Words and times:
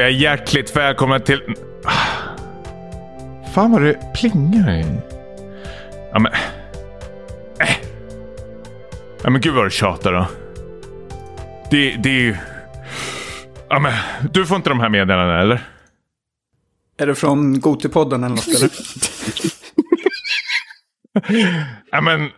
Jag 0.00 0.12
hjärtligt 0.12 0.76
välkomna 0.76 1.18
till... 1.18 1.56
Fan 3.54 3.72
vad 3.72 3.82
det 3.82 4.12
plingar 4.14 4.80
i. 4.80 5.00
Ja 6.12 6.18
men... 6.18 6.32
Äh. 7.60 7.76
Ja 9.22 9.30
men 9.30 9.40
gud 9.40 9.54
vad 9.54 9.66
du 9.66 9.70
tjatar 9.70 10.12
då. 10.12 10.26
Det, 11.70 11.96
det 11.96 12.08
är 12.08 12.20
ju... 12.20 12.36
Ja 13.68 13.78
men, 13.78 13.92
du 14.32 14.46
får 14.46 14.56
inte 14.56 14.70
de 14.70 14.80
här 14.80 14.88
meddelandena 14.88 15.40
eller? 15.40 15.60
Är 16.98 17.06
det 17.06 17.14
från 17.14 17.60
Gotipodden 17.60 18.24
eller 18.24 18.34
något 18.34 18.48
eller? 18.48 18.70
ja 21.90 22.00
men... 22.00 22.22
Äh. 22.22 22.30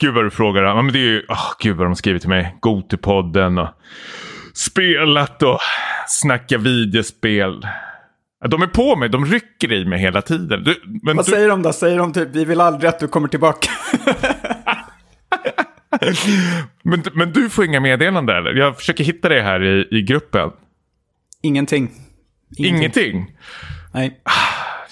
Gud 0.00 0.14
vad 0.14 0.24
du 0.24 0.30
frågar. 0.30 0.62
Ja, 0.62 0.82
men 0.82 0.92
det 0.92 0.98
är 0.98 1.10
ju... 1.10 1.26
Oh, 1.28 1.52
gud 1.58 1.76
vad 1.76 1.86
de 1.86 1.96
skriver 1.96 2.18
till 2.18 2.28
mig. 2.28 2.56
Gotipodden 2.60 3.58
och 3.58 3.68
spelat 4.54 5.42
och 5.42 5.58
snacka 6.08 6.58
videospel. 6.58 7.66
De 8.48 8.62
är 8.62 8.66
på 8.66 8.96
mig, 8.96 9.08
de 9.08 9.26
rycker 9.26 9.72
i 9.72 9.84
mig 9.84 9.98
hela 9.98 10.22
tiden. 10.22 10.64
Du, 10.64 10.82
Vad 11.02 11.16
du... 11.16 11.22
säger 11.24 11.48
de 11.48 11.62
då? 11.62 11.72
Säger 11.72 11.98
de 11.98 12.12
typ 12.12 12.28
vi 12.32 12.44
vill 12.44 12.60
aldrig 12.60 12.88
att 12.88 12.98
du 12.98 13.08
kommer 13.08 13.28
tillbaka? 13.28 13.68
men, 16.82 17.02
men 17.12 17.32
du 17.32 17.50
får 17.50 17.64
inga 17.64 17.80
meddelanden 17.80 18.36
eller? 18.36 18.54
Jag 18.54 18.76
försöker 18.76 19.04
hitta 19.04 19.28
det 19.28 19.42
här 19.42 19.62
i, 19.62 19.88
i 19.90 20.02
gruppen. 20.02 20.50
Ingenting. 21.42 21.90
Ingenting? 22.56 22.78
Ingenting. 22.78 23.36
Nej. 23.94 24.20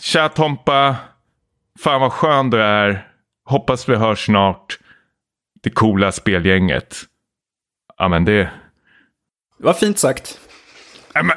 Tja 0.00 0.28
Tompa. 0.28 0.96
Fan 1.80 2.00
vad 2.00 2.12
skön 2.12 2.50
du 2.50 2.62
är. 2.62 3.06
Hoppas 3.44 3.88
vi 3.88 3.96
hörs 3.96 4.24
snart. 4.24 4.78
Det 5.62 5.70
coola 5.70 6.12
spelgänget. 6.12 6.96
Ja 7.98 8.08
men 8.08 8.24
det... 8.24 8.50
Det 9.60 9.66
var 9.66 9.74
fint 9.74 9.98
sagt. 9.98 10.40
Ja, 11.14 11.22
men... 11.22 11.36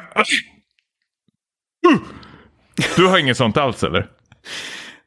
Du 2.96 3.06
har 3.06 3.18
inget 3.18 3.36
sånt 3.36 3.56
alls 3.56 3.82
eller? 3.82 4.06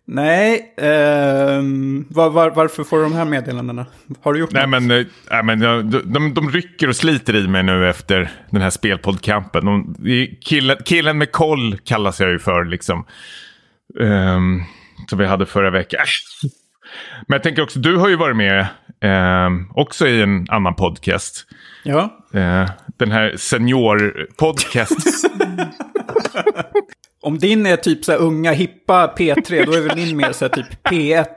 Nej, 0.05 0.73
eh, 0.77 1.61
var, 2.09 2.29
var, 2.29 2.49
varför 2.49 2.83
får 2.83 2.97
du 2.97 3.03
de 3.03 3.13
här 3.13 3.25
meddelandena? 3.25 3.85
Har 4.21 4.33
du 4.33 4.39
gjort 4.39 4.51
nej, 4.51 4.67
något? 4.67 4.83
Men, 4.83 5.07
nej, 5.31 5.43
men 5.43 5.59
de, 5.59 6.13
de, 6.13 6.33
de 6.33 6.51
rycker 6.51 6.89
och 6.89 6.95
sliter 6.95 7.35
i 7.35 7.47
mig 7.47 7.63
nu 7.63 7.89
efter 7.89 8.31
den 8.49 8.61
här 8.61 8.69
spelpoddkampen. 8.69 9.65
De, 9.65 9.95
killen, 10.41 10.77
killen 10.85 11.17
med 11.17 11.31
koll 11.31 11.77
kallas 11.77 12.19
jag 12.19 12.29
ju 12.29 12.39
för 12.39 12.65
liksom. 12.65 13.05
Um, 13.99 14.63
som 15.09 15.19
vi 15.19 15.25
hade 15.25 15.45
förra 15.45 15.69
veckan. 15.69 15.99
Men 17.27 17.35
jag 17.35 17.43
tänker 17.43 17.61
också, 17.61 17.79
du 17.79 17.95
har 17.95 18.09
ju 18.09 18.15
varit 18.15 18.37
med 18.37 18.59
eh, 19.01 19.49
också 19.75 20.07
i 20.07 20.21
en 20.21 20.45
annan 20.49 20.75
podcast. 20.75 21.45
Ja. 21.83 22.27
Den 22.97 23.11
här 23.11 23.37
seniorpodcast. 23.37 25.25
Om 27.21 27.37
din 27.37 27.65
är 27.65 27.77
typ 27.77 28.05
så 28.05 28.11
här 28.11 28.19
unga 28.19 28.51
hippa 28.51 29.13
P3, 29.17 29.65
då 29.65 29.73
är 29.73 29.81
väl 29.81 29.97
din 29.97 30.17
mer 30.17 30.31
så 30.31 30.45
här 30.45 30.49
typ 30.49 30.87
P1. 30.89 31.27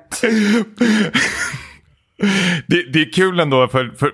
Det, 2.66 2.82
det, 2.92 3.00
är 3.00 3.12
kul 3.12 3.40
ändå, 3.40 3.68
för, 3.68 3.90
för 3.98 4.12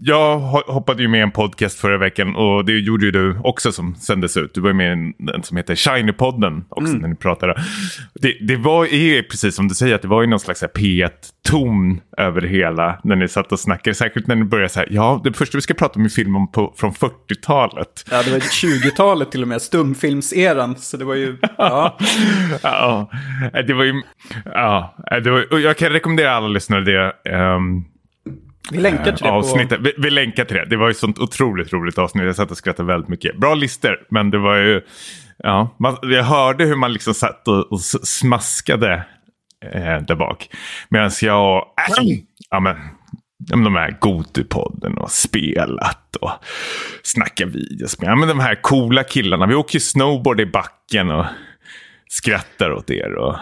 jag 0.00 0.38
hoppade 0.66 1.02
ju 1.02 1.08
med 1.08 1.18
i 1.18 1.22
en 1.22 1.30
podcast 1.30 1.80
förra 1.80 1.98
veckan 1.98 2.36
och 2.36 2.64
det 2.64 2.72
gjorde 2.72 3.04
ju 3.04 3.10
du 3.10 3.38
också 3.44 3.72
som 3.72 3.94
sändes 3.94 4.36
ut. 4.36 4.54
Du 4.54 4.60
var 4.60 4.72
med 4.72 4.98
i 4.98 5.12
en 5.34 5.42
som 5.42 5.56
heter 5.56 5.74
Shiny-podden 5.74 6.62
också 6.68 6.90
mm. 6.90 7.02
när 7.02 7.08
ni 7.08 7.14
pratade. 7.14 7.64
Det, 8.14 8.36
det 8.40 8.56
var 8.56 8.86
ju 8.86 9.22
precis 9.22 9.54
som 9.54 9.68
du 9.68 9.74
säger, 9.74 9.94
att 9.94 10.02
det 10.02 10.08
var 10.08 10.22
ju 10.22 10.28
någon 10.28 10.40
slags 10.40 10.62
P1-ton 10.62 12.00
över 12.18 12.40
det 12.40 12.48
hela 12.48 13.00
när 13.04 13.16
ni 13.16 13.28
satt 13.28 13.52
och 13.52 13.60
snackade. 13.60 13.94
Särskilt 13.94 14.26
när 14.26 14.36
ni 14.36 14.44
började 14.44 14.68
så 14.68 14.78
här, 14.78 14.88
ja, 14.90 15.20
det 15.24 15.32
första 15.32 15.58
vi 15.58 15.62
ska 15.62 15.74
prata 15.74 15.98
om 15.98 16.04
är 16.04 16.08
film 16.08 16.36
om 16.36 16.52
på, 16.52 16.74
från 16.76 16.92
40-talet. 16.92 18.04
Ja, 18.10 18.22
det 18.22 18.30
var 18.30 18.38
20-talet 18.38 19.30
till 19.30 19.42
och 19.42 19.48
med, 19.48 19.62
stumfilmseran. 19.62 20.76
Så 20.76 20.96
det 20.96 21.04
var 21.04 21.14
ju, 21.14 21.36
ja. 21.58 21.98
ja, 22.62 23.10
det 23.66 23.74
var 23.74 23.84
ju, 23.84 24.02
ja, 24.44 24.94
det 25.24 25.30
var, 25.30 25.58
jag 25.58 25.76
kan 25.76 25.90
rekommendera 25.90 26.32
alla 26.32 26.48
lyssnare 26.48 26.84
det 26.84 27.12
Um, 27.38 27.84
vi 28.70 28.78
länkar 28.78 29.12
till 29.12 29.24
det. 29.24 29.30
Avsnittet. 29.30 29.78
På... 29.78 29.84
Vi, 29.84 29.92
vi 29.98 30.10
länkar 30.10 30.44
till 30.44 30.56
det. 30.56 30.64
Det 30.64 30.76
var 30.76 30.88
ju 30.88 30.94
sånt 30.94 31.18
otroligt 31.18 31.72
roligt 31.72 31.98
avsnitt. 31.98 32.24
Jag 32.24 32.36
satt 32.36 32.50
och 32.50 32.56
skrattade 32.56 32.86
väldigt 32.86 33.08
mycket. 33.08 33.36
Bra 33.36 33.54
lister, 33.54 33.96
men 34.10 34.30
det 34.30 34.38
var 34.38 34.56
ju... 34.56 34.80
Ja, 35.38 35.76
man, 35.78 35.96
jag 36.02 36.24
hörde 36.24 36.64
hur 36.64 36.76
man 36.76 36.92
liksom 36.92 37.14
satt 37.14 37.48
och, 37.48 37.72
och 37.72 37.80
smaskade 37.80 39.04
eh, 39.72 40.00
där 40.00 40.14
bak. 40.14 40.48
Medan 40.88 41.10
jag... 41.22 41.56
Äh, 41.56 42.16
ja, 42.50 42.60
men, 42.60 42.76
de 43.38 43.74
här 43.74 43.96
Gotipodden 44.00 44.98
och 44.98 45.10
spelat 45.10 46.16
och 46.16 46.30
snacka 47.02 47.46
videospel. 47.46 48.08
Ja, 48.08 48.16
men 48.16 48.28
de 48.28 48.40
här 48.40 48.62
coola 48.62 49.04
killarna. 49.04 49.46
Vi 49.46 49.54
åker 49.54 49.78
snowboard 49.78 50.40
i 50.40 50.46
backen 50.46 51.10
och 51.10 51.26
skrattar 52.08 52.72
åt 52.72 52.90
er. 52.90 53.14
Och... 53.14 53.36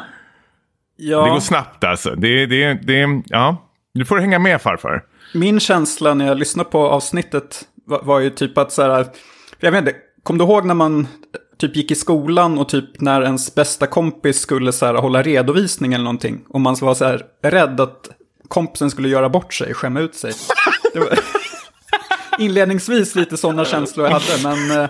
Ja. 0.97 1.25
Det 1.25 1.31
går 1.31 1.41
snabbt 1.41 1.84
alltså. 1.84 2.15
Det, 2.15 2.47
det, 2.47 2.75
det, 2.75 3.23
ja. 3.27 3.66
Du 3.97 4.05
får 4.05 4.19
hänga 4.19 4.39
med 4.39 4.62
farfar. 4.62 5.05
Min 5.34 5.61
känsla 5.61 6.15
när 6.15 6.27
jag 6.27 6.39
lyssnade 6.39 6.71
på 6.71 6.89
avsnittet 6.89 7.65
var, 7.84 8.03
var 8.03 8.21
ju 8.21 8.31
typ 8.31 8.59
att 8.59 8.73
så 8.73 8.83
här, 8.83 9.07
jag 9.61 9.73
vet 9.73 9.79
inte, 9.79 9.95
kom 10.23 10.39
du 10.39 10.45
ihåg 10.45 10.65
när 10.65 10.75
man 10.75 11.09
typ 11.59 11.77
gick 11.77 11.91
i 11.91 11.95
skolan 11.95 12.59
och 12.59 12.69
typ 12.69 13.01
när 13.01 13.23
ens 13.23 13.55
bästa 13.55 13.87
kompis 13.87 14.41
skulle 14.41 14.73
så 14.73 14.87
här, 14.87 14.95
hålla 14.95 15.23
redovisning 15.23 15.93
eller 15.93 16.05
någonting. 16.05 16.45
Och 16.49 16.61
man 16.61 16.77
var 16.81 16.95
så 16.95 17.05
här 17.05 17.23
rädd 17.43 17.81
att 17.81 18.11
kompisen 18.49 18.91
skulle 18.91 19.09
göra 19.09 19.29
bort 19.29 19.55
sig, 19.55 19.75
skämma 19.75 20.01
ut 20.01 20.15
sig. 20.15 20.33
Det 20.93 20.99
var 20.99 21.19
inledningsvis 22.39 23.15
lite 23.15 23.37
sådana 23.37 23.65
känslor 23.65 24.07
jag 24.07 24.13
hade, 24.13 24.43
men 24.43 24.83
eh, 24.83 24.89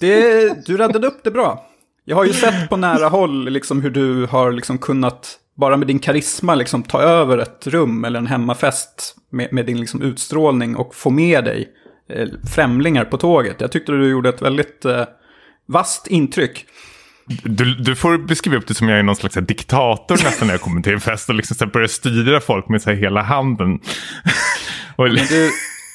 det, 0.00 0.66
du 0.66 0.76
räddade 0.76 1.06
upp 1.06 1.20
det 1.24 1.30
bra. 1.30 1.66
Jag 2.04 2.16
har 2.16 2.24
ju 2.24 2.32
sett 2.32 2.68
på 2.68 2.76
nära 2.76 3.08
håll 3.08 3.48
liksom 3.48 3.82
hur 3.82 3.90
du 3.90 4.26
har 4.26 4.52
liksom 4.52 4.78
kunnat 4.78 5.38
bara 5.56 5.76
med 5.76 5.86
din 5.86 5.98
karisma 5.98 6.54
liksom 6.54 6.82
ta 6.82 7.00
över 7.00 7.38
ett 7.38 7.66
rum 7.66 8.04
eller 8.04 8.18
en 8.18 8.26
hemmafest 8.26 9.16
med, 9.30 9.52
med 9.52 9.66
din 9.66 9.80
liksom 9.80 10.02
utstrålning 10.02 10.76
och 10.76 10.94
få 10.94 11.10
med 11.10 11.44
dig 11.44 11.68
eh, 12.08 12.28
främlingar 12.54 13.04
på 13.04 13.16
tåget. 13.16 13.60
Jag 13.60 13.72
tyckte 13.72 13.92
du 13.92 14.10
gjorde 14.10 14.28
ett 14.28 14.42
väldigt 14.42 14.84
eh, 14.84 15.04
vast 15.66 16.06
intryck. 16.06 16.66
Du, 17.42 17.74
du, 17.74 17.96
får 17.96 18.18
beskriva 18.18 18.56
upp 18.56 18.66
det 18.66 18.74
som 18.74 18.88
jag 18.88 18.98
är 18.98 19.02
någon 19.02 19.16
slags 19.16 19.34
diktator 19.34 20.14
nästan 20.14 20.46
när 20.46 20.54
jag 20.54 20.60
kommer 20.60 20.82
till 20.82 20.92
en 20.92 21.00
fest 21.00 21.28
och 21.28 21.34
liksom 21.34 21.68
börjar 21.68 21.88
styra 21.88 22.40
folk 22.40 22.68
med 22.68 22.82
så 22.82 22.90
hela 22.90 23.22
handen. 23.22 23.80
och... 24.96 25.08
du, 25.08 25.50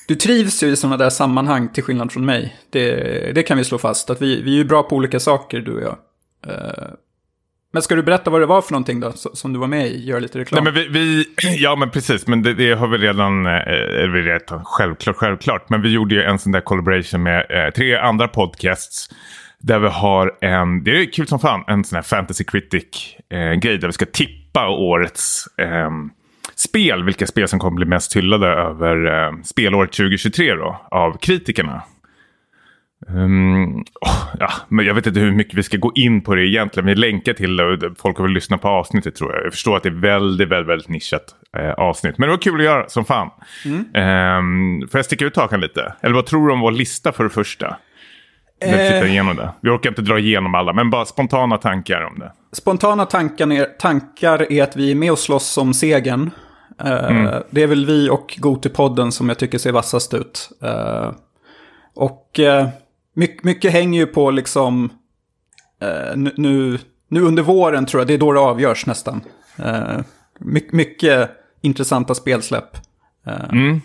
du 0.08 0.16
trivs 0.16 0.64
ju 0.64 0.68
i 0.68 0.76
sådana 0.76 0.98
där 0.98 1.10
sammanhang 1.10 1.70
till 1.74 1.84
skillnad 1.84 2.12
från 2.12 2.26
mig. 2.26 2.58
Det, 2.70 2.96
det 3.36 3.44
kan 3.44 3.58
vi 3.58 3.64
slå 3.64 3.78
fast. 3.78 4.10
Att 4.10 4.22
vi, 4.22 4.42
vi 4.42 4.52
är 4.52 4.58
ju 4.58 4.66
bra 4.66 4.84
på 4.84 4.96
olika 4.96 5.20
saker, 5.20 5.60
du 5.60 5.74
och 5.74 5.82
jag. 5.82 5.98
Uh, 6.48 6.94
men 7.72 7.82
ska 7.82 7.96
du 7.96 8.04
berätta 8.04 8.30
vad 8.30 8.42
det 8.42 8.46
var 8.46 8.62
för 8.62 8.72
någonting 8.72 9.00
då, 9.00 9.12
som 9.16 9.54
du 9.54 9.60
var 9.60 9.68
med 9.68 9.88
i? 9.88 10.06
Gör 10.06 10.20
lite 10.20 10.40
reklam. 10.40 10.64
Nej, 10.64 10.74
men 10.74 10.94
vi, 10.94 11.00
vi 11.00 11.26
ja, 11.58 11.76
men 11.76 11.90
precis. 11.90 12.28
Men 12.28 12.42
det, 12.42 12.54
det 12.54 12.74
har 12.74 12.88
vi 12.88 12.98
redan, 12.98 13.46
eh, 13.46 13.52
vi 14.14 14.22
redan, 14.22 14.66
självklart, 14.66 15.16
självklart. 15.16 15.70
Men 15.70 15.82
vi 15.82 15.90
gjorde 15.90 16.16
ju 16.16 16.24
en 16.24 16.40
sån 16.40 16.52
där 16.52 16.62
collaboration 16.62 17.24
med 17.24 17.46
eh, 17.50 17.74
tre 17.74 17.96
andra 17.96 18.28
podcasts. 18.28 19.10
Där 19.60 19.80
vi 19.80 19.88
har 19.88 20.38
en, 20.42 20.84
det 20.84 20.92
är 20.92 21.12
kul 21.12 21.28
som 21.28 21.40
fan, 21.40 21.64
en 21.68 21.84
sån 21.84 21.96
här 21.96 22.04
fantasy 22.04 22.44
critic-grej. 22.44 23.74
Eh, 23.74 23.80
där 23.80 23.88
vi 23.88 23.94
ska 23.94 24.06
tippa 24.06 24.70
årets 24.70 25.48
eh, 25.58 25.90
spel. 26.56 27.04
Vilka 27.04 27.28
spel 27.28 27.48
som 27.48 27.60
kommer 27.60 27.76
bli 27.76 27.86
mest 27.86 28.16
hyllade 28.16 28.48
över 28.48 29.06
eh, 29.06 29.42
spelåret 29.44 29.92
2023 29.92 30.54
då, 30.54 30.82
av 30.92 31.18
kritikerna. 31.18 31.82
Um, 33.08 33.80
oh, 34.02 34.36
ja, 34.40 34.50
men 34.68 34.86
jag 34.86 34.94
vet 34.94 35.08
inte 35.08 35.20
hur 35.20 35.32
mycket 35.32 35.54
vi 35.54 35.64
ska 35.64 35.78
gå 35.78 35.92
in 35.96 36.22
på 36.22 36.36
det 36.36 36.48
egentligen. 36.48 36.88
Vi 36.88 36.96
länkar 36.96 37.34
till 37.34 37.58
det 37.58 37.92
folk 37.98 38.18
har 38.18 38.24
väl 38.24 38.34
lyssnat 38.34 38.62
på 38.62 38.68
avsnittet 38.68 39.16
tror 39.16 39.34
jag. 39.34 39.46
Jag 39.46 39.54
förstår 39.54 39.78
att 39.78 39.84
det 39.84 39.90
är 39.90 40.02
väldigt, 40.02 40.50
väldigt, 40.50 40.70
väldigt 40.70 40.90
nischat 40.90 41.24
eh, 41.58 41.72
avsnitt. 41.72 42.18
Men 42.18 42.30
det 42.30 42.36
var 42.36 42.42
kul 42.42 42.60
att 42.60 42.66
göra 42.66 42.90
som 42.90 43.06
fan. 43.06 43.30
Mm. 43.66 44.80
Um, 44.82 44.88
får 44.88 44.98
jag 44.98 45.06
sticka 45.06 45.26
ut 45.26 45.36
hakan 45.36 45.60
lite? 45.60 45.94
Eller 46.02 46.16
vad 46.16 46.26
tror 46.26 46.48
du 46.48 46.54
om 46.54 46.60
vår 46.60 46.72
lista 46.72 47.12
för 47.12 47.24
det 47.24 47.30
första? 47.30 47.78
När 48.66 48.78
vi 48.78 48.90
tittar 48.90 49.06
eh. 49.06 49.12
igenom 49.12 49.36
det. 49.36 49.54
Vi 49.62 49.70
orkar 49.70 49.90
inte 49.90 50.02
dra 50.02 50.20
igenom 50.20 50.56
alla, 50.56 50.74
men 50.74 50.90
bara 50.90 51.06
spontana 51.06 51.58
tankar 51.58 52.02
om 52.02 52.20
det. 52.20 52.32
Spontana 52.52 53.06
tankar 53.06 53.54
är, 53.54 53.66
tankar 53.66 54.52
är 54.52 54.64
att 54.64 54.76
vi 54.76 54.92
är 54.92 54.96
med 54.96 55.12
och 55.12 55.20
slåss 55.20 55.58
om 55.58 55.74
segern. 55.74 56.32
Uh, 56.86 56.92
mm. 56.92 57.44
Det 57.50 57.64
är 57.64 57.68
väl 57.68 57.86
vi 57.86 58.10
och 58.10 58.36
Gotipodden 58.38 59.12
som 59.12 59.30
jag 59.30 59.40
tycker 59.40 59.58
ser 59.58 59.72
vassast 59.72 60.14
ut. 60.14 60.50
Uh, 60.64 61.12
och... 61.96 62.40
Uh, 62.40 62.68
mycket, 63.16 63.44
mycket 63.44 63.72
hänger 63.72 64.00
ju 64.00 64.06
på 64.06 64.32
liksom, 64.32 64.90
eh, 65.82 66.18
nu, 66.38 66.80
nu 67.08 67.22
under 67.22 67.44
våren 67.44 67.86
tror 67.86 68.02
jag, 68.02 68.08
det 68.08 68.14
är 68.14 68.18
då 68.18 68.32
det 68.32 68.40
avgörs 68.40 68.86
nästan. 68.86 69.22
Eh, 69.58 70.00
mycket, 70.40 70.74
mycket 70.74 71.30
intressanta 71.62 72.16
spelsläpp. 72.16 72.78
Eh. 73.28 73.50
Mm. 73.52 73.82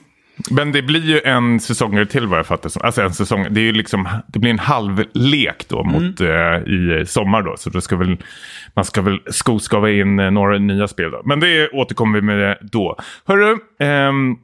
Men 0.51 0.73
det 0.73 0.83
blir 0.83 1.05
ju 1.05 1.21
en 1.21 1.61
säsong 1.61 2.07
till 2.07 2.27
vad 2.27 2.39
jag 2.39 2.47
fattar 2.47 2.71
Alltså 2.85 3.03
en 3.03 3.15
säsong, 3.15 3.47
det, 3.51 3.61
är 3.61 3.65
ju 3.65 3.73
liksom, 3.73 4.09
det 4.27 4.39
blir 4.39 4.51
en 4.51 4.59
halvlek 4.59 5.69
då 5.69 5.81
mm. 5.81 5.93
mot, 5.93 6.21
eh, 6.21 6.73
i 6.73 7.05
sommar 7.07 7.43
då. 7.43 7.57
Så 7.57 7.71
då 7.71 7.81
ska 7.81 7.97
väl, 7.97 8.17
man 8.75 8.85
ska 8.85 9.03
väl 9.03 9.21
skoskava 9.27 9.91
in 9.91 10.19
eh, 10.19 10.31
några 10.31 10.59
nya 10.59 10.89
spel 10.89 11.11
då. 11.11 11.23
Men 11.25 11.41
det 11.41 11.69
återkommer 11.69 12.21
vi 12.21 12.27
med 12.27 12.59
då. 12.61 12.97
Hörru, 13.25 13.59
ehm, 13.79 14.37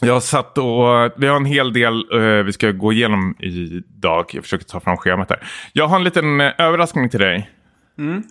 Jag 0.00 0.22
satt 0.22 0.58
och, 0.58 1.12
vi 1.16 1.26
har 1.26 1.36
en 1.36 1.44
hel 1.44 1.72
del 1.72 2.14
uh, 2.14 2.42
vi 2.42 2.52
ska 2.52 2.70
gå 2.70 2.92
igenom 2.92 3.36
idag. 3.38 4.24
Jag 4.32 4.42
försöker 4.42 4.64
ta 4.64 4.80
fram 4.80 4.96
schemat 4.96 5.30
här. 5.30 5.38
Jag 5.72 5.88
har 5.88 5.96
en 5.96 6.04
liten 6.04 6.40
uh, 6.40 6.50
överraskning 6.58 7.08
till 7.08 7.20
dig. 7.20 7.50
Mm. 7.98 8.22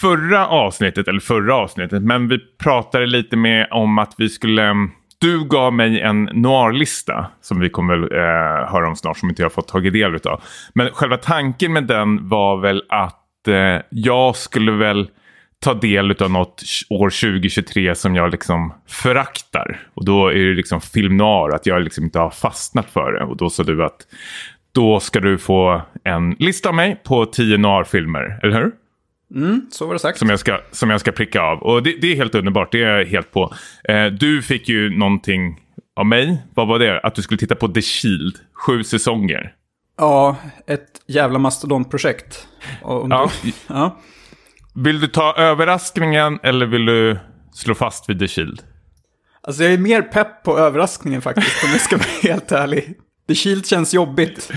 Förra 0.00 0.46
avsnittet, 0.46 1.08
eller 1.08 1.20
förra 1.20 1.54
avsnittet, 1.54 2.02
men 2.02 2.28
vi 2.28 2.38
pratade 2.38 3.06
lite 3.06 3.36
mer 3.36 3.72
om 3.72 3.98
att 3.98 4.14
vi 4.18 4.28
skulle... 4.28 4.70
Um, 4.70 4.92
du 5.18 5.44
gav 5.44 5.72
mig 5.72 6.00
en 6.00 6.24
noirlista 6.24 7.26
som 7.40 7.60
vi 7.60 7.70
kommer 7.70 7.96
väl 7.96 8.12
uh, 8.12 8.72
höra 8.72 8.88
om 8.88 8.96
snart, 8.96 9.18
som 9.18 9.28
inte 9.28 9.42
jag 9.42 9.48
har 9.48 9.54
fått 9.54 9.68
tagit 9.68 9.92
del 9.92 10.14
av. 10.14 10.42
Men 10.74 10.88
själva 10.90 11.16
tanken 11.16 11.72
med 11.72 11.84
den 11.84 12.28
var 12.28 12.56
väl 12.56 12.82
att 12.88 13.18
jag 13.90 14.36
skulle 14.36 14.72
väl 14.72 15.08
ta 15.62 15.74
del 15.74 16.22
av 16.22 16.30
något 16.30 16.62
år 16.90 17.10
2023 17.10 17.94
som 17.94 18.14
jag 18.14 18.30
liksom 18.30 18.74
föraktar. 18.86 19.80
Och 19.94 20.04
då 20.04 20.28
är 20.28 20.34
det 20.34 20.54
liksom 20.54 20.80
film 20.80 21.16
noir, 21.16 21.54
att 21.54 21.66
jag 21.66 21.82
liksom 21.82 22.04
inte 22.04 22.18
har 22.18 22.30
fastnat 22.30 22.90
för 22.90 23.12
det. 23.12 23.24
Och 23.24 23.36
då 23.36 23.50
sa 23.50 23.62
du 23.62 23.84
att 23.84 24.06
då 24.72 25.00
ska 25.00 25.20
du 25.20 25.38
få 25.38 25.82
en 26.04 26.30
lista 26.30 26.68
av 26.68 26.74
mig 26.74 27.00
på 27.04 27.26
tio 27.26 27.58
noir-filmer, 27.58 28.40
eller 28.42 28.54
hur? 28.54 28.72
Mm, 29.34 29.66
så 29.70 29.86
var 29.86 29.92
det 29.92 29.98
sagt. 29.98 30.18
Som 30.18 30.28
jag 30.28 30.38
ska, 30.38 30.60
som 30.70 30.90
jag 30.90 31.00
ska 31.00 31.12
pricka 31.12 31.42
av. 31.42 31.58
Och 31.58 31.82
det, 31.82 31.96
det 32.00 32.12
är 32.12 32.16
helt 32.16 32.34
underbart, 32.34 32.72
det 32.72 32.82
är 32.82 32.98
jag 32.98 33.06
helt 33.06 33.30
på. 33.30 33.54
Eh, 33.84 34.06
du 34.06 34.42
fick 34.42 34.68
ju 34.68 34.98
någonting 34.98 35.60
av 35.96 36.06
mig. 36.06 36.42
Vad 36.54 36.68
var 36.68 36.78
det? 36.78 37.00
Att 37.00 37.14
du 37.14 37.22
skulle 37.22 37.38
titta 37.38 37.54
på 37.54 37.68
The 37.68 37.82
Shield, 37.82 38.36
sju 38.66 38.84
säsonger. 38.84 39.54
Ja, 39.98 40.36
ett 40.66 41.02
jävla 41.06 41.38
mastodontprojekt. 41.38 42.48
Ja. 42.82 43.30
ja. 43.66 43.96
Vill 44.74 45.00
du 45.00 45.06
ta 45.06 45.34
överraskningen 45.36 46.38
eller 46.42 46.66
vill 46.66 46.86
du 46.86 47.18
slå 47.52 47.74
fast 47.74 48.10
vid 48.10 48.18
The 48.18 48.28
Shield? 48.28 48.62
Alltså 49.42 49.62
jag 49.62 49.72
är 49.72 49.78
mer 49.78 50.02
pepp 50.02 50.42
på 50.42 50.58
överraskningen 50.58 51.22
faktiskt, 51.22 51.64
om 51.64 51.70
jag 51.70 51.80
ska 51.80 51.96
vara 51.96 52.08
helt 52.22 52.52
ärlig. 52.52 52.94
The 53.28 53.34
Shield 53.34 53.66
känns 53.66 53.94
jobbigt. 53.94 54.52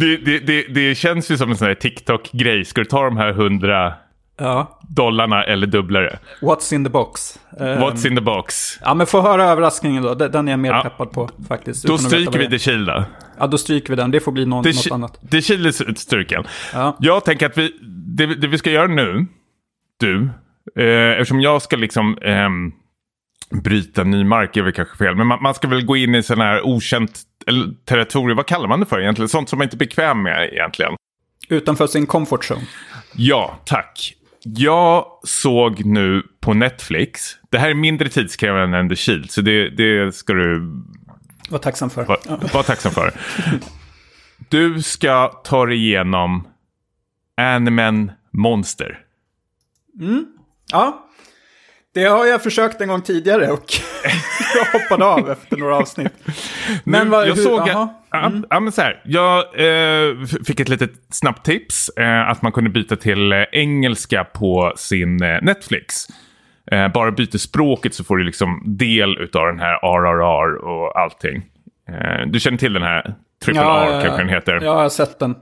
Det, 0.00 0.16
det, 0.16 0.38
det, 0.38 0.62
det 0.62 0.94
känns 0.94 1.30
ju 1.30 1.36
som 1.36 1.50
en 1.50 1.56
sån 1.56 1.68
här 1.68 1.74
TikTok-grej. 1.74 2.64
Ska 2.64 2.80
du 2.80 2.84
ta 2.84 3.04
de 3.04 3.16
här 3.16 3.32
hundra 3.32 3.94
ja. 4.38 4.80
dollarna 4.88 5.44
eller 5.44 5.66
dubbla 5.66 6.00
det? 6.00 6.18
What's 6.40 6.74
in 6.74 6.84
the 6.84 6.90
box? 6.90 7.38
What's 7.58 8.06
in 8.06 8.16
the 8.16 8.22
box? 8.22 8.78
Ja, 8.82 8.94
men 8.94 9.06
få 9.06 9.20
höra 9.20 9.44
överraskningen 9.44 10.02
då. 10.02 10.14
Den 10.14 10.48
är 10.48 10.52
jag 10.52 10.60
mer 10.60 10.70
ja. 10.70 10.82
peppad 10.82 11.10
på 11.10 11.30
faktiskt. 11.48 11.86
Då 11.86 11.98
stryker 11.98 12.38
vi 12.38 12.48
The 12.48 12.58
Shield 12.58 12.86
då. 12.86 13.04
Ja, 13.38 13.46
då 13.46 13.58
stryker 13.58 13.90
vi 13.90 13.96
den. 13.96 14.10
Det 14.10 14.20
får 14.20 14.32
bli 14.32 14.46
någon, 14.46 14.64
något 14.64 14.92
annat. 14.92 15.30
The 15.30 15.42
Shield 15.42 15.66
är 15.66 15.94
stryken. 15.94 16.44
Ja. 16.72 16.96
Jag 17.00 17.24
tänker 17.24 17.46
att 17.46 17.58
vi, 17.58 17.72
det 18.40 18.46
vi 18.46 18.58
ska 18.58 18.70
göra 18.70 18.86
nu 18.86 19.26
du, 20.00 20.30
eh, 20.76 21.10
eftersom 21.10 21.40
jag 21.40 21.62
ska 21.62 21.76
liksom 21.76 22.18
eh, 22.18 22.48
bryta 23.60 24.04
ny 24.04 24.24
mark 24.24 24.56
är 24.56 24.62
väl 24.62 24.72
kanske 24.72 24.96
fel, 24.96 25.16
men 25.16 25.26
man, 25.26 25.42
man 25.42 25.54
ska 25.54 25.68
väl 25.68 25.84
gå 25.84 25.96
in 25.96 26.14
i 26.14 26.22
sån 26.22 26.40
här 26.40 26.66
okänt 26.66 27.22
territorium, 27.84 28.36
vad 28.36 28.46
kallar 28.46 28.68
man 28.68 28.80
det 28.80 28.86
för 28.86 29.00
egentligen? 29.00 29.28
Sånt 29.28 29.48
som 29.48 29.58
man 29.58 29.64
inte 29.66 29.76
är 29.76 29.78
bekväm 29.78 30.22
med 30.22 30.52
egentligen. 30.52 30.92
Utanför 31.48 31.86
sin 31.86 32.06
comfort 32.06 32.50
zone. 32.50 32.66
Ja, 33.12 33.58
tack. 33.64 34.14
Jag 34.42 35.06
såg 35.22 35.84
nu 35.84 36.22
på 36.40 36.54
Netflix, 36.54 37.36
det 37.50 37.58
här 37.58 37.70
är 37.70 37.74
mindre 37.74 38.08
tidskrävande 38.08 38.78
än 38.78 38.88
The 38.88 38.96
Shield, 38.96 39.30
så 39.30 39.40
det, 39.40 39.70
det 39.70 40.14
ska 40.14 40.32
du... 40.32 40.82
Var 41.50 41.58
tacksam 41.58 41.90
för. 41.90 42.04
Var, 42.04 42.18
var 42.52 42.62
tacksam 42.62 42.92
för. 42.92 43.12
Du 44.50 44.82
ska 44.82 45.28
ta 45.28 45.66
dig 45.66 45.76
igenom 45.76 46.48
Animen 47.36 48.12
Monster. 48.32 48.98
Mm. 50.00 50.26
Ja, 50.72 51.08
det 51.94 52.04
har 52.04 52.26
jag 52.26 52.42
försökt 52.42 52.80
en 52.80 52.88
gång 52.88 53.02
tidigare 53.02 53.50
och 53.50 53.64
jag 54.54 54.80
hoppade 54.80 55.04
av 55.04 55.30
efter 55.30 55.56
några 55.56 55.76
avsnitt. 55.76 56.12
Men 56.84 57.06
nu, 57.06 57.10
vad, 57.10 57.28
jag 57.28 57.34
hur, 57.34 57.42
såg 57.42 57.60
att, 57.60 57.90
mm. 58.14 58.44
ja, 58.50 58.60
men 58.60 58.72
så 58.72 58.82
här, 58.82 59.02
jag 59.04 59.38
eh, 59.38 60.24
fick 60.46 60.60
ett 60.60 60.68
litet 60.68 60.92
snabbt 61.10 61.46
tips 61.46 61.88
eh, 61.88 62.28
att 62.28 62.42
man 62.42 62.52
kunde 62.52 62.70
byta 62.70 62.96
till 62.96 63.32
eh, 63.32 63.42
engelska 63.52 64.24
på 64.24 64.72
sin 64.76 65.22
eh, 65.22 65.42
Netflix. 65.42 66.06
Eh, 66.70 66.88
bara 66.88 67.10
byter 67.10 67.38
språket 67.38 67.94
så 67.94 68.04
får 68.04 68.16
du 68.16 68.24
liksom 68.24 68.62
del 68.66 69.18
av 69.18 69.46
den 69.46 69.58
här 69.58 69.78
RRR 69.82 70.54
och 70.54 71.00
allting. 71.00 71.42
Du 72.26 72.40
känner 72.40 72.58
till 72.58 72.72
den 72.72 72.82
här 72.82 73.14
Triple 73.44 73.62
ja, 73.62 73.84
R 73.84 74.00
kanske 74.02 74.22
den 74.22 74.28
heter? 74.28 74.52
Ja, 74.52 74.62
jag 74.62 74.74
har 74.74 74.88
sett 74.88 75.18
den. 75.18 75.34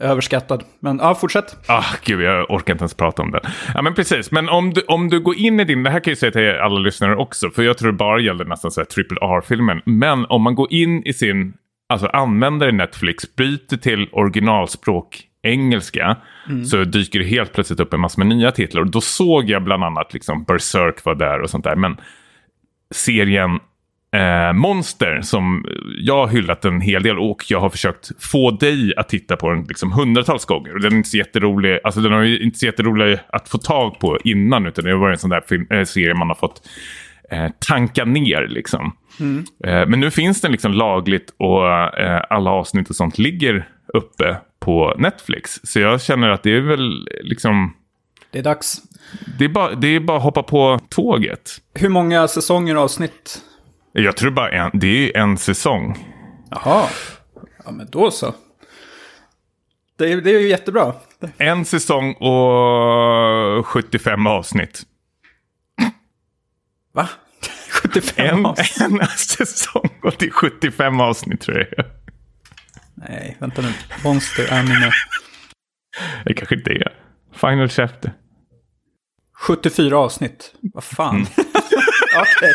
Överskattad. 0.00 0.64
Men 0.80 0.98
ja, 0.98 1.14
fortsätt. 1.14 1.56
Ah, 1.68 1.84
gud, 2.04 2.20
jag 2.20 2.50
orkar 2.50 2.74
inte 2.74 2.82
ens 2.82 2.94
prata 2.94 3.22
om 3.22 3.30
det. 3.30 3.40
Ja, 3.74 3.82
men 3.82 3.94
precis. 3.94 4.30
Men 4.30 4.48
om 4.48 4.72
du, 4.72 4.80
om 4.80 5.08
du 5.08 5.20
går 5.20 5.36
in 5.36 5.60
i 5.60 5.64
din... 5.64 5.82
Det 5.82 5.90
här 5.90 6.00
kan 6.00 6.10
jag 6.10 6.18
säga 6.18 6.32
till 6.32 6.50
alla 6.50 6.78
lyssnare 6.78 7.16
också. 7.16 7.50
För 7.50 7.62
jag 7.62 7.78
tror 7.78 7.92
det 7.92 7.98
bara 7.98 8.20
gällde 8.20 8.44
nästan 8.44 8.70
så 8.70 8.80
här 8.80 8.84
triple 8.84 9.18
R-filmen. 9.20 9.80
Men 9.84 10.24
om 10.24 10.42
man 10.42 10.54
går 10.54 10.72
in 10.72 11.02
i 11.02 11.12
sin... 11.12 11.54
Alltså 11.88 12.06
användare 12.06 12.72
Netflix, 12.72 13.36
byter 13.36 13.76
till 13.76 14.08
originalspråk 14.12 15.22
engelska. 15.42 16.16
Mm. 16.48 16.64
Så 16.64 16.84
dyker 16.84 17.18
det 17.18 17.24
helt 17.24 17.52
plötsligt 17.52 17.80
upp 17.80 17.94
en 17.94 18.00
massa 18.00 18.18
med 18.18 18.26
nya 18.26 18.50
titlar. 18.50 18.82
Och 18.82 18.90
då 18.90 19.00
såg 19.00 19.50
jag 19.50 19.64
bland 19.64 19.84
annat 19.84 20.14
liksom 20.14 20.44
Berserk 20.44 21.04
var 21.04 21.14
där 21.14 21.40
och 21.40 21.50
sånt 21.50 21.64
där. 21.64 21.76
Men 21.76 21.96
serien 22.94 23.60
eh, 24.12 24.52
Monster 24.52 25.20
som 25.22 25.64
jag 25.98 26.16
har 26.16 26.28
hyllat 26.28 26.64
en 26.64 26.80
hel 26.80 27.02
del 27.02 27.18
och 27.18 27.44
jag 27.48 27.60
har 27.60 27.70
försökt 27.70 28.10
få 28.18 28.50
dig 28.50 28.94
att 28.96 29.08
titta 29.08 29.36
på 29.36 29.50
den 29.50 29.64
liksom 29.68 29.92
hundratals 29.92 30.44
gånger. 30.44 30.78
Den 30.78 30.92
är 30.92 30.96
inte 30.96 31.08
så 31.08 31.16
jätterolig, 31.16 31.80
alltså 31.84 32.00
den 32.00 32.12
har 32.12 32.42
inte 32.42 32.58
så 32.58 32.66
jätterolig 32.66 33.18
att 33.28 33.48
få 33.48 33.58
tag 33.58 33.98
på 33.98 34.18
innan 34.24 34.66
utan 34.66 34.84
det 34.84 34.90
har 34.90 34.98
varit 34.98 35.16
en 35.16 35.20
sån 35.20 35.30
där 35.30 35.42
film, 35.48 35.66
äh, 35.70 35.84
serie 35.84 36.14
man 36.14 36.28
har 36.28 36.34
fått 36.34 36.68
eh, 37.30 37.48
tanka 37.68 38.04
ner 38.04 38.46
liksom. 38.48 38.96
Mm. 39.20 39.44
Eh, 39.64 39.86
men 39.88 40.00
nu 40.00 40.10
finns 40.10 40.40
den 40.40 40.52
liksom 40.52 40.72
lagligt 40.72 41.34
och 41.36 41.68
eh, 41.98 42.22
alla 42.30 42.50
avsnitt 42.50 42.90
och 42.90 42.96
sånt 42.96 43.18
ligger 43.18 43.68
uppe 43.94 44.36
på 44.60 44.94
Netflix. 44.98 45.60
Så 45.62 45.80
jag 45.80 46.02
känner 46.02 46.28
att 46.28 46.42
det 46.42 46.56
är 46.56 46.60
väl 46.60 47.08
liksom... 47.22 47.74
Det 48.30 48.38
är 48.38 48.42
dags. 48.42 48.82
Det 49.38 49.44
är 49.44 49.48
bara, 49.48 49.74
det 49.74 49.88
är 49.88 50.00
bara 50.00 50.16
att 50.16 50.22
hoppa 50.22 50.42
på 50.42 50.80
tåget. 50.88 51.50
Hur 51.74 51.88
många 51.88 52.28
säsonger 52.28 52.76
och 52.76 52.82
avsnitt 52.82 53.42
jag 53.92 54.16
tror 54.16 54.30
bara 54.30 54.50
en, 54.50 54.70
det 54.74 55.16
är 55.16 55.20
en 55.22 55.38
säsong. 55.38 56.08
Jaha. 56.50 56.88
Ja, 57.64 57.70
men 57.70 57.90
då 57.90 58.10
så. 58.10 58.34
Det 59.98 60.12
är, 60.12 60.20
det 60.20 60.30
är 60.30 60.40
ju 60.40 60.48
jättebra. 60.48 60.94
En 61.38 61.64
säsong 61.64 62.12
och 62.12 63.66
75 63.66 64.26
avsnitt. 64.26 64.82
Va? 66.92 67.08
75 67.70 68.38
en, 68.38 68.46
avsnitt? 68.46 69.00
En 69.00 69.06
säsong 69.06 69.90
och 70.02 70.14
det 70.18 70.26
är 70.26 70.30
75 70.30 71.00
avsnitt 71.00 71.40
tror 71.40 71.58
jag. 71.58 71.86
Nej, 72.94 73.36
vänta 73.40 73.62
nu. 73.62 73.72
Monster 74.04 74.52
Anime. 74.52 74.90
Det 76.24 76.34
kanske 76.34 76.54
inte 76.54 76.70
är. 76.70 76.92
Final 77.34 77.68
Chapter. 77.68 78.12
74 79.34 79.98
avsnitt. 79.98 80.54
Vad 80.60 80.84
fan. 80.84 81.14
Mm. 81.14 81.26
Okej. 82.16 82.22
Okay. 82.22 82.54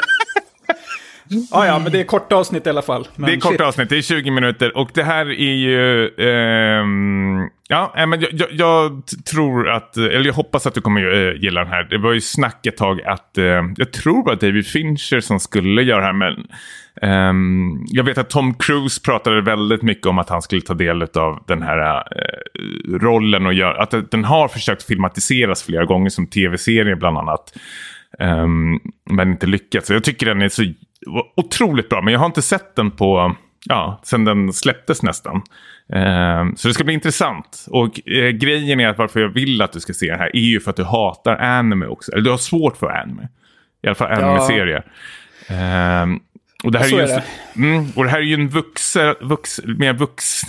Ja, 1.30 1.66
ja, 1.66 1.80
men 1.80 1.92
det 1.92 2.00
är 2.00 2.04
korta 2.04 2.36
avsnitt 2.36 2.68
i 2.68 2.70
alla 2.70 2.82
fall. 2.82 3.08
Men 3.16 3.30
det 3.30 3.36
är 3.36 3.40
korta 3.40 3.54
shit. 3.54 3.62
avsnitt, 3.62 3.90
det 3.90 3.98
är 3.98 4.02
20 4.02 4.32
minuter. 4.32 4.78
Och 4.78 4.90
det 4.94 5.04
här 5.04 5.26
är 5.26 5.56
ju... 5.56 6.08
Ehm, 6.08 7.50
ja, 7.68 8.06
men 8.08 8.22
jag, 8.22 8.30
jag, 8.34 8.50
jag, 8.52 9.04
tror 9.32 9.70
att... 9.70 9.98
Eller 9.98 10.26
jag 10.26 10.34
hoppas 10.34 10.68
att 10.68 10.74
du 10.74 10.82
kommer 10.82 11.28
äh, 11.28 11.42
gilla 11.42 11.64
den 11.64 11.74
här. 11.74 11.84
Det 11.84 11.98
var 11.98 12.14
ju 12.14 12.22
snack 12.22 12.66
ett 12.66 12.78
tag 12.78 13.02
att... 13.02 13.38
Äh, 13.38 13.44
jag 13.78 13.94
tror 13.94 14.24
bara 14.24 14.36
David 14.36 14.68
Fincher 14.68 15.20
som 15.20 15.40
skulle 15.40 15.84
göra 15.84 16.00
det 16.00 16.06
här, 16.06 16.14
men... 16.14 16.48
Um, 17.02 17.86
jag 17.88 18.04
vet 18.04 18.18
att 18.18 18.30
Tom 18.30 18.54
Cruise 18.54 19.02
pratade 19.02 19.42
väldigt 19.42 19.82
mycket 19.82 20.06
om 20.06 20.20
att 20.20 20.30
han 20.30 20.42
skulle 20.42 20.62
ta 20.62 20.74
del 20.74 21.02
av 21.02 21.44
den 21.48 21.62
här 21.62 21.98
uh, 21.98 23.00
rollen 23.00 23.46
och 23.46 23.54
göra, 23.54 23.82
att 23.84 24.12
den 24.12 24.24
har 24.24 24.48
försökt 24.48 24.84
filmatiseras 24.84 25.64
flera 25.64 25.86
gånger 25.86 26.10
som 26.10 26.28
tv-serie 26.28 26.96
bland 26.96 27.18
annat. 27.18 27.58
Um, 28.20 28.80
men 29.10 29.32
inte 29.32 29.46
lyckats. 29.46 29.90
Jag 29.90 30.04
tycker 30.04 30.26
den 30.26 30.42
är 30.42 30.50
så 30.50 30.64
otroligt 31.36 31.90
bra, 31.90 32.02
men 32.02 32.14
jag 32.14 32.20
har 32.20 32.26
inte 32.26 32.42
sett 32.42 32.76
den 32.76 32.92
på, 32.92 33.36
ja, 33.66 34.02
sen 34.04 34.26
den 34.26 34.54
släpptes 34.54 35.04
nästan. 35.04 35.42
Uh, 35.96 36.56
så 36.56 36.68
det 36.68 36.74
ska 36.74 36.84
bli 36.84 36.94
intressant. 36.94 37.66
Och 37.70 38.00
uh, 38.12 38.30
grejen 38.30 38.80
är 38.80 38.88
att 38.88 38.98
varför 38.98 39.20
jag 39.20 39.30
vill 39.30 39.62
att 39.62 39.72
du 39.72 39.80
ska 39.80 39.94
se 39.94 40.10
den 40.10 40.20
här 40.20 40.36
är 40.36 40.40
ju 40.40 40.60
för 40.60 40.70
att 40.70 40.76
du 40.76 40.84
hatar 40.84 41.36
anime 41.36 41.88
också. 41.88 42.12
Eller 42.12 42.24
du 42.24 42.30
har 42.30 42.38
svårt 42.38 42.78
för 42.78 42.90
anime. 42.90 43.28
I 43.84 43.88
alla 43.88 43.96
fall 43.96 44.12
anime-serier. 44.12 44.84
Ja. 45.50 46.04
Uh, 46.04 46.18
och 46.64 46.72
det 46.72 46.80
här 46.80 46.94
är, 46.94 47.04
är 47.04 47.08
det. 47.08 47.24
Mm, 47.56 47.86
och 47.96 48.04
det 48.04 48.10
här 48.10 48.18
är 48.18 48.24
ju 48.24 48.34
en 48.34 48.50
vuxen, 48.50 49.16
vux, 49.22 49.60
mer, 49.66 49.94
vux, 49.94 50.42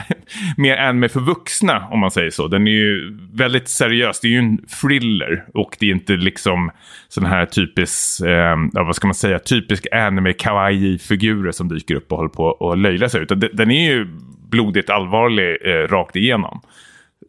mer 0.56 0.76
anime 0.76 1.08
för 1.08 1.20
vuxna, 1.20 1.88
om 1.90 2.00
man 2.00 2.10
säger 2.10 2.30
så. 2.30 2.48
Den 2.48 2.66
är 2.66 2.72
ju 2.72 3.18
väldigt 3.32 3.68
seriös. 3.68 4.20
Det 4.20 4.28
är 4.28 4.30
ju 4.30 4.38
en 4.38 4.58
thriller 4.66 5.44
och 5.54 5.76
det 5.80 5.86
är 5.86 5.90
inte 5.90 6.12
liksom 6.12 6.70
sån 7.08 7.24
här 7.24 7.46
typisk, 7.46 8.20
eh, 8.20 8.56
vad 8.72 8.96
ska 8.96 9.06
man 9.06 9.14
säga, 9.14 9.38
typisk 9.38 9.86
anime 9.92 10.32
kawaii-figurer 10.32 11.52
som 11.52 11.68
dyker 11.68 11.94
upp 11.94 12.12
och 12.12 12.18
håller 12.18 12.30
på 12.30 12.44
och 12.44 12.76
löjlar 12.76 13.08
sig. 13.08 13.22
Utan 13.22 13.42
den 13.52 13.70
är 13.70 13.92
ju 13.92 14.06
blodigt 14.48 14.90
allvarlig 14.90 15.56
eh, 15.64 15.88
rakt 15.88 16.16
igenom. 16.16 16.60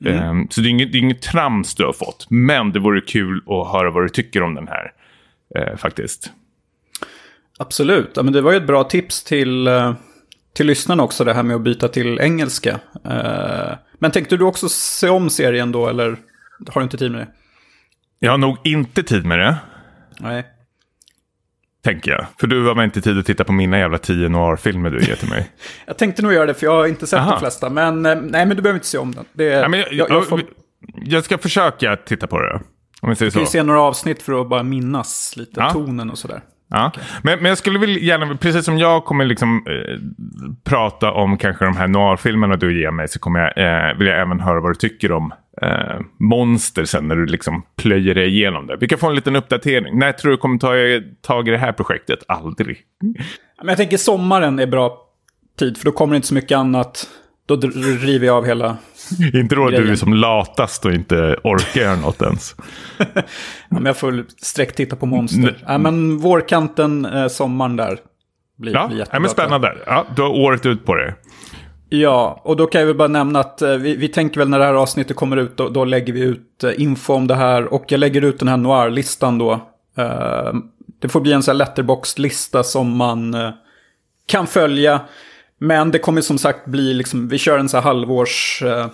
Mm. 0.05 0.39
Eh, 0.39 0.47
så 0.49 0.61
det 0.61 0.67
är, 0.67 0.71
inget, 0.71 0.91
det 0.91 0.97
är 0.97 0.99
inget 0.99 1.21
trams 1.21 1.75
du 1.75 1.85
har 1.85 1.93
fått. 1.93 2.27
Men 2.29 2.71
det 2.71 2.79
vore 2.79 3.01
kul 3.01 3.37
att 3.37 3.71
höra 3.71 3.91
vad 3.91 4.03
du 4.03 4.09
tycker 4.09 4.43
om 4.43 4.55
den 4.55 4.67
här, 4.67 4.91
eh, 5.55 5.77
faktiskt. 5.77 6.31
Absolut, 7.59 8.11
ja, 8.15 8.23
men 8.23 8.33
det 8.33 8.41
var 8.41 8.51
ju 8.51 8.57
ett 8.57 8.67
bra 8.67 8.83
tips 8.83 9.23
till, 9.23 9.67
eh, 9.67 9.93
till 10.55 10.67
lyssnarna 10.67 11.03
också 11.03 11.23
det 11.23 11.33
här 11.33 11.43
med 11.43 11.55
att 11.55 11.61
byta 11.61 11.87
till 11.87 12.19
engelska. 12.19 12.79
Eh, 13.05 13.73
Men 13.99 14.11
tänkte 14.11 14.37
du 14.37 14.43
också 14.45 14.69
se 14.69 15.09
om 15.09 15.29
serien 15.29 15.71
då 15.71 15.87
eller 15.87 16.17
har 16.69 16.81
du 16.81 16.83
inte 16.83 16.97
tid 16.97 17.11
med 17.11 17.19
det? 17.21 17.27
Jag 18.19 18.31
har 18.31 18.37
nog 18.37 18.57
inte 18.63 19.03
tid 19.03 19.25
med 19.25 19.39
det. 19.39 19.55
Nej. 20.19 20.45
Tänker 21.83 22.11
jag. 22.11 22.25
För 22.39 22.47
du 22.47 22.65
har 22.67 22.75
väl 22.75 22.83
inte 22.83 23.01
tid 23.01 23.19
att 23.19 23.25
titta 23.25 23.43
på 23.43 23.51
mina 23.53 23.77
jävla 23.79 23.97
10 23.97 24.29
noir-filmer 24.29 24.89
du 24.89 24.99
ger 25.05 25.15
till 25.15 25.29
mig. 25.29 25.51
Jag 25.85 25.97
tänkte 25.97 26.21
nog 26.21 26.33
göra 26.33 26.45
det 26.45 26.53
för 26.53 26.65
jag 26.65 26.73
har 26.75 26.87
inte 26.87 27.07
sett 27.07 27.19
Aha. 27.19 27.31
de 27.31 27.39
flesta. 27.39 27.69
Men 27.69 28.05
eh, 28.05 28.15
nej, 28.15 28.45
men 28.45 28.55
du 28.57 28.61
behöver 28.63 28.77
inte 28.77 28.87
se 28.87 28.97
om 28.97 29.15
den. 29.15 29.25
Det, 29.33 29.43
Ja, 29.43 29.67
men 29.67 29.79
jag, 29.79 29.93
jag, 29.93 30.09
jag, 30.09 30.27
får, 30.27 30.41
jag 30.95 31.23
ska 31.23 31.37
försöka 31.37 31.95
titta 31.95 32.27
på 32.27 32.39
det. 32.39 32.61
Om 33.01 33.09
vi 33.09 33.15
säger 33.15 33.31
kan 33.31 33.41
ju 33.41 33.45
så. 33.45 33.51
se 33.51 33.63
några 33.63 33.81
avsnitt 33.81 34.21
för 34.21 34.41
att 34.41 34.49
bara 34.49 34.63
minnas 34.63 35.33
lite 35.37 35.51
Ja. 35.59 35.71
tonen 35.71 36.11
och 36.11 36.17
sådär. 36.17 36.41
Ja. 36.67 36.91
Men, 37.23 37.39
men 37.39 37.49
jag 37.49 37.57
skulle 37.57 37.79
vilja 37.79 37.99
gärna, 37.99 38.35
precis 38.35 38.65
som 38.65 38.77
jag 38.77 39.05
kommer 39.05 39.25
liksom 39.25 39.65
eh, 39.67 39.99
prata 40.63 41.11
om 41.11 41.37
kanske 41.37 41.65
de 41.65 41.77
här 41.77 41.87
noir-filmerna 41.87 42.55
du 42.55 42.81
ger 42.81 42.91
mig 42.91 43.07
så 43.07 43.19
kommer 43.19 43.39
jag, 43.39 43.57
eh, 43.57 43.97
vill 43.97 44.07
jag 44.07 44.21
även 44.21 44.39
höra 44.39 44.61
vad 44.61 44.71
du 44.71 44.75
tycker 44.75 45.11
om 45.11 45.33
eh, 45.61 45.99
monster 46.19 46.85
sen 46.85 47.07
när 47.07 47.15
du 47.15 47.25
liksom 47.25 47.63
plöjer 47.75 48.15
dig 48.15 48.27
igenom 48.27 48.67
det. 48.67 48.77
Vi 48.79 48.87
kan 48.87 48.99
få 48.99 49.09
en 49.09 49.15
liten 49.15 49.35
uppdatering. 49.35 49.99
När 49.99 50.11
tror 50.11 50.31
du 50.31 50.37
kommer 50.37 50.57
ta 50.57 50.73
tag 51.27 51.47
i 51.47 51.51
det 51.51 51.57
här 51.57 51.71
projektet? 51.71 52.19
Aldrig. 52.27 52.77
Men 53.57 53.67
jag 53.67 53.77
tänker 53.77 53.97
sommaren 53.97 54.59
är 54.59 54.67
bra 54.67 54.97
tid 55.59 55.77
för 55.77 55.85
då 55.85 55.91
kommer 55.91 56.13
det 56.13 56.15
inte 56.15 56.27
så 56.27 56.33
mycket 56.33 56.57
annat. 56.57 57.07
Då 57.45 57.55
river 58.01 58.27
jag 58.27 58.35
av 58.37 58.45
hela... 58.45 58.77
inte 59.33 59.55
då 59.55 59.65
du 59.65 59.71
Grejen. 59.71 59.91
är 59.91 59.95
som 59.95 60.13
latast 60.13 60.85
och 60.85 60.93
inte 60.93 61.35
orkar 61.43 61.81
göra 61.81 61.95
något 62.01 62.21
ens. 62.21 62.55
Ja, 63.69 63.77
men 63.79 63.85
jag 63.85 63.97
får 63.97 64.25
sträcktitta 64.41 64.95
på 64.95 65.05
monster. 65.05 65.63
Ja, 65.67 65.77
men 65.77 66.17
vårkanten, 66.17 67.05
eh, 67.05 67.27
sommaren 67.27 67.75
där. 67.75 67.99
Blir, 68.57 68.73
Ja, 68.73 68.87
blir 68.87 69.05
ja 69.11 69.19
men 69.19 69.29
spännande. 69.29 69.75
Ja, 69.85 70.05
du 70.15 70.21
har 70.21 70.29
året 70.29 70.65
ut 70.65 70.85
på 70.85 70.95
det. 70.95 71.15
Ja, 71.89 72.41
och 72.43 72.57
då 72.57 72.67
kan 72.67 72.81
jag 72.81 72.87
väl 72.87 72.95
bara 72.95 73.07
nämna 73.07 73.39
att 73.39 73.61
eh, 73.61 73.69
vi, 73.71 73.95
vi 73.95 74.07
tänker 74.07 74.39
väl 74.39 74.49
när 74.49 74.59
det 74.59 74.65
här 74.65 74.73
avsnittet 74.73 75.15
kommer 75.15 75.37
ut, 75.37 75.57
då, 75.57 75.69
då 75.69 75.85
lägger 75.85 76.13
vi 76.13 76.19
ut 76.19 76.63
eh, 76.63 76.81
info 76.81 77.13
om 77.13 77.27
det 77.27 77.35
här. 77.35 77.73
Och 77.73 77.85
jag 77.87 77.99
lägger 77.99 78.21
ut 78.21 78.39
den 78.39 78.47
här 78.47 78.57
noir-listan 78.57 79.37
då. 79.37 79.51
Eh, 79.97 80.53
det 81.01 81.09
får 81.09 81.21
bli 81.21 81.33
en 81.33 81.43
sån 81.43 81.51
här 81.51 81.57
letterbox-lista 81.57 82.63
som 82.63 82.97
man 82.97 83.35
kan 84.27 84.47
följa. 84.47 85.01
Men 85.67 85.91
det 85.91 85.99
kommer 85.99 86.21
som 86.21 86.37
sagt 86.37 86.65
bli 86.65 86.93
liksom, 86.93 87.27
vi 87.27 87.37
kör 87.37 87.59
en 87.59 87.69
så 87.69 87.77
här 87.77 87.83
halvårs 87.83 88.63
eh, 88.65 88.85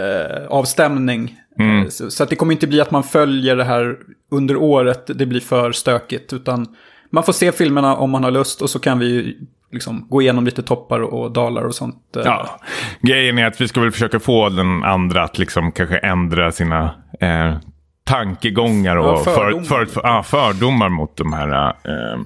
eh, 0.00 0.46
avstämning. 0.48 1.36
Eh, 1.60 1.88
Så, 1.88 2.10
så 2.10 2.22
att 2.22 2.30
det 2.30 2.36
kommer 2.36 2.52
inte 2.52 2.66
bli 2.66 2.80
att 2.80 2.90
man 2.90 3.02
följer 3.04 3.56
det 3.56 3.64
här 3.64 3.96
under 4.30 4.56
året, 4.56 5.06
det 5.18 5.26
blir 5.26 5.40
för 5.40 5.72
stökigt. 5.72 6.32
Utan 6.32 6.66
man 7.10 7.24
får 7.24 7.32
se 7.32 7.52
filmerna 7.52 7.96
om 7.96 8.10
man 8.10 8.24
har 8.24 8.30
lust 8.30 8.62
och 8.62 8.70
så 8.70 8.78
kan 8.78 8.98
vi 8.98 9.06
ju 9.06 9.36
liksom 9.72 10.06
gå 10.10 10.22
igenom 10.22 10.44
lite 10.44 10.62
toppar 10.62 11.00
och 11.00 11.32
dalar 11.32 11.62
och 11.62 11.74
sånt. 11.74 12.16
eh. 12.16 12.22
Ja, 12.24 12.60
grejen 13.00 13.38
är 13.38 13.46
att 13.46 13.60
vi 13.60 13.68
ska 13.68 13.80
väl 13.80 13.90
försöka 13.90 14.20
få 14.20 14.48
den 14.48 14.84
andra 14.84 15.22
att 15.22 15.38
liksom 15.38 15.72
kanske 15.72 15.98
ändra 15.98 16.52
sina 16.52 16.94
eh, 17.20 17.56
tankegångar 18.04 18.96
och 18.96 19.06
Ja, 19.06 19.16
för, 19.16 19.34
fördomar. 19.34 19.64
för, 19.64 19.86
för, 19.86 20.00
ja, 20.04 20.22
fördomar 20.22 20.88
mot 20.88 21.16
de 21.16 21.32
här 21.32 21.66
eh, 21.68 22.20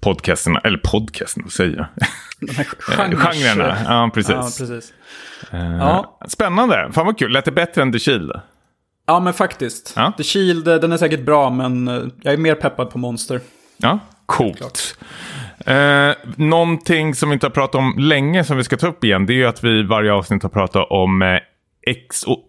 podcasterna. 0.00 0.60
Eller 0.64 0.78
podcasterna, 0.78 1.48
säger 1.48 1.76
jag? 1.76 1.86
De 2.40 2.52
här 2.52 2.64
genres- 2.64 3.32
Genrerna, 3.34 3.76
ja 3.84 4.10
precis. 4.14 4.30
Ja, 4.34 4.42
precis. 4.42 4.92
Eh, 5.52 5.76
Ja. 5.78 6.18
Spännande, 6.28 6.88
fan 6.92 7.06
vad 7.06 7.18
kul. 7.18 7.32
Lät 7.32 7.44
det 7.44 7.52
bättre 7.52 7.82
än 7.82 7.92
The 7.92 7.98
Shield? 7.98 8.32
Ja, 9.06 9.20
men 9.20 9.32
faktiskt. 9.32 9.92
Ja. 9.96 10.12
The 10.16 10.22
Shield, 10.22 10.68
eh, 10.68 10.74
den 10.76 10.92
är 10.92 10.96
säkert 10.96 11.20
bra, 11.24 11.50
men 11.50 11.88
eh, 11.88 12.02
jag 12.22 12.32
är 12.34 12.38
mer 12.38 12.54
peppad 12.54 12.90
på 12.90 12.98
Monster. 12.98 13.40
Ja, 13.76 13.98
coolt. 14.26 14.96
Eh, 15.66 16.10
någonting 16.36 17.14
som 17.14 17.28
vi 17.28 17.32
inte 17.32 17.46
har 17.46 17.50
pratat 17.50 17.74
om 17.74 17.94
länge 17.98 18.44
som 18.44 18.56
vi 18.56 18.64
ska 18.64 18.76
ta 18.76 18.86
upp 18.86 19.04
igen. 19.04 19.26
Det 19.26 19.32
är 19.32 19.34
ju 19.34 19.46
att 19.46 19.64
vi 19.64 19.78
i 19.78 19.82
varje 19.82 20.12
avsnitt 20.12 20.42
har 20.42 20.50
pratat 20.50 20.86
om 20.90 21.22
eh, 21.22 21.38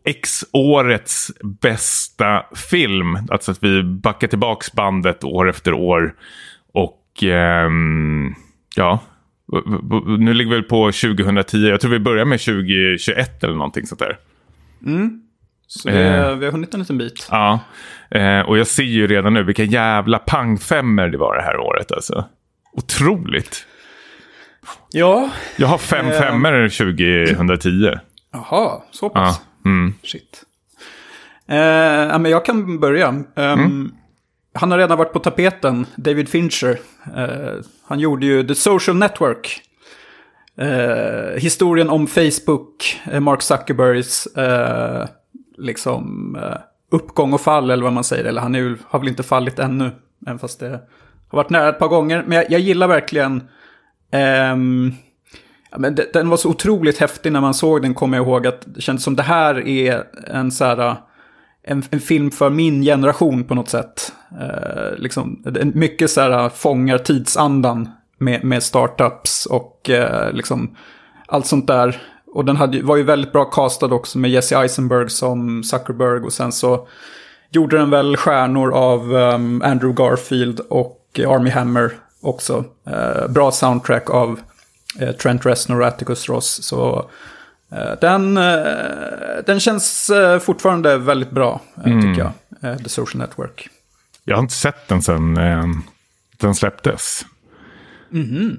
X-årets 0.05 1.31
bästa 1.61 2.43
film. 2.55 3.17
Alltså 3.31 3.51
att 3.51 3.63
vi 3.63 3.83
backar 3.83 4.27
tillbaks 4.27 4.71
bandet 4.73 5.23
år 5.23 5.49
efter 5.49 5.73
år. 5.73 6.13
Och 6.73 7.23
ehm, 7.23 8.35
ja, 8.75 8.99
nu 10.19 10.33
ligger 10.33 10.49
vi 10.49 10.55
väl 10.55 10.63
på 10.63 10.85
2010. 10.91 11.57
Jag 11.57 11.81
tror 11.81 11.91
vi 11.91 11.99
börjar 11.99 12.25
med 12.25 12.39
2021 12.39 13.43
eller 13.43 13.53
någonting 13.55 13.85
sånt 13.85 13.99
där. 13.99 14.17
Så 15.67 15.89
det, 15.89 16.03
Eh. 16.07 16.35
vi 16.35 16.45
har 16.45 16.51
hunnit 16.51 16.73
en 16.73 16.79
liten 16.79 16.97
bit. 16.97 17.27
Ja, 17.31 17.59
eh, 18.11 18.39
och 18.39 18.57
jag 18.57 18.67
ser 18.67 18.83
ju 18.83 19.07
redan 19.07 19.33
nu 19.33 19.43
vilka 19.43 19.63
jävla 19.63 20.19
pangfemmer 20.19 21.07
det 21.09 21.17
var 21.17 21.35
det 21.35 21.41
här 21.41 21.57
året 21.57 21.91
alltså. 21.91 22.25
Otroligt. 22.73 23.65
Ja, 24.91 25.29
Jag 25.57 25.67
har 25.67 25.77
fem 25.77 26.05
Eh. 26.07 26.19
femmer 26.19 26.69
2010. 26.69 27.93
jaha, 28.33 28.81
så 28.91 29.05
Ja, 29.05 29.09
pass. 29.09 29.41
mm. 29.65 29.93
Shit. 30.03 30.43
Eh, 31.47 31.57
ja, 31.57 32.17
men 32.17 32.31
jag 32.31 32.45
kan 32.45 32.79
börja. 32.79 33.07
Ehm, 33.07 33.25
Mm. 33.59 33.91
Han 34.53 34.71
har 34.71 34.77
redan 34.77 34.97
varit 34.97 35.13
på 35.13 35.19
tapeten, 35.19 35.85
David 35.95 36.29
Fincher. 36.29 36.79
Eh, 37.15 37.63
han 37.83 37.99
gjorde 37.99 38.25
ju 38.25 38.47
The 38.47 38.55
Social 38.55 38.97
Network. 38.97 39.61
Eh, 40.57 41.39
historien 41.39 41.89
om 41.89 42.07
Facebook, 42.07 43.01
eh, 43.11 43.19
Mark 43.19 43.41
Zuckerbergs 43.41 44.25
eh, 44.25 45.07
liksom, 45.57 46.35
eh, 46.35 46.57
uppgång 46.91 47.33
och 47.33 47.41
fall, 47.41 47.71
eller 47.71 47.83
vad 47.83 47.93
man 47.93 48.03
säger. 48.03 48.25
Eller 48.25 48.41
han 48.41 48.55
är, 48.55 48.77
har 48.87 48.99
väl 48.99 49.07
inte 49.07 49.23
fallit 49.23 49.59
ännu, 49.59 49.91
även 50.27 50.39
fast 50.39 50.59
det 50.59 50.69
har 51.29 51.37
varit 51.37 51.49
nära 51.49 51.69
ett 51.69 51.79
par 51.79 51.87
gånger. 51.87 52.23
Men 52.27 52.35
jag, 52.35 52.51
jag 52.51 52.59
gillar 52.59 52.87
verkligen... 52.87 53.43
Ehm, 54.11 54.93
men 55.77 55.97
den 56.13 56.29
var 56.29 56.37
så 56.37 56.49
otroligt 56.49 56.97
häftig 56.97 57.31
när 57.31 57.41
man 57.41 57.53
såg 57.53 57.81
den, 57.81 57.93
kommer 57.93 58.17
jag 58.17 58.27
ihåg. 58.27 58.47
att 58.47 58.61
Det 58.65 58.81
kändes 58.81 59.03
som 59.03 59.15
det 59.15 59.23
här 59.23 59.67
är 59.67 60.03
en, 60.27 60.51
så 60.51 60.65
här, 60.65 60.95
en, 61.63 61.83
en 61.89 61.99
film 61.99 62.31
för 62.31 62.49
min 62.49 62.81
generation 62.81 63.43
på 63.43 63.55
något 63.55 63.69
sätt. 63.69 64.11
Eh, 64.39 64.97
liksom, 64.97 65.43
mycket 65.73 66.11
så 66.11 66.21
här, 66.21 66.43
eh, 66.43 66.49
fångar 66.49 66.97
tidsandan 66.97 67.89
med, 68.17 68.43
med 68.43 68.63
startups 68.63 69.45
och 69.45 69.89
eh, 69.89 70.33
liksom, 70.33 70.75
allt 71.27 71.45
sånt 71.45 71.67
där. 71.67 72.01
Och 72.33 72.45
den 72.45 72.55
hade, 72.55 72.83
var 72.83 72.97
ju 72.97 73.03
väldigt 73.03 73.31
bra 73.31 73.45
castad 73.45 73.85
också 73.93 74.17
med 74.19 74.31
Jesse 74.31 74.57
Eisenberg 74.57 75.09
som 75.09 75.63
Zuckerberg. 75.63 76.19
Och 76.19 76.33
sen 76.33 76.51
så 76.51 76.87
gjorde 77.49 77.77
den 77.77 77.89
väl 77.89 78.17
stjärnor 78.17 78.73
av 78.73 79.13
um, 79.13 79.61
Andrew 79.61 80.03
Garfield 80.03 80.59
och 80.59 81.19
eh, 81.19 81.29
Army 81.29 81.49
Hammer 81.49 81.91
också. 82.21 82.65
Eh, 82.87 83.27
bra 83.27 83.51
soundtrack 83.51 84.09
av 84.09 84.39
eh, 84.99 85.11
Trent 85.11 85.45
Reznor 85.45 85.81
och 85.81 85.87
Atticus 85.87 86.29
Ross. 86.29 86.63
Så 86.63 87.09
den, 88.01 88.37
eh, 88.37 88.53
den 89.45 89.59
känns 89.59 90.09
eh, 90.09 90.39
fortfarande 90.39 90.97
väldigt 90.97 91.31
bra, 91.31 91.61
eh, 91.77 91.83
tycker 91.83 92.19
jag. 92.19 92.31
Eh, 92.71 92.77
The 92.77 92.89
Social 92.89 93.21
Network. 93.21 93.69
Jag 94.25 94.35
har 94.35 94.41
inte 94.41 94.53
sett 94.53 94.87
den 94.87 95.01
sen 95.01 95.37
eh, 95.37 95.65
den 96.37 96.55
släpptes. 96.55 97.25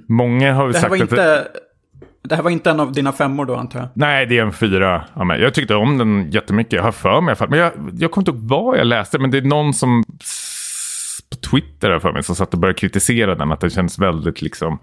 Många 0.06 0.54
har 0.54 0.66
här, 0.66 0.72
sagt 0.72 0.90
var 0.90 0.96
att... 0.96 1.02
inte, 1.02 1.48
det 2.22 2.36
här 2.36 2.42
var 2.42 2.50
inte 2.50 2.70
en 2.70 2.80
av 2.80 2.92
dina 2.92 3.12
femmor 3.12 3.44
då, 3.44 3.56
antar 3.56 3.78
jag? 3.78 3.88
Nej, 3.94 4.26
det 4.26 4.38
är 4.38 4.42
en 4.42 4.52
fyra 4.52 5.04
av 5.14 5.26
mig. 5.26 5.40
Jag 5.40 5.54
tyckte 5.54 5.74
om 5.74 5.98
den 5.98 6.30
jättemycket. 6.30 6.72
Jag 6.72 6.82
har 6.82 6.92
för 6.92 7.20
mig. 7.20 7.36
Men 7.48 7.58
jag, 7.58 7.72
jag 7.98 8.10
kommer 8.10 8.22
inte 8.22 8.30
ihåg 8.30 8.48
vad 8.48 8.78
jag 8.78 8.86
läste. 8.86 9.18
Men 9.18 9.30
det 9.30 9.38
är 9.38 9.42
någon 9.42 9.74
som 9.74 10.04
på 11.30 11.36
Twitter 11.36 11.98
för 11.98 12.12
mig 12.12 12.22
som 12.22 12.36
satt 12.36 12.54
och 12.54 12.60
började 12.60 12.78
kritisera 12.78 13.34
den. 13.34 13.52
Att 13.52 13.60
den 13.60 13.70
känns 13.70 13.98
väldigt 13.98 14.42
liksom... 14.42 14.78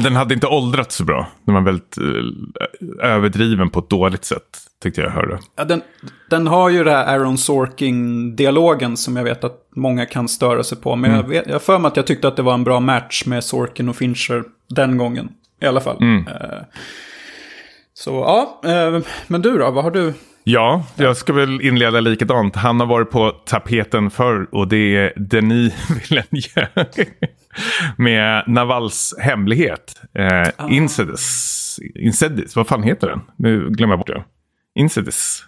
Den 0.00 0.16
hade 0.16 0.34
inte 0.34 0.46
åldrats 0.46 0.96
så 0.96 1.04
bra. 1.04 1.26
Den 1.44 1.54
var 1.54 1.62
väldigt 1.62 1.98
eh, 1.98 3.10
överdriven 3.10 3.70
på 3.70 3.78
ett 3.78 3.90
dåligt 3.90 4.24
sätt. 4.24 4.58
Tyckte 4.82 5.00
jag 5.00 5.10
hörde. 5.10 5.38
Ja, 5.56 5.64
den, 5.64 5.82
den 6.30 6.46
har 6.46 6.68
ju 6.68 6.84
det 6.84 6.90
här 6.90 7.06
Aaron 7.06 7.38
Sorkin-dialogen 7.38 8.96
som 8.96 9.16
jag 9.16 9.24
vet 9.24 9.44
att 9.44 9.68
många 9.76 10.06
kan 10.06 10.28
störa 10.28 10.62
sig 10.62 10.78
på. 10.78 10.96
Men 10.96 11.10
jag, 11.10 11.28
vet, 11.28 11.46
jag 11.46 11.62
för 11.62 11.78
mig 11.78 11.88
att 11.88 11.96
jag 11.96 12.06
tyckte 12.06 12.28
att 12.28 12.36
det 12.36 12.42
var 12.42 12.54
en 12.54 12.64
bra 12.64 12.80
match 12.80 13.26
med 13.26 13.44
Sorkin 13.44 13.88
och 13.88 13.96
Fincher 13.96 14.44
den 14.68 14.98
gången. 14.98 15.28
I 15.62 15.66
alla 15.66 15.80
fall. 15.80 16.02
Eh, 16.02 16.24
så 17.94 18.10
ja, 18.10 18.60
eh, 18.70 19.00
men 19.26 19.42
du 19.42 19.58
då, 19.58 19.70
vad 19.70 19.84
har 19.84 19.90
du? 19.90 20.14
Ja, 20.44 20.84
jag 20.96 21.16
ska 21.16 21.32
väl 21.32 21.60
inleda 21.60 22.00
likadant. 22.00 22.56
Han 22.56 22.80
har 22.80 22.86
varit 22.86 23.10
på 23.10 23.30
tapeten 23.30 24.10
förr 24.10 24.46
och 24.52 24.68
det 24.68 24.96
är 24.96 25.12
Denis 25.16 25.74
Villeneuve. 26.10 26.68
Med 27.96 28.44
Navals 28.46 29.14
hemlighet. 29.20 29.94
Eh, 30.18 30.48
Insidious. 30.76 31.78
Insidious, 31.94 32.56
vad 32.56 32.66
fan 32.66 32.82
heter 32.82 33.06
den? 33.06 33.20
Nu 33.36 33.70
glömmer 33.70 33.92
jag 33.92 33.98
bort 33.98 34.06
det. 34.06 34.24
Insidious. 34.74 35.44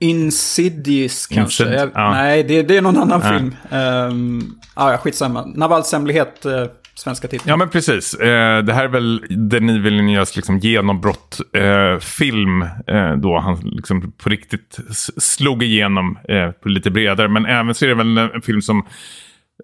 Insidious 0.00 1.26
kanske? 1.26 1.64
Insid- 1.64 1.72
jag, 1.74 1.90
ja. 1.94 2.10
Nej, 2.10 2.42
det, 2.44 2.62
det 2.62 2.76
är 2.76 2.82
någon 2.82 2.96
annan 2.96 3.20
Ja. 3.24 3.28
film. 3.38 3.56
Um, 3.70 4.54
ja, 4.76 4.98
skitsamma. 4.98 5.46
Navals 5.46 5.92
hemlighet, 5.92 6.44
eh, 6.46 6.64
svenska 6.94 7.28
titeln. 7.28 7.48
Ja 7.50 7.56
men 7.56 7.68
precis. 7.68 8.14
Eh, 8.14 8.62
det 8.64 8.72
här 8.74 8.84
är 8.84 8.88
väl 8.88 9.24
Denis 9.50 9.76
Villeneuves 9.76 10.36
liksom 10.36 10.58
genombrott 10.58 11.40
eh, 11.56 11.98
film. 11.98 12.62
Eh, 12.86 13.12
då 13.16 13.38
han 13.38 13.60
liksom 13.62 14.12
på 14.12 14.28
riktigt 14.30 14.78
slog 15.18 15.62
igenom 15.62 16.18
eh, 16.28 16.50
på 16.50 16.68
lite 16.68 16.90
bredare. 16.90 17.28
Men 17.28 17.46
även 17.46 17.74
så 17.74 17.84
är 17.84 17.88
det 17.88 17.94
väl 17.94 18.18
en, 18.18 18.42
film 18.42 18.62
som 18.62 18.86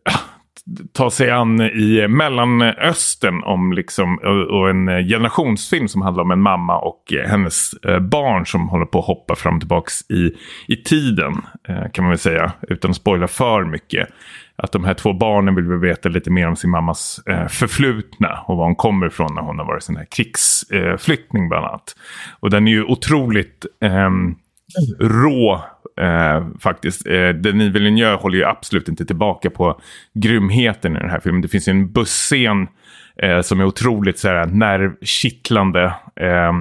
ah, 0.04 0.18
ta 0.92 1.10
sig 1.10 1.30
an 1.30 1.60
i 1.60 2.08
Mellanöstern 2.08 3.42
om 3.42 3.72
liksom, 3.72 4.18
och, 4.50 4.70
en 4.70 4.87
generationsfilm 4.87 5.88
som 5.88 6.02
handlar 6.02 6.25
om 6.25 6.30
en 6.30 6.40
mamma 6.40 6.78
och 6.78 7.12
hennes 7.26 7.72
eh, 7.72 7.98
barn 7.98 8.46
som 8.46 8.68
håller 8.68 8.87
på 8.87 8.98
att 8.98 9.04
hoppa 9.04 9.34
fram 9.34 9.54
och 9.54 9.60
tillbaka 9.60 9.90
i, 10.08 10.32
i 10.68 10.76
tiden. 10.76 11.42
Eh, 11.68 11.90
kan 11.92 12.04
man 12.04 12.10
väl 12.10 12.18
säga, 12.18 12.52
utan 12.68 12.90
att 12.90 12.96
spoila 12.96 13.28
för 13.28 13.64
mycket. 13.64 14.08
Att 14.56 14.72
de 14.72 14.84
här 14.84 14.94
två 14.94 15.12
barnen 15.12 15.54
vill 15.54 15.64
väl 15.64 15.78
veta 15.78 16.08
lite 16.08 16.30
mer 16.30 16.48
om 16.48 16.56
sin 16.56 16.70
mammas 16.70 17.20
eh, 17.26 17.46
förflutna 17.46 18.44
och 18.46 18.56
var 18.56 18.64
hon 18.64 18.76
kommer 18.76 19.06
ifrån 19.06 19.34
när 19.34 19.42
hon 19.42 19.58
har 19.58 19.66
varit 19.66 19.82
sån 19.82 19.96
här 19.96 20.06
krigsflyktning 20.10 21.48
bland 21.48 21.66
annat. 21.66 21.96
Och 22.40 22.50
den 22.50 22.68
är 22.68 22.72
ju 22.72 22.84
otroligt 22.84 23.66
ehm, 23.80 24.34
rå 25.00 25.64
Eh, 26.00 26.46
faktiskt. 26.60 27.06
Eh, 27.06 27.28
Denis 27.28 27.74
Villeneuve 27.74 28.16
håller 28.16 28.38
ju 28.38 28.44
absolut 28.44 28.88
inte 28.88 29.04
tillbaka 29.04 29.50
på 29.50 29.80
grymheten 30.14 30.96
i 30.96 30.98
den 30.98 31.10
här 31.10 31.20
filmen. 31.20 31.42
Det 31.42 31.48
finns 31.48 31.68
ju 31.68 31.70
en 31.70 31.92
busscen 31.92 32.68
eh, 33.22 33.40
som 33.40 33.60
är 33.60 33.64
otroligt 33.64 34.18
så 34.18 34.28
här, 34.28 34.46
nervkittlande. 34.46 35.84
Eh, 36.20 36.52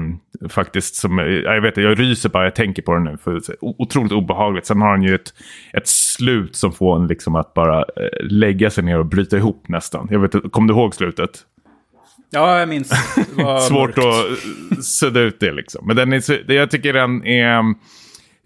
faktiskt, 0.50 0.96
som, 0.96 1.18
jag 1.18 1.62
vet 1.62 1.78
jag 1.78 2.00
ryser 2.00 2.30
bara 2.30 2.44
jag 2.44 2.56
tänker 2.56 2.82
på 2.82 2.94
den 2.94 3.04
nu. 3.04 3.18
För, 3.24 3.40
så, 3.40 3.54
otroligt 3.60 4.12
obehagligt. 4.12 4.66
Sen 4.66 4.82
har 4.82 4.90
han 4.90 5.04
ju 5.04 5.16
ett, 5.16 5.34
ett 5.74 5.88
slut 5.88 6.56
som 6.56 6.72
får 6.72 6.96
en 6.96 7.08
liksom 7.08 7.36
att 7.36 7.54
bara 7.54 7.80
eh, 7.80 7.86
lägga 8.22 8.70
sig 8.70 8.84
ner 8.84 9.00
och 9.00 9.06
bryta 9.06 9.38
ihop 9.38 9.66
nästan. 9.68 10.08
Jag 10.12 10.20
vet, 10.20 10.52
kom 10.52 10.68
du 10.68 10.74
ihåg 10.74 10.96
slutet? 10.96 11.32
Ja, 12.30 12.60
jag 12.60 12.70
minns. 12.70 12.90
Svårt 13.68 13.98
att 13.98 14.84
sudda 14.84 15.20
ut 15.20 15.40
det 15.40 15.52
liksom. 15.52 15.88
Men 15.88 15.96
den 15.96 16.14
är, 16.14 16.52
jag 16.52 16.72
tycker 16.72 16.94
den 16.94 17.26
är 17.26 17.64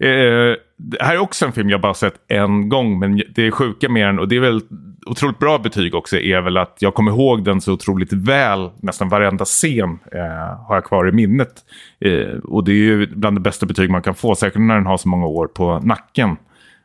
Eh, 0.02 0.56
det 0.84 1.02
här 1.02 1.14
är 1.14 1.18
också 1.18 1.46
en 1.46 1.52
film 1.52 1.70
jag 1.70 1.80
bara 1.80 1.94
sett 1.94 2.14
en 2.28 2.68
gång, 2.68 2.98
men 2.98 3.22
det 3.34 3.46
är 3.46 3.50
sjuka 3.50 3.88
med 3.88 4.06
den, 4.08 4.18
och 4.18 4.28
det 4.28 4.36
är 4.36 4.40
väl 4.40 4.60
otroligt 5.06 5.38
bra 5.38 5.58
betyg 5.58 5.94
också, 5.94 6.16
är 6.16 6.40
väl 6.40 6.56
att 6.56 6.76
jag 6.78 6.94
kommer 6.94 7.10
ihåg 7.10 7.44
den 7.44 7.60
så 7.60 7.72
otroligt 7.72 8.12
väl. 8.12 8.70
Nästan 8.80 9.08
varenda 9.08 9.44
scen 9.44 9.98
eh, 10.12 10.66
har 10.66 10.74
jag 10.74 10.84
kvar 10.84 11.08
i 11.08 11.12
minnet. 11.12 11.52
Eh, 12.00 12.38
och 12.44 12.64
det 12.64 12.72
är 12.72 12.76
ju 12.76 13.06
bland 13.06 13.36
det 13.36 13.40
bästa 13.40 13.66
betyg 13.66 13.90
man 13.90 14.02
kan 14.02 14.14
få, 14.14 14.34
särskilt 14.34 14.66
när 14.66 14.74
den 14.74 14.86
har 14.86 14.96
så 14.96 15.08
många 15.08 15.26
år 15.26 15.46
på 15.46 15.78
nacken 15.78 16.36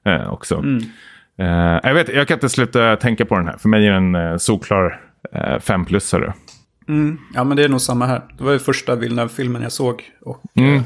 eh, 0.05 0.33
också. 0.33 0.55
Mm. 0.55 0.83
Eh, 1.37 1.79
jag, 1.83 1.93
vet, 1.93 2.09
jag 2.09 2.27
kan 2.27 2.35
inte 2.35 2.49
sluta 2.49 2.95
tänka 2.95 3.25
på 3.25 3.35
den 3.35 3.47
här, 3.47 3.57
för 3.57 3.69
mig 3.69 3.87
är 3.87 3.91
den 3.91 4.15
eh, 4.15 4.37
solklar 4.37 5.01
eh, 5.33 5.59
femplussare. 5.59 6.33
Mm. 6.87 7.17
Ja, 7.33 7.43
men 7.43 7.57
det 7.57 7.63
är 7.63 7.69
nog 7.69 7.81
samma 7.81 8.05
här. 8.05 8.21
Det 8.37 8.43
var 8.43 8.51
ju 8.51 8.59
första 8.59 8.95
Villeneuve-filmen 8.95 9.61
jag 9.61 9.71
såg. 9.71 10.03
Och, 10.21 10.43
mm. 10.55 10.83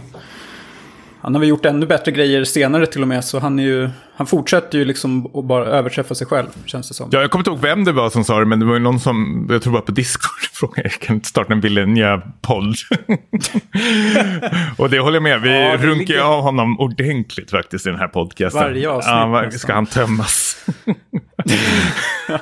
Han 1.21 1.35
har 1.35 1.39
väl 1.39 1.49
gjort 1.49 1.65
ännu 1.65 1.85
bättre 1.85 2.11
grejer 2.11 2.43
senare 2.43 2.85
till 2.85 3.01
och 3.01 3.07
med, 3.07 3.25
så 3.25 3.39
han, 3.39 3.59
är 3.59 3.63
ju, 3.63 3.89
han 4.15 4.27
fortsätter 4.27 4.77
ju 4.77 4.85
liksom 4.85 5.25
att 5.25 5.45
bara 5.45 5.65
överträffa 5.65 6.15
sig 6.15 6.27
själv, 6.27 6.47
känns 6.65 6.87
det 6.87 6.93
som. 6.93 7.09
Ja, 7.11 7.21
jag 7.21 7.31
kommer 7.31 7.41
inte 7.41 7.49
ihåg 7.49 7.59
vem 7.59 7.83
det 7.83 7.91
var 7.91 8.09
som 8.09 8.23
sa 8.23 8.39
det, 8.39 8.45
men 8.45 8.59
det 8.59 8.65
var 8.65 8.73
ju 8.73 8.79
någon 8.79 8.99
som, 8.99 9.47
jag 9.49 9.61
tror 9.61 9.73
bara 9.73 9.81
på 9.81 9.91
Discord, 9.91 10.41
frågade 10.53 10.81
jag 10.81 10.91
kan 10.91 11.15
inte 11.15 11.27
starta 11.27 11.53
en 11.53 11.61
Villeneuve-podd. 11.61 12.75
och 14.77 14.89
det 14.89 14.99
håller 14.99 15.15
jag 15.15 15.23
med, 15.23 15.41
vi 15.41 15.49
ja, 15.49 15.77
runkar 15.77 15.97
ligger... 15.97 16.21
av 16.21 16.41
honom 16.41 16.79
ordentligt 16.79 17.51
faktiskt 17.51 17.87
i 17.87 17.89
den 17.89 17.99
här 17.99 18.07
podcasten. 18.07 18.61
Varje 18.61 18.89
avsnitt 18.89 19.11
ja, 19.11 19.27
var, 19.27 19.49
Ska 19.49 19.73
han 19.73 19.85
tömmas? 19.85 20.65
ja, 22.25 22.39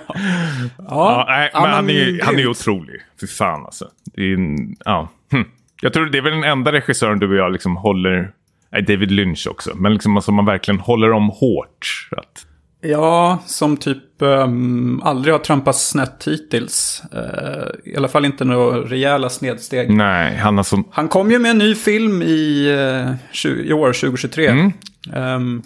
ja, 0.77 1.25
nej, 1.27 1.50
men, 1.53 1.62
men 1.62 1.71
han, 1.71 1.89
är, 1.89 2.25
han 2.25 2.39
är 2.39 2.48
otrolig. 2.48 3.01
Fy 3.21 3.27
fan 3.27 3.65
alltså. 3.65 3.86
Är, 4.13 4.38
ja. 4.86 5.09
Hm. 5.31 5.45
Jag 5.81 5.93
tror 5.93 6.05
det 6.05 6.17
är 6.17 6.21
väl 6.21 6.31
den 6.31 6.43
enda 6.43 6.71
regissören 6.71 7.19
du 7.19 7.29
och 7.29 7.36
jag 7.36 7.51
liksom 7.51 7.75
håller 7.75 8.31
David 8.72 9.12
Lynch 9.12 9.48
också. 9.50 9.75
Men 9.75 9.94
liksom 9.94 10.16
alltså 10.16 10.32
man 10.32 10.46
verkligen 10.46 10.79
håller 10.79 11.12
om 11.12 11.29
hårt. 11.29 12.10
Att... 12.12 12.46
Ja, 12.82 13.44
som 13.46 13.77
typ 13.77 14.03
um, 14.20 15.01
aldrig 15.03 15.34
har 15.34 15.40
trampats 15.40 15.90
snett 15.90 16.27
hittills. 16.27 17.03
Uh, 17.16 17.92
I 17.94 17.98
alla 17.98 18.08
fall 18.08 18.25
inte 18.25 18.46
några 18.46 18.77
rejäla 18.77 19.29
snedsteg. 19.29 19.90
Nej, 19.90 20.38
han 20.38 20.58
har 20.58 20.64
så... 20.64 20.84
Han 20.92 21.08
kom 21.08 21.32
ju 21.32 21.40
med 21.40 21.51
en 21.51 21.58
ny 21.58 21.75
film 21.75 22.22
i, 22.22 22.72
uh, 23.08 23.16
20, 23.32 23.64
i 23.64 23.74
år, 23.74 23.94
2023. 23.94 24.48
Mm. 24.48 24.72
Um, 25.16 25.64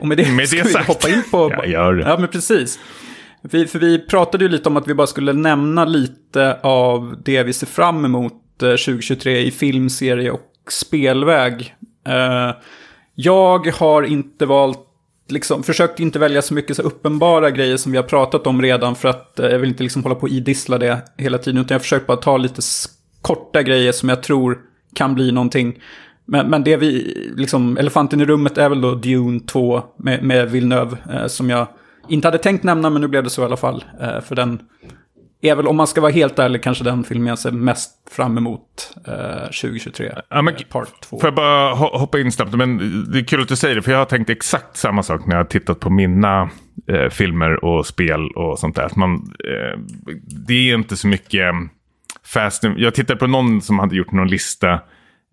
och 0.00 0.08
med 0.08 0.16
det, 0.16 0.32
med 0.32 0.48
ska 0.48 0.56
det 0.56 0.64
vi 0.64 0.72
sagt. 0.72 0.88
hoppa 0.88 1.08
in 1.08 1.22
på... 1.30 1.52
Ja, 1.56 1.66
gör 1.66 1.94
det. 1.94 2.02
Ja, 2.08 2.18
men 2.18 2.28
precis. 2.28 2.78
Vi, 3.42 3.66
för 3.66 3.78
vi 3.78 3.98
pratade 3.98 4.44
ju 4.44 4.50
lite 4.50 4.68
om 4.68 4.76
att 4.76 4.88
vi 4.88 4.94
bara 4.94 5.06
skulle 5.06 5.32
nämna 5.32 5.84
lite 5.84 6.58
av 6.62 7.16
det 7.24 7.42
vi 7.42 7.52
ser 7.52 7.66
fram 7.66 8.04
emot 8.04 8.32
2023 8.58 9.32
eh, 9.32 9.46
i 9.46 9.50
filmserie 9.50 10.30
och 10.30 10.51
spelväg. 10.70 11.74
Eh, 12.06 12.50
jag 13.14 13.66
har 13.66 14.02
inte 14.02 14.46
valt, 14.46 14.78
liksom, 15.28 15.62
försökt 15.62 16.00
inte 16.00 16.18
välja 16.18 16.42
så 16.42 16.54
mycket 16.54 16.76
så 16.76 16.82
uppenbara 16.82 17.50
grejer 17.50 17.76
som 17.76 17.92
vi 17.92 17.98
har 17.98 18.04
pratat 18.04 18.46
om 18.46 18.62
redan 18.62 18.94
för 18.94 19.08
att 19.08 19.38
eh, 19.38 19.48
jag 19.48 19.58
vill 19.58 19.68
inte 19.68 19.82
liksom 19.82 20.02
hålla 20.02 20.14
på 20.14 20.22
och 20.22 20.28
idissla 20.28 20.78
det 20.78 21.02
hela 21.16 21.38
tiden. 21.38 21.60
Utan 21.60 21.74
jag 21.74 21.82
försöker 21.82 22.06
bara 22.06 22.16
ta 22.16 22.36
lite 22.36 22.62
korta 23.22 23.62
grejer 23.62 23.92
som 23.92 24.08
jag 24.08 24.22
tror 24.22 24.58
kan 24.94 25.14
bli 25.14 25.32
någonting. 25.32 25.82
Men, 26.24 26.50
men 26.50 26.64
det 26.64 26.76
vi, 26.76 27.16
liksom, 27.36 27.76
elefanten 27.78 28.20
i 28.20 28.24
rummet 28.24 28.58
är 28.58 28.68
väl 28.68 28.80
då 28.80 28.94
Dune 28.94 29.40
2 29.40 29.82
med, 29.96 30.22
med 30.22 30.50
Villeneuve. 30.50 30.96
Eh, 31.12 31.26
som 31.26 31.50
jag 31.50 31.66
inte 32.08 32.28
hade 32.28 32.38
tänkt 32.38 32.64
nämna, 32.64 32.90
men 32.90 33.02
nu 33.02 33.08
blev 33.08 33.24
det 33.24 33.30
så 33.30 33.42
i 33.42 33.44
alla 33.44 33.56
fall. 33.56 33.84
för 34.24 34.34
den 34.34 34.60
är 35.42 35.54
väl, 35.54 35.66
om 35.66 35.76
man 35.76 35.86
ska 35.86 36.00
vara 36.00 36.12
helt 36.12 36.38
ärlig, 36.38 36.62
kanske 36.62 36.84
den 36.84 37.04
filmen 37.04 37.26
jag 37.26 37.38
ser 37.38 37.50
mest 37.50 37.92
fram 38.10 38.38
emot 38.38 38.94
eh, 39.06 39.42
2023. 39.42 40.12
Ja, 40.30 40.42
men, 40.42 40.54
eh, 40.54 40.60
part 40.60 41.00
2. 41.00 41.20
Får 41.20 41.26
jag 41.26 41.34
bara 41.34 41.74
hoppa 41.74 42.20
in 42.20 42.32
snabbt? 42.32 42.54
Men 42.54 42.78
det 43.12 43.18
är 43.18 43.24
kul 43.24 43.42
att 43.42 43.48
du 43.48 43.56
säger 43.56 43.74
det, 43.74 43.82
för 43.82 43.92
jag 43.92 43.98
har 43.98 44.04
tänkt 44.04 44.30
exakt 44.30 44.76
samma 44.76 45.02
sak 45.02 45.26
när 45.26 45.34
jag 45.36 45.44
har 45.44 45.48
tittat 45.48 45.80
på 45.80 45.90
mina 45.90 46.50
eh, 46.88 47.08
filmer 47.08 47.64
och 47.64 47.86
spel 47.86 48.30
och 48.30 48.58
sånt 48.58 48.76
där. 48.76 48.90
Man, 48.96 49.14
eh, 49.44 49.78
det 50.46 50.70
är 50.70 50.74
inte 50.74 50.96
så 50.96 51.08
mycket 51.08 51.54
fast... 52.26 52.64
Jag 52.76 52.94
tittade 52.94 53.18
på 53.18 53.26
någon 53.26 53.62
som 53.62 53.78
hade 53.78 53.96
gjort 53.96 54.12
någon 54.12 54.28
lista 54.28 54.80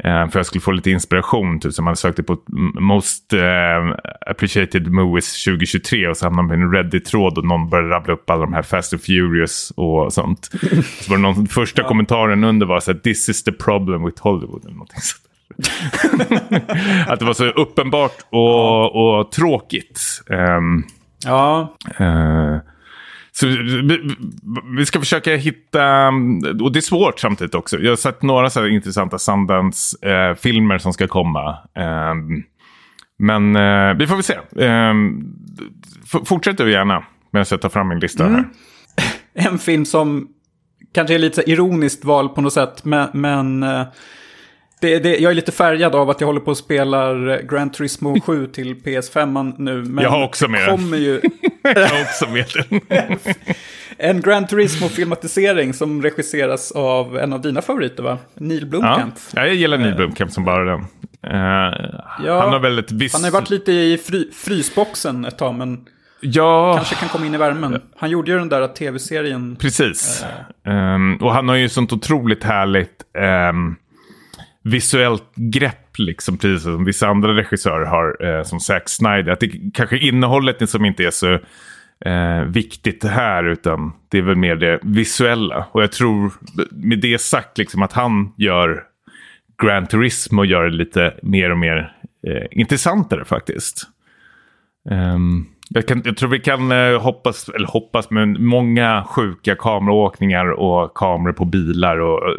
för 0.03 0.39
jag 0.39 0.45
skulle 0.45 0.61
få 0.61 0.71
lite 0.71 0.91
inspiration. 0.91 1.59
Typ, 1.59 1.73
så 1.73 1.81
man 1.81 1.95
sökte 1.95 2.23
på 2.23 2.37
Most 2.79 3.33
uh, 3.33 3.39
Appreciated 4.25 4.87
Movies 4.87 5.43
2023 5.43 6.07
och 6.07 6.17
så 6.17 6.25
hamnade 6.25 6.47
man 6.47 6.57
på 6.57 6.63
en 6.63 6.71
Reddit-tråd 6.71 7.37
och 7.37 7.45
någon 7.45 7.69
började 7.69 7.89
rabbla 7.89 8.13
upp 8.13 8.29
alla 8.29 8.41
de 8.41 8.53
här 8.53 8.61
Fast 8.61 8.93
and 8.93 9.01
Furious 9.01 9.71
och 9.75 10.13
sånt. 10.13 10.49
så 11.01 11.11
var 11.11 11.17
det 11.17 11.21
någon, 11.23 11.47
första 11.47 11.83
kommentaren 11.87 12.43
under 12.43 12.65
var 12.65 12.79
så 12.79 12.91
här, 12.91 12.99
This 12.99 13.29
is 13.29 13.43
the 13.43 13.51
problem 13.51 14.05
with 14.05 14.21
Hollywood. 14.21 14.65
Eller 14.65 14.73
någonting 14.73 15.01
sånt. 15.01 15.25
att 17.07 17.19
det 17.19 17.25
var 17.25 17.33
så 17.33 17.45
uppenbart 17.45 18.17
och, 18.29 19.19
och 19.19 19.31
tråkigt. 19.31 20.01
Um, 20.27 20.83
ja. 21.25 21.75
Uh, 22.01 22.57
så 23.39 23.47
vi 24.77 24.85
ska 24.85 24.99
försöka 24.99 25.35
hitta, 25.35 26.07
och 26.61 26.71
det 26.71 26.79
är 26.79 26.81
svårt 26.81 27.19
samtidigt 27.19 27.55
också. 27.55 27.79
Jag 27.79 27.91
har 27.91 27.95
sett 27.95 28.21
några 28.21 28.49
så 28.49 28.67
intressanta 28.67 29.17
Sundance-filmer 29.17 30.77
som 30.77 30.93
ska 30.93 31.07
komma. 31.07 31.49
Eh, 31.75 32.13
men 33.19 33.55
eh, 33.55 33.93
vi 33.93 34.07
får 34.07 34.15
väl 34.15 34.23
se. 34.23 34.33
Eh, 34.65 34.93
fortsätt 36.25 36.57
du 36.57 36.71
gärna 36.71 37.03
med 37.31 37.41
att 37.41 37.61
ta 37.61 37.69
fram 37.69 37.87
min 37.87 37.99
lista 37.99 38.25
mm. 38.25 38.35
här. 38.35 38.45
En 39.51 39.59
film 39.59 39.85
som 39.85 40.27
kanske 40.93 41.15
är 41.15 41.19
lite 41.19 41.51
ironiskt 41.51 42.05
val 42.05 42.29
på 42.29 42.41
något 42.41 42.53
sätt, 42.53 42.85
men, 42.85 43.09
men 43.13 43.63
eh, 43.63 43.83
det, 44.81 44.99
det, 44.99 45.17
jag 45.17 45.31
är 45.31 45.35
lite 45.35 45.51
färgad 45.51 45.95
av 45.95 46.09
att 46.09 46.21
jag 46.21 46.27
håller 46.27 46.41
på 46.41 46.51
att 46.51 46.57
spela 46.57 47.13
Gran 47.41 47.71
Turismo 47.71 48.19
7 48.21 48.47
till 48.47 48.75
PS5 48.75 49.53
nu. 49.57 49.83
Men 49.83 50.03
jag 50.03 50.11
har 50.11 50.23
också 50.23 50.47
med 50.47 50.69
kommer 50.69 50.97
ju... 50.97 51.21
jag 51.63 52.01
också 52.01 52.29
med 52.29 52.45
en 53.97 54.21
Gran 54.21 54.47
Turismo-filmatisering 54.47 55.73
som 55.73 56.01
regisseras 56.01 56.71
av 56.71 57.17
en 57.17 57.33
av 57.33 57.41
dina 57.41 57.61
favoriter, 57.61 58.03
va? 58.03 58.17
Neil 58.33 58.65
Blomkamp. 58.65 59.15
Ja, 59.33 59.45
jag 59.45 59.55
gillar 59.55 59.77
Neil 59.77 59.95
Blomkamp 59.95 60.31
som 60.31 60.45
bara 60.45 60.63
den. 60.63 60.79
Uh, 60.79 61.39
ja, 62.25 62.41
han 62.41 62.53
har 62.53 62.59
väl 62.59 62.79
ett 62.79 62.91
visst... 62.91 63.15
Han 63.15 63.23
har 63.23 63.31
varit 63.31 63.49
lite 63.49 63.71
i 63.71 63.97
fry, 63.97 64.31
frysboxen 64.31 65.25
ett 65.25 65.37
tag, 65.37 65.55
men... 65.55 65.85
Ja. 66.21 66.73
Kanske 66.75 66.95
kan 66.95 67.09
komma 67.09 67.25
in 67.25 67.35
i 67.35 67.37
värmen. 67.37 67.81
Han 67.97 68.09
gjorde 68.09 68.31
ju 68.31 68.37
den 68.37 68.49
där 68.49 68.67
tv-serien. 68.67 69.55
Precis. 69.55 70.25
Uh, 70.67 70.73
um, 70.73 71.17
och 71.21 71.33
han 71.33 71.49
har 71.49 71.55
ju 71.55 71.69
sånt 71.69 71.93
otroligt 71.93 72.43
härligt... 72.43 73.03
Um, 73.49 73.75
visuellt 74.61 75.35
grepp, 75.35 75.88
liksom, 75.99 76.37
precis 76.37 76.63
som 76.63 76.85
vissa 76.85 77.07
andra 77.07 77.35
regissörer 77.35 77.85
har, 77.85 78.25
eh, 78.25 78.43
som 78.43 78.59
Zack 78.59 78.89
Snyder. 78.89 79.31
Att 79.31 79.39
det 79.39 79.51
kanske 79.73 79.97
innehållet 79.97 80.69
som 80.69 80.85
inte 80.85 81.03
är 81.03 81.11
så 81.11 81.33
eh, 82.05 82.43
viktigt 82.47 83.03
här, 83.03 83.43
utan 83.43 83.93
det 84.09 84.17
är 84.17 84.21
väl 84.21 84.35
mer 84.35 84.55
det 84.55 84.79
visuella. 84.83 85.65
Och 85.71 85.83
jag 85.83 85.91
tror, 85.91 86.31
med 86.71 86.99
det 86.99 87.21
sagt, 87.21 87.57
liksom, 87.57 87.81
att 87.81 87.93
han 87.93 88.33
gör 88.37 88.83
Gran 89.63 89.87
Turismo 89.87 90.41
och 90.41 90.45
gör 90.45 90.63
det 90.63 90.75
lite 90.75 91.13
mer 91.21 91.51
och 91.51 91.57
mer 91.57 91.95
eh, 92.27 92.47
intressantare 92.51 93.25
faktiskt. 93.25 93.83
Um, 94.89 95.47
jag, 95.69 95.87
kan, 95.87 96.01
jag, 96.05 96.17
tror 96.17 96.29
vi 96.29 96.39
kan 96.39 96.71
eh, 96.71 97.01
hoppas, 97.01 97.49
eller 97.49 97.67
hoppas, 97.67 98.09
men 98.09 98.45
många 98.45 99.03
sjuka 99.03 99.55
kameraåkningar 99.55 100.51
och 100.51 100.93
kameror 100.93 101.33
på 101.33 101.45
bilar 101.45 101.99
och 101.99 102.29
eh, 102.29 102.35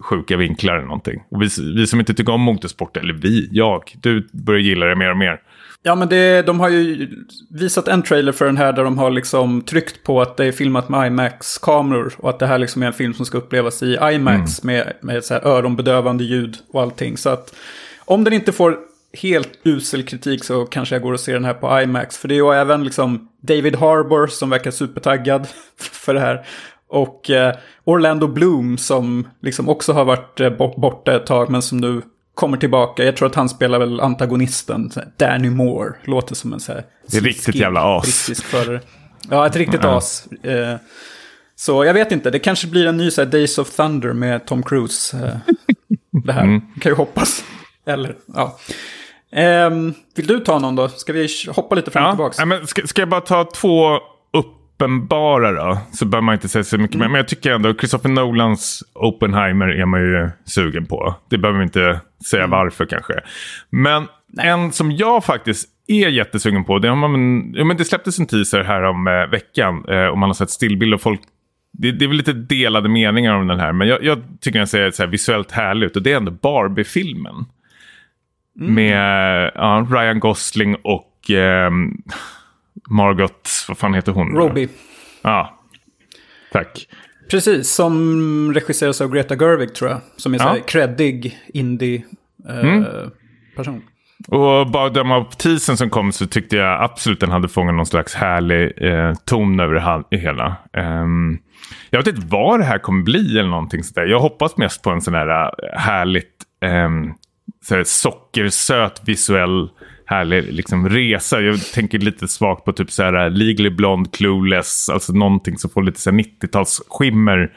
sjuka 0.00 0.36
vinklar 0.36 0.74
eller 0.74 0.86
någonting. 0.86 1.22
Och 1.28 1.42
vi, 1.42 1.48
vi 1.76 1.86
som 1.86 2.00
inte 2.00 2.14
tycker 2.14 2.32
om 2.32 2.40
motorsport, 2.40 2.96
eller 2.96 3.14
vi, 3.14 3.48
jag, 3.52 3.82
du 4.00 4.28
börjar 4.32 4.60
gilla 4.60 4.86
det 4.86 4.96
mer 4.96 5.10
och 5.10 5.16
mer. 5.16 5.40
Ja, 5.86 5.94
men 5.94 6.08
det, 6.08 6.42
de 6.46 6.60
har 6.60 6.68
ju 6.68 7.08
visat 7.50 7.88
en 7.88 8.02
trailer 8.02 8.32
för 8.32 8.44
den 8.44 8.56
här 8.56 8.72
där 8.72 8.84
de 8.84 8.98
har 8.98 9.10
liksom 9.10 9.62
tryckt 9.62 10.02
på 10.02 10.22
att 10.22 10.36
det 10.36 10.44
är 10.44 10.52
filmat 10.52 10.88
med 10.88 11.06
IMAX-kameror 11.06 12.12
och 12.18 12.30
att 12.30 12.38
det 12.38 12.46
här 12.46 12.58
liksom 12.58 12.82
är 12.82 12.86
en 12.86 12.92
film 12.92 13.14
som 13.14 13.26
ska 13.26 13.38
upplevas 13.38 13.82
i 13.82 13.98
IMAX 14.02 14.64
mm. 14.64 14.76
med, 14.76 14.92
med 15.00 15.24
så 15.24 15.34
här 15.34 15.46
öronbedövande 15.46 16.24
ljud 16.24 16.56
och 16.72 16.82
allting. 16.82 17.16
Så 17.16 17.30
att 17.30 17.54
om 17.98 18.24
den 18.24 18.32
inte 18.32 18.52
får 18.52 18.78
helt 19.12 19.50
usel 19.62 20.02
kritik 20.02 20.44
så 20.44 20.64
kanske 20.66 20.94
jag 20.94 21.02
går 21.02 21.12
och 21.12 21.20
ser 21.20 21.32
den 21.32 21.44
här 21.44 21.54
på 21.54 21.80
IMAX. 21.80 22.18
För 22.18 22.28
det 22.28 22.34
är 22.34 22.36
ju 22.36 22.52
även 22.54 22.84
liksom 22.84 23.28
David 23.40 23.76
Harbour 23.76 24.26
som 24.26 24.50
verkar 24.50 24.70
supertaggad 24.70 25.46
för 25.76 26.14
det 26.14 26.20
här. 26.20 26.46
Och 26.94 27.30
eh, 27.30 27.54
Orlando 27.84 28.28
Bloom 28.28 28.78
som 28.78 29.28
liksom 29.42 29.68
också 29.68 29.92
har 29.92 30.04
varit 30.04 30.40
eh, 30.40 30.50
borta 30.76 31.16
ett 31.16 31.26
tag 31.26 31.50
men 31.50 31.62
som 31.62 31.78
nu 31.78 32.02
kommer 32.34 32.56
tillbaka. 32.56 33.04
Jag 33.04 33.16
tror 33.16 33.28
att 33.28 33.34
han 33.34 33.48
spelar 33.48 33.78
väl 33.78 34.00
antagonisten. 34.00 34.90
Danny 35.16 35.50
Moore. 35.50 35.94
Låter 36.04 36.34
som 36.34 36.52
en 36.52 36.60
så 36.60 36.72
här... 36.72 36.84
Det 37.10 37.16
är 37.16 37.20
riktigt 37.20 37.54
jävla 37.54 37.98
as. 37.98 38.30
Ja, 39.30 39.46
ett 39.46 39.56
riktigt 39.56 39.80
ja. 39.82 39.96
as. 39.96 40.26
Eh, 40.26 40.76
så 41.56 41.84
jag 41.84 41.94
vet 41.94 42.12
inte, 42.12 42.30
det 42.30 42.38
kanske 42.38 42.66
blir 42.66 42.86
en 42.86 42.96
ny 42.96 43.10
så 43.10 43.20
här, 43.20 43.28
Days 43.28 43.58
of 43.58 43.76
Thunder 43.76 44.12
med 44.12 44.46
Tom 44.46 44.62
Cruise. 44.62 45.40
Det 46.24 46.32
här, 46.32 46.44
mm. 46.44 46.60
kan 46.80 46.92
ju 46.92 46.96
hoppas. 46.96 47.44
Eller, 47.86 48.16
ja. 48.34 48.58
Eh, 49.40 49.70
vill 50.14 50.26
du 50.26 50.40
ta 50.40 50.58
någon 50.58 50.76
då? 50.76 50.88
Ska 50.88 51.12
vi 51.12 51.28
hoppa 51.48 51.74
lite 51.74 51.90
fram 51.90 52.04
och 52.04 52.24
ja. 52.24 52.30
tillbaka? 52.30 52.56
Ja, 52.60 52.66
ska, 52.66 52.86
ska 52.86 53.02
jag 53.02 53.08
bara 53.08 53.20
ta 53.20 53.44
två 53.44 53.98
uppenbara 54.74 55.52
då? 55.52 55.78
Så 55.92 56.04
behöver 56.06 56.24
man 56.24 56.34
inte 56.34 56.48
säga 56.48 56.64
så 56.64 56.78
mycket 56.78 56.94
mm. 56.94 57.04
mer. 57.04 57.12
Men 57.12 57.18
jag 57.18 57.28
tycker 57.28 57.52
ändå 57.52 57.74
Christopher 57.74 58.08
Nolans 58.08 58.82
Oppenheimer 58.94 59.68
är 59.68 59.86
man 59.86 60.00
ju 60.00 60.30
sugen 60.44 60.86
på. 60.86 61.14
Det 61.30 61.38
behöver 61.38 61.58
vi 61.58 61.64
inte 61.64 62.00
säga 62.30 62.44
mm. 62.44 62.50
varför 62.50 62.86
kanske. 62.86 63.14
Men 63.70 64.06
Nej. 64.28 64.48
en 64.48 64.72
som 64.72 64.92
jag 64.92 65.24
faktiskt 65.24 65.68
är 65.86 66.08
jättesugen 66.08 66.64
på. 66.64 66.78
Det, 66.78 66.88
har 66.88 66.96
man, 66.96 67.52
ja, 67.54 67.64
men 67.64 67.76
det 67.76 67.84
släpptes 67.84 68.18
en 68.18 68.26
teaser 68.26 68.64
här 68.64 68.82
om 68.82 69.06
eh, 69.06 69.30
veckan. 69.30 69.84
Eh, 69.88 70.06
och 70.06 70.18
man 70.18 70.28
har 70.28 70.34
sett 70.34 70.50
stillbild 70.50 70.94
och 70.94 71.00
folk 71.00 71.20
det, 71.78 71.92
det, 71.92 72.04
är 72.04 72.08
väl 72.08 72.16
lite 72.16 72.32
delade 72.32 72.88
meningar 72.88 73.34
om 73.34 73.46
den 73.46 73.60
här. 73.60 73.72
Men 73.72 73.88
jag, 73.88 74.04
jag 74.04 74.22
tycker 74.40 74.58
den 74.58 74.68
ser 74.68 74.90
så 74.90 75.02
här 75.02 75.10
visuellt 75.10 75.52
härlig 75.52 75.86
ut. 75.86 75.96
Och 75.96 76.02
det 76.02 76.12
är 76.12 76.16
ändå 76.16 76.32
Barbie-filmen. 76.32 77.34
Mm. 78.60 78.74
Med 78.74 79.50
ja, 79.54 79.86
Ryan 79.90 80.20
Gosling 80.20 80.76
och 80.82 81.30
eh, 81.30 81.70
Margot, 82.90 83.48
vad 83.68 83.78
fan 83.78 83.94
heter 83.94 84.12
hon? 84.12 84.36
Robbie. 84.36 84.68
Ja, 85.22 85.58
tack. 86.52 86.86
Precis, 87.30 87.70
som 87.70 88.54
regisseras 88.54 89.00
av 89.00 89.10
Greta 89.10 89.36
Gerwig 89.36 89.74
tror 89.74 89.90
jag. 89.90 90.00
Som 90.16 90.34
är 90.34 90.38
ja. 90.38 90.44
så 90.44 90.48
här 90.48 90.60
creddig 90.68 91.38
indie-person. 91.48 92.94
Eh, 93.56 93.68
mm. 93.68 93.82
Och 94.28 94.70
bara 94.70 94.88
döma 94.88 95.16
av 95.16 95.30
teasern 95.30 95.76
som 95.76 95.90
kom 95.90 96.12
så 96.12 96.26
tyckte 96.26 96.56
jag 96.56 96.82
absolut 96.82 97.20
den 97.20 97.30
hade 97.30 97.48
fångat 97.48 97.74
någon 97.74 97.86
slags 97.86 98.14
härlig 98.14 98.82
eh, 98.82 99.14
ton 99.24 99.60
över 99.60 100.04
det 100.10 100.16
hela. 100.16 100.56
Um, 100.72 101.38
jag 101.90 101.98
vet 101.98 102.06
inte 102.06 102.26
vad 102.26 102.60
det 102.60 102.64
här 102.64 102.78
kommer 102.78 103.02
bli 103.02 103.38
eller 103.38 103.50
någonting 103.50 103.84
sådär. 103.84 104.06
Jag 104.06 104.20
hoppas 104.20 104.56
mest 104.56 104.82
på 104.82 104.90
en 104.90 105.00
sån 105.00 105.14
här 105.14 105.28
eh, 105.28 105.78
härligt 105.78 106.34
um, 106.86 107.14
så 107.64 107.74
här 107.74 107.84
sockersöt 107.84 109.08
visuell 109.08 109.68
härlig 110.06 110.52
liksom, 110.52 110.88
resa. 110.88 111.40
Jag 111.40 111.60
tänker 111.60 111.98
lite 111.98 112.28
svagt 112.28 112.64
på 112.64 112.72
typ 112.72 112.90
så 112.90 113.02
här 113.02 113.30
Legally 113.30 113.70
Blonde, 113.70 114.10
Clueless, 114.10 114.88
alltså 114.88 115.12
någonting 115.12 115.58
som 115.58 115.70
får 115.70 115.82
lite 115.82 116.10
90-talsskimmer 116.10 117.52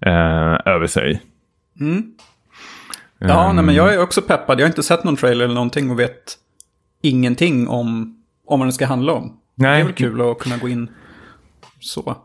eh, 0.00 0.72
över 0.72 0.86
sig. 0.86 1.22
Mm. 1.80 2.04
Ja, 3.18 3.48
um, 3.50 3.56
nej, 3.56 3.64
men 3.64 3.74
jag 3.74 3.94
är 3.94 4.02
också 4.02 4.22
peppad. 4.22 4.60
Jag 4.60 4.64
har 4.64 4.70
inte 4.70 4.82
sett 4.82 5.04
någon 5.04 5.16
trailer 5.16 5.44
eller 5.44 5.54
någonting 5.54 5.90
och 5.90 5.98
vet 5.98 6.38
ingenting 7.02 7.68
om, 7.68 8.16
om 8.46 8.60
vad 8.60 8.66
den 8.66 8.72
ska 8.72 8.86
handla 8.86 9.12
om. 9.12 9.36
Nej. 9.54 9.76
Det 9.76 9.80
är 9.80 9.84
väl 9.84 9.92
kul 9.92 10.20
att 10.20 10.38
kunna 10.38 10.56
gå 10.56 10.68
in 10.68 10.90
så. 11.80 12.16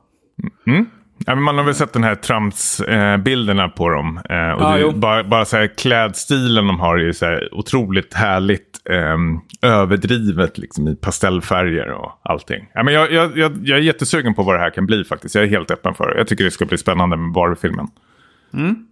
Mm. 0.67 0.85
Ja, 1.25 1.35
men 1.35 1.43
man 1.43 1.57
har 1.57 1.65
väl 1.65 1.75
sett 1.75 1.93
den 1.93 2.03
här 2.03 2.15
Trumps-bilderna 2.15 3.63
eh, 3.63 3.69
på 3.69 3.89
dem. 3.89 4.19
Eh, 4.29 4.51
och 4.51 4.61
ah, 4.61 4.91
bara, 4.91 5.23
bara 5.23 5.45
så 5.45 5.57
här, 5.57 5.67
klädstilen 5.77 6.67
de 6.67 6.79
har 6.79 6.97
är 6.97 7.03
ju 7.03 7.13
så 7.13 7.25
här 7.25 7.49
otroligt 7.51 8.13
härligt 8.13 8.81
eh, 8.89 9.17
överdrivet 9.71 10.57
liksom, 10.57 10.87
i 10.87 10.95
pastellfärger 10.95 11.91
och 11.91 12.19
allting. 12.21 12.69
Ja, 12.73 12.83
men 12.83 12.93
jag, 12.93 13.11
jag, 13.11 13.37
jag, 13.37 13.57
jag, 13.63 13.77
är 13.77 13.81
jättesugen 13.81 14.33
på 14.33 14.43
vad 14.43 14.55
det 14.55 14.59
här 14.59 14.69
kan 14.69 14.85
bli 14.85 15.03
faktiskt. 15.03 15.35
Jag 15.35 15.43
är 15.43 15.47
helt 15.47 15.71
öppen 15.71 15.93
för 15.93 16.11
det. 16.11 16.17
Jag 16.17 16.27
tycker 16.27 16.43
det 16.43 16.51
ska 16.51 16.65
bli 16.65 16.77
spännande 16.77 17.17
med 17.17 17.31
Barbie-filmen. 17.31 17.87
Mm. 18.53 18.87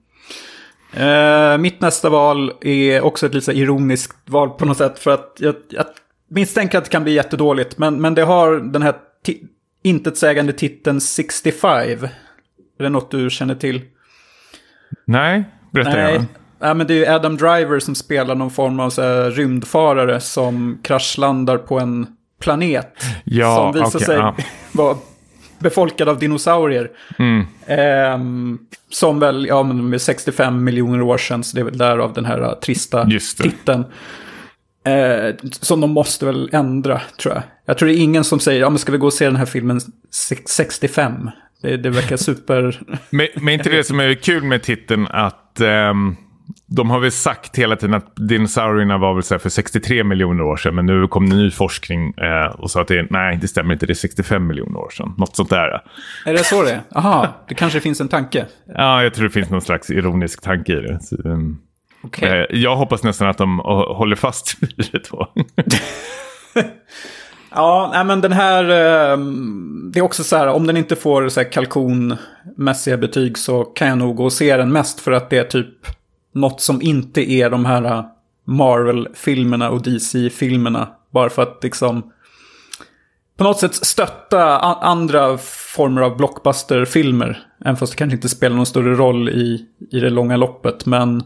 Eh, 0.93 1.57
mitt 1.57 1.81
nästa 1.81 2.09
val 2.09 2.51
är 2.61 3.01
också 3.01 3.25
ett 3.25 3.33
lite 3.33 3.51
ironiskt 3.51 4.29
val 4.29 4.49
på 4.49 4.65
något 4.65 4.77
sätt. 4.77 4.99
För 4.99 5.11
att 5.11 5.37
jag, 5.39 5.55
jag 5.69 5.85
misstänker 6.29 6.77
att 6.77 6.83
det 6.83 6.89
kan 6.89 7.03
bli 7.03 7.13
jättedåligt. 7.13 7.77
Men, 7.77 8.01
men 8.01 8.15
det 8.15 8.23
har 8.23 8.55
den 8.55 8.81
här 8.81 8.93
intetsägande 9.85 10.53
titeln 10.53 11.01
65. 11.01 11.69
Är 11.69 12.09
det 12.77 12.89
något 12.89 13.11
du 13.11 13.29
känner 13.29 13.55
till? 13.55 13.81
Nej, 15.05 15.43
berätta 15.71 15.89
Nej. 15.89 16.13
gärna. 16.13 16.25
Ja, 16.59 16.73
men 16.73 16.87
det 16.87 16.93
är 16.93 16.97
ju 16.97 17.05
Adam 17.05 17.37
Driver 17.37 17.79
som 17.79 17.95
spelar 17.95 18.35
någon 18.35 18.51
form 18.51 18.79
av 18.79 18.89
så 18.89 19.01
här, 19.01 19.31
rymdfarare 19.31 20.19
som 20.19 20.79
kraschlandar 20.83 21.57
på 21.57 21.79
en 21.79 22.07
planet. 22.41 23.03
Ja, 23.23 23.55
som 23.55 23.73
visar 23.73 23.87
okay, 23.87 24.05
sig 24.05 24.15
ja. 24.15 24.35
vara 24.71 24.97
befolkad 25.59 26.09
av 26.09 26.19
dinosaurier. 26.19 26.91
Mm. 27.19 27.45
Eh, 27.65 28.19
som 28.89 29.19
väl, 29.19 29.45
ja 29.45 29.63
men 29.63 29.89
med 29.89 30.01
65 30.01 30.63
miljoner 30.63 31.01
år 31.01 31.17
sedan, 31.17 31.43
så 31.43 31.55
det 31.55 31.61
är 31.61 31.65
väl 31.65 31.77
därav 31.77 32.13
den 32.13 32.25
här 32.25 32.55
trista 32.55 33.05
titeln. 33.41 33.85
Eh, 34.85 35.35
som 35.61 35.81
de 35.81 35.91
måste 35.91 36.25
väl 36.25 36.49
ändra, 36.53 37.01
tror 37.21 37.33
jag. 37.33 37.43
Jag 37.65 37.77
tror 37.77 37.89
det 37.89 37.95
är 37.95 38.03
ingen 38.03 38.23
som 38.23 38.39
säger, 38.39 38.61
ja 38.61 38.69
men 38.69 38.79
ska 38.79 38.91
vi 38.91 38.97
gå 38.97 39.07
och 39.07 39.13
se 39.13 39.25
den 39.25 39.35
här 39.35 39.45
filmen 39.45 39.79
65? 40.45 41.29
Det, 41.61 41.77
det 41.77 41.89
verkar 41.89 42.17
super... 42.17 42.81
men, 43.09 43.27
men 43.35 43.53
inte 43.53 43.69
det 43.69 43.83
som 43.83 43.99
är 43.99 44.13
kul 44.13 44.43
med 44.43 44.63
titeln 44.63 45.07
att 45.09 45.61
um, 45.61 46.15
de 46.67 46.89
har 46.89 46.99
väl 46.99 47.11
sagt 47.11 47.55
hela 47.55 47.75
tiden 47.75 47.93
att 47.93 48.15
dinosaurierna 48.15 48.97
var 48.97 49.13
väl 49.13 49.23
så 49.23 49.39
för 49.39 49.49
63 49.49 50.03
miljoner 50.03 50.43
år 50.43 50.57
sedan. 50.57 50.75
Men 50.75 50.85
nu 50.85 51.07
kom 51.07 51.25
ny 51.25 51.51
forskning 51.51 52.13
eh, 52.17 52.45
och 52.45 52.71
sa 52.71 52.81
att 52.81 52.87
det, 52.87 53.07
nej, 53.09 53.37
det 53.41 53.47
stämmer 53.47 53.73
inte. 53.73 53.85
Det 53.85 53.93
är 53.93 53.95
65 53.95 54.47
miljoner 54.47 54.79
år 54.79 54.89
sedan. 54.89 55.13
Något 55.17 55.35
sånt 55.35 55.49
där. 55.49 55.81
Är 56.25 56.33
det 56.33 56.43
så 56.43 56.63
det 56.63 56.71
är? 56.71 56.81
Aha, 56.95 57.45
det 57.47 57.55
kanske 57.55 57.79
finns 57.79 58.01
en 58.01 58.07
tanke. 58.07 58.45
Ja, 58.65 59.03
jag 59.03 59.13
tror 59.13 59.23
det 59.27 59.33
finns 59.33 59.49
någon 59.49 59.61
slags 59.61 59.89
ironisk 59.89 60.41
tanke 60.41 60.73
i 60.73 60.81
det. 60.81 60.99
Så, 61.01 61.15
um, 61.15 61.61
okay. 62.05 62.39
eh, 62.39 62.45
jag 62.49 62.75
hoppas 62.75 63.03
nästan 63.03 63.27
att 63.27 63.37
de 63.37 63.59
håller 63.59 64.15
fast 64.15 64.57
vid 64.61 64.89
det 64.91 65.09
då. 65.11 65.33
Ja, 67.57 68.03
men 68.05 68.21
den 68.21 68.31
här, 68.31 68.63
eh, 68.63 69.17
det 69.91 69.99
är 69.99 70.03
också 70.03 70.23
så 70.23 70.37
här, 70.37 70.47
om 70.47 70.67
den 70.67 70.77
inte 70.77 70.95
får 70.95 71.29
så 71.29 71.39
här 71.39 71.51
kalkonmässiga 71.51 72.97
betyg 72.97 73.37
så 73.37 73.63
kan 73.63 73.87
jag 73.87 73.97
nog 73.97 74.15
gå 74.15 74.25
och 74.25 74.33
se 74.33 74.57
den 74.57 74.71
mest 74.71 74.99
för 74.99 75.11
att 75.11 75.29
det 75.29 75.37
är 75.37 75.43
typ 75.43 75.67
något 76.33 76.61
som 76.61 76.81
inte 76.81 77.31
är 77.31 77.49
de 77.49 77.65
här 77.65 77.83
eh, 77.85 78.05
Marvel-filmerna 78.45 79.69
och 79.69 79.81
DC-filmerna. 79.81 80.87
Bara 81.11 81.29
för 81.29 81.41
att 81.41 81.59
liksom 81.63 82.11
på 83.37 83.43
något 83.43 83.59
sätt 83.59 83.75
stötta 83.75 84.59
andra 84.59 85.37
former 85.75 86.01
av 86.01 86.17
blockbuster-filmer. 86.17 87.47
Även 87.61 87.77
fast 87.77 87.93
det 87.93 87.97
kanske 87.97 88.15
inte 88.15 88.29
spelar 88.29 88.55
någon 88.55 88.65
större 88.65 88.95
roll 88.95 89.29
i, 89.29 89.65
i 89.91 89.99
det 89.99 90.09
långa 90.09 90.37
loppet. 90.37 90.85
Men 90.85 91.23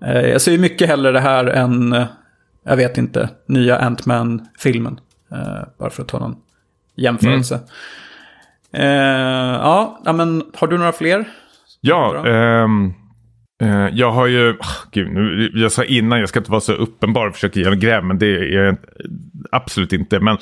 jag 0.00 0.40
ser 0.40 0.52
ju 0.52 0.58
mycket 0.58 0.88
hellre 0.88 1.12
det 1.12 1.20
här 1.20 1.46
än, 1.46 1.92
eh, 1.92 2.06
jag 2.64 2.76
vet 2.76 2.98
inte, 2.98 3.28
nya 3.46 3.78
Ant-Man-filmen. 3.78 5.00
Uh, 5.32 5.64
bara 5.78 5.90
för 5.90 6.02
att 6.02 6.08
ta 6.08 6.18
någon 6.18 6.36
jämförelse. 6.96 7.60
Mm. 8.72 9.54
Ja, 9.54 10.00
men 10.14 10.42
har 10.54 10.66
du 10.66 10.78
några 10.78 10.92
fler? 10.92 11.24
Ja, 11.80 12.24
uh, 12.26 13.88
jag 13.92 14.10
har 14.10 14.26
ju... 14.26 14.52
Oh, 14.52 14.66
gud, 14.92 15.12
nu, 15.12 15.50
jag 15.54 15.72
sa 15.72 15.84
innan, 15.84 16.20
jag 16.20 16.28
ska 16.28 16.38
inte 16.38 16.50
vara 16.50 16.60
så 16.60 16.72
uppenbar 16.72 17.26
och 17.26 17.34
försöka 17.34 17.60
göra 17.60 17.74
gräv, 17.74 18.04
men 18.04 18.18
det 18.18 18.26
är 18.26 18.64
jag 18.64 18.76
absolut 19.50 19.92
inte. 19.92 20.20
Men 20.20 20.38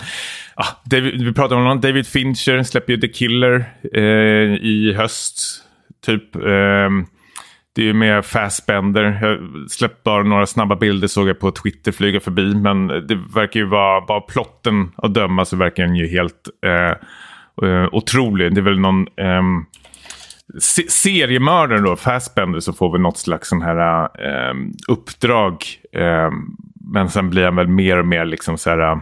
ah, 0.55 0.67
David, 0.85 1.25
vi 1.25 1.33
pratade 1.33 1.55
om 1.55 1.67
honom, 1.67 1.81
David 1.81 2.07
Fincher 2.07 2.63
släpper 2.63 2.93
ju 2.93 3.01
The 3.01 3.09
Killer 3.09 3.75
i 4.61 4.95
höst. 4.97 5.65
Typ. 6.07 6.37
Um, 6.37 7.07
det 7.75 7.83
är 7.83 7.87
ju 7.87 7.93
med 7.93 8.25
Fassbender. 8.25 9.19
Jag 9.23 9.71
släppte 9.71 10.01
bara 10.05 10.23
några 10.23 10.47
snabba 10.47 10.77
bilder 10.77 11.09
såg 11.09 11.29
jag 11.29 11.39
på 11.39 11.51
Twitter 11.51 11.93
flyga 11.93 12.21
förbi. 12.21 12.55
Men 12.55 12.87
det 12.87 13.21
verkar 13.35 13.61
ju 13.61 13.67
vara, 13.67 14.01
bara 14.01 14.21
plotten 14.21 14.93
att 14.97 15.15
döma 15.15 15.45
så 15.45 15.57
verkar 15.57 15.83
den 15.83 15.97
ju 15.97 16.09
helt 16.09 16.49
eh, 16.67 16.91
eh 17.69 17.89
otrolig. 17.93 18.55
Det 18.55 18.61
är 18.61 18.63
väl 18.63 18.81
någon 18.81 19.01
eh, 19.01 19.43
se 20.59 20.91
seriemördare 20.91 21.81
då, 21.81 21.97
Fassbender, 21.97 22.61
så 22.61 22.73
får 22.73 22.93
vi 22.93 22.99
något 22.99 23.19
slags 23.19 23.49
sån 23.49 23.63
här 23.63 24.03
eh, 24.03 24.55
uppdrag. 24.89 25.65
Eh, 25.93 26.31
men 26.93 27.09
sen 27.09 27.31
blir 27.31 27.45
han 27.45 27.57
väl 27.57 27.69
mer 27.69 27.99
och 27.99 28.07
mer 28.07 28.25
liksom 28.25 28.59
så 28.59 28.71
här 28.71 29.01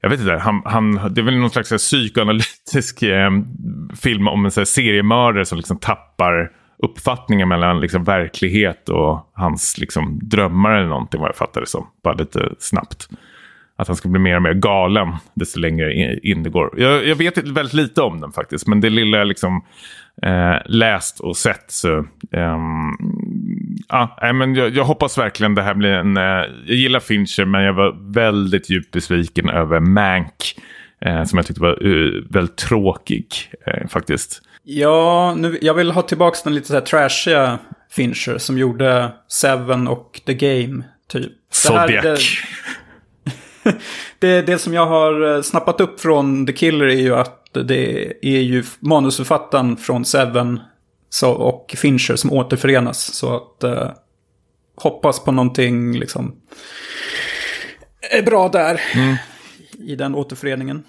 jag 0.00 0.10
vet 0.10 0.20
inte, 0.20 0.36
han, 0.36 0.62
han, 0.64 1.14
det 1.14 1.20
är 1.20 1.22
väl 1.22 1.38
någon 1.38 1.50
slags 1.50 1.70
psykoanalytisk 1.70 3.02
eh, 3.02 3.30
film 4.02 4.28
om 4.28 4.44
en 4.44 4.50
så 4.50 4.60
här, 4.60 4.64
seriemördare 4.64 5.44
som 5.44 5.58
liksom 5.58 5.78
tappar 5.78 6.50
uppfattningen 6.78 7.48
mellan 7.48 7.80
liksom 7.80 8.04
verklighet 8.04 8.88
och 8.88 9.30
hans 9.32 9.78
liksom 9.78 10.18
drömmar 10.22 10.70
eller 10.70 10.88
någonting 10.88 11.20
vad 11.20 11.28
jag 11.28 11.36
fattar 11.36 11.60
det 11.60 11.66
som. 11.66 11.86
Bara 12.02 12.14
lite 12.14 12.48
snabbt. 12.58 13.08
att 13.76 13.88
han 13.88 13.96
ska 13.96 14.08
bli 14.08 14.20
mer 14.20 14.36
och 14.36 14.42
mer 14.42 14.54
galen 14.54 15.14
desto 15.34 15.60
längre 15.60 16.14
in 16.22 16.42
det 16.42 16.50
går. 16.50 16.74
Jag, 16.80 17.06
jag 17.06 17.16
vet 17.16 17.38
väldigt 17.38 17.74
lite 17.74 18.02
om 18.02 18.20
den 18.20 18.32
faktiskt, 18.32 18.66
men 18.66 18.80
det 18.80 18.90
lilla 18.90 19.18
jag 19.18 19.26
liksom 19.26 19.64
eh, 20.22 20.56
läst 20.66 21.20
och 21.20 21.36
sett 21.36 21.64
så... 21.68 21.98
Ehm, 22.32 22.92
ja, 23.88 24.32
men 24.34 24.54
jag, 24.54 24.70
jag, 24.76 24.84
hoppas 24.84 25.18
verkligen 25.18 25.54
det 25.54 25.62
här 25.62 25.74
blir 25.74 25.90
en... 25.92 26.16
Eh, 26.16 26.22
jag 26.66 26.76
gillar 26.76 27.00
Fincher, 27.00 27.44
men 27.44 27.62
jag 27.62 27.72
var 27.72 28.12
väldigt 28.12 28.70
djupt 28.70 28.90
besviken 28.90 29.48
över 29.48 29.80
Mank. 29.80 30.54
Eh, 31.00 31.24
som 31.24 31.36
jag 31.36 31.46
tyckte 31.46 31.62
var 31.62 31.86
uh, 31.86 32.22
väldigt 32.30 32.56
tråkig 32.56 33.26
eh, 33.66 33.88
faktiskt. 33.88 34.42
Ja, 34.66 35.34
nu, 35.34 35.58
jag 35.62 35.74
vill 35.74 35.90
ha 35.90 36.02
tillbaka 36.02 36.38
den 36.44 36.54
lite 36.54 36.66
så 36.66 36.74
här 36.74 36.80
trashiga 36.80 37.58
Fincher 37.90 38.38
som 38.38 38.58
gjorde 38.58 39.12
Seven 39.28 39.88
och 39.88 40.20
The 40.26 40.34
Game, 40.34 40.84
typ. 41.08 41.32
Zodiac. 41.50 42.36
det, 44.18 44.42
det 44.42 44.58
som 44.58 44.74
jag 44.74 44.86
har 44.86 45.34
eh, 45.34 45.42
snappat 45.42 45.80
upp 45.80 46.00
från 46.00 46.46
The 46.46 46.52
Killer 46.52 46.86
är 46.86 47.00
ju 47.00 47.14
att 47.14 47.40
det 47.52 48.12
är 48.22 48.40
ju 48.40 48.64
manusförfattaren 48.80 49.76
från 49.76 50.04
Seven 50.04 50.60
så, 51.08 51.30
och 51.30 51.74
Fincher 51.78 52.16
som 52.16 52.32
återförenas. 52.32 53.14
Så 53.14 53.36
att 53.36 53.64
eh, 53.64 53.90
hoppas 54.76 55.24
på 55.24 55.32
någonting 55.32 55.98
liksom 55.98 56.34
är 58.10 58.22
bra 58.22 58.48
där. 58.48 58.80
Mm. 58.94 59.16
I 59.88 59.96
den 59.96 60.14
återföreningen. 60.14 60.84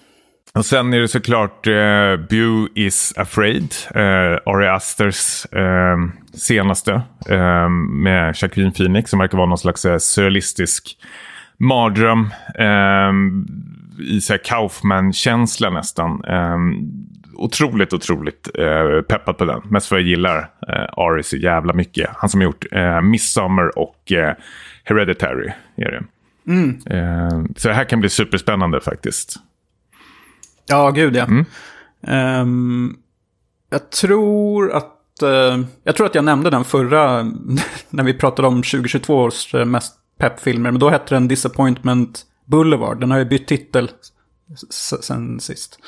Och 0.55 0.65
sen 0.65 0.93
är 0.93 0.99
det 0.99 1.07
såklart 1.07 1.67
uh, 1.67 2.27
Bew 2.29 2.67
is 2.75 3.13
afraid. 3.17 3.73
Uh, 3.95 4.37
Ari 4.45 4.67
Asters 4.67 5.45
uh, 5.55 5.97
senaste. 6.33 7.01
Uh, 7.31 7.69
med 7.69 8.35
Jacqueline 8.37 8.71
Phoenix 8.71 9.09
som 9.09 9.19
verkar 9.19 9.37
vara 9.37 9.47
någon 9.47 9.57
slags 9.57 9.85
uh, 9.85 9.97
surrealistisk 9.97 10.97
mardröm. 11.57 12.29
Um, 12.59 13.47
I 13.99 14.21
Kaufman-känsla 14.43 15.69
nästan. 15.69 16.25
Um, 16.25 16.91
otroligt, 17.33 17.93
otroligt 17.93 18.49
uh, 18.59 19.01
peppad 19.01 19.37
på 19.37 19.45
den. 19.45 19.61
Mest 19.69 19.87
för 19.87 19.95
jag 19.95 20.05
gillar 20.05 20.49
Ari 20.97 21.23
så 21.23 21.37
jävla 21.37 21.73
mycket. 21.73 22.09
Han 22.15 22.29
som 22.29 22.41
har 22.41 22.45
gjort 22.45 22.65
Midsummer 23.03 23.79
och 23.79 24.11
Hereditary. 24.83 25.51
Är 25.77 25.91
det. 25.91 26.03
Mm. 26.51 26.79
Så 27.55 27.67
det 27.67 27.73
här 27.73 27.83
kan 27.83 27.99
bli 27.99 28.09
superspännande 28.09 28.81
faktiskt. 28.81 29.35
Ja, 30.65 30.91
gud 30.91 31.15
ja. 31.15 31.23
Mm. 31.23 31.45
Um, 32.41 32.97
jag 33.69 33.91
tror 33.91 34.71
att 34.71 34.91
jag 35.83 35.95
tror 35.95 36.05
att 36.05 36.15
jag 36.15 36.25
nämnde 36.25 36.49
den 36.49 36.63
förra, 36.63 37.23
när 37.89 38.03
vi 38.03 38.13
pratade 38.13 38.47
om 38.47 38.63
2022 38.63 39.15
års 39.15 39.53
mest 39.53 39.95
peppfilmer. 40.19 40.71
Men 40.71 40.79
då 40.79 40.89
hette 40.89 41.15
den 41.15 41.27
Disappointment 41.27 42.25
Boulevard. 42.45 42.99
Den 42.99 43.11
har 43.11 43.17
ju 43.17 43.25
bytt 43.25 43.47
titel 43.47 43.89
sen 44.69 45.39
sist. 45.39 45.79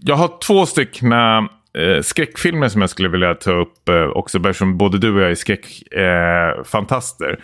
Jag 0.00 0.16
har 0.16 0.38
två 0.46 0.66
stycken 0.66 1.12
eh, 1.12 2.02
skräckfilmer 2.02 2.68
som 2.68 2.80
jag 2.80 2.90
skulle 2.90 3.08
vilja 3.08 3.34
ta 3.34 3.52
upp 3.52 3.88
eh, 3.88 4.04
också. 4.04 4.38
Eftersom 4.38 4.78
både 4.78 4.98
du 4.98 5.14
och 5.14 5.20
jag 5.20 5.30
är 5.30 5.34
skräckfantaster. 5.34 7.30
Eh, 7.30 7.36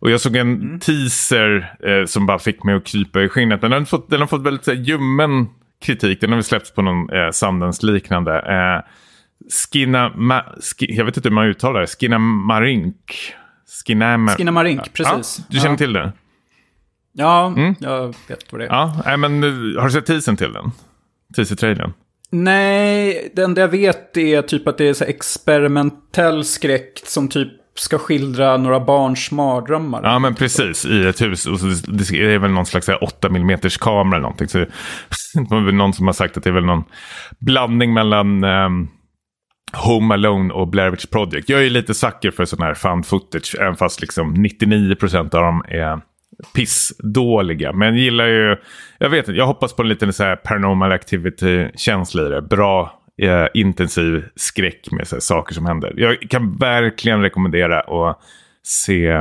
och 0.00 0.10
jag 0.10 0.20
såg 0.20 0.36
en 0.36 0.54
mm. 0.54 0.80
teaser 0.80 1.76
eh, 1.86 2.04
som 2.06 2.26
bara 2.26 2.38
fick 2.38 2.64
mig 2.64 2.74
att 2.74 2.86
krypa 2.86 3.22
i 3.22 3.28
skinnet. 3.28 3.60
Den 3.60 3.72
har 3.72 3.84
fått, 3.84 4.10
den 4.10 4.20
har 4.20 4.26
fått 4.26 4.42
väldigt 4.42 4.64
så 4.64 4.70
här, 4.70 4.78
ljummen 4.78 5.46
kritik. 5.80 6.20
Den 6.20 6.30
har 6.30 6.36
väl 6.36 6.44
släppts 6.44 6.70
på 6.70 6.82
någon 6.82 7.10
eh, 7.10 7.30
Sundance-liknande. 7.30 8.38
Eh, 8.38 8.90
Skina, 9.72 10.12
ma, 10.16 10.44
sk, 10.60 10.82
jag 10.88 11.04
vet 11.04 11.16
inte 11.16 11.28
hur 11.28 11.34
man 11.34 11.46
uttalar 11.46 11.80
det. 11.80 11.86
Skina 11.86 12.18
Marink. 12.18 13.34
Skinamar... 13.86 14.34
Skinamarink, 14.34 14.92
precis. 14.92 15.38
Ja, 15.38 15.44
du 15.48 15.56
känner 15.56 15.70
ja. 15.70 15.76
till 15.76 15.92
det? 15.92 16.12
Ja, 17.12 17.46
mm. 17.46 17.74
jag 17.80 18.14
vet 18.28 18.52
vad 18.52 18.60
det 18.60 18.66
är. 18.66 18.70
Ja, 19.04 19.16
men 19.16 19.42
har 19.42 19.84
du 19.84 19.90
sett 19.90 20.06
teasern 20.06 20.36
till 20.36 20.52
den? 20.52 20.72
Teaser-trailern? 21.36 21.92
Nej, 22.30 23.32
det 23.34 23.42
enda 23.42 23.60
jag 23.60 23.68
vet 23.68 24.16
är 24.16 24.42
typ 24.42 24.68
att 24.68 24.78
det 24.78 24.88
är 24.88 24.94
så 24.94 25.04
experimentell 25.04 26.44
skräck 26.44 27.00
som 27.04 27.28
typ 27.28 27.52
ska 27.80 27.98
skildra 27.98 28.56
några 28.56 28.80
barns 28.80 29.30
mardrömmar. 29.30 30.00
Ja, 30.04 30.18
men 30.18 30.34
precis. 30.34 30.86
I 30.86 31.06
ett 31.06 31.22
hus. 31.22 31.46
Och 31.46 31.60
så 31.60 31.66
det 31.66 32.34
är 32.34 32.38
väl 32.38 32.50
någon 32.50 32.66
slags 32.66 32.88
8 32.88 33.28
mm 33.28 33.58
kamera 33.80 34.16
eller 34.16 34.22
någonting. 34.22 34.48
Så 34.48 34.58
det 35.34 35.56
är 35.56 35.64
väl 35.64 35.74
någon 35.74 35.92
som 35.92 36.06
har 36.06 36.12
sagt 36.12 36.36
att 36.36 36.44
det 36.44 36.50
är 36.50 36.54
väl 36.54 36.64
någon 36.64 36.84
blandning 37.38 37.94
mellan 37.94 38.44
um, 38.44 38.88
Home 39.72 40.14
Alone 40.14 40.54
och 40.54 40.68
Blair 40.68 40.90
Witch 40.90 41.06
Project. 41.06 41.48
Jag 41.48 41.66
är 41.66 41.70
lite 41.70 41.94
sucker 41.94 42.30
för 42.30 42.44
sån 42.44 42.62
här 42.62 42.74
fan 42.74 43.02
footage, 43.02 43.56
även 43.60 43.76
fast 43.76 44.00
liksom 44.00 44.34
99% 44.34 45.18
av 45.18 45.28
dem 45.28 45.62
är 45.68 46.00
pissdåliga. 46.54 47.72
Men 47.72 47.96
gillar 47.96 48.26
ju, 48.26 48.56
jag 48.98 49.10
vet 49.10 49.28
inte, 49.28 49.38
jag 49.38 49.46
hoppas 49.46 49.72
på 49.72 49.82
en 49.82 49.88
liten 49.88 50.12
så 50.12 50.24
här 50.24 50.36
paranormal 50.36 50.92
activity-känsla 50.92 52.26
i 52.26 52.28
det. 52.28 52.42
Bra, 52.42 52.97
eh, 53.18 53.46
intensiv 53.54 54.24
skräck 54.36 54.90
med 54.90 55.08
här, 55.12 55.20
saker 55.20 55.54
som 55.54 55.66
händer. 55.66 55.94
Jag 55.96 56.20
kan 56.30 56.56
verkligen 56.56 57.22
rekommendera 57.22 57.80
att 57.80 58.20
se 58.62 59.12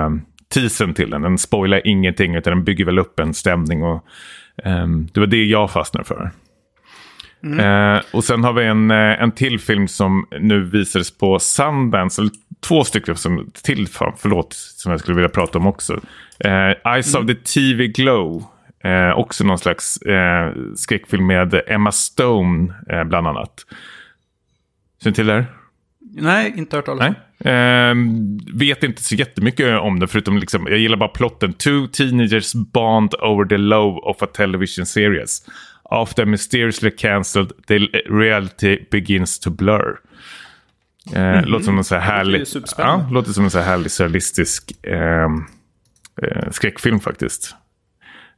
teasern 0.53 0.93
till 0.93 1.09
den. 1.09 1.21
Den 1.21 1.37
spoilar 1.37 1.87
ingenting 1.87 2.35
utan 2.35 2.53
den 2.53 2.63
bygger 2.63 2.85
väl 2.85 2.99
upp 2.99 3.19
en 3.19 3.33
stämning. 3.33 3.83
Och, 3.83 4.05
um, 4.63 5.07
det 5.13 5.19
var 5.19 5.27
det 5.27 5.45
jag 5.45 5.71
fastnade 5.71 6.05
för. 6.05 6.31
Mm. 7.43 7.59
Eh, 7.95 8.01
och 8.13 8.23
sen 8.23 8.43
har 8.43 8.53
vi 8.53 8.65
en, 8.65 8.91
eh, 8.91 9.21
en 9.21 9.31
till 9.31 9.59
film 9.59 9.87
som 9.87 10.27
nu 10.39 10.63
visades 10.63 11.17
på 11.17 11.39
Sundance. 11.39 12.21
Eller 12.21 12.31
två 12.67 12.83
stycken 12.83 13.15
som, 13.15 13.51
till, 13.63 13.87
förlåt, 14.17 14.53
som 14.53 14.91
jag 14.91 14.99
skulle 14.99 15.15
vilja 15.15 15.29
prata 15.29 15.57
om 15.57 15.67
också. 15.67 15.99
Eh, 16.39 16.91
Eyes 16.93 17.15
mm. 17.15 17.23
of 17.23 17.27
the 17.27 17.35
TV 17.35 17.87
Glow. 17.87 18.45
Eh, 18.83 19.17
också 19.17 19.43
någon 19.43 19.59
slags 19.59 19.97
eh, 19.97 20.53
skräckfilm 20.75 21.27
med 21.27 21.61
Emma 21.67 21.91
Stone 21.91 22.73
eh, 22.89 23.03
bland 23.03 23.27
annat. 23.27 23.65
Känner 25.03 25.11
du 25.11 25.15
till 25.15 25.27
det 25.27 25.33
här? 25.33 25.45
Nej, 26.13 26.53
inte 26.57 26.75
hört 26.75 26.85
talas 26.85 27.07
om. 27.07 27.15
Eh, 27.49 27.95
vet 28.57 28.83
inte 28.83 29.03
så 29.03 29.15
jättemycket 29.15 29.79
om 29.79 29.99
det, 29.99 30.07
förutom 30.07 30.37
liksom, 30.37 30.67
jag 30.67 30.77
gillar 30.77 30.97
bara 30.97 31.09
plotten. 31.09 31.53
Two 31.53 31.87
teenagers 31.91 32.53
bond 32.53 33.15
over 33.15 33.45
the 33.45 33.57
love 33.57 33.99
of 33.99 34.21
a 34.21 34.27
television 34.33 34.85
series. 34.85 35.41
After 35.89 36.25
mysteriously 36.25 36.91
cancelled, 36.91 37.51
the 37.67 37.77
reality 38.09 38.79
begins 38.91 39.39
to 39.39 39.49
blur. 39.49 39.99
Eh, 41.13 41.21
mm 41.21 41.43
-hmm. 41.43 41.45
Låter 41.45 41.65
som 41.65 41.77
en 41.77 41.83
så 41.83 41.95
här 41.95 42.01
härlig, 42.01 42.43
ja, 42.77 43.09
låter 43.11 43.31
som 43.31 43.43
en 43.43 43.51
så 43.51 43.59
här 43.59 43.65
härlig 43.65 43.91
surrealistisk 43.91 44.85
eh, 44.85 45.27
eh, 46.21 46.51
skräckfilm 46.51 46.99
faktiskt. 46.99 47.55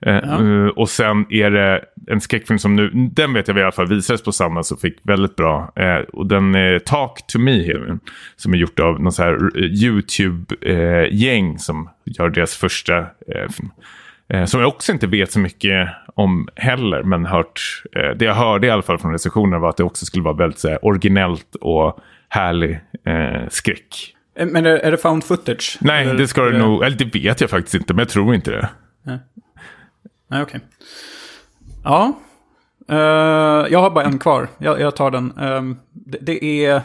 Eh, 0.06 0.14
ja. 0.14 0.42
uh, 0.42 0.68
och 0.68 0.90
sen 0.90 1.26
är 1.30 1.52
det 1.52 1.86
en 2.08 2.22
skräckfilm 2.22 2.60
som 2.60 2.76
nu, 2.76 2.90
den 2.94 3.34
vet 3.34 3.48
jag 3.48 3.58
i 3.58 3.62
alla 3.62 3.72
fall 3.72 3.88
visades 3.88 4.24
på 4.24 4.32
samma 4.32 4.64
så 4.64 4.78
fick 4.78 5.00
väldigt 5.04 5.36
bra. 5.36 5.74
Uh, 5.80 6.00
och 6.14 6.28
den 6.28 6.56
är 6.56 6.80
Talk 6.80 7.28
to 7.28 7.40
me, 7.40 7.74
som 8.36 8.54
är 8.54 8.58
gjort 8.58 8.80
av 8.80 9.02
någon 9.02 9.12
så 9.12 9.24
här 9.24 9.58
YouTube-gäng 9.58 11.60
som 11.60 11.90
gör 12.06 12.30
deras 12.30 12.56
första 12.56 13.06
film. 13.58 13.72
Eh, 14.34 14.46
som 14.46 14.60
jag 14.60 14.70
också 14.70 14.92
inte 14.92 15.08
vet 15.08 15.32
så 15.32 15.40
mycket 15.40 15.90
om 16.16 16.48
heller, 16.56 17.04
men 17.04 17.26
hört, 17.26 17.62
eh, 17.96 18.18
det 18.18 18.26
jag 18.26 18.34
hörde 18.34 18.68
i 18.68 18.70
alla 18.70 18.82
fall 18.82 18.98
från 18.98 19.12
recensionerna 19.12 19.60
var 19.60 19.70
att 19.70 19.78
det 19.78 19.84
också 19.84 20.06
skulle 20.06 20.24
vara 20.24 20.36
väldigt 20.36 20.60
så 20.60 20.70
här, 20.70 20.86
originellt 20.86 21.56
och 21.62 22.00
härlig 22.30 22.80
eh, 23.06 23.48
skräck. 23.50 24.16
Eh, 24.40 24.48
men 24.48 24.66
är, 24.66 24.70
är 24.70 24.92
det 24.92 24.98
found 24.98 25.24
footage? 25.24 25.78
Nej, 25.82 26.06
eller, 26.06 26.18
det 26.18 26.28
ska 26.28 26.44
det 26.44 26.58
nog, 26.58 26.84
eller 26.84 26.98
det 26.98 27.16
vet 27.16 27.42
jag 27.42 27.50
faktiskt 27.50 27.76
inte, 27.76 27.94
men 27.94 28.00
jag 28.00 28.10
tror 28.10 28.36
inte 28.36 28.52
det. 28.52 28.70
Nej, 30.30 30.42
okej. 30.42 30.62
Okay. 30.62 30.68
Ja, 31.84 32.14
uh, 32.92 33.72
jag 33.72 33.80
har 33.80 33.90
bara 33.90 34.06
en 34.06 34.20
kvar. 34.20 34.48
Jag, 34.58 34.82
jag 34.82 34.96
tar 34.96 35.12
den. 35.12 35.40
Um, 35.40 35.80
det, 35.92 36.18
det, 36.22 36.66
är... 36.66 36.82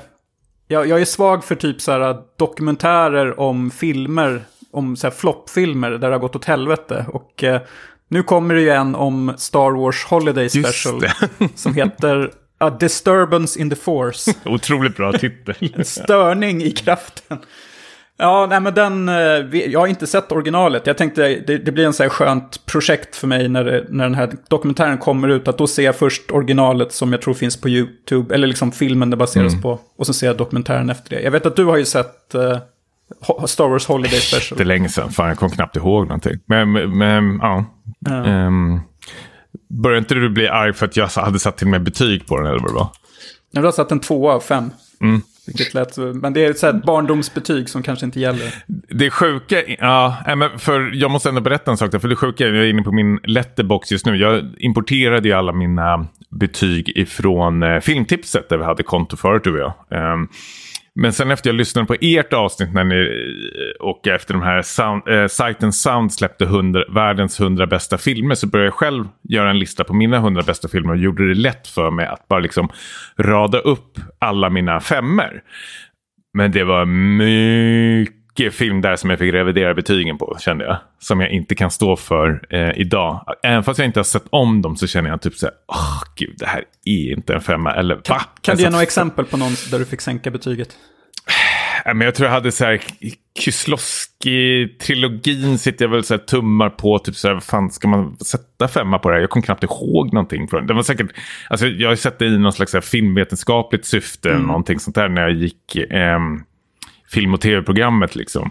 Jag, 0.69 0.87
jag, 0.87 1.01
är 1.01 1.05
svag 1.05 1.45
för 1.45 1.55
typ 1.55 1.81
så 1.81 1.93
här 1.93 2.17
dokumentärer 2.37 3.41
om 3.41 3.71
filmer 3.71 4.45
om 4.75 4.97
så 4.97 5.07
här 5.07 5.15
floppfilmer 5.15 5.91
där 5.91 5.99
det 5.99 6.15
har 6.15 6.19
gått 6.19 6.37
åt 6.37 6.45
helvete. 6.45 7.07
Och 7.09 7.45
eh, 7.45 7.61
nu 8.09 8.23
kommer 8.23 8.55
det 8.55 8.61
ju 8.61 8.71
en 8.71 8.95
om 8.95 9.35
Star 9.37 9.71
Wars 9.71 10.05
Holiday 10.05 10.49
Special. 10.49 11.03
som 11.55 11.75
heter 11.75 12.33
A 12.59 12.71
Disturbance 12.71 13.61
in 13.61 13.71
the 13.71 13.77
Force. 13.77 14.35
Otroligt 14.45 14.97
bra 14.97 15.13
titel. 15.13 15.55
en 15.75 15.85
störning 15.85 16.63
i 16.63 16.71
kraften. 16.71 17.39
Ja, 18.17 18.47
nej 18.51 18.61
men 18.61 18.75
den, 18.75 19.09
eh, 19.09 19.15
jag 19.71 19.81
har 19.81 19.87
inte 19.87 20.07
sett 20.07 20.33
originalet. 20.33 20.87
Jag 20.87 20.99
tänkte 20.99 21.29
det, 21.47 21.59
det 21.59 21.73
blir 21.73 21.87
en 21.87 21.93
så 21.93 22.03
här 22.03 22.11
skönt 22.11 22.67
projekt 22.67 23.17
för 23.17 23.27
mig 23.27 23.49
när, 23.49 23.87
när 23.89 24.05
den 24.05 24.15
här 24.15 24.33
dokumentären 24.49 24.99
kommer 24.99 25.29
ut. 25.29 25.49
Att 25.49 25.59
då 25.59 25.67
ser 25.67 25.83
jag 25.83 25.97
först 25.97 26.31
originalet 26.31 26.93
som 26.93 27.13
jag 27.13 27.23
tror 27.23 27.35
finns 27.35 27.61
på 27.61 27.69
YouTube. 27.69 28.35
Eller 28.35 28.47
liksom 28.47 28.73
filmen 28.73 29.11
det 29.11 29.17
baseras 29.17 29.53
mm. 29.53 29.63
på. 29.63 29.81
Och 29.99 30.07
så 30.07 30.13
ser 30.13 30.27
jag 30.27 30.37
dokumentären 30.37 30.91
efter 30.91 31.17
det. 31.17 31.23
Jag 31.23 31.31
vet 31.31 31.47
att 31.47 31.57
du 31.57 31.65
har 31.65 31.77
ju 31.77 31.85
sett 31.85 32.35
uh, 32.35 33.47
Star 33.47 33.69
Wars 33.69 33.87
Holiday 33.87 34.21
Special. 34.21 34.59
Det 34.59 34.63
är 34.63 34.67
länge 34.67 34.89
sedan, 34.89 35.11
fan 35.11 35.29
jag 35.29 35.39
kom 35.39 35.51
knappt 35.51 35.77
ihåg 35.77 36.07
någonting. 36.07 36.39
Men, 36.47 36.99
men 36.99 37.39
ja. 37.43 37.65
ja. 37.99 38.47
Um, 38.47 38.81
började 39.69 39.99
inte 39.99 40.15
du 40.15 40.31
bli 40.31 40.49
arg 40.49 40.73
för 40.73 40.87
att 40.87 40.97
jag 40.97 41.07
hade 41.07 41.39
satt 41.39 41.57
till 41.57 41.67
med 41.67 41.83
betyg 41.83 42.27
på 42.27 42.37
den 42.37 42.47
eller 42.47 42.61
vad 42.61 42.71
det 42.71 42.75
var? 42.75 42.89
Jag 43.51 43.63
har 43.63 43.73
satt 43.73 43.93
en 43.93 44.01
tvåa 44.01 44.35
av 44.35 44.41
fem. 44.41 44.71
Mm. 45.01 45.23
Vilket 45.47 45.75
lät, 45.75 45.97
men 45.97 46.33
det 46.33 46.45
är 46.45 46.51
ett 46.51 46.59
så 46.59 46.67
här 46.67 46.73
barndomsbetyg 46.73 47.69
som 47.69 47.83
kanske 47.83 48.07
inte 48.07 48.21
gäller. 48.21 48.55
Det 48.89 49.11
sjuka, 49.11 49.63
ja, 49.79 50.17
men 50.37 50.59
för 50.59 50.91
jag 50.95 51.11
måste 51.11 51.29
ändå 51.29 51.41
berätta 51.41 51.71
en 51.71 51.77
sak 51.77 51.93
där, 51.93 51.99
för 51.99 52.09
det 52.09 52.17
sjuka, 52.17 52.47
jag 52.47 52.57
är 52.57 52.65
inne 52.65 52.83
på 52.83 52.93
min 52.93 53.21
letterbox 53.25 53.93
just 53.93 54.07
nu. 54.07 54.17
Jag 54.17 54.55
importerade 54.59 55.29
ju 55.29 55.35
alla 55.35 55.53
mina 55.53 56.07
betyg 56.31 56.93
ifrån 56.97 57.63
eh, 57.63 57.81
filmtipset 57.81 58.49
där 58.49 58.59
vi 58.59 58.65
hade 58.65 58.83
konto 58.83 59.17
förut 59.17 59.45
du 59.45 59.63
och 59.63 59.75
jag. 59.91 60.13
Um, 60.13 60.29
men 60.95 61.13
sen 61.13 61.31
efter 61.31 61.51
jag 61.51 61.57
lyssnade 61.57 61.87
på 61.87 61.97
ert 62.01 62.33
avsnitt 62.33 62.73
när 62.75 62.85
ni, 62.85 62.97
eh, 62.97 63.87
och 63.87 64.07
efter 64.07 64.35
de 64.35 64.43
här 64.43 64.63
sound, 64.63 65.09
eh, 65.09 65.27
sajten 65.27 65.73
Sound 65.73 66.13
släppte 66.13 66.45
100, 66.45 66.85
världens 66.95 67.41
100 67.41 67.67
bästa 67.67 67.99
filmer 67.99 68.35
så 68.35 68.47
började 68.47 68.67
jag 68.67 68.75
själv 68.75 69.05
göra 69.23 69.51
en 69.51 69.59
lista 69.59 69.85
på 69.85 69.95
mina 69.95 70.17
100 70.17 70.43
bästa 70.43 70.69
filmer 70.69 70.93
och 70.93 70.99
gjorde 70.99 71.29
det 71.29 71.35
lätt 71.35 71.67
för 71.67 71.91
mig 71.91 72.07
att 72.07 72.29
bara 72.29 72.41
liksom 72.41 72.69
rada 73.19 73.59
upp 73.59 73.99
alla 74.19 74.51
mina 74.51 74.81
femmer. 74.81 75.43
Men 76.35 76.53
det 76.53 76.65
var 76.65 76.85
mycket 76.85 78.24
film 78.53 78.81
där 78.81 78.97
som 78.97 79.11
jag 79.11 79.19
fick 79.19 79.35
revidera 79.35 79.75
betygen 79.75 80.19
på, 80.19 80.37
kände 80.41 80.65
jag. 80.65 80.77
Som 80.99 81.21
jag 81.21 81.31
inte 81.31 81.55
kan 81.55 81.71
stå 81.71 81.97
för 81.97 82.47
eh, 82.51 82.71
idag. 82.81 83.25
Även 83.43 83.65
fast 83.65 83.79
jag 83.79 83.87
inte 83.87 83.99
har 83.99 84.05
sett 84.05 84.25
om 84.31 84.63
dem 84.63 84.77
så 84.77 84.87
känner 84.87 85.11
jag 85.11 85.23
typ 85.23 85.35
så 85.35 85.47
här, 85.47 85.55
oh, 85.69 86.03
gud, 86.17 86.35
det 86.39 86.47
här 86.47 86.65
är 86.85 87.13
inte 87.13 87.35
en 87.35 87.41
femma. 87.41 87.75
Eller 87.75 87.95
Kan, 87.95 88.03
va? 88.17 88.23
kan 88.41 88.57
du 88.57 88.63
ge 88.63 88.71
några 88.71 88.83
exempel 88.83 89.25
på 89.25 89.37
någon 89.37 89.53
där 89.71 89.79
du 89.79 89.85
fick 89.85 90.01
sänka 90.01 90.31
betyget? 90.31 90.69
Men 91.87 92.01
jag 92.01 92.15
tror 92.15 92.27
jag 92.27 92.33
hade 92.33 92.53
så 92.53 92.65
här, 92.65 92.81
Kyslowski-trilogin 93.41 95.57
sitter 95.57 95.85
jag 95.85 95.91
väl 95.91 96.05
så 96.05 96.15
här 96.15 96.19
tummar 96.19 96.71
på. 96.71 96.99
Typ 96.99 97.17
så 97.17 97.29
här, 97.29 97.41
fan 97.41 97.71
ska 97.71 97.89
man 97.89 98.17
sätta 98.17 98.69
femma 98.69 98.99
på 98.99 99.09
det 99.09 99.15
här? 99.15 99.21
Jag 99.21 99.31
kommer 99.31 99.45
knappt 99.47 99.65
ihåg 99.65 100.13
någonting 100.13 100.49
från 100.49 100.67
det. 100.67 100.75
var 100.75 100.83
säkert, 100.83 101.11
alltså 101.51 101.67
jag 101.67 101.89
har 101.89 101.97
sett 101.97 102.19
det 102.19 102.27
i 102.27 102.39
någon 102.39 102.53
slags 102.53 102.75
filmvetenskapligt 102.91 103.87
syfte. 103.87 104.31
Mm. 104.31 104.43
Någonting 104.43 104.81
sånt 104.81 104.95
där 104.97 105.09
när 105.09 105.23
jag 105.23 105.33
gick. 105.33 105.77
Eh, 105.77 106.19
film 107.15 107.35
och 107.35 107.41
tv-programmet 107.41 108.17
liksom. 108.17 108.51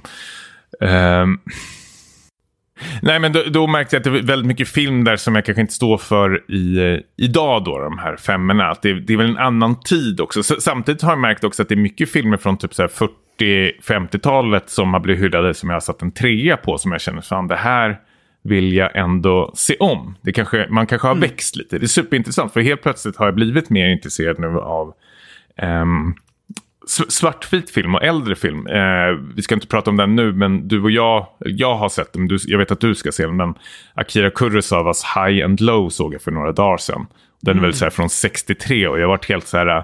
Um, 0.80 1.40
nej, 3.02 3.20
men 3.20 3.34
då, 3.34 3.44
då, 3.44 3.68
märkte 3.68 3.96
jag 3.96 4.00
att 4.00 4.04
det 4.04 4.10
var 4.10 4.20
väldigt 4.20 4.48
mycket 4.48 4.68
film 4.68 5.04
där 5.04 5.16
som 5.16 5.36
jag 5.36 5.46
kanske 5.46 5.62
inte 5.62 5.74
står 5.74 5.98
för 5.98 6.52
i, 6.52 6.78
eh, 6.78 7.00
idag 7.26 7.64
då, 7.64 7.80
de 7.80 7.98
här 7.98 8.16
femmorna. 8.18 8.70
Att 8.70 8.82
det, 8.82 9.00
det 9.00 9.14
är 9.14 9.18
väl 9.18 9.30
en 9.30 9.38
annan 9.38 9.80
tid 9.80 10.22
också. 10.22 10.44
Så, 10.44 10.56
samtidigt 10.62 11.02
har 11.02 11.12
jag 11.12 11.20
märkt 11.20 11.44
också 11.44 11.62
att 11.62 11.70
det 11.70 11.76
är 11.76 11.78
mycket 11.78 12.12
filmer 12.12 12.38
från 12.38 12.58
typ 12.58 12.72
40-50-talet 13.40 14.70
som 14.70 14.94
har 14.94 15.00
blivit 15.00 15.24
hyllade 15.24 15.54
som 15.54 15.70
jag 15.70 15.76
har 15.76 15.82
satt 15.82 16.02
en 16.02 16.12
trea 16.12 16.58
på 16.58 16.78
som 16.78 16.92
jag 16.92 17.02
känner, 17.02 17.22
fan 17.22 17.48
det 17.48 17.56
här 17.56 18.00
vill 18.44 18.74
jag 18.74 18.96
ändå 18.96 19.52
se 19.56 19.76
om. 19.80 20.16
Det 20.22 20.32
kanske, 20.32 20.68
man 20.70 20.88
kanske 20.88 21.08
har 21.08 21.16
mm. 21.16 21.30
växt 21.30 21.56
lite. 21.56 21.80
Det 21.80 21.86
är 21.86 21.88
superintressant 21.88 22.54
för 22.54 22.62
helt 22.62 22.82
plötsligt 22.82 23.16
har 23.16 23.26
jag 23.26 23.36
blivit 23.36 23.70
mer 23.70 23.88
intresserad 23.88 24.40
nu 24.40 24.48
av 24.48 24.94
um, 25.62 26.16
svartvit 26.88 27.70
film 27.70 27.96
och 27.96 28.04
äldre 28.04 28.36
film. 28.36 28.68
Eh, 28.68 29.20
vi 29.36 29.42
ska 29.42 29.56
inte 29.56 29.68
prata 29.68 29.90
om 29.90 29.98
den 29.98 30.16
nu, 30.16 30.34
men 30.34 30.68
du 30.68 30.82
och 30.82 30.92
jag, 30.92 31.28
jag 31.40 31.76
har 31.76 31.90
sett 31.90 32.14
den, 32.14 32.28
du, 32.28 32.38
jag 32.46 32.58
vet 32.58 32.72
att 32.72 32.80
du 32.80 32.96
ska 32.96 33.12
se 33.12 33.26
den, 33.26 33.36
men 33.36 33.54
Akira 33.94 34.30
Kurosawas 34.30 35.04
High 35.16 35.46
and 35.46 35.62
Low 35.62 35.90
såg 35.90 36.14
jag 36.14 36.22
för 36.22 36.32
några 36.32 36.52
dagar 36.52 36.78
sedan. 36.78 37.08
Den 37.42 37.52
mm. 37.52 37.58
är 37.58 37.62
väl 37.62 37.70
mm. 37.70 37.74
så 37.74 37.86
här 37.86 37.90
från 37.90 38.10
63 38.10 38.88
och 38.88 39.00
jag 39.00 39.04
har 39.04 39.10
varit 39.10 39.30
helt 39.30 39.48
så 39.48 39.58
här 39.58 39.78
äh, 39.78 39.84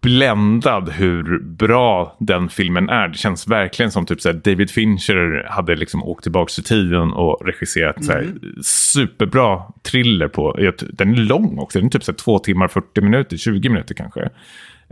bländad 0.00 0.88
hur 0.88 1.38
bra 1.38 2.16
den 2.20 2.48
filmen 2.48 2.88
är. 2.88 3.08
Det 3.08 3.18
känns 3.18 3.48
verkligen 3.48 3.90
som 3.90 4.06
typ 4.06 4.20
så 4.20 4.32
David 4.32 4.70
Fincher 4.70 5.46
hade 5.50 5.76
liksom 5.76 6.04
åkt 6.04 6.22
tillbaka 6.22 6.52
i 6.58 6.62
tiden 6.62 7.12
och 7.12 7.46
regisserat 7.46 7.96
mm. 7.96 8.06
så 8.06 8.12
här 8.12 8.20
mm. 8.20 8.62
superbra 8.62 9.62
thriller 9.82 10.28
på. 10.28 10.72
Den 10.92 11.14
är 11.14 11.16
lång 11.16 11.58
också, 11.58 11.78
den 11.78 11.86
är 11.86 11.90
typ 11.90 12.04
så 12.04 12.12
två 12.12 12.38
timmar, 12.38 12.68
40 12.68 13.00
minuter, 13.00 13.36
20 13.36 13.68
minuter 13.68 13.94
kanske. 13.94 14.30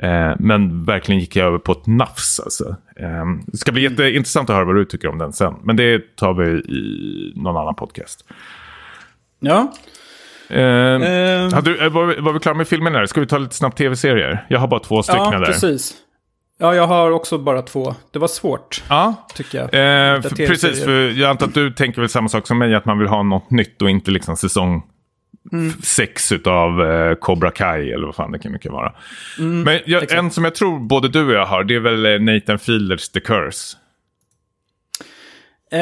Eh, 0.03 0.33
men 0.39 0.85
verkligen 0.85 1.21
gick 1.21 1.37
jag 1.37 1.47
över 1.47 1.59
på 1.59 1.73
ett 1.73 1.87
nafs. 1.87 2.41
Alltså. 2.41 2.77
Eh, 2.97 3.25
det 3.47 3.57
ska 3.57 3.73
bli 3.73 3.87
mm. 3.87 3.93
jätteintressant 3.93 4.51
att 4.51 4.57
höra 4.57 4.65
vad 4.65 4.77
du 4.77 4.85
tycker 4.85 5.09
om 5.09 5.19
den 5.19 5.33
sen. 5.33 5.55
Men 5.63 5.77
det 5.77 6.17
tar 6.17 6.35
vi 6.35 6.51
i 6.51 7.33
någon 7.37 7.57
annan 7.57 7.75
podcast. 7.75 8.25
Ja. 9.41 9.73
Eh, 10.49 10.63
eh. 10.63 11.53
Hade, 11.53 11.89
var, 11.89 12.21
var 12.21 12.33
vi 12.33 12.39
klara 12.39 12.57
med 12.57 12.69
filmen 12.69 12.93
där? 12.93 13.07
Ska 13.07 13.21
vi 13.21 13.27
ta 13.27 13.39
lite 13.39 13.55
snabbt 13.55 13.79
tv-serier? 13.79 14.47
Jag 14.49 14.59
har 14.59 14.69
bara 14.69 14.81
två 14.81 15.03
stycken 15.03 15.25
ja, 15.25 15.31
där. 15.31 15.41
Ja, 15.41 15.47
precis. 15.47 15.95
Ja, 16.61 16.75
jag 16.75 16.87
har 16.87 17.11
också 17.11 17.39
bara 17.39 17.63
två. 17.63 17.95
Det 18.11 18.19
var 18.19 18.29
svårt, 18.29 18.83
ja. 18.89 19.15
tycker 19.35 19.59
jag. 19.59 19.65
Eh, 19.65 20.23
för, 20.23 20.47
precis, 20.47 20.85
för 20.85 21.21
jag 21.21 21.31
antar 21.31 21.47
att 21.47 21.55
du 21.55 21.71
tänker 21.71 22.01
väl 22.01 22.09
samma 22.09 22.29
sak 22.29 22.47
som 22.47 22.59
mig, 22.59 22.75
att 22.75 22.85
man 22.85 22.99
vill 22.99 23.09
ha 23.09 23.23
något 23.23 23.51
nytt 23.51 23.83
och 23.83 23.91
inte 23.91 24.11
liksom 24.11 24.37
säsong 24.37 24.83
Mm. 25.53 25.73
sex 25.83 26.33
utav 26.33 26.91
eh, 26.91 27.15
Cobra 27.15 27.51
Kai 27.51 27.93
eller 27.93 28.07
vad 28.07 28.15
fan 28.15 28.33
det 28.33 28.39
kan 28.39 28.53
mycket 28.53 28.73
vara. 28.73 28.93
Mm, 29.39 29.63
Men 29.63 29.81
jag, 29.87 30.13
en 30.13 30.31
som 30.31 30.45
jag 30.45 30.55
tror 30.55 30.79
både 30.79 31.09
du 31.09 31.27
och 31.27 31.33
jag 31.33 31.47
har, 31.47 31.65
det 31.65 31.75
är 31.75 31.81
väl 31.81 32.07
eh, 32.07 32.21
Nathan 32.21 32.59
Fielers 32.59 33.09
The 33.09 33.21
Curse. 33.21 33.77
Eh, 35.73 35.81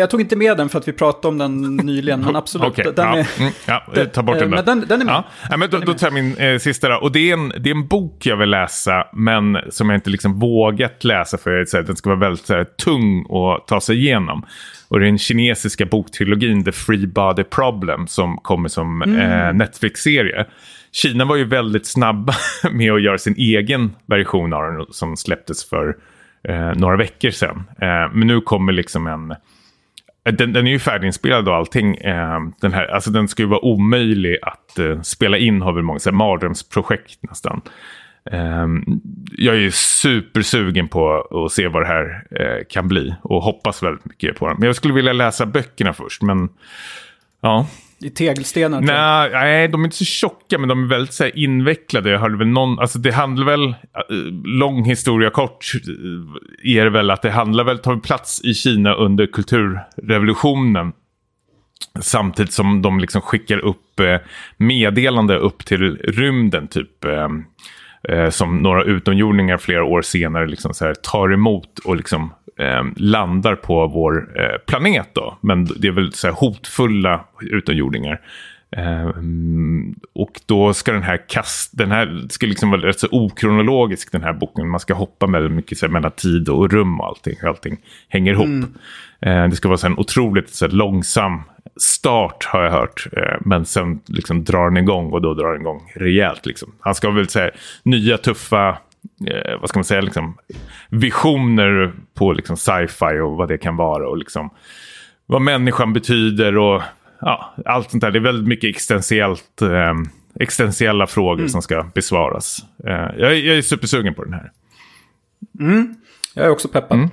jag 0.00 0.10
tog 0.10 0.20
inte 0.20 0.36
med 0.36 0.56
den 0.56 0.68
för 0.68 0.78
att 0.78 0.88
vi 0.88 0.92
pratade 0.92 1.28
om 1.28 1.38
den 1.38 1.76
nyligen, 1.76 2.20
men 2.20 2.36
absolut. 2.36 2.68
okay, 2.68 2.84
den 2.84 3.06
ja, 3.06 3.16
är, 3.16 3.40
mm, 3.40 3.52
ja, 3.66 4.04
ta 4.12 4.22
bort 4.22 4.38
den 4.38 4.52
eh, 4.52 4.56
Men 4.56 4.64
den, 4.64 4.84
den 4.88 5.00
är 5.00 5.04
med. 5.04 5.22
Ja. 5.50 5.56
men 5.56 5.70
då, 5.70 5.78
då 5.78 5.94
tar 5.94 6.06
jag 6.06 6.14
min 6.14 6.36
eh, 6.36 6.58
sista 6.58 6.88
då. 6.88 6.96
Och 6.96 7.12
det 7.12 7.30
är, 7.30 7.32
en, 7.32 7.48
det 7.48 7.70
är 7.70 7.74
en 7.74 7.86
bok 7.86 8.26
jag 8.26 8.36
vill 8.36 8.50
läsa, 8.50 9.06
men 9.12 9.58
som 9.70 9.90
jag 9.90 9.96
inte 9.96 10.10
liksom 10.10 10.38
vågat 10.38 11.04
läsa 11.04 11.38
för 11.38 11.60
att 11.60 11.86
den 11.86 11.96
ska 11.96 12.10
vara 12.10 12.20
väldigt 12.20 12.48
här, 12.48 12.64
tung 12.64 13.26
att 13.30 13.66
ta 13.66 13.80
sig 13.80 13.96
igenom. 13.96 14.46
Och 14.88 15.00
den 15.00 15.18
kinesiska 15.18 15.86
boktrilogin 15.86 16.64
The 16.64 16.72
Free 16.72 17.06
Body 17.06 17.44
Problem 17.44 18.06
som 18.06 18.36
kommer 18.36 18.68
som 18.68 19.02
mm. 19.02 19.20
eh, 19.20 19.52
Netflix-serie. 19.52 20.46
Kina 20.92 21.24
var 21.24 21.36
ju 21.36 21.44
väldigt 21.44 21.86
snabba 21.86 22.34
med 22.72 22.92
att 22.92 23.02
göra 23.02 23.18
sin 23.18 23.34
egen 23.36 23.96
version 24.06 24.52
av 24.52 24.62
den 24.62 24.86
som 24.90 25.16
släpptes 25.16 25.68
för 25.68 25.96
eh, 26.48 26.72
några 26.74 26.96
veckor 26.96 27.30
sedan. 27.30 27.64
Eh, 27.80 28.12
men 28.12 28.26
nu 28.26 28.40
kommer 28.40 28.72
liksom 28.72 29.06
en... 29.06 29.30
Eh, 29.30 30.34
den, 30.34 30.52
den 30.52 30.66
är 30.66 30.70
ju 30.70 30.78
färdiginspelad 30.78 31.48
och 31.48 31.54
allting. 31.54 31.96
Eh, 31.96 32.40
den, 32.60 32.72
här, 32.72 32.86
alltså 32.86 33.10
den 33.10 33.28
ska 33.28 33.42
ju 33.42 33.48
vara 33.48 33.64
omöjlig 33.64 34.38
att 34.42 34.78
eh, 34.78 35.00
spela 35.00 35.38
in 35.38 35.62
har 35.62 35.72
väl 35.72 35.82
många, 35.82 36.12
mardrömsprojekt 36.12 37.22
nästan. 37.22 37.60
Um, 38.32 39.00
jag 39.36 39.56
är 39.56 39.70
supersugen 39.70 40.88
på 40.88 41.26
att 41.30 41.52
se 41.52 41.68
vad 41.68 41.82
det 41.82 41.86
här 41.86 42.04
uh, 42.40 42.64
kan 42.68 42.88
bli 42.88 43.14
och 43.22 43.42
hoppas 43.42 43.82
väldigt 43.82 44.04
mycket 44.04 44.38
på 44.38 44.48
det. 44.48 44.54
Men 44.58 44.66
jag 44.66 44.76
skulle 44.76 44.94
vilja 44.94 45.12
läsa 45.12 45.46
böckerna 45.46 45.92
först, 45.92 46.22
men 46.22 46.48
ja. 47.40 47.66
I 48.00 48.10
tegelstenar? 48.10 48.80
Nej, 48.80 49.30
nej, 49.32 49.68
de 49.68 49.80
är 49.80 49.84
inte 49.84 49.96
så 49.96 50.04
tjocka, 50.04 50.58
men 50.58 50.68
de 50.68 50.84
är 50.84 50.88
väldigt 50.88 51.12
så 51.12 51.24
här, 51.24 51.38
invecklade. 51.38 52.10
Jag 52.10 52.18
hörde 52.18 52.36
väl 52.36 52.46
någon, 52.46 52.78
alltså 52.78 52.98
det 52.98 53.12
handlar 53.12 53.46
väl, 53.46 53.66
uh, 53.68 53.74
lång 54.44 54.84
historia 54.84 55.30
kort, 55.30 55.72
uh, 55.88 56.26
är 56.62 56.84
det 56.84 56.90
väl 56.90 57.10
att 57.10 57.22
det 57.22 57.30
handlar 57.30 57.64
väl, 57.64 57.78
tar 57.78 57.96
plats 57.96 58.40
i 58.44 58.54
Kina 58.54 58.94
under 58.94 59.26
kulturrevolutionen. 59.26 60.92
Samtidigt 62.00 62.52
som 62.52 62.82
de 62.82 63.00
liksom 63.00 63.20
skickar 63.20 63.58
upp 63.58 64.00
eh, 64.00 64.16
meddelande 64.56 65.36
upp 65.36 65.64
till 65.64 65.96
rymden, 65.96 66.68
typ. 66.68 67.04
Eh, 68.08 68.30
som 68.30 68.58
några 68.58 68.82
utomjordingar 68.82 69.56
flera 69.56 69.84
år 69.84 70.02
senare 70.02 70.46
liksom 70.46 70.74
så 70.74 70.84
här, 70.84 70.94
tar 70.94 71.32
emot 71.32 71.78
och 71.84 71.96
liksom, 71.96 72.32
eh, 72.58 72.84
landar 72.96 73.54
på 73.54 73.86
vår 73.86 74.40
eh, 74.40 74.58
planet. 74.66 75.08
Då. 75.12 75.38
Men 75.40 75.64
det 75.64 75.88
är 75.88 75.92
väl 75.92 76.12
så 76.12 76.26
här, 76.26 76.34
hotfulla 76.34 77.24
utomjordingar. 77.40 78.20
Eh, 78.76 79.10
och 80.12 80.40
då 80.46 80.74
ska 80.74 80.92
den 80.92 81.02
här 81.02 81.28
kast, 81.28 81.78
den 81.78 81.90
här 81.90 82.26
ska 82.30 82.46
liksom 82.46 82.70
vara 82.70 82.80
rätt 82.80 83.00
så 83.00 83.08
okronologisk 83.10 84.12
den 84.12 84.22
här 84.22 84.32
boken. 84.32 84.68
Man 84.68 84.80
ska 84.80 84.94
hoppa 84.94 85.26
med 85.26 85.50
mycket 85.50 85.78
så 85.78 85.86
här, 85.86 85.92
mellan 85.92 86.10
tid 86.10 86.48
och 86.48 86.72
rum 86.72 87.00
och 87.00 87.06
allting. 87.06 87.36
Allting 87.42 87.76
hänger 88.08 88.32
ihop. 88.32 88.46
Mm. 88.46 88.74
Eh, 89.20 89.48
det 89.48 89.56
ska 89.56 89.68
vara 89.68 89.78
så 89.78 89.86
en 89.86 89.98
otroligt 89.98 90.50
så 90.50 90.66
här, 90.66 90.72
långsam 90.72 91.42
start 91.76 92.44
har 92.44 92.62
jag 92.62 92.70
hört. 92.70 93.06
Eh, 93.12 93.36
men 93.40 93.64
sen 93.64 94.00
liksom 94.06 94.44
drar 94.44 94.64
den 94.64 94.76
igång 94.76 95.12
och 95.12 95.22
då 95.22 95.34
drar 95.34 95.52
den 95.52 95.60
igång 95.60 95.92
rejält. 95.94 96.46
Liksom. 96.46 96.72
Han 96.80 96.94
ska 96.94 97.10
väl 97.10 97.28
säga 97.28 97.50
nya 97.82 98.18
tuffa 98.18 98.78
eh, 99.26 99.60
vad 99.60 99.68
ska 99.68 99.78
man 99.78 99.84
säga, 99.84 100.00
liksom, 100.00 100.38
visioner 100.88 101.92
på 102.14 102.32
liksom, 102.32 102.56
sci-fi 102.56 103.20
och 103.20 103.36
vad 103.36 103.48
det 103.48 103.58
kan 103.58 103.76
vara. 103.76 104.08
Och 104.08 104.18
liksom, 104.18 104.50
vad 105.26 105.42
människan 105.42 105.92
betyder 105.92 106.58
och 106.58 106.82
ja, 107.20 107.54
allt 107.64 107.90
sånt 107.90 108.00
där. 108.00 108.10
Det 108.10 108.18
är 108.18 108.20
väldigt 108.20 108.48
mycket 108.48 108.70
existentiellt, 108.70 109.62
eh, 109.62 109.94
existentiella 110.40 111.06
frågor 111.06 111.38
mm. 111.38 111.48
som 111.48 111.62
ska 111.62 111.90
besvaras. 111.94 112.58
Eh, 112.84 113.10
jag, 113.18 113.38
jag, 113.38 113.58
är 113.58 113.62
supersugen 113.62 114.14
på 114.14 114.24
den 114.24 114.32
här. 114.32 114.52
Mm. 115.60 115.94
Jag 116.34 116.46
är 116.46 116.50
också 116.50 116.68
peppad. 116.68 117.08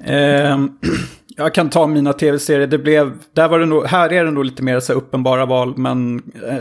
Mm. 0.00 0.64
Eh, 0.64 0.70
jag 1.38 1.54
kan 1.54 1.70
ta 1.70 1.86
mina 1.86 2.12
tv-serier. 2.12 2.66
Det 2.66 2.78
blev, 2.78 3.12
där 3.32 3.48
var 3.48 3.58
det 3.58 3.66
nog, 3.66 3.86
här 3.86 4.12
är 4.12 4.24
det 4.24 4.30
nog 4.30 4.44
lite 4.44 4.62
mer 4.62 4.80
så 4.80 4.92
uppenbara 4.92 5.46
val. 5.46 5.74
Men 5.76 6.22
eh, 6.48 6.58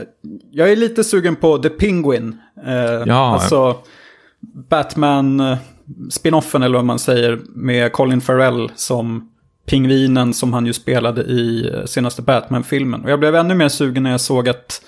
jag 0.51 0.71
är 0.71 0.75
lite 0.75 1.03
sugen 1.03 1.35
på 1.35 1.57
The 1.57 1.69
Penguin. 1.69 2.37
Eh, 2.65 3.03
ja. 3.05 3.33
Alltså 3.33 3.75
Batman 4.69 5.39
eh, 5.39 5.57
spinoffen 6.09 6.63
eller 6.63 6.77
vad 6.77 6.85
man 6.85 6.99
säger. 6.99 7.39
Med 7.49 7.91
Colin 7.91 8.21
Farrell 8.21 8.71
som 8.75 9.29
pingvinen 9.65 10.33
som 10.33 10.53
han 10.53 10.65
ju 10.65 10.73
spelade 10.73 11.21
i 11.21 11.71
eh, 11.73 11.85
senaste 11.85 12.21
Batman-filmen. 12.21 13.03
Och 13.03 13.11
jag 13.11 13.19
blev 13.19 13.35
ännu 13.35 13.55
mer 13.55 13.69
sugen 13.69 14.03
när 14.03 14.11
jag 14.11 14.21
såg 14.21 14.49
att 14.49 14.81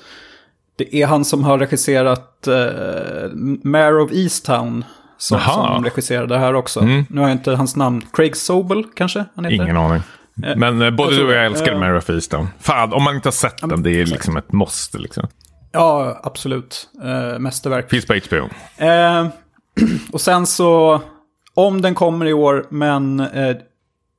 det 0.75 0.95
är 0.95 1.07
han 1.07 1.25
som 1.25 1.43
har 1.43 1.57
regisserat 1.57 2.47
eh, 2.47 3.31
Mayor 3.63 3.99
of 3.99 4.11
Easttown. 4.11 4.83
Som, 5.19 5.39
som 5.39 5.83
regisserade 5.83 6.33
det 6.33 6.39
här 6.39 6.53
också. 6.53 6.79
Mm. 6.79 7.05
Nu 7.09 7.21
har 7.21 7.27
jag 7.27 7.35
inte 7.35 7.51
hans 7.51 7.75
namn. 7.75 8.01
Craig 8.13 8.37
Sobel 8.37 8.83
kanske 8.95 9.25
han 9.35 9.45
heter? 9.45 9.63
Ingen 9.63 9.77
aning. 9.77 10.01
Men 10.55 10.81
eh, 10.81 10.91
både 10.91 11.15
du 11.15 11.25
och 11.25 11.33
jag 11.33 11.45
älskar 11.45 11.71
Eh. 11.71 11.79
Mare 11.79 11.97
of 11.97 12.09
Easttown. 12.09 12.47
Fan, 12.59 12.93
om 12.93 13.03
man 13.03 13.15
inte 13.15 13.27
har 13.27 13.31
sett 13.31 13.57
den, 13.57 13.83
det 13.83 14.01
är 14.01 14.05
liksom 14.05 14.37
ett 14.37 14.51
måste. 14.51 14.97
Liksom. 14.97 15.27
Ja, 15.71 16.19
absolut. 16.23 16.89
Eh, 17.03 17.39
mästerverk. 17.39 17.89
Finns 17.89 18.05
på 18.05 18.13
HBO. 18.13 18.49
Eh, 18.85 19.27
och 20.11 20.21
sen 20.21 20.45
så, 20.45 21.01
om 21.53 21.81
den 21.81 21.95
kommer 21.95 22.25
i 22.25 22.33
år, 22.33 22.65
men 22.69 23.19
eh, 23.19 23.55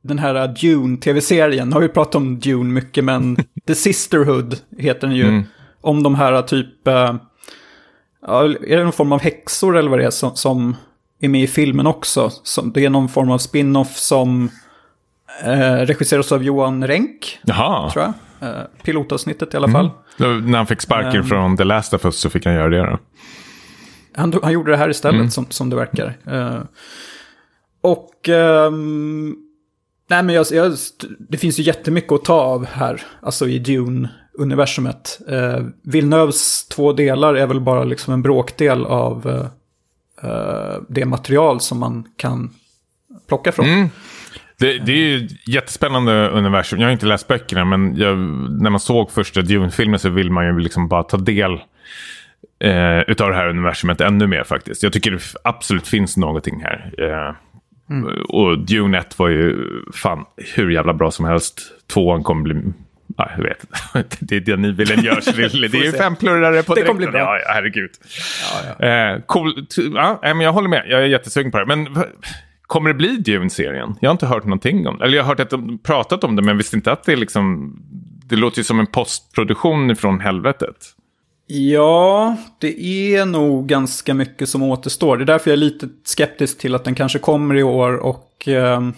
den 0.02 0.18
här 0.18 0.48
Dune-tv-serien, 0.48 1.72
har 1.72 1.80
vi 1.80 1.88
pratat 1.88 2.14
om 2.14 2.38
Dune 2.38 2.72
mycket, 2.72 3.04
men 3.04 3.36
The 3.66 3.74
Sisterhood 3.74 4.56
heter 4.78 5.06
den 5.06 5.16
ju. 5.16 5.28
Mm. 5.28 5.44
Om 5.80 6.02
de 6.02 6.14
här 6.14 6.42
typ, 6.42 6.88
eh, 6.88 7.14
ja, 8.26 8.44
är 8.44 8.76
det 8.76 8.84
någon 8.84 8.92
form 8.92 9.12
av 9.12 9.20
häxor 9.20 9.76
eller 9.76 9.90
vad 9.90 9.98
det 9.98 10.04
är 10.04 10.10
som, 10.10 10.36
som 10.36 10.76
är 11.20 11.28
med 11.28 11.42
i 11.42 11.46
filmen 11.46 11.86
också? 11.86 12.30
Som, 12.42 12.72
det 12.72 12.84
är 12.84 12.90
någon 12.90 13.08
form 13.08 13.30
av 13.30 13.38
spin-off 13.38 13.96
som 13.96 14.50
eh, 15.44 15.72
regisseras 15.76 16.32
av 16.32 16.42
Johan 16.44 16.86
Renck, 16.86 17.38
Jaha. 17.42 17.90
tror 17.90 18.04
jag. 18.04 18.12
Eh, 18.50 18.64
pilotavsnittet 18.84 19.54
i 19.54 19.56
alla 19.56 19.68
fall. 19.68 19.90
Då, 20.16 20.26
när 20.26 20.58
han 20.58 20.66
fick 20.66 20.80
sparken 20.80 21.20
Ehm. 21.20 21.26
från 21.26 21.56
The 21.56 21.64
Last 21.64 21.94
of 21.94 22.04
Us 22.04 22.16
så 22.20 22.30
fick 22.30 22.44
han 22.46 22.54
göra 22.54 22.68
det 22.68 22.78
då. 22.90 22.98
Han, 24.14 24.34
han 24.42 24.52
gjorde 24.52 24.70
det 24.70 24.76
här 24.76 24.88
istället 24.88 25.14
Mm. 25.18 25.30
som, 25.30 25.46
som 25.50 25.70
det 25.70 25.76
verkar. 25.76 26.16
Eh, 26.26 26.60
och... 27.82 28.28
ehm, 28.28 29.36
nej 30.10 30.22
men 30.22 30.34
jag, 30.34 30.46
jag, 30.50 30.72
det 31.18 31.38
finns 31.38 31.58
ju 31.58 31.62
jättemycket 31.62 32.12
att 32.12 32.24
ta 32.24 32.34
av 32.40 32.66
här. 32.66 33.02
Alltså 33.22 33.48
i 33.48 33.58
Dune-universumet. 33.58 35.20
Uh, 35.32 35.66
Villeneuves 35.82 36.68
två 36.68 36.92
delar 36.92 37.34
är 37.34 37.46
väl 37.46 37.60
bara 37.60 37.84
liksom 37.84 38.14
en 38.14 38.22
bråkdel 38.22 38.84
av 38.86 39.26
eh, 39.28 39.34
eh, 39.36 39.46
det 40.88 41.04
material 41.04 41.60
som 41.60 41.78
man 41.80 42.04
kan 42.16 42.50
plocka 43.28 43.52
från. 43.52 43.66
Mm. 43.66 43.88
Det, 44.58 44.78
det 44.78 44.92
är 44.92 44.96
ju 44.96 45.26
ett 45.26 45.48
jättespännande 45.48 46.28
universum. 46.28 46.80
Jag 46.80 46.86
har 46.86 46.92
inte 46.92 47.06
läst 47.06 47.28
böckerna, 47.28 47.64
men 47.64 47.96
jag, 47.96 48.18
när 48.62 48.70
man 48.70 48.80
såg 48.80 49.10
första 49.10 49.42
Dune-filmen 49.42 49.98
så 49.98 50.08
vill 50.08 50.30
man 50.30 50.46
ju 50.46 50.58
liksom 50.58 50.88
bara 50.88 51.02
ta 51.02 51.16
del 51.16 51.52
eh, 52.64 52.98
utav 53.06 53.28
det 53.30 53.36
här 53.36 53.48
universumet 53.48 54.00
ännu 54.00 54.26
mer 54.26 54.44
faktiskt. 54.44 54.82
Jag 54.82 54.92
tycker 54.92 55.10
det 55.10 55.20
absolut 55.44 55.86
finns 55.88 56.16
någonting 56.16 56.62
här. 56.62 56.94
Eh, 56.98 57.34
Och 58.28 58.58
Dune 58.58 58.98
1 58.98 59.18
var 59.18 59.28
ju 59.28 59.56
fan 59.94 60.24
hur 60.54 60.70
jävla 60.70 60.94
bra 60.94 61.10
som 61.10 61.24
helst. 61.24 61.62
Tvåan 61.92 62.22
kommer 62.22 62.42
bli... 62.42 62.72
Ja, 63.16 63.30
jag 63.36 63.42
vet 63.44 63.64
inte. 63.64 64.16
Det 64.20 64.36
är 64.36 64.40
det 64.40 64.56
ni 64.56 64.72
vill 64.72 64.92
en 64.92 65.04
görs. 65.04 65.24
Det 65.24 65.42
är 65.42 65.84
ju 65.84 65.92
se. 65.92 65.98
femplurrare 65.98 66.62
på 66.62 66.74
Det 66.74 66.82
kommer 66.82 66.98
bli 66.98 67.06
bra. 67.06 67.18
Ja, 67.20 67.38
ja, 67.38 67.52
herregud. 67.54 67.90
Eh, 68.78 69.22
cool. 69.26 69.66
Ja, 69.94 70.18
men 70.22 70.40
jag 70.40 70.52
håller 70.52 70.68
med. 70.68 70.84
Jag 70.88 71.02
är 71.02 71.06
jättesugen 71.06 71.50
på 71.52 71.58
det. 71.58 71.66
Men 71.66 71.88
kommer 72.62 72.90
det 72.90 72.94
bli 72.94 73.16
Dune-serien? 73.16 73.94
Jag 74.00 74.08
har 74.08 74.12
inte 74.12 74.26
hört 74.26 74.44
någonting 74.44 74.86
om 74.86 74.98
det. 74.98 75.04
Eller 75.04 75.16
jag 75.16 75.24
har 75.24 75.28
hört 75.28 75.40
att 75.40 75.50
de 75.50 75.78
pratat 75.78 76.24
om 76.24 76.36
det, 76.36 76.42
men 76.42 76.56
visste 76.56 76.76
inte 76.76 76.92
att 76.92 77.04
det 77.04 77.12
är 77.12 77.16
liksom... 77.16 77.76
Det 78.26 78.36
låter 78.36 78.58
ju 78.58 78.64
som 78.64 78.80
en 78.80 78.86
postproduktion 78.86 79.96
från 79.96 80.20
helvetet. 80.20 80.76
Ja, 81.46 82.36
det 82.58 82.82
är 83.16 83.26
nog 83.26 83.66
ganska 83.66 84.14
mycket 84.14 84.48
som 84.48 84.62
återstår. 84.62 85.16
Det 85.16 85.24
är 85.24 85.26
därför 85.26 85.50
jag 85.50 85.56
är 85.56 85.60
lite 85.60 85.88
skeptisk 86.04 86.58
till 86.58 86.74
att 86.74 86.84
den 86.84 86.94
kanske 86.94 87.18
kommer 87.18 87.54
i 87.54 87.62
år 87.62 87.96
och... 87.96 88.48
ehm, 88.48 88.94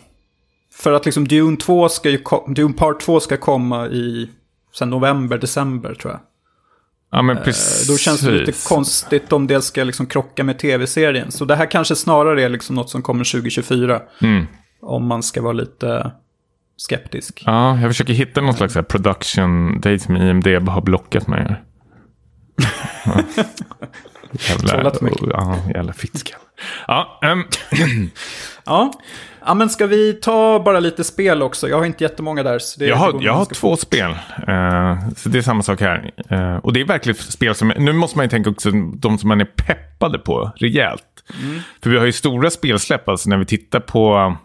för 0.82 0.92
att 0.92 1.04
liksom 1.04 1.28
Dune 1.28 1.56
2 1.56 1.88
ska 1.88 2.10
ju... 2.10 2.22
Dune 2.48 2.74
Part 2.74 3.00
2 3.00 3.20
ska 3.20 3.36
komma 3.36 3.86
i... 3.86 4.30
Sen 4.78 4.90
november, 4.90 5.38
december 5.38 5.94
tror 5.94 6.12
jag. 6.12 6.20
Ja, 7.12 7.22
men 7.22 7.36
Eh, 7.36 7.42
precis. 7.44 7.88
Då 7.88 7.96
känns 7.96 8.20
det 8.20 8.30
lite 8.30 8.68
konstigt 8.68 9.32
om 9.32 9.46
det 9.46 9.62
ska 9.62 9.84
liksom 9.84 10.06
krocka 10.06 10.44
med 10.44 10.58
tv-serien. 10.58 11.30
Så 11.30 11.44
det 11.44 11.56
här 11.56 11.70
kanske 11.70 11.96
snarare 11.96 12.42
är 12.42 12.48
liksom 12.48 12.76
något 12.76 12.90
som 12.90 13.02
kommer 13.02 13.24
2024. 13.24 14.02
Mm. 14.20 14.46
Om 14.80 15.06
man 15.06 15.22
ska 15.22 15.42
vara 15.42 15.52
lite 15.52 16.12
skeptisk. 16.76 17.42
Ja, 17.46 17.78
jag 17.78 17.90
försöker 17.90 18.12
hitta 18.12 18.40
någon 18.40 18.54
slags 18.54 18.74
här 18.74 18.82
production 18.82 19.80
date 19.80 20.12
med 20.12 20.30
IMDB 20.30 20.68
har 20.68 20.82
blockat 20.82 21.26
mig. 21.26 21.56
Ja. 23.04 23.22
Jävla, 24.32 24.92
jävla 25.74 25.92
fittskalle. 25.92 26.44
Ja, 26.86 27.18
ehm, 27.22 27.44
Ja. 28.64 28.92
Ja, 29.46 29.54
men 29.54 29.70
ska 29.70 29.86
vi 29.86 30.12
ta 30.14 30.62
bara 30.64 30.80
lite 30.80 31.04
spel 31.04 31.42
också? 31.42 31.68
Jag 31.68 31.78
har 31.78 31.84
inte 31.84 32.04
jättemånga 32.04 32.42
där. 32.42 32.58
Så 32.58 32.80
det 32.80 32.86
jag 32.86 32.96
har, 32.96 33.18
jag 33.20 33.32
har 33.32 33.44
två 33.44 33.70
fort. 33.70 33.80
spel. 33.80 34.10
Eh, 34.48 35.08
så 35.16 35.28
det 35.28 35.38
är 35.38 35.42
samma 35.42 35.62
sak 35.62 35.80
här. 35.80 36.10
Eh, 36.28 36.56
och 36.56 36.72
det 36.72 36.80
är 36.80 36.84
verkligen 36.84 37.16
spel 37.16 37.54
som... 37.54 37.72
Nu 37.78 37.92
måste 37.92 38.18
man 38.18 38.24
ju 38.24 38.30
tänka 38.30 38.50
också 38.50 38.70
de 38.94 39.18
som 39.18 39.28
man 39.28 39.40
är 39.40 39.44
peppade 39.44 40.18
på 40.18 40.52
rejält. 40.56 41.04
Mm. 41.42 41.60
För 41.82 41.90
vi 41.90 41.98
har 41.98 42.06
ju 42.06 42.12
stora 42.12 42.50
spelsläpp, 42.50 43.08
alltså 43.08 43.30
när 43.30 43.38
vi 43.38 43.44
tittar 43.44 43.80
på... 43.80 44.36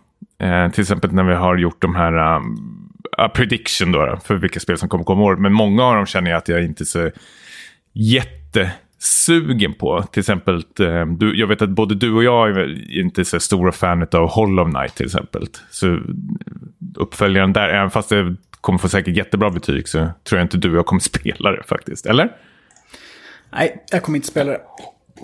Eh, 0.42 0.72
till 0.72 0.82
exempel 0.82 1.14
när 1.14 1.24
vi 1.24 1.36
har 1.36 1.58
gjort 1.58 1.82
de 1.82 1.96
här... 1.96 2.38
Uh, 2.38 3.28
prediction 3.34 3.92
då, 3.92 4.20
för 4.24 4.36
vilka 4.36 4.60
spel 4.60 4.78
som 4.78 4.90
kommer 4.90 5.04
komma 5.04 5.24
år. 5.24 5.36
Men 5.36 5.54
många 5.54 5.84
av 5.84 5.96
dem 5.96 6.06
känner 6.06 6.32
jag 6.32 6.38
att 6.38 6.48
jag 6.48 6.64
inte 6.64 6.84
är 6.84 6.86
så 6.86 7.10
sugen 9.00 9.74
på. 9.74 10.04
Till 10.12 10.20
exempel, 10.20 10.56
eh, 10.56 11.06
du, 11.06 11.40
jag 11.40 11.48
vet 11.48 11.62
att 11.62 11.70
både 11.70 11.96
du 11.96 12.14
och 12.14 12.24
jag 12.24 12.50
är 12.50 12.92
inte 13.00 13.26
så 13.26 13.40
stora 13.40 13.72
fan 13.72 14.08
av 14.12 14.30
Hollow 14.30 14.72
Knight 14.72 14.96
till 14.96 15.06
exempel. 15.06 15.48
Så 15.70 16.00
uppföljaren 16.96 17.54
där, 17.54 17.70
även 17.70 17.90
fast 17.90 18.10
det 18.10 18.36
kommer 18.62 18.80
få 18.80 18.90
säkert 18.90 19.18
jättebra 19.18 19.50
betyg 19.50 19.88
så 19.88 19.98
tror 19.98 20.40
jag 20.40 20.46
inte 20.46 20.58
du 20.58 20.72
och 20.72 20.78
jag 20.78 20.86
kommer 20.86 21.00
spela 21.20 21.52
det 21.52 21.64
faktiskt. 21.64 22.06
Eller? 22.06 22.32
Nej, 23.52 23.86
jag 23.92 24.04
kommer 24.04 24.16
inte 24.16 24.28
spela 24.28 24.52
det. 24.52 24.62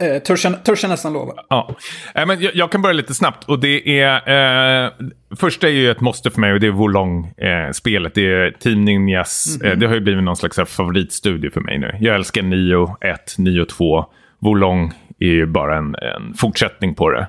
Eh, 0.02 0.22
törs, 0.22 0.46
jag, 0.46 0.64
törs 0.66 0.84
jag 0.84 0.90
nästan 0.90 1.14
lova. 1.14 1.34
Ja, 1.50 1.76
Eh, 2.16 2.26
men 2.26 2.42
jag, 2.42 2.56
jag 2.56 2.72
kan 2.72 2.82
börja 2.82 2.94
lite 2.94 3.14
snabbt. 3.14 3.44
Och 3.44 3.60
det 3.60 4.00
är, 4.00 4.86
eh, 4.86 4.92
första 5.36 5.68
är 5.68 5.72
ju 5.72 5.92
ett 5.92 6.02
måste 6.02 6.32
för 6.32 6.42
mig 6.42 6.54
och 6.54 6.60
det 6.60 6.68
är 6.68 6.72
Wolong-spelet. 6.72 8.16
det 8.16 8.26
är 8.26 8.52
Team 8.52 8.86
Ninjas. 8.86 9.62
Eh, 9.64 9.78
det 9.78 9.88
har 9.88 9.94
ju 9.94 10.02
blivit 10.02 10.24
någon 10.24 10.36
slags 10.36 10.60
favoritstudio 10.76 11.50
för 11.50 11.62
mig 11.62 11.80
nu. 11.80 11.98
Jag 12.00 12.16
älskar 12.16 12.42
Nio 12.42 12.98
1, 13.02 13.36
Nio 13.38 13.66
2. 13.66 14.06
Wolong 14.40 14.94
är 15.20 15.28
ju 15.28 15.46
bara 15.46 15.78
en, 15.78 15.96
en 15.96 16.34
fortsättning 16.34 16.96
på 16.96 17.10
det. 17.10 17.28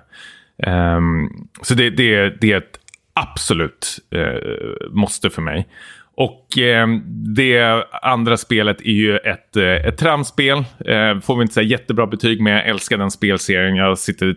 Ehm, 0.62 1.28
så 1.62 1.74
det, 1.74 1.90
det, 1.90 2.40
det 2.40 2.52
är 2.52 2.56
ett 2.56 2.78
absolut 3.12 3.98
eh, 4.10 4.90
måste 4.90 5.30
för 5.30 5.42
mig. 5.42 5.68
Och 6.16 6.58
eh, 6.58 6.88
det 7.36 7.84
andra 8.02 8.36
spelet 8.36 8.80
är 8.80 8.92
ju 8.92 9.16
ett, 9.16 9.56
eh, 9.56 9.64
ett 9.64 9.98
tramspel. 9.98 10.58
Eh, 10.58 11.20
får 11.20 11.36
vi 11.36 11.42
inte 11.42 11.54
säga 11.54 11.66
jättebra 11.66 12.06
betyg 12.06 12.40
med. 12.40 12.56
Jag 12.56 12.68
älskar 12.68 12.98
den 12.98 13.10
spelserien. 13.10 13.76
Jag 13.76 13.98
sitter 13.98 14.34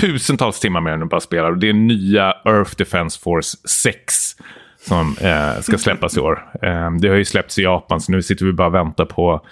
tusentals 0.00 0.60
timmar 0.60 0.80
med 0.80 0.92
den 0.92 1.02
och 1.02 1.08
bara 1.08 1.20
spelar. 1.20 1.50
Och 1.50 1.58
det 1.58 1.68
är 1.68 1.72
nya 1.72 2.34
Earth 2.44 2.76
Defense 2.76 3.20
Force 3.20 3.56
6 3.68 4.36
som 4.80 5.16
eh, 5.20 5.60
ska 5.60 5.78
släppas 5.78 6.16
i 6.16 6.20
år. 6.20 6.48
Eh, 6.62 6.90
det 7.00 7.08
har 7.08 7.16
ju 7.16 7.24
släppts 7.24 7.58
i 7.58 7.62
Japan 7.62 8.00
så 8.00 8.12
nu 8.12 8.22
sitter 8.22 8.46
vi 8.46 8.52
bara 8.52 8.68
och 8.68 8.74
väntar 8.74 9.04
på 9.04 9.46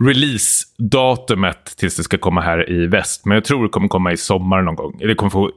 release-datumet 0.00 1.76
tills 1.76 1.96
det 1.96 2.02
ska 2.02 2.18
komma 2.18 2.40
här 2.40 2.70
i 2.70 2.86
väst. 2.86 3.26
Men 3.26 3.34
jag 3.34 3.44
tror 3.44 3.62
det 3.62 3.68
kommer 3.68 3.88
komma 3.88 4.12
i 4.12 4.16
sommar 4.16 4.62
någon 4.62 4.76
gång. 4.76 4.98
Det 4.98 5.14
kommer 5.14 5.30
få 5.30 5.50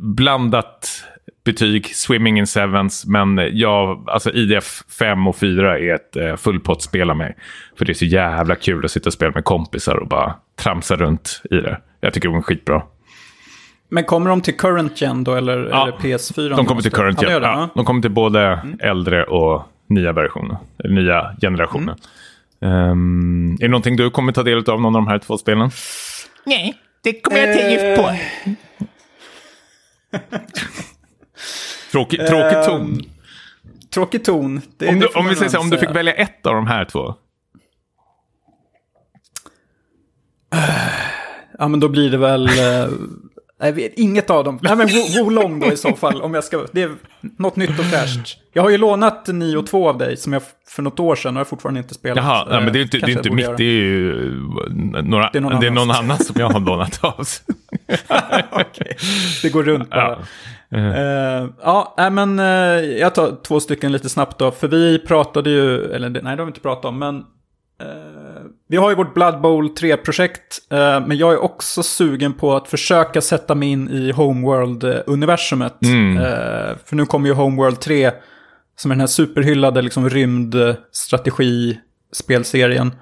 blandat 0.00 1.04
betyg, 1.44 1.86
Swimming 1.94 2.38
in 2.38 2.46
Sevens, 2.46 3.06
men 3.06 3.40
jag, 3.52 4.08
alltså 4.10 4.32
IDF 4.32 4.82
5 4.98 5.26
och 5.26 5.36
4 5.36 5.78
är 5.78 5.94
ett 5.94 6.16
eh, 6.16 6.36
fullpottspel 6.36 7.10
av 7.10 7.16
mig. 7.16 7.36
För 7.78 7.84
det 7.84 7.92
är 7.92 7.94
så 7.94 8.04
jävla 8.04 8.54
kul 8.54 8.84
att 8.84 8.90
sitta 8.90 9.08
och 9.08 9.12
spela 9.12 9.32
med 9.34 9.44
kompisar 9.44 9.96
och 9.96 10.08
bara 10.08 10.34
tramsa 10.56 10.96
runt 10.96 11.42
i 11.50 11.56
det. 11.56 11.80
Jag 12.00 12.12
tycker 12.14 12.28
de 12.28 12.38
är 12.38 12.42
skitbra. 12.42 12.82
Men 13.88 14.04
kommer 14.04 14.30
de 14.30 14.40
till 14.40 14.56
current 14.56 15.00
gen 15.00 15.24
då, 15.24 15.34
eller 15.34 15.68
Ja, 15.70 15.86
är 15.88 15.92
det 15.92 15.98
PS4? 16.16 16.56
De 16.56 16.66
kommer 16.66 16.82
till 16.82 16.92
current 16.92 17.22
ja, 17.22 17.28
gen. 17.28 17.32
gör 17.32 17.40
det, 17.40 17.46
Ja, 17.46 17.60
ja. 17.60 17.68
de 17.74 17.84
kommer 17.84 18.02
till 18.02 18.10
både 18.10 18.58
äldre 18.80 19.24
och 19.24 19.62
nya 19.86 20.12
versioner. 20.12 20.56
Eller 20.84 20.94
nya 20.94 21.36
generationer. 21.40 21.94
Ehm, 22.60 23.52
är 23.54 23.58
det 23.64 23.68
någonting 23.68 23.96
du 23.96 24.10
kommer 24.10 24.32
ta 24.32 24.42
del 24.42 24.58
av 24.70 24.80
någon 24.80 24.96
av 24.96 25.02
de 25.02 25.08
här 25.08 25.18
två 25.18 25.38
spelen? 25.38 25.70
Nej, 26.46 26.74
det 27.04 27.20
kommer 27.20 27.38
jag 27.38 27.48
inte 27.52 27.70
gift 27.70 28.02
på. 28.02 28.10
Tråkig, 31.92 32.26
tråkig 32.26 32.56
Ehm, 32.56 32.64
ton. 32.64 33.02
Tråkig 33.94 34.24
ton. 34.24 34.60
Det, 34.78 34.88
Om, 34.88 35.00
det 35.00 35.06
du, 35.12 35.18
om, 35.18 35.26
vi 35.28 35.34
säger 35.36 35.50
så, 35.50 35.58
om 35.58 35.70
du 35.70 35.78
fick 35.78 35.90
välja 35.90 36.12
ett 36.14 36.46
av 36.46 36.54
de 36.54 36.66
här 36.66 36.84
två. 36.84 37.14
Ja, 41.58 41.68
men 41.68 41.80
då 41.80 41.88
blir 41.88 42.10
det 42.10 42.16
väl... 42.18 42.48
Eh, 43.58 43.74
vet, 43.74 43.92
inget 43.98 44.30
av 44.30 44.44
dem. 44.44 44.58
Nej, 44.62 44.76
men 44.76 44.88
Wo- 44.88 45.24
Wolong 45.24 45.60
då 45.60 45.72
i 45.72 45.76
så 45.76 45.92
fall. 45.92 46.22
Om 46.22 46.34
jag 46.34 46.44
ska... 46.44 46.66
Det 46.72 46.82
är 46.82 46.90
något 47.38 47.56
nytt 47.56 47.78
och 47.78 47.84
fräscht. 47.84 48.38
Jag 48.52 48.62
har 48.62 48.70
ju 48.70 48.78
lånat 48.78 49.26
9 49.26 49.56
och 49.56 49.66
2 49.66 49.88
av 49.88 49.98
dig, 49.98 50.16
som 50.16 50.32
jag 50.32 50.42
för 50.68 50.82
något 50.82 51.00
år 51.00 51.16
sedan 51.16 51.34
har 51.34 51.40
jag 51.40 51.48
fortfarande 51.48 51.80
inte 51.80 51.94
spelat. 51.94 52.16
Jaha, 52.24 52.44
nej, 52.48 52.58
Eh, 52.58 52.64
men 52.64 52.72
det 52.72 52.78
är 52.78 52.82
inte, 52.82 52.98
det 52.98 53.06
är 53.12 53.16
inte 53.16 53.30
mitt, 53.30 53.44
göra. 53.44 53.56
det 53.56 53.64
är 53.64 53.68
ju 53.68 54.10
eh, 54.28 55.02
några, 55.02 55.30
det 55.32 55.38
är 55.38 55.42
är 55.66 55.70
någon 55.70 55.74
någon, 55.74 55.90
annan 55.90 56.18
som 56.18 56.36
jag 56.38 56.50
har 56.50 56.60
lånat 56.60 57.04
av. 57.04 57.14
Okej. 58.50 58.96
Det 59.42 59.48
går 59.50 59.62
runt 59.62 59.90
bara. 59.90 60.00
Ja. 60.10 60.18
Eh, 60.74 61.48
ja, 61.62 61.94
men 62.12 62.38
eh, 62.38 62.44
jag 62.98 63.14
tar 63.14 63.42
två 63.42 63.60
stycken 63.60 63.92
lite 63.92 64.08
snabbt 64.08 64.38
då. 64.38 64.50
För 64.50 64.68
vi 64.68 64.98
pratade 64.98 65.50
ju, 65.50 65.92
eller 65.92 66.10
nej 66.10 66.22
det 66.22 66.28
har 66.28 66.36
vi 66.36 66.50
inte 66.50 66.60
pratat 66.60 66.84
om, 66.84 66.98
men 66.98 67.16
eh, 67.80 68.42
vi 68.68 68.76
har 68.76 68.90
ju 68.90 68.96
vårt 68.96 69.14
Blood 69.14 69.40
Bowl 69.40 69.68
3-projekt, 69.68 70.58
eh, 70.70 71.06
men 71.06 71.16
jag 71.16 71.32
är 71.32 71.42
också 71.42 71.82
sugen 71.82 72.32
på 72.32 72.54
att 72.54 72.68
försöka 72.68 73.20
sätta 73.20 73.54
mig 73.54 73.68
in 73.68 73.88
i 73.88 74.12
Homeworld-universumet. 74.12 75.84
Mm. 75.84 76.16
För 76.84 76.96
nu 76.96 77.06
kommer 77.06 77.28
ju 77.28 77.34
Homeworld 77.34 77.80
3, 77.80 78.10
som 78.76 78.90
är 78.90 78.94
den 78.94 79.00
här 79.00 79.06
superhyllade 79.06 79.82
liksom, 79.82 80.10
rymdstrategi-spelserien. 80.10 82.92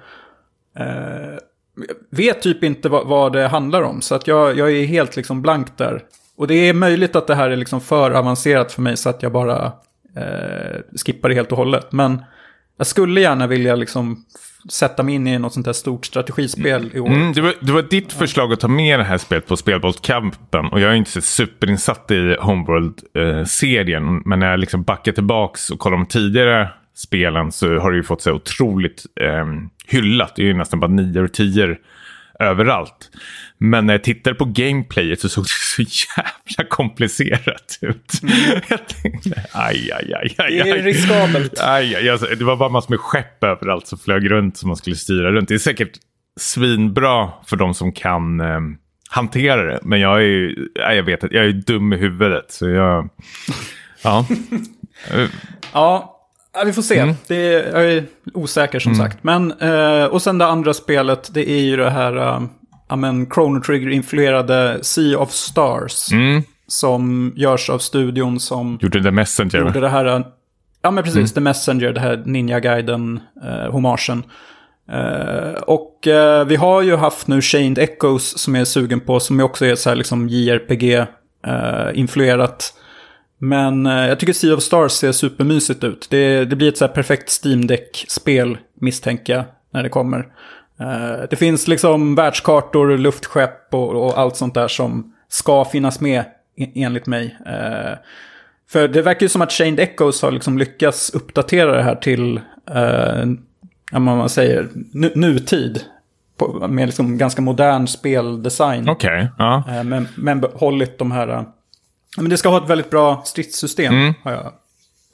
Vet 2.11 2.41
typ 2.41 2.63
inte 2.63 2.89
vad, 2.89 3.07
vad, 3.07 3.33
det 3.33 3.47
handlar 3.47 3.81
om, 3.81 4.01
så 4.01 4.15
att 4.15 4.27
jag, 4.27 4.57
jag 4.57 4.71
är 4.71 4.85
helt 4.85 5.15
liksom 5.15 5.41
blank 5.41 5.77
där. 5.77 6.03
Och 6.37 6.47
det 6.47 6.69
är 6.69 6.73
möjligt 6.73 7.15
att 7.15 7.27
det 7.27 7.35
här 7.35 7.49
är 7.49 7.55
liksom 7.55 7.81
för 7.81 8.11
avancerat 8.11 8.71
för 8.71 8.81
mig 8.81 8.97
så 8.97 9.09
att 9.09 9.23
jag 9.23 9.31
bara 9.31 9.65
eh, 10.17 10.79
skippar 11.05 11.29
det 11.29 11.35
helt 11.35 11.51
och 11.51 11.57
hållet. 11.57 11.91
Men 11.91 12.23
jag 12.77 12.87
skulle 12.87 13.21
gärna 13.21 13.47
vilja 13.47 13.75
liksom 13.75 14.25
sätta 14.69 15.03
mig 15.03 15.15
in 15.15 15.27
i 15.27 15.39
något 15.39 15.53
sånt 15.53 15.65
här 15.65 15.73
stort 15.73 16.05
strategispel 16.05 16.91
i 16.93 16.99
år. 16.99 17.07
Mm, 17.07 17.33
det, 17.33 17.41
var, 17.41 17.53
det 17.61 17.71
var 17.71 17.81
ditt 17.81 18.13
förslag 18.13 18.53
att 18.53 18.59
ta 18.59 18.67
med 18.67 18.99
det 18.99 19.03
här 19.03 19.17
spelet 19.17 19.47
på 19.47 19.57
Spelbollskampen. 19.57 20.65
Och 20.65 20.79
jag 20.79 20.91
är 20.91 20.95
inte 20.95 21.11
så 21.11 21.21
superinsatt 21.21 22.11
i 22.11 22.37
Homeworld-serien. 22.39 24.21
men 24.25 24.39
när 24.39 24.49
jag 24.49 24.59
liksom 24.59 24.83
backar 24.83 25.11
tillbaka 25.11 25.59
och 25.73 25.79
kollar 25.79 25.97
de 25.97 26.05
tidigare 26.05 26.69
spelen 26.95 27.51
så 27.51 27.79
har 27.79 27.91
det 27.91 27.97
ju 27.97 28.03
fått 28.03 28.21
sig 28.21 28.33
otroligt 28.33 29.05
eh, 29.21 29.45
hyllat. 29.87 30.35
Det 30.35 30.41
är 30.41 30.45
ju 30.45 30.53
nästan 30.53 30.79
bara 30.79 30.91
nio 30.91 31.21
och 31.21 31.33
tio 31.33 31.77
överallt. 32.39 33.09
Men 33.65 33.85
när 33.85 33.93
jag 33.93 34.03
tittade 34.03 34.35
på 34.35 34.45
gameplayet 34.45 35.21
så 35.21 35.29
såg 35.29 35.43
det 35.43 35.47
så 35.49 35.81
jävla 35.81 36.69
komplicerat 36.69 37.77
ut. 37.81 38.23
Mm. 38.23 38.61
jag 38.69 38.87
tänkte, 38.87 39.45
aj, 39.51 39.91
aj, 39.91 40.13
aj, 40.13 40.35
aj. 40.37 40.51
Det 40.63 40.69
är 40.69 40.83
riskabelt. 40.83 41.59
Aj, 41.59 41.95
aj, 41.95 42.09
alltså, 42.09 42.27
det 42.35 42.43
var 42.43 42.55
bara 42.55 42.69
massor 42.69 42.89
med 42.89 42.99
skepp 42.99 43.43
överallt 43.43 43.87
som 43.87 43.99
flög 43.99 44.31
runt 44.31 44.57
som 44.57 44.67
man 44.67 44.77
skulle 44.77 44.95
styra 44.95 45.31
runt. 45.31 45.49
Det 45.49 45.53
är 45.53 45.59
säkert 45.59 45.91
svinbra 46.39 47.31
för 47.45 47.55
de 47.55 47.73
som 47.73 47.91
kan 47.91 48.39
eh, 48.39 48.59
hantera 49.09 49.63
det. 49.63 49.79
Men 49.83 49.99
jag 49.99 50.23
är 50.23 50.55
aj, 50.85 50.95
jag 50.95 51.03
vet 51.03 51.23
att 51.23 51.31
jag 51.31 51.45
är 51.45 51.51
dum 51.51 51.93
i 51.93 51.97
huvudet. 51.97 52.51
Så 52.51 52.69
jag, 52.69 53.09
ja. 54.03 54.25
ja, 55.73 56.09
Ja, 56.55 56.63
vi 56.65 56.73
får 56.73 56.81
se. 56.81 56.99
Mm. 56.99 57.15
Det 57.27 57.35
är, 57.35 57.73
jag 57.73 57.93
är 57.93 58.05
osäker 58.33 58.79
som 58.79 58.93
mm. 58.93 59.05
sagt. 59.05 59.23
Men, 59.23 59.51
eh, 59.51 60.05
och 60.05 60.21
sen 60.21 60.37
det 60.37 60.45
andra 60.45 60.73
spelet, 60.73 61.33
det 61.33 61.49
är 61.49 61.61
ju 61.61 61.77
det 61.77 61.89
här 61.89 62.47
uh, 62.89 62.93
amen, 62.93 63.27
Chrono 63.33 63.61
Trigger-influerade 63.61 64.83
Sea 64.83 65.17
of 65.17 65.31
Stars. 65.31 66.11
Mm. 66.11 66.43
Som 66.67 67.33
görs 67.35 67.69
av 67.69 67.79
studion 67.79 68.39
som... 68.39 68.77
Gjorde 68.81 69.03
The 69.03 69.11
Messenger. 69.11 69.59
Gjorde 69.59 69.79
det 69.79 69.89
här, 69.89 70.25
ja 70.81 70.91
men 70.91 71.03
precis, 71.03 71.17
mm. 71.17 71.27
The 71.27 71.39
Messenger, 71.39 71.93
det 71.93 71.99
här 71.99 72.23
Ninja-guiden-hommagen. 72.25 74.23
Uh, 74.91 74.97
uh, 74.97 75.53
och 75.53 76.07
uh, 76.07 76.43
vi 76.45 76.55
har 76.55 76.81
ju 76.81 76.95
haft 76.95 77.27
nu 77.27 77.41
Chained 77.41 77.77
Echoes 77.77 78.37
som 78.37 78.55
jag 78.55 78.61
är 78.61 78.65
sugen 78.65 78.99
på, 78.99 79.19
som 79.19 79.39
också 79.39 79.65
är 79.65 79.75
så 79.75 79.89
här 79.89 79.95
liksom 79.95 80.29
JRPG-influerat. 80.29 82.73
Men 83.43 83.85
eh, 83.85 84.07
jag 84.07 84.19
tycker 84.19 84.33
Sea 84.33 84.53
of 84.53 84.63
Stars 84.63 84.91
ser 84.91 85.11
supermysigt 85.11 85.83
ut. 85.83 86.07
Det, 86.09 86.45
det 86.45 86.55
blir 86.55 86.69
ett 86.69 86.77
så 86.77 86.85
här 86.85 86.93
perfekt 86.93 87.45
Steam 87.45 87.67
Deck-spel, 87.67 88.57
misstänker 88.81 89.33
jag, 89.33 89.45
när 89.73 89.83
det 89.83 89.89
kommer. 89.89 90.25
Eh, 90.79 91.27
det 91.29 91.35
finns 91.35 91.67
liksom 91.67 92.15
världskartor, 92.15 92.97
luftskepp 92.97 93.73
och, 93.73 94.05
och, 94.05 94.19
allt 94.19 94.35
sånt 94.35 94.53
där 94.53 94.67
som 94.67 95.13
ska 95.29 95.65
finnas 95.65 95.99
med, 95.99 96.23
enligt 96.75 97.05
mig. 97.05 97.37
Eh, 97.45 97.97
för 98.69 98.87
det 98.87 99.01
verkar 99.01 99.21
ju 99.21 99.29
som 99.29 99.41
att 99.41 99.51
Chained 99.51 99.79
Echoes 99.79 100.21
har 100.21 100.31
liksom 100.31 100.57
lyckats 100.57 101.09
uppdatera 101.09 101.75
det 101.77 101.83
här 101.83 101.95
till, 101.95 102.41
eh, 102.71 103.99
man 103.99 104.29
säger, 104.29 104.69
nu, 104.91 105.11
nutid. 105.15 105.83
På, 106.37 106.67
med 106.67 106.87
liksom 106.87 107.17
ganska 107.17 107.41
modern 107.41 107.87
speldesign. 107.87 108.89
Okej, 108.89 109.09
okay, 109.09 109.27
ja. 109.37 109.63
Eh, 109.69 109.83
men, 109.83 110.07
men 110.15 110.41
behållit 110.41 110.97
de 110.97 111.11
här 111.11 111.45
men 112.17 112.29
det 112.29 112.37
ska 112.37 112.49
ha 112.49 112.63
ett 112.63 112.69
väldigt 112.69 112.89
bra 112.89 113.21
stridssystem, 113.25 113.93
mm. 113.93 114.13
har 114.23 114.31
jag 114.31 114.53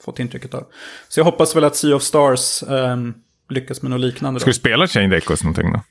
fått 0.04 0.18
intrycket 0.18 0.54
av. 0.54 0.64
Så 1.08 1.20
jag 1.20 1.24
hoppas 1.24 1.56
väl 1.56 1.64
att 1.64 1.76
Sea 1.76 1.96
of 1.96 2.02
Stars 2.02 2.62
um, 2.68 3.14
lyckas 3.50 3.82
med 3.82 3.90
något 3.90 4.00
liknande. 4.00 4.40
Ska 4.40 4.50
du 4.50 4.54
spela 4.54 4.86
Chained 4.86 5.18
Echoes 5.18 5.44
någonting 5.44 5.72
då? 5.72 5.82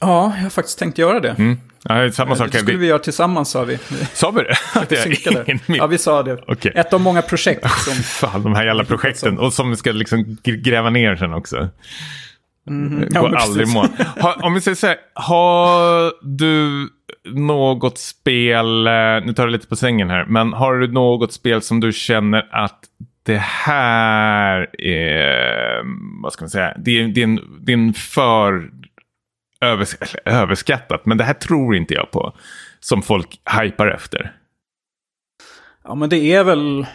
Ja, 0.00 0.32
jag 0.36 0.42
har 0.42 0.50
faktiskt 0.50 0.78
tänkt 0.78 0.98
göra 0.98 1.20
det. 1.20 1.30
Mm. 1.30 1.58
Ja, 1.82 2.12
samma 2.12 2.30
eh, 2.30 2.36
sak. 2.36 2.52
Det 2.52 2.58
skulle 2.58 2.78
vi 2.78 2.86
göra 2.86 2.98
tillsammans, 2.98 3.50
sa 3.50 3.64
vi. 3.64 3.78
Sa 4.12 4.30
vi 4.30 4.42
det? 4.42 4.56
det 4.88 5.76
ja, 5.76 5.86
vi 5.86 5.98
sa 5.98 6.22
det. 6.22 6.44
Okay. 6.46 6.72
Ett 6.74 6.92
av 6.92 7.00
många 7.00 7.22
projekt. 7.22 7.70
Som... 7.84 7.94
Fan, 7.94 8.42
de 8.42 8.54
här 8.54 8.64
jävla 8.64 8.84
projekten. 8.94 9.38
Och 9.38 9.52
som 9.52 9.70
vi 9.70 9.76
ska 9.76 9.92
liksom 9.92 10.36
gräva 10.44 10.90
ner 10.90 11.16
sen 11.16 11.34
också. 11.34 11.68
Mm, 12.68 13.08
Går 13.08 13.30
ja, 13.32 13.38
aldrig 13.38 13.68
mål. 13.68 13.88
Om 14.42 14.54
vi 14.54 14.60
säger 14.60 14.74
så 14.74 14.86
här, 14.86 14.96
har 15.14 16.12
du 16.38 16.88
något 17.32 17.98
spel, 17.98 18.86
eh, 18.86 18.92
nu 19.24 19.32
tar 19.36 19.42
jag 19.42 19.50
lite 19.50 19.66
på 19.66 19.76
sängen 19.76 20.10
här, 20.10 20.24
men 20.24 20.52
har 20.52 20.74
du 20.74 20.92
något 20.92 21.32
spel 21.32 21.62
som 21.62 21.80
du 21.80 21.92
känner 21.92 22.48
att 22.52 22.80
det 23.24 23.38
här 23.38 24.80
är, 24.80 25.82
vad 26.22 26.32
ska 26.32 26.44
man 26.44 26.50
säga, 26.50 26.76
det 26.78 27.00
är, 27.00 27.08
det 27.08 27.20
är, 27.20 27.24
en, 27.24 27.40
det 27.60 27.72
är 27.72 27.76
en 27.76 27.94
för 27.94 28.70
övers 29.60 29.96
överskattat, 30.24 31.06
men 31.06 31.18
det 31.18 31.24
här 31.24 31.34
tror 31.34 31.76
inte 31.76 31.94
jag 31.94 32.10
på, 32.10 32.36
som 32.80 33.02
folk 33.02 33.40
hypar 33.60 33.86
efter. 33.86 34.36
Ja, 35.84 35.94
men 35.94 36.08
det 36.08 36.32
är 36.32 36.44
väl 36.44 36.86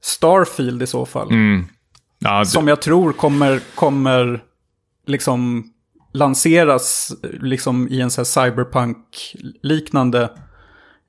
Starfield 0.00 0.82
i 0.82 0.86
så 0.86 1.06
fall. 1.06 1.30
Mm. 1.30 1.66
Ja, 2.18 2.38
det... 2.38 2.46
Som 2.46 2.68
jag 2.68 2.82
tror 2.82 3.12
kommer, 3.12 3.60
kommer 3.74 4.42
liksom 5.06 5.70
lanseras 6.12 7.12
liksom 7.22 7.88
i 7.88 8.00
en 8.00 8.10
så 8.10 8.24
cyberpunk-liknande... 8.24 10.30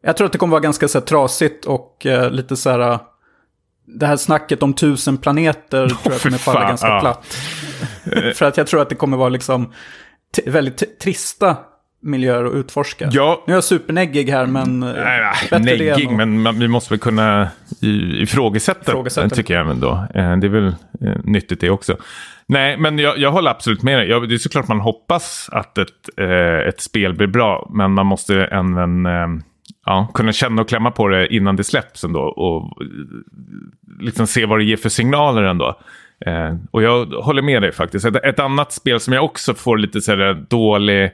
Jag 0.02 0.18
tror 0.18 0.26
att 0.26 0.32
det 0.32 0.38
kommer 0.38 0.52
vara 0.52 0.62
ganska 0.62 0.88
så 0.88 1.00
här, 1.00 1.06
trasigt 1.06 1.66
och 1.66 2.06
uh, 2.06 2.30
lite 2.30 2.56
så 2.56 2.70
här... 2.70 3.00
Det 3.86 4.06
här 4.06 4.18
snacket 4.18 4.64
om 4.64 4.74
tusen 4.74 5.18
planeter 5.18 5.88
tror 5.88 6.14
jag 6.14 6.22
kommer 6.22 6.38
falla 6.38 6.68
ganska 6.68 6.88
ja. 6.88 7.00
platt. 7.00 7.26
För 8.36 8.46
att 8.46 8.58
jag 8.58 8.68
tror 8.68 8.82
att 8.82 8.90
det 8.90 8.96
kommer 8.96 9.18
vara 9.18 9.30
liksom 9.30 9.74
väldigt 10.46 11.00
trista 11.00 11.58
miljöer 12.02 12.46
att 12.46 12.54
utforska. 12.54 13.10
Ja. 13.12 13.44
Nu 13.48 13.54
är 13.54 13.58
jag 13.58 13.64
superneggig 13.64 14.30
här, 14.30 14.46
men... 14.46 14.84
Eh, 14.84 14.94
nej, 14.94 15.34
nej, 15.52 15.62
neggig, 15.62 16.12
men 16.12 16.42
man, 16.42 16.60
vi 16.60 16.68
måste 16.68 16.94
väl 16.94 17.00
kunna 17.00 17.50
ifrågasätta, 17.82 18.92
ifrågasätta. 18.92 19.36
tycker 19.36 19.54
jag 19.54 19.70
ändå. 19.70 20.08
Det 20.14 20.20
är 20.20 20.50
väl 20.50 20.76
nyttigt 21.24 21.62
det 21.62 21.70
också. 21.70 21.98
Nej, 22.48 22.78
men 22.78 23.00
jag, 23.00 23.18
jag 23.18 23.32
håller 23.32 23.52
absolut 23.52 23.84
med 23.84 24.00
dig. 24.00 24.10
Jag, 24.10 24.30
det 24.30 24.36
är 24.36 24.38
såklart 24.38 24.68
man 24.68 24.80
hoppas 24.80 25.50
att 25.52 25.78
ett, 25.78 26.10
eh, 26.18 26.68
ett 26.70 26.82
spel 26.82 27.14
blir 27.14 27.28
bra, 27.28 27.70
men 27.74 27.92
man 27.92 28.06
måste 28.06 28.36
även 28.36 29.06
eh, 29.06 29.28
ja, 29.86 30.08
kunna 30.14 30.32
känna 30.32 30.62
och 30.62 30.70
klämma 30.70 30.92
på 30.92 31.08
det 31.08 31.34
innan 31.36 31.56
det 31.56 31.64
släpps 31.64 32.04
ändå. 32.04 32.22
Och 32.22 32.84
liksom 34.00 34.28
se 34.28 34.46
vad 34.46 34.60
det 34.60 34.64
ger 34.64 34.78
för 34.78 34.90
signaler 34.90 35.44
ändå. 35.44 35.80
Eh, 36.26 36.56
och 36.72 36.84
jag 36.84 37.06
håller 37.06 37.42
med 37.42 37.62
dig 37.62 37.72
faktiskt. 37.72 38.06
Ett, 38.06 38.16
ett, 38.16 38.40
annat 38.40 38.72
spel 38.72 39.00
som 39.00 39.14
jag 39.14 39.24
också 39.26 39.54
får 39.54 39.78
lite 39.78 40.02
så 40.02 40.12
här 40.12 40.46
dålig 40.50 41.12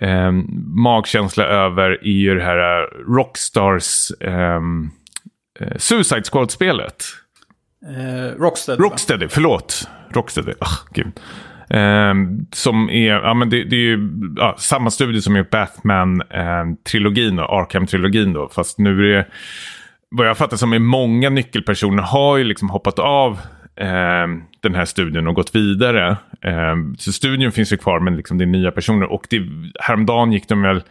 eh, 0.00 0.32
magkänsla 0.66 1.44
över 1.44 1.90
är 1.90 2.20
ju 2.20 2.34
det 2.34 2.44
här 2.44 2.82
eh, 2.82 2.86
Rockstars 3.14 4.12
ehm, 4.20 4.90
eh, 5.60 5.76
Suicide 5.76 6.24
Squad-spelet. 6.24 7.04
Eh, 7.86 8.40
Rocksteady. 8.40 8.82
Rocksteady, 8.82 9.28
förlåt. 9.28 9.88
Rocksteady, 10.10 10.52
oh, 10.52 10.78
gud. 10.90 11.20
Eh, 11.70 12.14
som 12.52 12.90
är, 12.90 13.10
ja 13.10 13.34
men 13.34 13.50
det, 13.50 13.64
det 13.64 13.76
är 13.76 13.80
ju 13.80 14.10
ja, 14.36 14.54
samma 14.58 14.90
studie 14.90 15.20
som 15.20 15.36
gjort 15.36 15.50
Batman-trilogin 15.50 17.40
och 17.40 17.60
Arkham-trilogin 17.60 18.34
då. 18.34 18.48
Fast 18.48 18.78
nu 18.78 18.90
är 18.90 19.16
det, 19.16 19.26
vad 20.10 20.28
jag 20.28 20.38
fattar 20.38 20.56
som 20.56 20.72
är 20.72 20.78
många 20.78 21.30
nyckelpersoner 21.30 22.02
har 22.02 22.36
ju 22.36 22.44
liksom 22.44 22.70
hoppat 22.70 22.98
av 22.98 23.32
eh, 23.76 24.26
den 24.60 24.74
här 24.74 24.84
studien 24.84 25.26
och 25.26 25.34
gått 25.34 25.54
vidare. 25.54 26.16
Eh, 26.40 26.74
så 26.98 27.12
studien 27.12 27.52
finns 27.52 27.72
ju 27.72 27.76
kvar 27.76 28.00
men 28.00 28.16
liksom 28.16 28.38
det 28.38 28.44
är 28.44 28.46
nya 28.46 28.70
personer. 28.70 29.12
Och 29.12 29.26
det, 29.30 29.42
häromdagen 29.80 30.32
gick 30.32 30.48
de 30.48 30.62
väl 30.62 30.82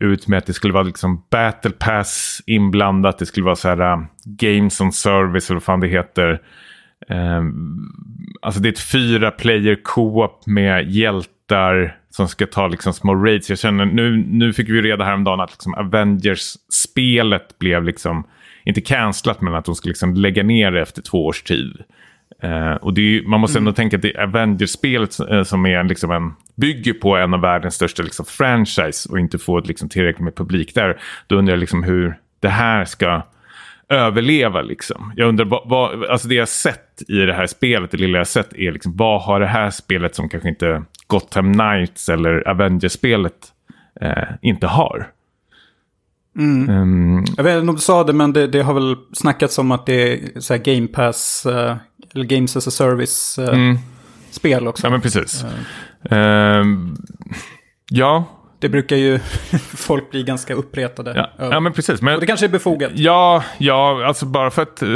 ut 0.00 0.28
med 0.28 0.38
att 0.38 0.46
det 0.46 0.52
skulle 0.52 0.74
vara 0.74 0.82
liksom 0.82 1.24
battle 1.30 1.70
pass 1.70 2.42
inblandat. 2.46 3.18
Det 3.18 3.26
skulle 3.26 3.44
vara 3.44 3.56
så 3.56 3.68
här 3.68 3.80
uh, 3.80 4.04
games 4.24 4.80
on 4.80 4.92
service 4.92 5.50
eller 5.50 5.56
vad 5.56 5.62
fan 5.62 5.80
det 5.80 5.88
heter. 5.88 6.40
Um, 7.08 7.92
alltså 8.42 8.60
det 8.60 8.68
är 8.68 8.72
ett 8.72 8.80
fyra 8.80 9.30
player 9.30 9.78
co-op 9.82 10.46
med 10.46 10.90
hjältar 10.90 11.96
som 12.10 12.28
ska 12.28 12.46
ta 12.46 12.68
liksom 12.68 12.92
små 12.92 13.14
raids. 13.14 13.50
Jag 13.50 13.58
känner 13.58 13.84
nu, 13.86 14.16
nu 14.16 14.52
fick 14.52 14.68
vi 14.68 14.82
reda 14.82 15.04
häromdagen 15.04 15.40
att 15.40 15.50
liksom 15.50 15.74
Avengers-spelet 15.74 17.58
blev 17.58 17.84
liksom, 17.84 18.24
inte 18.64 18.80
cancelat 18.80 19.40
men 19.40 19.54
att 19.54 19.64
de 19.64 19.74
ska 19.74 19.88
liksom 19.88 20.14
lägga 20.14 20.42
ner 20.42 20.70
det 20.70 20.80
efter 20.80 21.02
två 21.02 21.26
års 21.26 21.42
tid. 21.42 21.82
Uh, 22.44 22.72
och 22.72 22.98
ju, 22.98 23.26
man 23.26 23.40
måste 23.40 23.58
ändå 23.58 23.68
mm. 23.68 23.74
tänka 23.74 23.96
att 23.96 24.02
det 24.02 24.16
är 24.16 24.22
Avengers-spelet 24.22 25.16
uh, 25.30 25.42
som 25.42 25.66
är 25.66 25.84
liksom 25.84 26.10
en, 26.10 26.32
bygger 26.56 26.92
på 26.92 27.16
en 27.16 27.34
av 27.34 27.40
världens 27.40 27.74
största 27.74 28.02
liksom, 28.02 28.26
franchise 28.26 29.08
och 29.12 29.18
inte 29.18 29.38
får 29.38 29.62
liksom, 29.62 29.88
tillräckligt 29.88 30.24
med 30.24 30.36
publik 30.36 30.74
där. 30.74 31.00
Då 31.26 31.36
undrar 31.36 31.52
jag 31.52 31.60
liksom 31.60 31.82
hur 31.82 32.18
det 32.40 32.48
här 32.48 32.84
ska 32.84 33.22
överleva 33.90 34.62
liksom. 34.62 35.12
Jag 35.16 35.28
undrar, 35.28 35.44
vad, 35.44 35.68
vad, 35.68 36.04
alltså 36.04 36.28
det 36.28 36.34
jag 36.34 36.48
sett 36.48 37.02
i 37.08 37.16
det 37.16 37.32
här 37.34 37.46
spelet, 37.46 37.90
det 37.90 37.96
lilla 37.96 38.18
jag 38.18 38.26
sett 38.26 38.52
är 38.52 38.72
liksom, 38.72 38.96
vad 38.96 39.22
har 39.22 39.40
det 39.40 39.46
här 39.46 39.70
spelet 39.70 40.14
som 40.14 40.28
kanske 40.28 40.48
inte 40.48 40.82
Gotham 41.06 41.52
Knights 41.54 42.08
eller 42.08 42.48
Avengers-spelet 42.48 43.52
eh, 44.00 44.24
inte 44.42 44.66
har? 44.66 45.08
Um, 46.38 47.24
Jag 47.36 47.44
vet 47.44 47.56
inte 47.58 47.68
om 47.70 47.74
du 47.74 47.80
sa 47.80 48.04
det, 48.04 48.12
men 48.12 48.32
det, 48.32 48.46
det 48.46 48.62
har 48.62 48.74
väl 48.74 48.96
snackats 49.12 49.58
om 49.58 49.70
att 49.70 49.86
det 49.86 50.12
är 50.12 50.40
så 50.40 50.54
här 50.54 50.60
Game 50.64 50.86
Pass, 50.86 51.46
eh, 51.46 51.76
eller 52.14 52.24
Games 52.24 52.56
as 52.56 52.68
a 52.68 52.70
Service-spel 52.70 54.68
också. 54.68 54.86
ja, 54.86 54.90
men 54.90 55.00
precis. 55.00 55.44
Ehm, 56.10 56.96
ja, 57.90 58.24
Det 58.60 58.68
brukar 58.68 58.96
ju 58.96 59.18
folk 59.76 60.10
bli 60.10 60.22
ganska 60.22 60.54
uppretade 60.54 61.12
ja, 61.16 61.48
ja, 61.50 61.60
men 61.60 61.72
precis. 61.72 62.02
Men, 62.02 62.14
Och 62.14 62.20
det 62.20 62.26
kanske 62.26 62.46
är 62.46 62.50
befogat. 62.50 62.90
Ja, 62.94 63.44
ja, 63.58 64.06
alltså 64.06 64.26
bara 64.26 64.50
för 64.50 64.62
att 64.62 64.82
eh, 64.82 64.88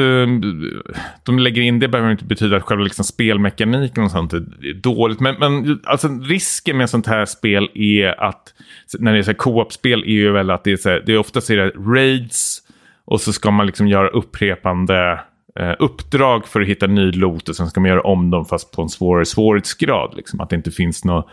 de 1.23 1.39
lägger 1.39 1.63
in 1.63 1.79
det 1.79 1.89
behöver 1.89 2.11
inte 2.11 2.25
betyda 2.25 2.57
att 2.57 2.63
själva 2.63 2.85
liksom 2.85 3.05
spelmekaniken 3.05 4.05
och 4.05 4.11
sånt 4.11 4.33
är 4.33 4.75
dåligt. 4.75 5.21
Men, 5.21 5.37
men 5.39 5.81
alltså, 5.85 6.09
risken 6.09 6.77
med 6.77 6.91
sånt 6.91 7.07
här 7.07 7.25
spel 7.25 7.69
är 7.75 8.25
att, 8.25 8.55
när 8.99 9.13
det 9.13 9.29
är 9.29 9.35
co-op-spel, 9.35 10.03
är 10.03 10.07
ju 10.07 10.33
väl 10.33 10.51
att 10.51 10.65
det 10.65 10.73
är, 10.73 10.77
så 10.77 10.89
här, 10.89 11.03
det 11.07 11.13
är 11.13 11.19
oftast 11.19 11.51
är 11.51 11.57
det 11.57 11.71
raids 11.71 12.63
och 13.05 13.21
så 13.21 13.33
ska 13.33 13.51
man 13.51 13.67
liksom 13.67 13.89
göra 13.89 14.09
upprepande 14.09 15.21
eh, 15.61 15.73
uppdrag 15.79 16.49
för 16.49 16.61
att 16.61 16.69
hitta 16.69 16.87
ny 16.87 17.13
loot 17.13 17.49
och 17.49 17.57
sen 17.57 17.67
ska 17.67 17.81
man 17.81 17.91
göra 17.91 18.03
om 18.03 18.31
dem 18.31 18.45
fast 18.45 18.73
på 18.73 18.83
en 18.83 18.89
svårare 18.89 19.25
svårighetsgrad. 19.25 20.15
Liksom, 20.17 20.41
att 20.41 20.51
det 20.51 20.57
inte 20.57 20.71
finns 20.71 21.05
något 21.05 21.27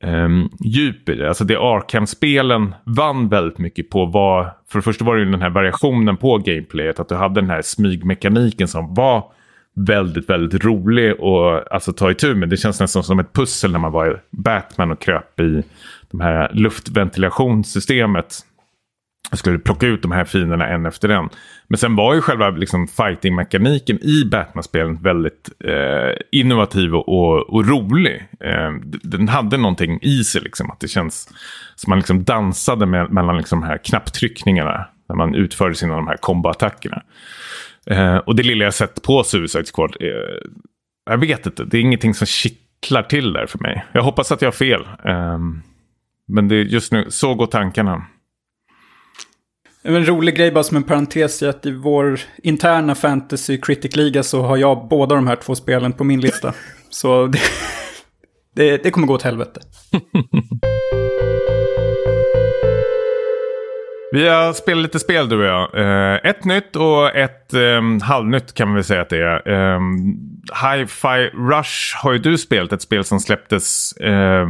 Ehm, 0.00 0.24
um, 0.24 0.50
djup 0.60 1.08
i 1.08 1.14
det. 1.14 1.28
Alltså 1.28 1.44
det 1.44 1.56
Arkham-spelen 1.56 2.74
vann 2.84 3.28
väldigt 3.28 3.58
mycket 3.58 3.90
på 3.90 4.06
var, 4.06 4.52
för 4.70 4.78
det 4.78 4.82
första 4.82 5.04
var 5.04 5.16
det 5.16 5.22
ju 5.24 5.30
den 5.30 5.42
här 5.42 5.50
variationen 5.50 6.16
på 6.16 6.38
gameplayet, 6.38 7.00
att 7.00 7.08
du 7.08 7.14
hade 7.14 7.40
den 7.40 7.50
här 7.50 7.62
smygmekaniken 7.62 8.68
som 8.68 8.94
var 8.94 9.24
väldigt, 9.86 10.30
väldigt 10.30 10.64
rolig 10.64 11.10
att 11.10 11.72
alltså, 11.72 11.92
ta 11.92 12.10
itu 12.10 12.34
med. 12.34 12.48
Det 12.48 12.56
känns 12.56 12.80
nästan 12.80 13.02
som 13.02 13.18
ett 13.18 13.32
pussel 13.32 13.72
när 13.72 13.78
man 13.78 13.92
var 13.92 14.10
i 14.10 14.16
Batman 14.30 14.90
och 14.90 15.00
kröp 15.00 15.40
i 15.40 15.62
de 16.10 16.20
här 16.20 16.50
luftventilationsystemet. 16.52 18.38
Jag 19.30 19.38
skulle 19.38 19.58
plocka 19.58 19.86
ut 19.86 20.02
de 20.02 20.12
här 20.12 20.24
fienderna 20.24 20.68
en 20.68 20.86
efter 20.86 21.08
en. 21.08 21.28
Men 21.68 21.78
sen 21.78 21.96
var 21.96 22.14
ju 22.14 22.20
själva 22.20 22.50
liksom, 22.50 22.88
fighting-mekaniken 22.88 23.98
i 24.02 24.24
Batman-spelen 24.24 25.02
väldigt 25.02 25.50
eh, 25.64 26.16
innovativ 26.32 26.94
och, 26.94 27.08
och, 27.08 27.54
och 27.54 27.68
rolig. 27.68 28.28
Eh, 28.40 28.70
den 29.02 29.28
hade 29.28 29.56
någonting 29.56 29.98
i 30.02 30.24
sig, 30.24 30.40
liksom, 30.40 30.70
att 30.70 30.80
det 30.80 30.88
känns 30.88 31.28
som 31.74 31.90
man 31.90 31.98
liksom 31.98 32.24
dansade 32.24 32.86
med, 32.86 33.10
mellan 33.12 33.36
liksom, 33.36 33.60
de 33.60 33.66
här 33.66 33.78
knapptryckningarna 33.78 34.88
när 35.08 35.16
man 35.16 35.34
utförde 35.34 35.74
sina 35.74 35.96
de 35.96 36.06
här 36.06 36.16
komboattackerna. 36.16 37.02
Eh, 37.90 38.16
och 38.16 38.36
det 38.36 38.42
lilla 38.42 38.64
jag 38.64 38.74
sett 38.74 39.02
på 39.02 39.24
Suicide 39.24 39.64
Squad, 39.74 39.96
eh, 40.00 40.48
jag 41.10 41.18
vet 41.18 41.46
inte, 41.46 41.64
det 41.64 41.76
är 41.76 41.80
ingenting 41.80 42.14
som 42.14 42.26
kittlar 42.26 43.02
till 43.02 43.32
där 43.32 43.46
för 43.46 43.58
mig. 43.58 43.84
Jag 43.92 44.02
hoppas 44.02 44.32
att 44.32 44.42
jag 44.42 44.46
har 44.46 44.52
fel. 44.52 44.88
Eh, 45.04 45.38
men 46.28 46.48
det 46.48 46.56
är 46.56 46.64
just 46.64 46.92
nu, 46.92 47.06
så 47.08 47.34
går 47.34 47.46
tankarna. 47.46 48.06
En 49.88 50.06
rolig 50.06 50.36
grej 50.36 50.50
bara 50.52 50.64
som 50.64 50.76
en 50.76 50.82
parentes 50.82 51.42
är 51.42 51.48
att 51.48 51.66
i 51.66 51.70
vår 51.70 52.20
interna 52.42 52.94
fantasy 52.94 53.60
critic-liga 53.60 54.22
så 54.22 54.42
har 54.42 54.56
jag 54.56 54.88
båda 54.88 55.14
de 55.14 55.26
här 55.26 55.36
två 55.36 55.54
spelen 55.54 55.92
på 55.92 56.04
min 56.04 56.20
lista. 56.20 56.54
så 56.90 57.26
det, 57.26 57.40
det, 58.54 58.82
det 58.82 58.90
kommer 58.90 59.06
gå 59.06 59.14
åt 59.14 59.22
helvete. 59.22 59.60
Vi 64.12 64.28
har 64.28 64.52
spelat 64.52 64.82
lite 64.82 64.98
spel 64.98 65.28
du 65.28 65.38
och 65.38 65.44
jag. 65.44 65.78
Eh, 65.78 66.30
ett 66.30 66.44
nytt 66.44 66.76
och 66.76 67.16
ett 67.16 67.54
eh, 67.54 67.82
halvnytt 68.02 68.54
kan 68.54 68.68
man 68.68 68.74
väl 68.74 68.84
säga 68.84 69.02
att 69.02 69.08
det 69.08 69.22
är. 69.22 69.48
Eh, 69.48 69.80
Hi-Fi 70.64 71.30
Rush 71.34 71.96
har 72.02 72.12
ju 72.12 72.18
du 72.18 72.38
spelat. 72.38 72.72
Ett 72.72 72.82
spel 72.82 73.04
som 73.04 73.20
släpptes 73.20 73.92
eh, 73.92 74.46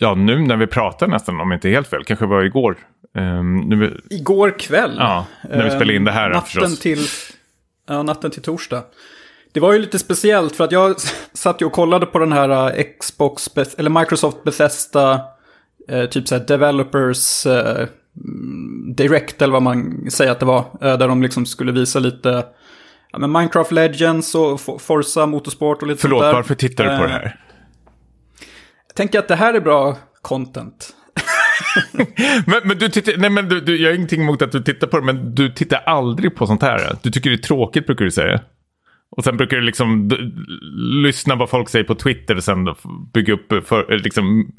ja, 0.00 0.14
nu 0.14 0.38
när 0.38 0.56
vi 0.56 0.66
pratar 0.66 1.06
nästan, 1.06 1.40
om 1.40 1.52
inte 1.52 1.68
helt 1.68 1.88
fel. 1.88 2.04
Kanske 2.04 2.26
var 2.26 2.42
igår. 2.42 2.76
Eh, 3.16 3.42
nu, 3.44 4.00
Igår 4.10 4.58
kväll. 4.58 4.94
ja, 4.98 5.26
när 5.50 5.64
vi 5.64 5.70
spelade 5.70 5.94
in 5.96 6.04
det 6.04 6.12
här 6.12 6.30
Eh, 6.30 6.34
natten 6.34 6.46
förstås. 6.62 6.78
till, 6.80 7.06
ja, 7.88 8.02
natten 8.02 8.30
till 8.30 8.42
torsdag. 8.42 8.82
Det 9.52 9.60
var 9.60 9.72
ju 9.72 9.78
lite 9.78 9.98
speciellt 9.98 10.56
för 10.56 10.64
att 10.64 10.72
jag 10.72 10.96
satt 11.32 11.62
ju 11.62 11.66
och 11.66 11.72
kollade 11.72 12.06
på 12.06 12.18
den 12.18 12.32
här 12.32 12.78
eh, 12.78 12.84
Xbox, 13.00 13.48
eller 13.78 13.90
Microsoft 13.90 14.44
Bethesda, 14.44 15.20
eh, 15.88 16.04
typ 16.04 16.28
såhär 16.28 16.44
Developers 16.46 17.46
eh, 17.46 17.86
mm, 18.24 18.94
Direct 18.94 19.42
eller 19.42 19.52
vad 19.52 19.62
man 19.62 20.10
säger 20.10 20.30
att 20.32 20.40
det 20.40 20.46
var. 20.46 20.64
Där 20.80 21.08
de 21.08 21.22
liksom 21.22 21.46
skulle 21.46 21.72
visa 21.72 21.98
lite 21.98 22.46
ja, 23.12 23.18
men 23.18 23.32
Minecraft 23.32 23.72
Legends 23.72 24.34
och 24.34 24.60
For- 24.60 24.78
Forza 24.78 25.26
Motorsport 25.26 25.82
och 25.82 25.88
lite 25.88 26.00
Förlåt, 26.00 26.20
sånt 26.20 26.28
där. 26.30 26.34
varför 26.34 26.54
tittar 26.54 26.84
du 26.84 26.98
på 26.98 27.02
det 27.04 27.10
här? 27.12 27.40
Jag 28.86 28.94
tänker 28.96 29.18
att 29.18 29.28
det 29.28 29.36
här 29.36 29.54
är 29.54 29.60
bra 29.60 29.96
content. 30.22 30.92
Men, 32.46 32.60
men 32.64 32.78
du 32.78 32.88
tittar, 32.88 33.16
nej 33.16 33.30
men 33.30 33.48
du, 33.48 33.60
du, 33.60 33.76
jag 33.76 33.90
har 33.90 33.94
ingenting 33.94 34.22
emot 34.22 34.42
att 34.42 34.52
du 34.52 34.62
tittar 34.62 34.86
på 34.86 34.98
det, 35.00 35.04
men 35.06 35.34
du 35.34 35.48
tittar 35.52 35.78
aldrig 35.78 36.34
på 36.34 36.46
sånt 36.46 36.62
här. 36.62 36.96
Du 37.02 37.10
tycker 37.10 37.30
det 37.30 37.36
är 37.36 37.38
tråkigt 37.38 37.86
brukar 37.86 38.04
du 38.04 38.10
säga. 38.10 38.40
Och 39.16 39.24
sen 39.24 39.36
brukar 39.36 39.56
du 39.56 39.62
liksom 39.62 40.08
d- 40.08 40.16
lyssna 41.02 41.34
vad 41.34 41.50
folk 41.50 41.68
säger 41.68 41.84
på 41.84 41.94
Twitter 41.94 42.36
och 42.36 42.44
sen 42.44 42.58
bygga 43.14 43.32
upp 43.34 43.66
för, 43.66 43.98
liksom... 43.98 44.52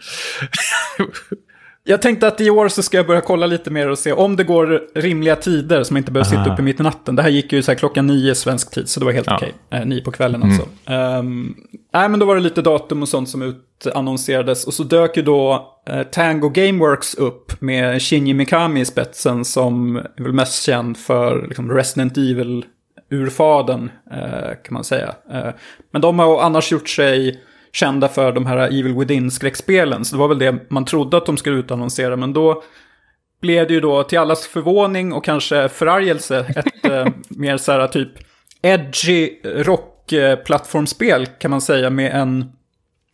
Jag 1.90 2.02
tänkte 2.02 2.28
att 2.28 2.42
i 2.42 2.50
år 2.50 2.68
så 2.68 2.84
ska 2.84 2.98
jag 2.98 3.08
börja 3.08 3.22
kolla 3.22 3.46
lite 3.46 3.70
mer 3.72 3.90
och 3.90 4.00
se 4.00 4.12
om 4.14 4.36
det 4.36 4.44
går 4.44 4.82
rimliga 4.96 5.36
tider 5.36 5.84
som 5.84 5.98
inte 5.98 6.12
behöver 6.12 6.30
sitta 6.30 6.54
uppe 6.54 6.62
mitt 6.62 6.80
i 6.80 6.84
natten. 6.84 7.16
Det 7.16 7.22
här 7.22 7.30
gick 7.30 7.54
ju 7.54 7.62
så 7.64 7.72
här 7.72 7.78
klockan 7.78 8.08
nio 8.08 8.36
svensk 8.36 8.72
tid, 8.72 8.90
så 8.90 9.00
det 9.00 9.06
var 9.06 9.14
helt 9.14 9.28
Ja. 9.28 9.36
okej. 9.36 9.54
Eh, 9.70 9.86
nio 9.86 10.02
på 10.02 10.12
kvällen 10.12 10.44
alltså. 10.44 10.68
Ehm, 10.86 11.56
nej, 11.94 12.10
men 12.10 12.20
då 12.20 12.26
var 12.26 12.36
det 12.36 12.42
lite 12.42 12.62
datum 12.62 13.02
och 13.02 13.10
sånt 13.10 13.30
som 13.30 13.42
utannonserades. 13.42 14.68
Och 14.68 14.74
så 14.74 14.84
dök 14.84 15.18
ju 15.18 15.24
då 15.24 15.74
eh, 15.90 16.04
Tango 16.04 16.50
Gameworks 16.50 17.16
upp 17.16 17.62
med 17.62 18.02
Shinji 18.02 18.34
Mikami 18.34 18.80
i 18.82 18.86
spetsen 18.86 19.46
som 19.46 19.96
är 19.96 20.24
väl 20.24 20.34
mest 20.34 20.64
känd 20.64 20.98
för 20.98 21.46
liksom, 21.48 21.72
Resident 21.72 22.18
Evil-urfaden, 22.18 23.90
eh, 24.12 24.50
kan 24.64 24.74
man 24.74 24.84
säga. 24.84 25.16
Eh, 25.32 25.50
men 25.92 26.02
de 26.02 26.20
har 26.20 26.42
annars 26.42 26.72
gjort 26.72 26.90
sig 26.90 27.44
kända 27.78 28.08
för 28.08 28.32
de 28.32 28.46
här 28.46 28.58
Evil 28.58 28.96
Within-skräckspelen. 28.96 30.06
Så 30.06 30.16
det 30.16 30.20
var 30.20 30.28
väl 30.28 30.40
det 30.40 30.70
man 30.70 30.86
trodde 30.86 31.18
att 31.18 31.26
de 31.26 31.38
skulle 31.38 31.58
utannonsera. 31.58 32.16
Men 32.16 32.34
då 32.34 32.64
blev 33.42 33.68
det 33.68 33.74
ju 33.74 33.80
då 33.80 34.04
till 34.04 34.20
allas 34.20 34.48
förvåning 34.48 35.14
och 35.14 35.26
kanske 35.26 35.70
förargelse 35.70 36.46
ett 36.56 36.86
eh, 36.92 37.08
mer 37.30 37.58
så 37.58 37.72
här 37.72 37.88
typ 37.88 38.10
edgy 38.62 39.30
rock-plattformsspel 39.44 41.26
kan 41.26 41.52
man 41.52 41.62
säga 41.62 41.90
med 41.90 42.12
en, 42.12 42.52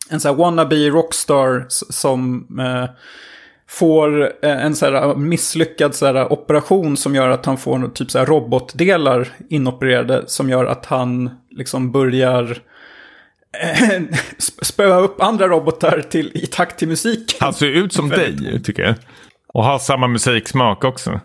en 0.09 0.20
så 0.20 0.28
här 0.28 0.36
wannabe 0.36 0.89
rockstar 0.89 1.66
som 1.70 2.47
eh, 2.59 2.89
får 3.68 4.24
eh, 4.45 4.66
en 4.66 4.76
så 4.76 4.86
här 4.86 5.16
misslyckad 5.16 5.95
så 5.95 6.05
här 6.05 6.34
operation 6.34 6.97
som 6.97 7.16
gör 7.16 7.30
att 7.30 7.45
han 7.45 7.57
får 7.57 7.88
typ 7.93 8.11
så 8.11 8.20
här 8.20 8.26
robotdelar 8.26 9.28
inopererade 9.49 10.24
som 10.28 10.49
gör 10.49 10.66
att 10.66 10.86
han 10.86 11.30
liksom 11.49 11.91
börjar 11.91 12.43
eh, 12.51 12.72
spöa 14.62 14.99
upp 14.99 15.22
andra 15.22 15.47
robotar 15.47 16.01
till, 16.01 16.32
i 16.34 16.47
takt 16.47 16.80
till 16.80 16.88
musiken. 16.88 17.38
Han 17.39 17.54
ser 17.54 17.70
ut 17.70 17.93
som 17.93 18.10
dig, 18.10 18.62
tycker 18.64 18.84
jag. 18.84 18.95
Och 19.54 19.64
har 19.64 19.80
samma 19.80 20.08
musiksmak 20.08 20.84
också. 20.84 21.20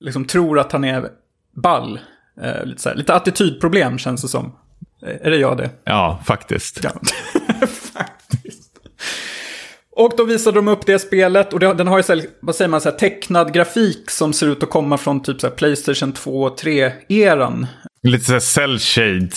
liksom 0.00 0.24
tror 0.24 0.58
att 0.58 0.72
han 0.72 0.84
är 0.84 1.08
ball. 1.56 2.00
Eh, 2.42 2.64
lite, 2.64 2.82
så 2.82 2.88
här, 2.88 2.96
lite 2.96 3.14
attitydproblem 3.14 3.98
känns 3.98 4.22
det 4.22 4.28
som. 4.28 4.56
Eh, 5.06 5.26
Är 5.26 5.30
det 5.30 5.36
jag 5.36 5.56
det? 5.56 5.70
Ja, 5.84 6.22
faktiskt. 6.26 6.80
Ja. 6.82 6.90
Faktiskt. 7.92 8.70
Och 9.96 10.12
då 10.16 10.24
visade 10.24 10.58
de 10.58 10.68
upp 10.68 10.86
det 10.86 10.98
spelet 10.98 11.52
och 11.52 11.60
det, 11.60 11.74
den 11.74 11.86
har 11.86 11.96
ju 11.96 12.02
så 12.02 12.14
här, 12.14 12.26
vad 12.40 12.54
säger 12.54 12.68
man, 12.68 12.80
så 12.80 12.90
här, 12.90 12.96
tecknad 12.96 13.52
grafik 13.52 14.10
som 14.10 14.32
ser 14.32 14.46
ut 14.46 14.62
att 14.62 14.70
komma 14.70 14.98
från 14.98 15.22
typ 15.22 15.40
så 15.40 15.46
här, 15.46 15.54
Playstation 15.54 16.12
2 16.12 16.42
och 16.42 16.58
3-eran. 16.60 17.66
Lite 18.02 18.24
såhär 18.24 18.40
cell 18.40 18.78
shade. 18.78 19.30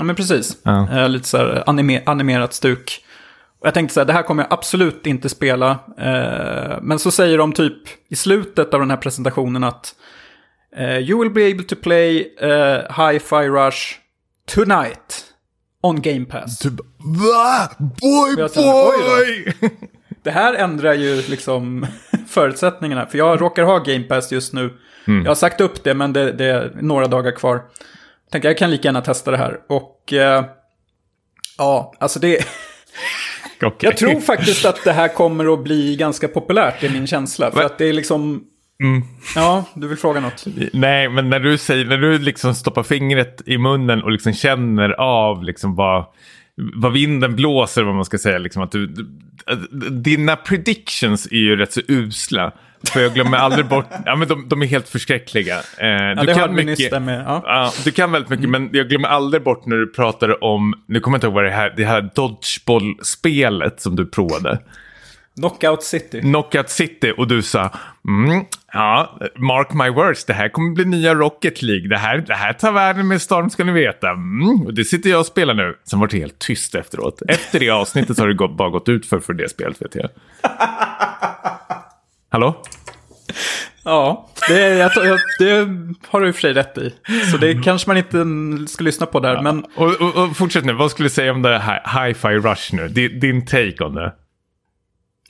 Ja 0.00 0.04
men 0.04 0.16
precis. 0.16 0.56
Ja. 0.62 0.88
Eh, 0.92 1.08
lite 1.08 1.28
så 1.28 1.36
här 1.36 1.62
anime, 1.66 2.02
animerat 2.06 2.54
stuk. 2.54 3.04
Och 3.60 3.66
jag 3.66 3.74
tänkte 3.74 3.94
så 3.94 4.00
här, 4.00 4.04
det 4.04 4.12
här 4.12 4.22
kommer 4.22 4.42
jag 4.42 4.52
absolut 4.52 5.06
inte 5.06 5.28
spela. 5.28 5.70
Eh, 5.98 6.78
men 6.82 6.98
så 6.98 7.10
säger 7.10 7.38
de 7.38 7.52
typ 7.52 7.78
i 8.08 8.16
slutet 8.16 8.74
av 8.74 8.80
den 8.80 8.90
här 8.90 8.96
presentationen 8.96 9.64
att 9.64 9.94
eh, 10.76 10.98
You 10.98 11.20
will 11.20 11.30
be 11.30 11.50
able 11.50 11.62
to 11.62 11.76
play 11.76 12.34
eh, 12.40 13.06
Hi-Fi 13.06 13.48
Rush 13.48 13.78
tonight 14.54 15.24
on 15.82 16.02
Game 16.02 16.24
Pass. 16.24 16.58
Typ, 16.58 16.80
va? 16.98 17.68
Boy, 17.78 18.36
boy! 18.54 19.54
Det 20.22 20.30
här 20.30 20.54
ändrar 20.54 20.94
ju 20.94 21.16
liksom 21.16 21.86
förutsättningarna. 22.28 23.06
För 23.06 23.18
jag 23.18 23.40
råkar 23.40 23.62
ha 23.62 23.78
Game 23.78 24.04
Pass 24.04 24.32
just 24.32 24.52
nu. 24.52 24.78
Mm. 25.06 25.22
Jag 25.22 25.30
har 25.30 25.34
sagt 25.34 25.60
upp 25.60 25.84
det, 25.84 25.94
men 25.94 26.12
det, 26.12 26.32
det 26.32 26.44
är 26.44 26.72
några 26.80 27.06
dagar 27.06 27.32
kvar. 27.32 27.62
Tänker 28.30 28.48
jag 28.48 28.58
kan 28.58 28.70
lika 28.70 28.88
gärna 28.88 29.00
testa 29.00 29.30
det 29.30 29.36
här. 29.36 29.58
Och 29.68 30.12
eh, 30.12 30.44
ja, 31.58 31.94
alltså 31.98 32.18
det... 32.18 32.38
Okej. 33.62 33.88
Jag 33.88 33.96
tror 33.96 34.20
faktiskt 34.20 34.64
att 34.64 34.84
det 34.84 34.92
här 34.92 35.08
kommer 35.08 35.54
att 35.54 35.64
bli 35.64 35.96
ganska 35.96 36.28
populärt, 36.28 36.82
är 36.82 36.88
min 36.88 37.06
känsla. 37.06 37.50
För 37.50 37.62
att 37.62 37.78
det 37.78 37.88
är 37.88 37.92
liksom... 37.92 38.44
Ja, 39.34 39.64
du 39.74 39.88
vill 39.88 39.98
fråga 39.98 40.20
något? 40.20 40.44
Nej, 40.72 41.08
men 41.08 41.30
när 41.30 41.40
du, 41.40 41.58
säger, 41.58 41.84
när 41.84 41.96
du 41.96 42.18
liksom 42.18 42.54
stoppar 42.54 42.82
fingret 42.82 43.42
i 43.46 43.58
munnen 43.58 44.02
och 44.02 44.10
liksom 44.10 44.32
känner 44.32 44.90
av 44.90 45.44
liksom 45.44 45.74
vad, 45.74 46.04
vad 46.74 46.92
vinden 46.92 47.36
blåser, 47.36 47.82
vad 47.82 47.94
man 47.94 48.04
ska 48.04 48.18
säga. 48.18 48.38
Liksom 48.38 48.62
att 48.62 48.72
du, 48.72 48.86
dina 49.90 50.36
predictions 50.36 51.26
är 51.26 51.36
ju 51.36 51.56
rätt 51.56 51.72
så 51.72 51.80
usla. 51.88 52.52
För 52.88 53.00
jag 53.00 53.14
glömmer 53.14 53.38
aldrig 53.38 53.66
bort, 53.66 53.86
ja 54.06 54.16
men 54.16 54.28
de, 54.28 54.48
de 54.48 54.62
är 54.62 54.66
helt 54.66 54.88
förskräckliga. 54.88 55.56
Eh, 55.78 55.86
Ja, 55.88 56.14
du 56.14 56.26
det 56.26 56.34
kan 56.34 56.54
mycket- 56.54 57.02
med. 57.02 57.20
Ja. 57.26 57.42
Ja, 57.46 57.72
du 57.84 57.90
kan 57.92 58.12
väldigt 58.12 58.30
mycket, 58.30 58.48
men 58.48 58.70
jag 58.72 58.88
glömmer 58.88 59.08
aldrig 59.08 59.42
bort 59.42 59.66
när 59.66 59.76
du 59.76 59.92
pratade 59.92 60.34
om, 60.34 60.74
nu 60.86 61.00
kommer 61.00 61.14
jag 61.14 61.18
inte 61.18 61.26
ihåg 61.26 61.34
vad 61.34 61.44
det 61.44 61.50
här, 61.50 61.74
det 61.76 61.84
här 61.84 62.10
dodgeball-spelet 62.14 63.80
som 63.80 63.96
du 63.96 64.06
provade. 64.06 64.58
Knockout 65.36 65.82
City. 65.82 66.20
Knockout 66.20 66.70
City 66.70 67.12
och 67.16 67.28
du 67.28 67.42
sa, 67.42 67.70
mm, 68.08 68.44
ja, 68.72 69.18
mark 69.36 69.72
my 69.72 69.88
words, 69.90 70.24
det 70.24 70.32
här 70.32 70.48
kommer 70.48 70.74
bli 70.74 70.84
nya 70.84 71.14
Rocket 71.14 71.62
League, 71.62 71.88
det 71.88 71.96
här, 71.98 72.18
det 72.18 72.34
här 72.34 72.52
tar 72.52 72.72
världen 72.72 73.08
med 73.08 73.22
storm 73.22 73.50
ska 73.50 73.64
ni 73.64 73.72
veta. 73.72 74.10
Mm, 74.10 74.62
och 74.66 74.74
det 74.74 74.84
sitter 74.84 75.10
jag 75.10 75.20
och 75.20 75.26
spelar 75.26 75.54
nu. 75.54 75.74
Sen 75.90 76.00
var 76.00 76.06
det 76.08 76.18
helt 76.18 76.38
tyst 76.38 76.74
efteråt. 76.74 77.22
Efter 77.28 77.60
det 77.60 77.70
avsnittet 77.70 78.18
har 78.18 78.28
det 78.28 78.34
gått, 78.34 78.56
bara 78.56 78.68
gått 78.70 78.88
ut 78.88 79.06
för, 79.06 79.20
för 79.20 79.32
det 79.32 79.48
spelet 79.50 79.82
vet 79.82 79.94
jag. 79.94 80.08
Hallå? 82.32 82.62
Ja, 83.84 84.28
det, 84.48 84.68
jag, 84.68 84.92
jag, 84.96 85.18
det 85.38 85.54
har 86.08 86.20
du 86.20 86.28
i 86.28 86.30
och 86.30 86.34
för 86.34 86.40
sig 86.40 86.52
rätt 86.52 86.78
i. 86.78 86.94
Så 87.30 87.36
det 87.36 87.62
kanske 87.62 87.90
man 87.90 87.96
inte 87.96 88.72
ska 88.72 88.84
lyssna 88.84 89.06
på 89.06 89.20
där. 89.20 89.42
Men 89.42 89.64
Och, 89.76 90.00
och, 90.00 90.24
och 90.24 90.36
fortsätt 90.36 90.64
nu, 90.64 90.72
vad 90.72 90.90
skulle 90.90 91.08
du 91.08 91.10
säga 91.10 91.32
om 91.32 91.42
det 91.42 91.58
här 91.58 92.06
Hi-Fi 92.06 92.28
Rush 92.28 92.74
nu? 92.74 92.88
Din, 92.88 93.20
din 93.20 93.46
take 93.46 93.84
on 93.84 93.94
det? 93.94 94.14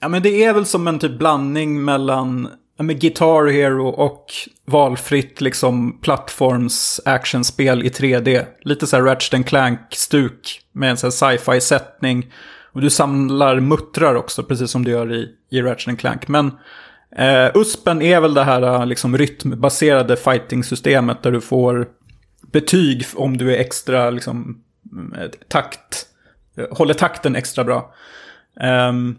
Ja, 0.00 0.08
men 0.08 0.22
det 0.22 0.44
är 0.44 0.52
väl 0.52 0.66
som 0.66 0.88
en 0.88 0.98
typ 0.98 1.18
blandning 1.18 1.84
mellan 1.84 2.48
ja, 2.78 2.84
med 2.84 3.00
Guitar 3.00 3.46
Hero 3.46 3.88
och 3.88 4.26
valfritt 4.66 5.40
liksom 5.40 6.00
plattforms 6.00 7.00
actionspel 7.04 7.82
i 7.82 7.88
3D. 7.88 8.44
Lite 8.62 8.86
så 8.86 8.96
här 8.96 9.02
Ratchet 9.02 9.46
Clank-stuk 9.46 10.60
med 10.72 10.90
en 10.90 10.96
sån 10.96 11.08
här 11.08 11.36
sci-fi 11.36 11.60
sättning. 11.60 12.32
Och 12.72 12.80
du 12.80 12.90
samlar 12.90 13.60
muttrar 13.60 14.14
också, 14.14 14.42
precis 14.42 14.70
som 14.70 14.84
du 14.84 14.90
gör 14.90 15.12
i, 15.12 15.28
i 15.50 15.62
Ratchet 15.62 15.98
Clank. 15.98 16.28
Men 16.28 16.52
Uh, 17.18 17.50
USPen 17.60 18.02
är 18.02 18.20
väl 18.20 18.34
det 18.34 18.44
här 18.44 18.62
eh, 18.62 18.86
liksom 18.86 19.18
rytmbaserade 19.18 20.16
fighting-systemet 20.16 21.22
där 21.22 21.32
du 21.32 21.40
får 21.40 21.88
betyg 22.52 23.04
om 23.14 23.36
du 23.36 23.54
är 23.54 23.58
extra 23.60 24.10
liksom 24.10 24.62
eh, 25.18 25.28
takt, 25.48 26.06
håller 26.70 26.94
takten 26.94 27.36
extra 27.36 27.64
bra. 27.64 27.94
Um, 28.88 29.18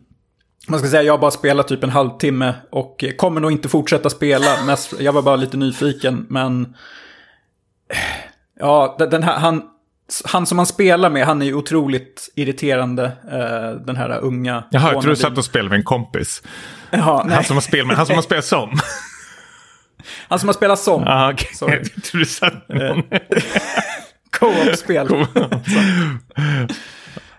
man 0.67 0.79
ska 0.79 0.89
säga, 0.89 1.03
jag 1.03 1.13
har 1.13 1.17
bara 1.17 1.31
spelat 1.31 1.67
typ 1.67 1.83
en 1.83 1.89
halvtimme 1.89 2.53
och 2.69 3.03
kommer 3.17 3.41
nog 3.41 3.51
inte 3.51 3.69
fortsätta 3.69 4.09
spela. 4.09 4.65
Mest, 4.65 4.93
jag 4.99 5.13
var 5.13 5.21
bara 5.21 5.35
lite 5.35 5.57
nyfiken, 5.57 6.25
men... 6.29 6.75
Ja, 8.59 8.95
den- 8.99 9.09
den 9.09 9.23
här, 9.23 9.39
han, 9.39 9.63
han 10.26 10.45
som 10.45 10.55
man 10.57 10.66
spelar 10.66 11.09
med, 11.09 11.26
han 11.26 11.41
är 11.41 11.45
ju 11.45 11.53
otroligt 11.53 12.30
irriterande. 12.36 13.05
eh, 13.05 13.86
den 13.86 13.95
här 13.95 14.20
unga... 14.20 14.64
Jaha, 14.72 14.93
jag 14.93 15.01
tror 15.01 15.09
du 15.09 15.16
satt 15.16 15.38
och 15.38 15.45
spelade 15.45 15.70
med 15.70 15.78
en 15.78 15.84
kompis. 15.84 16.41
Ja, 16.91 17.24
nej. 17.26 17.36
Han 17.36 17.43
som 17.43 17.55
har 17.55 17.62
spelat 17.62 17.88
med, 17.88 17.97
han 17.97 18.05
som 18.05 18.16
har 18.16 18.24
spelat 18.24 18.45
som. 18.45 18.80
Han 20.28 20.39
som 20.39 20.49
har 20.49 20.53
spelat 20.53 20.80
som. 20.80 21.03
Ah, 21.07 21.34
okay. 21.34 21.53
Sorry. 21.53 21.82
Jag 21.95 22.03
tror 22.03 22.20
du 22.20 22.26
satt 22.26 22.70
med 22.70 22.78
någon. 22.95 23.03
Co-op-spel. 24.39 25.07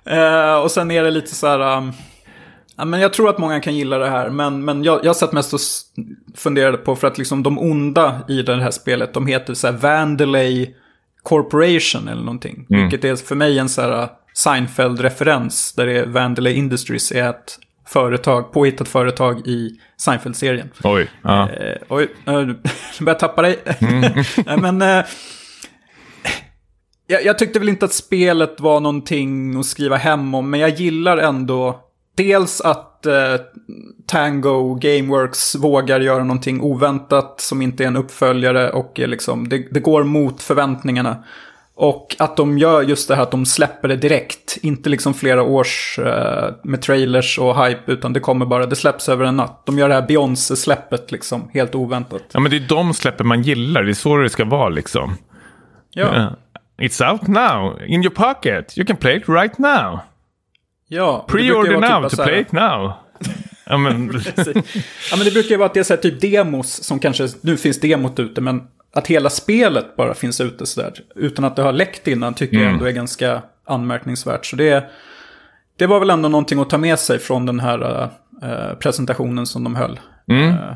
Eh, 0.04 0.54
och 0.54 0.70
sen 0.70 0.90
är 0.90 1.02
det 1.02 1.10
lite 1.10 1.34
så 1.34 1.46
här... 1.46 1.76
um, 1.78 1.92
ja, 2.76 2.84
men 2.84 3.00
jag 3.00 3.12
tror 3.12 3.28
att 3.28 3.38
många 3.38 3.60
kan 3.60 3.76
gilla 3.76 3.98
det 3.98 4.10
här, 4.10 4.30
men, 4.30 4.64
men 4.64 4.84
jag, 4.84 5.04
jag 5.04 5.16
satt 5.16 5.32
mest 5.32 5.54
och 5.54 5.60
funderade 6.36 6.76
på 6.76 6.96
för 6.96 7.06
att 7.06 7.18
liksom 7.18 7.42
de 7.42 7.58
onda 7.58 8.20
i 8.28 8.42
det 8.42 8.62
här 8.62 8.70
spelet, 8.70 9.14
de 9.14 9.26
heter 9.26 9.54
så 9.54 9.66
här 9.66 9.74
Vandalay 9.74 10.74
Corporation 11.22 12.08
eller 12.08 12.22
någonting. 12.22 12.66
Vilket 12.68 13.04
är 13.04 13.16
för 13.16 13.34
mig 13.34 13.58
en 13.58 13.68
så 13.68 13.82
här 13.82 14.02
uh, 14.02 14.08
Seinfeld-referens, 14.34 15.74
där 15.76 15.86
det 15.86 15.98
är 15.98 16.06
Vandalay 16.06 16.54
Industries 16.54 17.12
är 17.12 17.30
ett 17.30 17.58
företag, 17.88 18.52
påhittat 18.52 18.88
företag 18.88 19.46
i 19.46 19.70
Seinfeld-serien. 19.96 20.70
Oj. 20.84 21.10
Ja. 21.22 21.50
Eh, 21.50 21.76
oj, 21.88 22.08
eh, 22.26 22.46
börjar 23.00 23.18
tappa 23.18 23.42
dig. 23.42 23.58
Nej, 24.46 24.58
men, 24.60 24.82
eh, 24.82 25.04
jag, 27.06 27.24
jag 27.24 27.38
tyckte 27.38 27.58
väl 27.58 27.68
inte 27.68 27.84
att 27.84 27.92
spelet 27.92 28.60
var 28.60 28.80
någonting 28.80 29.58
att 29.58 29.66
skriva 29.66 29.96
hem 29.96 30.34
om, 30.34 30.50
men 30.50 30.60
jag 30.60 30.70
gillar 30.70 31.18
ändå 31.18 31.80
dels 32.14 32.60
att 32.60 33.06
eh, 33.06 33.34
Tango 34.06 34.74
Gameworks 34.74 35.54
vågar 35.54 36.00
göra 36.00 36.24
någonting 36.24 36.60
oväntat 36.60 37.40
som 37.40 37.62
inte 37.62 37.84
är 37.84 37.86
en 37.88 37.96
uppföljare 37.96 38.70
och 38.70 39.00
är 39.00 39.06
liksom, 39.06 39.48
det, 39.48 39.58
det 39.70 39.80
går 39.80 40.04
mot 40.04 40.42
förväntningarna. 40.42 41.24
Och 41.74 42.16
att 42.18 42.36
de 42.36 42.58
gör 42.58 42.82
just 42.82 43.08
det 43.08 43.14
här 43.14 43.22
att 43.22 43.30
de 43.30 43.46
släpper 43.46 43.88
det 43.88 43.96
direkt. 43.96 44.58
Inte 44.62 44.90
liksom 44.90 45.14
flera 45.14 45.42
års 45.42 45.98
eh, 45.98 46.54
med 46.62 46.82
trailers 46.82 47.38
och 47.38 47.64
hype, 47.66 47.92
utan 47.92 48.12
det 48.12 48.20
kommer 48.20 48.46
bara, 48.46 48.66
det 48.66 48.76
släpps 48.76 49.08
över 49.08 49.24
en 49.24 49.36
natt. 49.36 49.62
De 49.66 49.78
gör 49.78 49.88
det 49.88 49.94
här 49.94 50.06
Beyoncé-släppet 50.06 51.12
liksom, 51.12 51.48
helt 51.52 51.74
oväntat. 51.74 52.22
ja, 52.32 52.40
men 52.40 52.50
det 52.50 52.56
är 52.56 52.68
de 52.68 52.94
släppen 52.94 53.26
man 53.26 53.42
gillar. 53.42 53.82
Det 53.82 53.90
är 53.90 53.94
så 53.94 54.16
det 54.16 54.30
ska 54.30 54.44
vara 54.44 54.68
liksom. 54.68 55.16
Ja, 55.90 56.08
Ja. 56.14 56.36
It's 56.78 57.12
out 57.12 57.28
now, 57.28 57.82
in 57.86 58.02
your 58.02 58.14
pocket. 58.14 58.78
You 58.78 58.86
can 58.86 58.96
play 58.96 59.16
it 59.16 59.28
right 59.28 59.58
now. 59.58 59.98
Ja. 60.92 61.26
Pre-order 61.28 61.74
vara 61.74 62.00
now 62.00 62.08
typ 62.08 62.18
to 62.18 62.24
play 62.24 62.40
it 62.40 62.52
now. 62.52 62.92
ja, 63.66 63.76
men, 63.76 64.12
Ja, 65.10 65.16
men 65.16 65.24
det 65.24 65.32
brukar 65.32 65.50
ju 65.50 65.56
vara 65.56 65.66
att 65.66 65.74
det 65.74 65.80
är 65.80 65.84
så 65.84 65.94
här 65.94 66.00
typ 66.00 66.20
demos 66.20 66.84
som 66.84 66.98
kanske, 66.98 67.28
nu 67.40 67.56
finns 67.56 67.80
demot 67.80 68.18
ute, 68.18 68.40
men 68.40 68.62
att 68.94 69.06
hela 69.06 69.30
spelet 69.30 69.96
bara 69.96 70.14
finns 70.14 70.40
ute 70.40 70.66
sådär, 70.66 70.92
utan 71.14 71.44
att 71.44 71.56
det 71.56 71.62
har 71.62 71.72
läckt 71.72 72.08
innan, 72.08 72.34
tycker 72.34 72.56
jag 72.56 72.72
ändå 72.72 72.84
är 72.84 72.90
ganska 72.92 73.42
anmärkningsvärt. 73.66 74.46
Så 74.46 74.56
det, 74.56 74.90
det 75.76 75.86
var 75.86 76.00
väl 76.00 76.10
ändå 76.10 76.28
någonting 76.28 76.60
att 76.60 76.70
ta 76.70 76.78
med 76.78 76.98
sig 76.98 77.18
från 77.18 77.46
den 77.46 77.60
här 77.60 78.10
eh, 78.42 78.74
presentationen 78.78 79.46
som 79.46 79.64
de 79.64 79.76
höll. 79.76 80.00
Eh, 80.50 80.72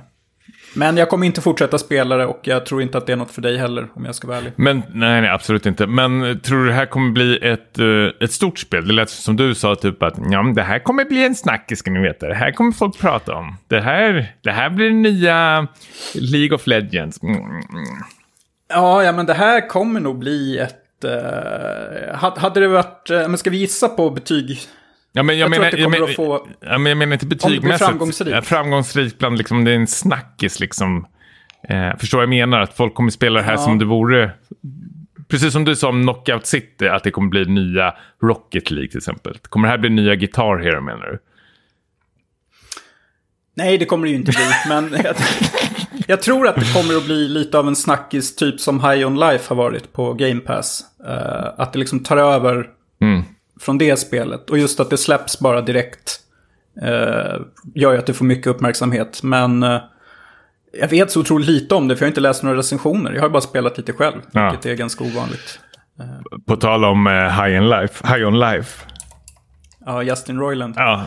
men 0.77 0.97
jag 0.97 1.09
kommer 1.09 1.27
inte 1.27 1.41
fortsätta 1.41 1.79
spela 1.79 2.17
det 2.17 2.27
och 2.27 2.41
jag 2.43 2.67
tror 2.67 2.83
inte 2.83 2.99
att 2.99 3.07
det 3.07 3.13
är 3.13 3.17
något 3.17 3.31
för 3.31 3.43
dig 3.43 3.57
heller, 3.57 3.89
om 3.95 4.05
jag 4.05 4.15
ska 4.15 4.29
vara 4.29 4.39
ärlig. 4.39 4.53
men 4.57 4.83
nej, 4.93 5.21
nej, 5.21 5.31
absolut 5.31 5.67
inte. 5.67 5.87
Men 5.87 6.25
eh, 6.25 6.37
tror 6.37 6.59
du 6.59 6.67
det 6.67 6.73
här 6.73 6.87
kommer 6.87 7.11
bli 7.13 7.39
ett, 7.43 7.79
eh, 7.79 8.25
ett 8.25 8.33
stort 8.33 8.59
spel? 8.59 8.87
Det 8.89 8.93
lät 8.95 9.11
som 9.11 9.37
du 9.37 9.55
sa, 9.55 9.75
typ 9.75 10.03
att 10.03 10.15
ja, 10.31 10.43
det 10.55 10.63
här 10.63 10.79
kommer 10.79 11.05
bli 11.05 11.25
en 11.27 11.35
snackis, 11.35 11.79
ska 11.79 11.91
ni 11.91 12.01
veta. 12.01 12.27
Det 12.27 12.35
här 12.35 12.53
kommer 12.53 12.73
folk 12.73 12.99
prata 12.99 13.35
om. 13.35 13.57
Det 13.69 13.81
här, 13.81 14.33
det 14.41 14.51
här 14.51 14.71
blir 14.71 14.91
nya 14.91 15.67
League 16.15 16.55
of 16.55 16.67
Legends. 16.67 17.23
Mm, 17.23 17.37
mm, 17.37 17.51
mm. 17.51 17.85
Ja, 18.69 19.03
ja, 19.03 19.13
men 19.13 19.27
det 19.27 19.35
här 19.35 19.69
kommer 19.69 20.01
nog 20.01 20.19
bli 20.19 20.59
ett... 20.59 21.05
eh, 21.05 22.17
hade- 22.17 22.61
det 22.61 22.69
varit... 22.69 23.11
Uh, 23.11 23.29
men 23.29 23.39
ska 23.39 23.51
vi 23.51 23.57
gissa 23.57 23.89
på 23.89 24.11
betyg? 24.11 24.61
Ja, 25.17 25.23
men 25.23 25.39
jag, 25.39 25.45
Jag 25.47 25.51
menar, 25.51 25.79
jag, 25.79 25.91
men, 25.91 26.03
att 26.05 26.15
få- 26.15 26.49
ja, 26.61 26.79
men 26.79 26.87
jag 26.91 26.99
menar 26.99 27.13
inte 27.13 27.27
betygmässigt. 27.27 27.87
framgångsrikt. 27.89 28.31
Ja, 28.31 28.43
framgångsrikt 28.43 29.19
bland, 29.19 29.39
liksom, 29.39 29.65
det 29.65 29.71
är 29.71 29.75
en 29.77 29.87
snackis 29.87 30.61
liksom. 30.61 31.07
Eh, 31.69 31.97
förstår 31.99 32.23
jag 32.23 32.29
menar? 32.29 32.61
Att 32.61 32.77
folk 32.77 32.95
kommer 32.95 33.11
spela 33.11 33.41
det 33.41 33.47
här 33.47 33.53
Ja. 33.53 33.59
som 33.59 33.79
det 33.79 33.85
vore... 33.85 34.31
Precis 35.29 35.53
som 35.53 35.65
du 35.65 35.77
sa 35.77 35.89
om 35.89 36.03
Knockout 36.03 36.47
City, 36.47 36.89
att 36.89 37.05
det 37.05 37.11
kommer 37.11 37.29
bli 37.29 37.45
nya 37.45 37.95
Rocket 38.23 38.71
League 38.71 38.89
till 38.89 38.99
exempel. 38.99 39.39
Kommer 39.49 39.69
det 39.69 39.71
här 39.73 39.79
bli 39.79 39.91
nya 39.91 40.15
Guitar 40.15 40.57
Hero 40.59 40.81
menar 40.81 41.07
du? 41.07 41.19
Nej, 43.55 43.79
det 43.79 43.85
kommer 43.85 44.05
det 44.07 44.11
ju 44.11 44.17
inte 44.17 44.33
bli. 44.33 44.45
men 44.69 44.93
jag, 45.05 45.17
jag 46.07 46.23
tror 46.23 46.49
att 46.49 46.55
det 46.55 46.73
kommer 46.75 46.97
att 46.97 47.05
bli 47.05 47.29
lite 47.29 47.59
av 47.59 47.69
en 47.69 47.77
snackis 47.77 48.37
typ 48.37 48.61
som 48.61 48.81
High 48.81 49.07
On 49.07 49.19
Life 49.21 49.45
har 49.49 49.57
varit 49.57 49.93
på 49.93 50.13
Game 50.15 50.41
Pass. 50.41 50.81
Eh, 51.07 51.47
att 51.61 51.73
det 51.73 51.79
liksom 51.79 52.01
tar 52.01 52.17
över 52.17 52.67
Mm. 53.01 53.23
Från 53.61 53.79
det 53.79 53.97
spelet. 53.97 54.51
Och 54.51 54.59
just 54.59 54.81
att 54.81 54.91
det 54.91 54.97
släpps 54.97 55.39
bara 55.41 55.61
direkt 55.61 56.21
eh, 56.83 57.41
gör 57.75 57.93
ju 57.93 57.99
att 57.99 58.07
det 58.07 58.15
får 58.15 58.25
mycket 58.25 58.47
uppmärksamhet. 58.47 59.23
Men 59.23 59.63
eh, 59.63 59.81
jag 60.81 60.89
vet 60.89 61.11
så 61.11 61.21
otroligt 61.21 61.47
lite 61.49 61.75
om 61.75 61.89
det, 61.89 61.97
för 61.97 62.03
jag 62.03 62.07
har 62.07 62.11
inte 62.11 62.21
läst 62.21 62.43
några 62.43 62.57
recensioner. 62.59 63.13
Jag 63.13 63.23
har 63.23 63.29
bara 63.29 63.41
spelat 63.41 63.79
lite 63.79 63.93
själv, 63.93 64.21
Ja. 64.33 64.51
vilket 64.51 64.67
är 64.67 64.75
ganska 64.75 65.05
ovanligt. 65.05 65.61
På 66.47 66.57
tal 66.57 66.85
om 66.85 67.07
eh, 67.07 67.13
High, 67.13 67.61
on 67.63 67.69
Life, 67.69 68.15
High 68.15 68.27
On 68.27 68.39
Life. 68.39 68.87
Ja, 69.87 70.03
Justin 70.03 70.39
Roiland. 70.39 70.75
Ja. 70.77 71.05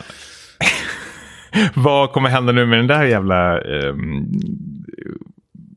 Vad 1.75 2.11
kommer 2.11 2.29
hända 2.29 2.51
nu 2.51 2.65
med 2.65 2.79
den 2.79 2.87
där 2.87 3.03
jävla 3.03 3.59
um, 3.61 4.31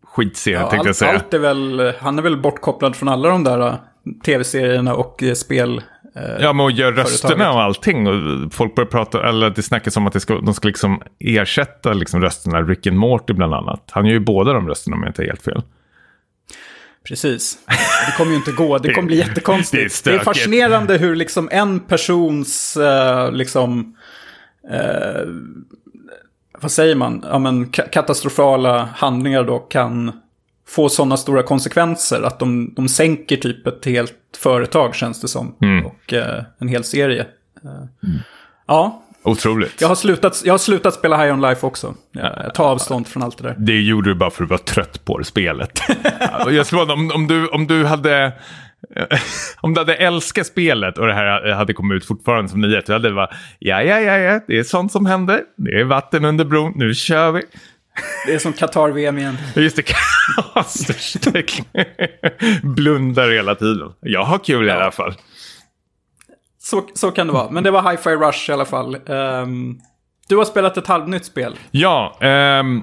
skitserien 0.05 0.61
Ja, 0.63 0.71
tänkte 0.71 0.87
jag 0.87 0.91
allt, 0.91 0.97
säga. 0.97 1.13
allt 1.13 1.35
är 1.35 1.39
väl, 1.39 1.93
han 2.01 2.19
är 2.19 2.23
väl 2.23 2.37
bortkopplad 2.37 2.97
från 2.97 3.09
alla 3.09 3.29
de 3.29 3.45
där 3.45 3.67
eh, 3.69 3.75
tv-serierna 4.25 4.95
och 4.95 5.23
eh, 5.23 5.35
spel. 5.35 5.83
Ja, 6.15 6.53
men 6.53 6.61
och 6.61 6.71
gör 6.71 6.93
rösterna 6.93 7.53
och 7.53 7.63
allting. 7.63 8.07
Och 8.07 8.53
folk 8.53 8.75
börjar 8.75 8.89
prata, 8.89 9.29
eller 9.29 9.51
det 9.51 9.63
snackas 9.63 9.97
om 9.97 10.07
att 10.07 10.13
det 10.13 10.21
ska, 10.21 10.41
de 10.41 10.55
ska 10.55 10.69
liksom 10.69 11.03
ersätta 11.19 11.93
liksom 11.93 12.21
rösterna. 12.23 12.63
Rick 12.63 12.87
and 12.87 12.97
Morty 12.97 13.33
bland 13.33 13.55
annat. 13.55 13.89
Han 13.91 14.07
gör 14.07 14.13
ju 14.13 14.21
båda 14.21 14.53
de 14.53 14.69
rösterna 14.69 14.97
om 14.97 15.03
jag 15.03 15.11
inte 15.11 15.23
är 15.23 15.27
helt 15.27 15.43
fel. 15.43 15.63
Precis. 17.05 17.59
Det 18.07 18.17
kommer 18.17 18.31
ju 18.31 18.37
inte 18.37 18.53
gå. 18.53 18.79
Det 18.79 18.95
kommer 18.95 19.07
bli 19.07 19.17
Det 19.17 19.23
är 19.23 19.29
jättekonstigt. 19.29 20.05
Det 20.05 20.15
är, 20.15 20.19
fascinerande 20.19 20.99
hur 20.99 21.17
liksom 21.17 21.49
en 21.53 21.81
persons, 21.81 22.77
eh, 22.77 23.33
liksom, 23.33 23.97
eh, 24.71 25.27
vad 26.59 26.71
säger 26.71 26.95
man, 26.95 27.25
ja, 27.31 27.39
men, 27.39 27.71
ka 27.71 27.83
katastrofala 27.83 28.89
handlingar 28.97 29.45
då 29.45 29.59
kan 29.59 30.22
få 30.73 30.89
sådana 30.89 31.17
stora 31.17 31.43
konsekvenser 31.43 32.23
att 32.23 32.39
de, 32.39 32.75
de 32.77 32.89
sänker 32.89 33.37
typ 33.37 33.67
ett 33.67 33.85
helt 33.85 34.15
företag 34.37 34.95
känns 34.95 35.21
det 35.21 35.29
som. 35.29 35.55
Mm. 35.63 35.87
Och 35.87 36.13
eh, 36.13 36.45
en 36.59 36.69
hel 36.69 36.85
serie. 36.85 37.27
Eh, 37.65 38.11
Ja, 38.67 39.03
Otroligt. 39.25 39.81
jag 39.81 39.89
har, 39.89 39.95
slutat, 39.95 40.43
jag 40.45 40.53
har 40.53 40.59
slutat 40.59 40.95
spela 40.95 41.23
High 41.25 41.33
On 41.35 41.41
Life 41.41 41.67
också. 41.67 41.95
Jag, 42.13 42.55
tar 42.55 42.65
avstånd 42.65 43.07
från 43.07 43.23
allt 43.23 43.39
det 43.39 43.45
där. 43.45 43.55
Det 43.59 43.81
gjorde 43.81 44.11
du 44.11 44.15
bara 44.15 44.31
för 44.31 44.45
att 44.45 44.49
du 44.49 44.53
var 44.53 44.59
trött 44.59 45.05
på 45.05 45.19
det 45.19 45.25
spelet. 45.25 45.81
Ja, 46.21 46.51
jag 46.51 46.67
skulle 46.67 46.85
vara, 46.85 46.93
om, 46.93 47.11
om, 47.15 47.27
du, 47.27 47.49
om 47.49 47.67
du 47.67 47.85
hade... 47.85 48.33
Om 49.61 49.75
du 49.75 49.81
hade 49.81 49.95
älskat 49.95 50.47
spelet 50.47 50.99
och 50.99 51.07
det 51.07 51.15
här 51.15 51.53
hade 51.53 51.73
kommit 51.73 51.97
ut 51.97 52.05
fortfarande 52.05 52.51
som 52.51 52.61
nyhet, 52.61 52.87
då 52.87 52.93
hade 52.93 53.09
det 53.09 53.15
varit 53.15 53.31
ja, 53.59 53.83
ja, 53.83 54.01
ja, 54.01 54.19
ja, 54.19 54.41
det 54.47 54.59
är 54.59 54.63
sånt 54.63 54.93
som 54.93 55.07
händer. 55.07 55.41
Det 55.57 55.81
är 55.81 55.85
vatten 55.85 56.25
under 56.25 56.45
bron, 56.45 56.73
nu 56.77 56.95
kör 56.95 57.33
vi. 57.33 57.43
Det 58.27 58.35
är 58.35 58.39
som 58.39 58.53
Qatar-VM 58.53 59.19
igen. 59.19 59.39
Just 59.57 59.77
det, 59.77 59.83
kasterstek. 60.55 61.63
Blundar 62.63 63.31
hela 63.31 63.55
tiden. 63.55 63.93
Jag 64.01 64.25
har 64.25 64.39
kul 64.39 64.69
i 64.69 64.71
alla 64.71 64.91
fall. 64.91 65.15
Så, 66.59 66.83
så 66.95 67.11
kan 67.11 67.27
det 67.27 67.33
vara. 67.33 67.51
Men 67.51 67.65
det 67.65 67.71
var 67.71 67.91
Hi-Fi 67.91 68.11
Rush 68.11 68.51
i 68.51 68.53
alla 68.53 68.65
fall. 68.65 68.97
Ehm, 69.07 69.81
du 70.29 70.37
har 70.37 70.45
spelat 70.45 70.77
ett 70.77 70.87
halvnytt 70.87 71.25
spel. 71.25 71.55
Ja, 71.71 72.19
ehm, 72.21 72.83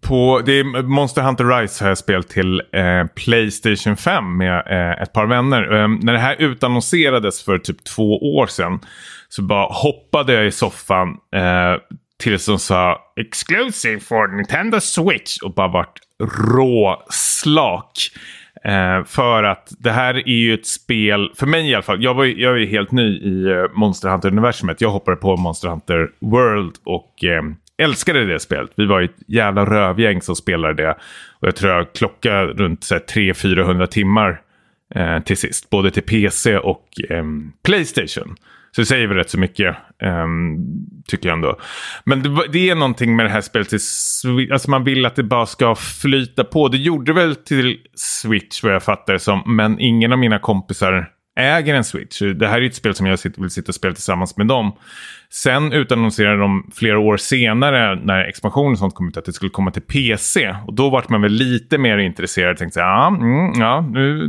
på, 0.00 0.42
det 0.46 0.52
är 0.52 0.82
Monster 0.82 1.22
Hunter 1.22 1.44
Rise 1.44 1.84
har 1.84 1.88
jag 1.88 1.98
spelat 1.98 2.28
till 2.28 2.62
eh, 2.72 3.06
Playstation 3.16 3.96
5 3.96 4.36
med 4.36 4.62
eh, 4.70 5.02
ett 5.02 5.12
par 5.12 5.26
vänner. 5.26 5.72
Ehm, 5.72 6.00
när 6.02 6.12
det 6.12 6.18
här 6.18 6.36
utannonserades 6.38 7.42
för 7.42 7.58
typ 7.58 7.84
två 7.84 8.36
år 8.36 8.46
sedan 8.46 8.80
så 9.28 9.42
bara 9.42 9.66
hoppade 9.72 10.32
jag 10.32 10.46
i 10.46 10.50
soffan 10.50 11.08
eh, 11.08 11.98
tills 12.22 12.46
de 12.46 12.58
sa 12.58 12.98
exclusive 13.16 14.00
for 14.00 14.28
Nintendo 14.36 14.80
Switch 14.80 15.38
och 15.44 15.54
bara 15.54 15.68
vart 15.68 15.98
råslak. 16.56 17.92
Eh, 18.64 19.04
för 19.04 19.42
att 19.42 19.72
det 19.78 19.90
här 19.90 20.14
är 20.14 20.28
ju 20.36 20.54
ett 20.54 20.66
spel, 20.66 21.32
för 21.36 21.46
mig 21.46 21.70
i 21.70 21.74
alla 21.74 21.82
fall, 21.82 22.02
jag, 22.02 22.14
var, 22.14 22.24
ju- 22.24 22.40
jag 22.42 22.52
är 22.52 22.56
ju 22.58 22.66
helt 22.66 22.92
ny 22.92 23.18
i 23.18 23.44
eh, 23.50 23.64
Monster 23.74 24.08
Hunter-universumet. 24.08 24.80
Jag 24.80 24.90
hoppade 24.90 25.16
på 25.16 25.36
Monster 25.36 25.68
Hunter 25.68 26.10
World 26.20 26.74
och 26.84 27.24
eh, 27.24 27.42
älskade 27.82 28.24
det 28.26 28.40
spelet. 28.40 28.70
Vi 28.76 28.86
var 28.86 29.00
ju 29.00 29.04
ett 29.04 29.16
jävla 29.28 29.64
rövgäng 29.64 30.22
som 30.22 30.36
spelade 30.36 30.82
det. 30.82 30.90
Och 31.40 31.46
jag 31.48 31.56
tror 31.56 31.72
jag 31.72 31.92
klockade 31.92 32.46
runt 32.46 32.80
300-400 32.80 33.86
timmar 33.86 34.40
eh, 34.94 35.18
till 35.20 35.36
sist. 35.36 35.70
Både 35.70 35.90
till 35.90 36.02
PC 36.02 36.56
och 36.58 36.86
eh, 37.10 37.24
Playstation. 37.64 38.36
Så 38.74 38.80
det 38.80 38.86
säger 38.86 39.06
väl 39.06 39.16
rätt 39.16 39.30
så 39.30 39.38
mycket, 39.38 39.76
Um, 40.02 40.58
tycker 41.08 41.28
jag 41.28 41.36
ändå. 41.36 41.58
Men 42.04 42.22
det, 42.22 42.46
det 42.52 42.70
är 42.70 42.74
någonting 42.74 43.16
med 43.16 43.26
det 43.26 43.30
här 43.30 43.40
spelet, 43.40 43.68
till 43.68 44.52
alltså 44.52 44.70
man 44.70 44.84
vill 44.84 45.06
att 45.06 45.16
det 45.16 45.22
bara 45.22 45.46
ska 45.46 45.74
flyta 45.74 46.44
på. 46.44 46.68
Det 46.68 46.78
gjorde 46.78 47.12
väl 47.12 47.36
till 47.36 47.78
Switch 47.94 48.62
vad 48.62 48.74
jag 48.74 48.82
fattar 48.82 49.12
det 49.12 49.18
som, 49.18 49.42
men 49.46 49.80
ingen 49.80 50.12
av 50.12 50.18
mina 50.18 50.38
kompisar 50.38 51.08
äger 51.40 51.74
en 51.74 51.84
Switch. 51.84 52.22
Det 52.22 52.48
här 52.48 52.60
är 52.60 52.66
ett 52.66 52.74
spel 52.74 52.94
som 52.94 53.06
jag 53.06 53.18
vill 53.36 53.50
sitta 53.50 53.68
och 53.68 53.74
spela 53.74 53.94
tillsammans 53.94 54.36
med 54.36 54.46
dem. 54.46 54.72
Sen 55.30 55.72
utannonserade 55.72 56.38
de 56.38 56.70
flera 56.74 56.98
år 56.98 57.16
senare 57.16 57.94
när 58.04 58.24
expansionen 58.24 58.72
och 58.72 58.78
sånt 58.78 58.94
kom 58.94 59.08
ut 59.08 59.16
att 59.16 59.24
det 59.24 59.32
skulle 59.32 59.50
komma 59.50 59.70
till 59.70 59.82
PC. 59.82 60.56
Och 60.66 60.74
då 60.74 60.90
vart 60.90 61.08
man 61.08 61.22
väl 61.22 61.32
lite 61.32 61.78
mer 61.78 61.98
intresserad 61.98 62.52
och 62.52 62.58
tänkte 62.58 62.84
att 62.84 62.86
ah, 62.86 63.16
ja, 63.20 63.26
mm, 63.26 63.60
ja 63.60 63.80
nu, 63.80 64.28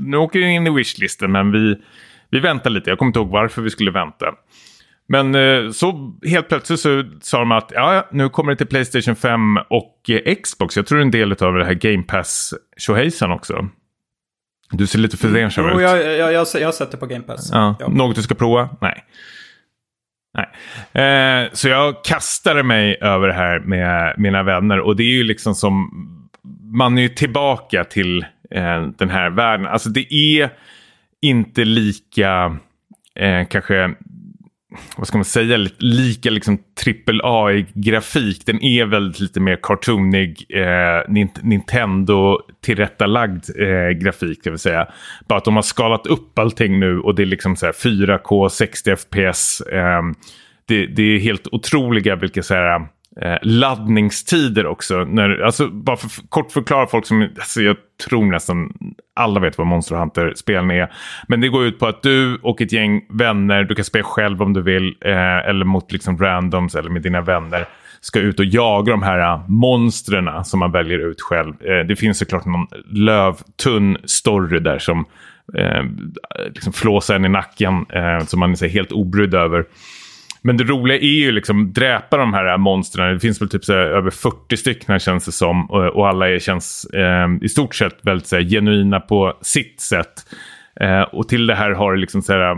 nu 0.00 0.16
åker 0.16 0.40
det 0.40 0.50
in 0.50 0.66
i 0.66 0.70
wishlisten 0.70 1.32
men 1.32 1.52
vi, 1.52 1.76
vi 2.34 2.40
väntar 2.40 2.70
lite. 2.70 2.90
Jag 2.90 2.98
kommer 2.98 3.08
inte 3.08 3.18
ihåg 3.18 3.28
varför 3.30 3.62
vi 3.62 3.70
skulle 3.70 3.90
vänta. 3.90 4.26
Men 5.08 5.34
eh, 5.34 5.70
så 5.70 6.18
helt 6.26 6.48
plötsligt 6.48 6.80
så 6.80 7.04
sa 7.20 7.38
de 7.38 7.52
att 7.52 7.72
ja, 7.74 8.08
nu 8.12 8.28
kommer 8.28 8.52
det 8.52 8.56
till 8.56 8.66
Playstation 8.66 9.16
5 9.16 9.56
och 9.70 10.10
eh, 10.10 10.34
Xbox. 10.34 10.76
Jag 10.76 10.86
tror 10.86 10.98
det 10.98 11.02
är 11.02 11.04
en 11.04 11.10
del 11.10 11.32
av 11.32 11.54
det 11.54 11.64
här 11.64 11.74
Game 11.74 12.02
Pass 12.02 12.54
tjohejsan 12.76 13.30
också. 13.32 13.68
Du 14.70 14.86
ser 14.86 14.98
lite 14.98 15.16
Jo, 15.22 15.28
ut. 15.38 15.56
jag, 15.56 15.82
jag, 15.82 16.32
jag, 16.32 16.46
jag 16.54 16.66
har 16.66 16.72
sett 16.72 16.90
det 16.90 16.96
på 16.96 17.06
Game 17.06 17.24
Pass. 17.24 17.50
Ja. 17.52 17.76
Ja. 17.80 17.88
Något 17.88 18.16
du 18.16 18.22
ska 18.22 18.34
prova? 18.34 18.68
Nej. 18.80 19.04
Nej. 20.34 21.44
Eh, 21.44 21.48
så 21.52 21.68
jag 21.68 22.04
kastade 22.04 22.62
mig 22.62 22.98
över 23.00 23.28
det 23.28 23.34
här 23.34 23.60
med 23.60 24.14
mina 24.18 24.42
vänner 24.42 24.80
och 24.80 24.96
det 24.96 25.02
är 25.02 25.14
ju 25.16 25.22
liksom 25.22 25.54
som 25.54 25.90
man 26.72 26.98
är 26.98 27.02
ju 27.02 27.08
tillbaka 27.08 27.84
till 27.84 28.22
eh, 28.50 28.82
den 28.98 29.10
här 29.10 29.30
världen. 29.30 29.66
Alltså 29.66 29.88
det 29.88 30.14
är 30.14 30.50
inte 31.24 31.64
lika 31.64 32.58
eh, 33.14 33.46
kanske 33.48 33.94
vad 34.96 35.06
ska 35.06 35.18
man 35.18 35.24
säga, 35.24 35.68
lika 35.78 36.30
liksom 36.30 36.58
AAA-grafik. 37.22 38.46
Den 38.46 38.64
är 38.64 38.84
väldigt 38.84 39.20
lite 39.20 39.40
mer 39.40 39.58
cartoonig, 39.62 40.46
eh, 40.48 41.02
Nintendo-tillrättalagd 41.42 43.44
eh, 43.58 43.88
grafik, 43.90 44.44
kan 44.44 44.52
vi 44.52 44.58
säga. 44.58 44.88
Bara 45.28 45.38
att 45.38 45.44
de 45.44 45.56
har 45.56 45.62
skalat 45.62 46.06
upp 46.06 46.38
allting 46.38 46.80
nu 46.80 47.00
och 47.00 47.14
det 47.14 47.22
är 47.22 47.26
liksom 47.26 47.56
så 47.56 47.66
här 47.66 47.72
4K, 47.72 48.48
60 48.48 48.96
FPS. 48.96 49.60
Eh, 49.60 50.02
det, 50.66 50.86
det 50.86 51.02
är 51.02 51.18
helt 51.18 51.46
otroliga 51.52 52.16
vilka 52.16 52.42
så 52.42 52.54
här, 52.54 52.86
eh, 53.20 53.36
laddningstider 53.42 54.66
också. 54.66 55.04
När, 55.04 55.40
alltså, 55.40 55.68
bara 55.68 55.96
för 55.96 56.08
kort 56.28 56.52
förklara 56.52 56.86
folk 56.86 57.06
som, 57.06 57.22
alltså, 57.22 57.60
jag 57.60 57.76
tror 58.08 58.24
nästan 58.24 58.72
alla 59.16 59.40
vet 59.40 59.58
vad 59.58 59.66
Monster 59.66 59.96
Hunter-spelen 59.96 60.70
är. 60.70 60.92
Men 61.28 61.40
det 61.40 61.48
går 61.48 61.64
ut 61.64 61.78
på 61.78 61.86
att 61.86 62.02
du 62.02 62.38
och 62.42 62.60
ett 62.60 62.72
gäng 62.72 63.06
vänner, 63.08 63.64
du 63.64 63.74
kan 63.74 63.84
spela 63.84 64.04
själv 64.04 64.42
om 64.42 64.52
du 64.52 64.62
vill, 64.62 64.96
eh, 65.00 65.48
eller 65.48 65.64
mot 65.64 65.92
liksom 65.92 66.18
randoms 66.18 66.74
eller 66.74 66.90
med 66.90 67.02
dina 67.02 67.20
vänner, 67.20 67.66
ska 68.00 68.20
ut 68.20 68.38
och 68.38 68.44
jaga 68.44 68.90
de 68.90 69.02
här 69.02 69.18
eh, 69.18 69.48
monstren 69.48 70.44
som 70.44 70.60
man 70.60 70.72
väljer 70.72 70.98
ut 70.98 71.20
själv. 71.20 71.54
Eh, 71.62 71.86
det 71.86 71.96
finns 71.96 72.18
såklart 72.18 72.44
någon 72.44 72.66
lövtunn 72.90 73.96
story 74.04 74.58
där 74.58 74.78
som 74.78 75.04
eh, 75.54 75.84
liksom 76.54 76.72
flåsar 76.72 77.14
en 77.14 77.24
i 77.24 77.28
nacken, 77.28 77.86
eh, 77.88 78.24
som 78.26 78.40
man 78.40 78.50
är 78.50 78.68
helt 78.68 78.92
obrydd 78.92 79.34
över. 79.34 79.64
Men 80.46 80.56
det 80.56 80.64
roliga 80.64 80.98
är 80.98 81.18
ju 81.24 81.32
liksom 81.32 81.72
dräpa 81.72 82.16
de 82.16 82.34
här 82.34 82.58
monstren. 82.58 83.14
Det 83.14 83.20
finns 83.20 83.40
väl 83.40 83.48
typ 83.48 83.64
så 83.64 83.72
här, 83.72 83.80
över 83.80 84.10
40 84.10 84.56
stycken 84.56 84.98
känns 84.98 85.24
det 85.24 85.32
som. 85.32 85.70
Och, 85.70 85.86
och 85.86 86.08
alla 86.08 86.30
är, 86.30 86.38
känns 86.38 86.84
eh, 86.84 87.28
i 87.42 87.48
stort 87.48 87.74
sett 87.74 87.98
väldigt 88.02 88.26
så 88.26 88.36
här, 88.36 88.42
genuina 88.42 89.00
på 89.00 89.38
sitt 89.42 89.80
sätt. 89.80 90.12
Eh, 90.80 91.02
och 91.02 91.28
till 91.28 91.46
det 91.46 91.54
här 91.54 91.70
har 91.70 91.92
det 91.92 92.00
liksom 92.00 92.22
så 92.22 92.32
här, 92.32 92.50
eh, 92.50 92.56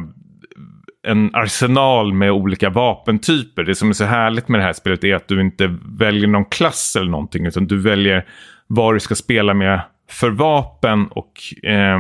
en 1.07 1.31
arsenal 1.35 2.13
med 2.13 2.33
olika 2.33 2.71
vapentyper. 2.71 3.65
Det 3.65 3.75
som 3.75 3.89
är 3.89 3.93
så 3.93 4.05
härligt 4.05 4.49
med 4.49 4.61
det 4.61 4.65
här 4.65 4.73
spelet 4.73 5.05
är 5.05 5.15
att 5.15 5.29
du 5.29 5.41
inte 5.41 5.77
väljer 5.99 6.29
någon 6.29 6.45
klass 6.45 6.97
eller 6.97 7.11
någonting. 7.11 7.47
Utan 7.47 7.67
du 7.67 7.79
väljer 7.79 8.27
vad 8.67 8.95
du 8.95 9.01
ska 9.01 9.15
spela 9.15 9.55
med 9.55 9.81
för 10.11 10.31
vapen. 10.31 11.07
Och, 11.07 11.65
eh, 11.69 11.99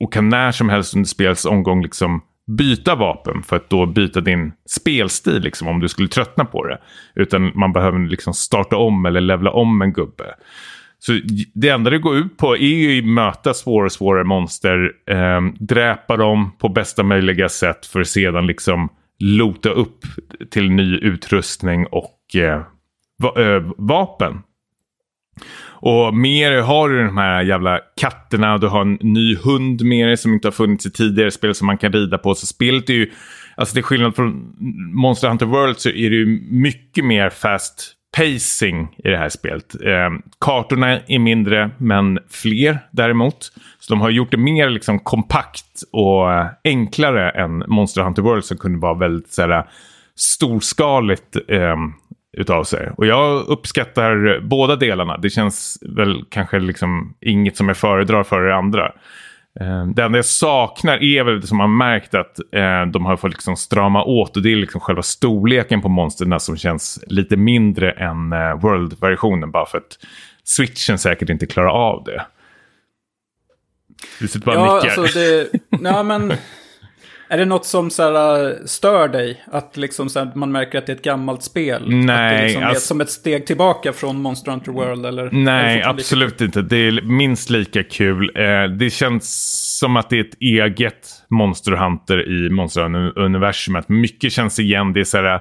och 0.00 0.12
kan 0.12 0.28
när 0.28 0.52
som 0.52 0.68
helst 0.68 0.94
under 0.94 1.08
spelets 1.08 1.44
omgång 1.44 1.82
liksom 1.82 2.22
byta 2.46 2.94
vapen 2.94 3.42
för 3.42 3.56
att 3.56 3.70
då 3.70 3.86
byta 3.86 4.20
din 4.20 4.52
spelstil 4.70 5.42
liksom, 5.42 5.68
om 5.68 5.80
du 5.80 5.88
skulle 5.88 6.08
tröttna 6.08 6.44
på 6.44 6.66
det. 6.66 6.78
Utan 7.14 7.52
man 7.54 7.72
behöver 7.72 7.98
liksom 7.98 8.34
starta 8.34 8.76
om 8.76 9.06
eller 9.06 9.20
levla 9.20 9.50
om 9.50 9.82
en 9.82 9.92
gubbe. 9.92 10.24
Så 10.98 11.20
det 11.54 11.68
enda 11.68 11.90
det 11.90 11.98
går 11.98 12.16
ut 12.16 12.36
på 12.36 12.56
är 12.56 12.60
ju 12.60 12.98
att 12.98 13.04
möta 13.04 13.54
svårare 13.54 13.84
och 13.86 13.92
svårare 13.92 14.24
monster, 14.24 14.92
eh, 15.10 15.40
dräpa 15.60 16.16
dem 16.16 16.52
på 16.58 16.68
bästa 16.68 17.02
möjliga 17.02 17.48
sätt 17.48 17.86
för 17.86 18.00
att 18.00 18.06
sedan 18.08 18.46
liksom 18.46 18.88
lota 19.18 19.68
upp 19.68 19.98
till 20.50 20.70
ny 20.70 20.96
utrustning 20.98 21.86
och 21.86 22.36
eh, 22.36 22.62
va- 23.22 23.42
eh, 23.42 23.62
vapen. 23.76 24.42
Och 25.66 26.14
mer 26.14 26.60
har 26.60 26.88
du 26.88 27.04
de 27.06 27.18
här 27.18 27.42
jävla 27.42 27.80
katterna 28.00 28.54
och 28.54 28.60
du 28.60 28.68
har 28.68 28.80
en 28.80 28.98
ny 29.00 29.36
hund 29.36 29.84
med 29.84 30.08
dig 30.08 30.16
som 30.16 30.32
inte 30.32 30.48
har 30.48 30.52
funnits 30.52 30.86
i 30.86 30.90
tidigare 30.90 31.30
spel 31.30 31.54
som 31.54 31.66
man 31.66 31.78
kan 31.78 31.92
rida 31.92 32.18
på. 32.18 32.34
Så 32.34 32.46
spelet 32.46 32.90
är 32.90 32.94
ju, 32.94 33.10
alltså 33.56 33.74
det 33.74 33.80
är 33.80 33.82
skillnad 33.82 34.16
från 34.16 34.56
Monster 34.94 35.28
Hunter 35.28 35.46
World 35.46 35.78
så 35.78 35.88
är 35.88 36.10
det 36.10 36.16
ju 36.16 36.26
mycket 36.50 37.04
mer 37.04 37.30
fast 37.30 37.94
pacing 38.16 38.96
i 39.04 39.08
det 39.08 39.16
här 39.16 39.28
spelet. 39.28 39.74
Eh, 39.82 40.10
kartorna 40.40 41.00
är 41.00 41.18
mindre 41.18 41.70
men 41.78 42.18
fler 42.28 42.78
däremot. 42.90 43.52
Så 43.78 43.94
de 43.94 44.00
har 44.00 44.10
gjort 44.10 44.30
det 44.30 44.36
mer 44.36 44.70
liksom 44.70 44.98
kompakt 44.98 45.82
och 45.92 46.26
enklare 46.64 47.30
än 47.30 47.64
Monster 47.66 48.02
Hunter 48.02 48.22
World 48.22 48.44
som 48.44 48.56
kunde 48.56 48.78
vara 48.78 48.94
väldigt 48.94 49.32
så 49.32 49.42
här 49.42 49.64
storskaligt 50.16 51.36
eh, 51.48 51.76
utav 52.36 52.64
sig. 52.64 52.90
Och 52.96 53.06
jag 53.06 53.44
uppskattar 53.48 54.40
båda 54.40 54.76
delarna. 54.76 55.16
Det 55.16 55.30
känns 55.30 55.78
väl 55.96 56.24
kanske 56.30 56.58
liksom 56.58 57.14
inget 57.20 57.56
som 57.56 57.68
jag 57.68 57.76
föredrar 57.76 58.22
för 58.22 58.40
det 58.42 58.54
andra. 58.56 58.86
Eh, 59.60 59.86
Det 59.86 60.02
enda 60.02 60.18
jag 60.18 60.24
saknar 60.24 61.02
är 61.02 61.24
väl 61.24 61.40
det 61.40 61.46
som 61.46 61.58
man 61.58 61.76
märkt 61.76 62.14
att 62.14 62.38
eh, 62.52 62.86
de 62.92 63.04
har 63.04 63.16
fått 63.16 63.30
liksom 63.32 63.56
strama 63.56 64.04
åt 64.04 64.36
och 64.36 64.42
det 64.42 64.52
är 64.52 64.56
liksom 64.56 64.80
själva 64.80 65.02
storleken 65.02 65.82
på 65.82 65.88
monstren 65.88 66.40
som 66.40 66.56
känns 66.56 67.00
lite 67.06 67.36
mindre 67.36 67.90
än 67.90 68.32
eh, 68.32 68.54
World-versionen 68.60 69.50
bara 69.50 69.66
för 69.66 69.78
att 69.78 69.98
switchen 70.44 70.98
säkert 70.98 71.28
inte 71.28 71.46
klarar 71.46 71.68
av 71.68 72.04
det. 72.04 72.26
Du 74.20 74.28
sitter 74.28 74.46
bara 74.46 74.60
och 74.60 74.66
Ja, 74.66 74.74
nickar. 74.82 75.00
alltså 75.02 75.18
det... 75.18 75.48
Nej, 75.80 76.04
men... 76.04 76.32
Är 77.28 77.38
det 77.38 77.44
något 77.44 77.66
som 77.66 77.90
så 77.90 78.02
här, 78.02 78.56
stör 78.66 79.08
dig? 79.08 79.44
Att 79.52 79.76
liksom, 79.76 80.08
så 80.08 80.18
här, 80.18 80.32
man 80.34 80.52
märker 80.52 80.78
att 80.78 80.86
det 80.86 80.92
är 80.92 80.96
ett 80.96 81.02
gammalt 81.02 81.42
spel? 81.42 81.82
att 81.82 81.88
Nej, 81.88 82.36
det 82.36 82.42
liksom 82.44 82.62
är 82.62 82.66
alltså- 82.66 82.86
som 82.86 83.00
ett 83.00 83.10
steg 83.10 83.46
tillbaka 83.46 83.92
från 83.92 84.22
Monster 84.22 84.50
Hunter 84.50 84.72
World? 84.72 85.06
Eller, 85.06 85.26
är 85.26 85.30
Nej, 85.32 85.76
lika 85.76 85.88
absolut 85.88 86.40
inte. 86.40 86.62
Det 86.62 86.76
är 86.76 87.02
minst 87.02 87.50
lika 87.50 87.82
kul. 87.82 88.30
Eh, 88.36 88.64
det 88.64 88.90
känns 88.90 89.78
som 89.78 89.96
att 89.96 90.10
det 90.10 90.16
är 90.16 90.20
ett 90.24 90.40
eget 90.40 91.08
Monster 91.30 91.72
Hunter 91.72 92.46
i 92.46 92.50
Monster 92.50 92.82
Hunter-universumet. 92.82 93.88
Mycket 93.88 94.32
känns 94.32 94.58
igen. 94.58 94.92
Det 94.92 95.00
är 95.00 95.04
så 95.04 95.16
här 95.18 95.40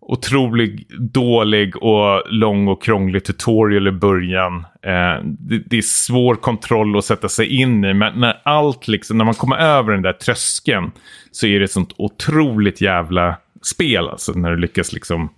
otroligt 0.00 0.88
dålig 0.88 1.82
och 1.82 2.22
lång 2.26 2.68
och 2.68 2.82
krånglig 2.82 3.24
tutorial 3.24 3.88
i 3.88 3.92
början. 3.92 4.56
Eh, 4.82 5.24
det, 5.24 5.58
det 5.66 5.78
är 5.78 5.82
svår 5.82 6.34
kontroll 6.34 6.98
att 6.98 7.04
sätta 7.04 7.28
sig 7.28 7.60
in 7.60 7.84
i. 7.84 7.94
Men 7.94 8.20
när 8.20 8.40
allt 8.42 8.88
liksom, 8.88 9.18
när 9.18 9.24
man 9.24 9.34
kommer 9.34 9.56
över 9.56 9.92
den 9.92 10.02
där 10.02 10.12
tröskeln 10.12 10.90
så 11.30 11.46
är 11.46 11.58
det 11.58 11.64
ett 11.64 11.70
sånt 11.70 11.94
otroligt 11.96 12.80
jävla 12.80 13.36
spel. 13.62 14.08
Alltså 14.08 14.32
när 14.32 14.50
du 14.50 14.56
lyckas 14.56 14.92
liksom 14.92 15.28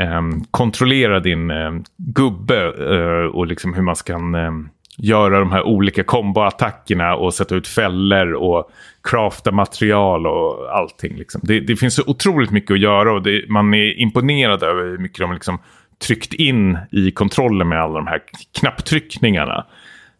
eh, 0.00 0.22
kontrollera 0.50 1.20
din 1.20 1.50
eh, 1.50 1.72
gubbe 1.96 2.64
eh, 2.64 3.26
och 3.26 3.46
liksom 3.46 3.74
hur 3.74 3.82
man 3.82 3.96
ska 3.96 4.14
ehm, 4.14 4.68
göra 4.98 5.38
de 5.38 5.52
här 5.52 5.62
olika 5.62 6.04
komboattackerna 6.04 7.14
och 7.16 7.34
sätta 7.34 7.54
ut 7.54 7.68
fällor 7.68 8.32
och 8.32 8.70
crafta 9.02 9.52
material 9.52 10.26
och 10.26 10.78
allting. 10.78 11.16
Liksom. 11.16 11.40
Det, 11.44 11.60
det 11.60 11.76
finns 11.76 11.94
så 11.94 12.02
otroligt 12.06 12.50
mycket 12.50 12.70
att 12.70 12.80
göra 12.80 13.12
och 13.12 13.22
det, 13.22 13.44
man 13.48 13.74
är 13.74 14.00
imponerad 14.00 14.62
över 14.62 14.82
hur 14.82 14.98
mycket 14.98 15.18
de 15.18 15.32
liksom 15.32 15.58
tryckt 16.06 16.34
in 16.34 16.78
i 16.90 17.10
kontrollen 17.10 17.68
med 17.68 17.82
alla 17.82 17.94
de 17.94 18.06
här 18.06 18.20
knapptryckningarna. 18.60 19.66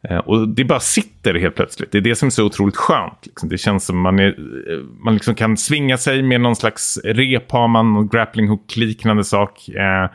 Eh, 0.08 0.16
Och 0.18 0.48
det 0.48 0.64
bara 0.64 0.80
sitter 0.80 1.34
helt 1.34 1.54
plötsligt. 1.54 1.92
Det 1.92 1.98
är 1.98 2.02
det 2.02 2.14
som 2.14 2.26
är 2.26 2.30
så 2.30 2.44
otroligt 2.44 2.76
skönt. 2.76 3.18
Liksom. 3.26 3.48
Det 3.48 3.58
känns 3.58 3.84
som 3.86 4.00
man, 4.00 4.18
är, 4.18 4.28
eh, 4.28 4.78
man 5.04 5.14
liksom 5.14 5.34
kan 5.34 5.56
svinga 5.56 5.96
sig 5.96 6.22
med 6.22 6.40
någon 6.40 6.56
slags 6.56 6.98
rep 7.04 7.50
har 7.52 7.68
man, 7.68 7.92
någon 7.92 8.08
grappling 8.08 8.48
hook-liknande 8.48 9.24
sak. 9.24 9.68
Eh, 9.68 10.10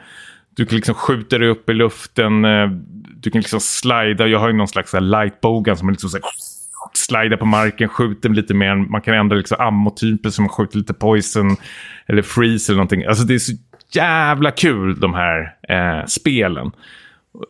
du 0.56 0.66
kan 0.66 0.76
liksom 0.76 0.95
skjuta 0.95 1.38
dig 1.38 1.50
upp 1.50 1.70
i 1.70 1.74
luften. 1.74 2.45
Eh, 2.45 2.68
du 3.16 3.32
kan 3.32 3.41
liksom 3.41 3.60
slida. 3.60 4.28
Jag 4.28 4.39
har 4.39 4.47
ju 4.47 4.54
någon 4.54 4.68
slags 4.68 4.91
så 4.91 5.00
lightbogan 5.00 5.78
som 5.78 5.86
man 5.86 5.93
liksom 5.93 6.10
så 6.10 6.18
här, 6.18 6.24
slida 6.93 7.38
på 7.38 7.45
marken, 7.45 7.89
skjuter 7.89 8.30
lite 8.30 8.54
mer. 8.54 8.76
Man 8.76 9.02
kan 9.02 9.14
ändra 9.14 9.38
liksom 9.38 9.58
ammotyper 9.60 10.30
som 10.30 10.43
man 10.43 10.50
skjuter 10.50 10.78
lite 10.78 10.93
poison 10.93 11.58
eller 12.08 12.22
freeze 12.22 12.72
eller 12.72 12.78
någonting. 12.78 13.06
Alltså 13.06 13.24
det 13.24 13.34
är 13.34 13.39
så 13.39 13.54
jävla 13.91 14.52
kul 14.52 15.00
de 15.00 15.14
här 15.14 15.56
eh, 15.70 16.06
spelen. 16.06 16.72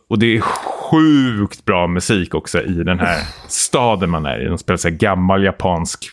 Och 0.08 0.18
det 0.18 0.36
är 0.36 0.40
sjukt 0.40 1.64
bra 1.64 1.86
musik 1.86 2.34
också 2.34 2.62
i 2.62 2.72
den 2.84 3.00
här 3.00 3.18
staden 3.48 4.10
man 4.10 4.26
är 4.26 4.42
i. 4.42 4.44
De 4.44 4.58
spelar 4.58 4.76
så 4.76 4.88
här 4.88 4.96
gammal 4.96 5.44
japansk 5.44 6.04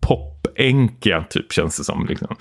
pop-enka 0.00 1.24
typ 1.30 1.52
känns 1.52 1.76
det 1.76 1.84
som. 1.84 2.06
Liksom. 2.06 2.36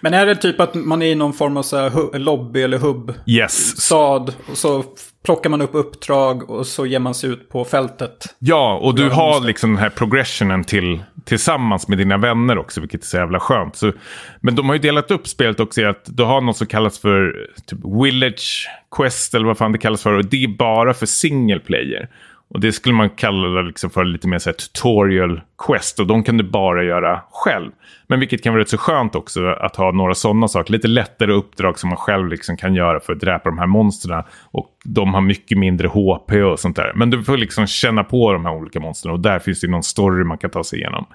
Men 0.00 0.14
är 0.14 0.26
det 0.26 0.36
typ 0.36 0.60
att 0.60 0.74
man 0.74 1.02
är 1.02 1.06
i 1.06 1.14
någon 1.14 1.32
form 1.32 1.56
av 1.56 1.62
så 1.62 1.76
här 1.76 2.18
lobby 2.18 2.62
eller 2.62 2.78
hubb? 2.78 3.14
Yes. 3.26 3.80
Stad 3.80 4.34
och 4.50 4.58
så 4.58 4.84
plockar 5.24 5.50
man 5.50 5.62
upp 5.62 5.70
uppdrag 5.72 6.50
och 6.50 6.66
så 6.66 6.86
ger 6.86 6.98
man 6.98 7.14
sig 7.14 7.30
ut 7.30 7.48
på 7.48 7.64
fältet. 7.64 8.24
Ja, 8.38 8.78
och 8.82 8.94
du 8.94 9.08
har 9.08 9.40
liksom 9.40 9.70
den 9.70 9.78
här 9.78 9.90
progressionen 9.90 10.64
till, 10.64 11.02
tillsammans 11.24 11.88
med 11.88 11.98
dina 11.98 12.16
vänner 12.16 12.58
också, 12.58 12.80
vilket 12.80 13.02
är 13.02 13.06
så 13.06 13.16
jävla 13.16 13.40
skönt. 13.40 13.76
Så, 13.76 13.92
men 14.40 14.54
de 14.54 14.68
har 14.68 14.74
ju 14.74 14.80
delat 14.80 15.10
upp 15.10 15.28
spelet 15.28 15.60
också 15.60 15.80
i 15.80 15.84
att 15.84 16.04
du 16.04 16.22
har 16.22 16.40
något 16.40 16.56
som 16.56 16.66
kallas 16.66 16.98
för 16.98 17.48
typ 17.66 17.78
Village 18.04 18.68
Quest, 18.96 19.34
eller 19.34 19.46
vad 19.46 19.58
fan 19.58 19.72
det 19.72 19.78
kallas 19.78 20.02
för. 20.02 20.12
Och 20.12 20.24
det 20.24 20.44
är 20.44 20.48
bara 20.48 20.94
för 20.94 21.06
single 21.06 21.60
player. 21.60 22.08
Och 22.50 22.60
det 22.60 22.72
skulle 22.72 22.94
man 22.94 23.10
kalla 23.10 23.62
liksom 23.62 23.90
för 23.90 24.04
lite 24.04 24.28
mer 24.28 24.38
så 24.38 24.50
här 24.50 24.54
tutorial 24.54 25.40
quest. 25.66 26.00
Och 26.00 26.06
de 26.06 26.22
kan 26.22 26.36
du 26.36 26.44
bara 26.44 26.84
göra 26.84 27.20
själv. 27.30 27.70
Men 28.06 28.20
vilket 28.20 28.42
kan 28.42 28.52
vara 28.52 28.62
rätt 28.62 28.68
så 28.68 28.78
skönt 28.78 29.14
också 29.14 29.46
att 29.46 29.76
ha 29.76 29.92
några 29.92 30.14
sådana 30.14 30.48
saker. 30.48 30.72
Lite 30.72 30.88
lättare 30.88 31.32
uppdrag 31.32 31.78
som 31.78 31.88
man 31.88 31.96
själv 31.96 32.28
liksom 32.28 32.56
kan 32.56 32.74
göra 32.74 33.00
för 33.00 33.12
att 33.12 33.20
dräpa 33.20 33.48
de 33.48 33.58
här 33.58 33.66
monstren. 33.66 34.22
Och 34.50 34.66
de 34.84 35.14
har 35.14 35.20
mycket 35.20 35.58
mindre 35.58 35.88
HP 35.88 36.32
och 36.32 36.60
sånt 36.60 36.76
där. 36.76 36.92
Men 36.94 37.10
du 37.10 37.24
får 37.24 37.36
liksom 37.36 37.66
känna 37.66 38.04
på 38.04 38.32
de 38.32 38.44
här 38.44 38.52
olika 38.54 38.80
monstren. 38.80 39.14
Och 39.14 39.20
där 39.20 39.38
finns 39.38 39.60
det 39.60 39.68
någon 39.68 39.82
story 39.82 40.24
man 40.24 40.38
kan 40.38 40.50
ta 40.50 40.64
sig 40.64 40.78
igenom. 40.78 41.06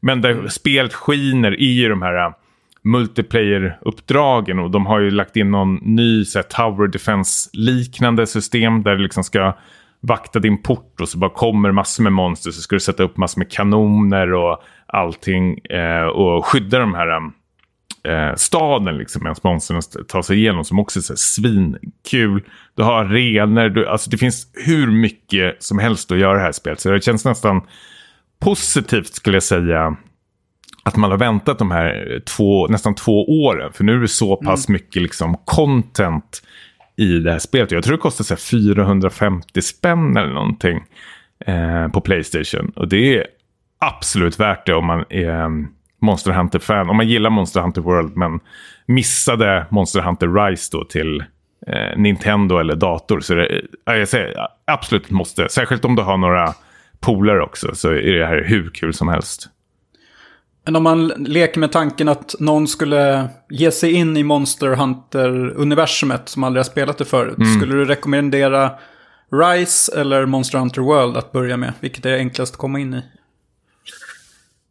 Men 0.00 0.20
där 0.20 0.48
spelet 0.48 0.94
skiner 0.94 1.60
i 1.60 1.84
de 1.84 2.02
här 2.02 2.26
äh, 2.26 2.32
multiplayer-uppdragen 2.82 4.58
och 4.58 4.70
de 4.70 4.86
har 4.86 5.00
ju 5.00 5.10
lagt 5.10 5.36
in 5.36 5.50
någon 5.50 5.74
ny 5.74 6.24
så 6.24 6.38
här, 6.38 6.42
tower 6.42 6.86
defense-liknande 6.86 8.26
system 8.26 8.82
där 8.82 8.96
du 8.96 9.02
liksom 9.02 9.24
ska 9.24 9.54
vakta 10.00 10.38
din 10.38 10.62
port 10.62 11.00
och 11.00 11.08
så 11.08 11.18
bara 11.18 11.30
kommer 11.30 11.72
massor 11.72 12.02
med 12.02 12.12
monster 12.12 12.50
så 12.50 12.60
ska 12.60 12.76
du 12.76 12.80
sätta 12.80 13.02
upp 13.02 13.16
massor 13.16 13.38
med 13.38 13.50
kanoner 13.50 14.32
och 14.32 14.62
allting 14.86 15.58
eh, 15.58 16.06
och 16.06 16.46
skydda 16.46 16.78
de 16.78 16.94
här 16.94 17.16
eh, 18.04 18.34
staden 18.36 18.98
liksom 18.98 19.22
medan 19.22 19.36
monstren 19.42 19.80
tar 20.08 20.22
sig 20.22 20.38
igenom 20.38 20.64
som 20.64 20.78
också 20.78 20.98
är 20.98 21.02
så 21.02 21.12
här 21.12 21.16
svinkul. 21.16 22.44
Du 22.74 22.82
har 22.82 23.04
arenor, 23.04 23.68
du, 23.68 23.88
alltså 23.88 24.10
det 24.10 24.18
finns 24.18 24.50
hur 24.66 24.86
mycket 24.86 25.62
som 25.62 25.78
helst 25.78 26.12
att 26.12 26.18
göra 26.18 26.34
i 26.34 26.38
det 26.38 26.44
här 26.44 26.52
spelet 26.52 26.80
så 26.80 26.90
det 26.90 27.04
känns 27.04 27.24
nästan 27.24 27.62
positivt 28.40 29.14
skulle 29.14 29.36
jag 29.36 29.42
säga 29.42 29.96
att 30.86 30.96
man 30.96 31.10
har 31.10 31.18
väntat 31.18 31.58
de 31.58 31.70
här 31.70 32.20
två, 32.36 32.66
nästan 32.66 32.94
två 32.94 33.44
åren. 33.44 33.72
För 33.72 33.84
nu 33.84 33.94
är 33.94 34.00
det 34.00 34.08
så 34.08 34.36
pass 34.36 34.68
mycket 34.68 35.02
liksom 35.02 35.36
content 35.44 36.42
i 36.96 37.18
det 37.18 37.32
här 37.32 37.38
spelet. 37.38 37.70
Jag 37.70 37.84
tror 37.84 37.96
det 37.96 38.02
kostar 38.02 38.24
så 38.24 38.34
här 38.34 38.40
450 38.40 39.62
spänn 39.62 40.16
eller 40.16 40.32
någonting 40.32 40.84
eh, 41.46 41.88
på 41.88 42.00
Playstation. 42.00 42.72
Och 42.76 42.88
det 42.88 43.16
är 43.16 43.26
absolut 43.78 44.40
värt 44.40 44.66
det 44.66 44.74
om 44.74 44.86
man 44.86 45.04
är 45.08 45.42
eh, 45.42 45.48
Monster 46.00 46.32
Hunter-fan. 46.32 46.90
Om 46.90 46.96
man 46.96 47.08
gillar 47.08 47.30
Monster 47.30 47.60
Hunter 47.60 47.80
World 47.80 48.16
men 48.16 48.40
missade 48.86 49.66
Monster 49.70 50.00
Hunter 50.00 50.28
Rise 50.28 50.68
då 50.72 50.84
till 50.84 51.24
eh, 51.66 51.96
Nintendo 51.98 52.58
eller 52.58 52.76
dator. 52.76 53.20
Så 53.20 53.34
det, 53.34 53.62
ja, 53.84 53.96
jag 53.96 54.08
säger 54.08 54.46
absolut 54.64 55.10
måste. 55.10 55.48
Särskilt 55.48 55.84
om 55.84 55.96
du 55.96 56.02
har 56.02 56.16
några 56.16 56.54
polare 57.00 57.42
också 57.42 57.74
så 57.74 57.88
är 57.90 58.12
det 58.12 58.26
här 58.26 58.44
hur 58.44 58.70
kul 58.70 58.94
som 58.94 59.08
helst. 59.08 59.48
Men 60.66 60.76
om 60.76 60.82
man 60.82 61.08
leker 61.08 61.60
med 61.60 61.72
tanken 61.72 62.08
att 62.08 62.34
någon 62.40 62.68
skulle 62.68 63.28
ge 63.50 63.70
sig 63.70 63.92
in 63.92 64.16
i 64.16 64.22
Monster 64.22 64.68
Hunter-universumet 64.76 66.28
som 66.28 66.44
aldrig 66.44 66.58
har 66.58 66.70
spelat 66.70 66.98
det 66.98 67.04
förut. 67.04 67.38
Mm. 67.38 67.54
Skulle 67.54 67.74
du 67.74 67.84
rekommendera 67.84 68.70
Rise 69.32 70.00
eller 70.00 70.26
Monster 70.26 70.58
Hunter 70.58 70.82
World 70.82 71.16
att 71.16 71.32
börja 71.32 71.56
med? 71.56 71.72
Vilket 71.80 72.06
är 72.06 72.16
enklast 72.16 72.54
att 72.54 72.58
komma 72.58 72.80
in 72.80 72.94
i? 72.94 73.02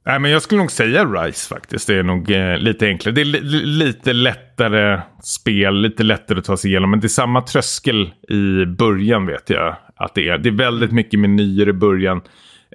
Nej, 0.05 0.19
men 0.19 0.31
jag 0.31 0.41
skulle 0.41 0.61
nog 0.61 0.71
säga 0.71 1.05
Rise 1.05 1.49
faktiskt. 1.49 1.87
Det 1.87 1.95
är 1.95 2.03
nog 2.03 2.31
eh, 2.31 2.57
lite 2.57 2.85
enklare. 2.87 3.15
Det 3.15 3.21
är 3.21 3.25
li 3.25 3.39
li- 3.41 3.65
lite 3.65 4.13
lättare 4.13 5.01
spel, 5.23 5.81
lite 5.81 6.03
lättare 6.03 6.39
att 6.39 6.45
ta 6.45 6.57
sig 6.57 6.69
igenom. 6.71 6.91
Men 6.91 6.99
det 6.99 7.07
är 7.07 7.09
samma 7.09 7.41
tröskel 7.41 8.13
i 8.29 8.65
början 8.65 9.25
vet 9.25 9.49
jag 9.49 9.75
att 9.95 10.15
det 10.15 10.29
är. 10.29 10.37
Det 10.37 10.49
är 10.49 10.53
väldigt 10.53 10.91
mycket 10.91 11.19
menyer 11.19 11.69
i 11.69 11.73
början. 11.73 12.21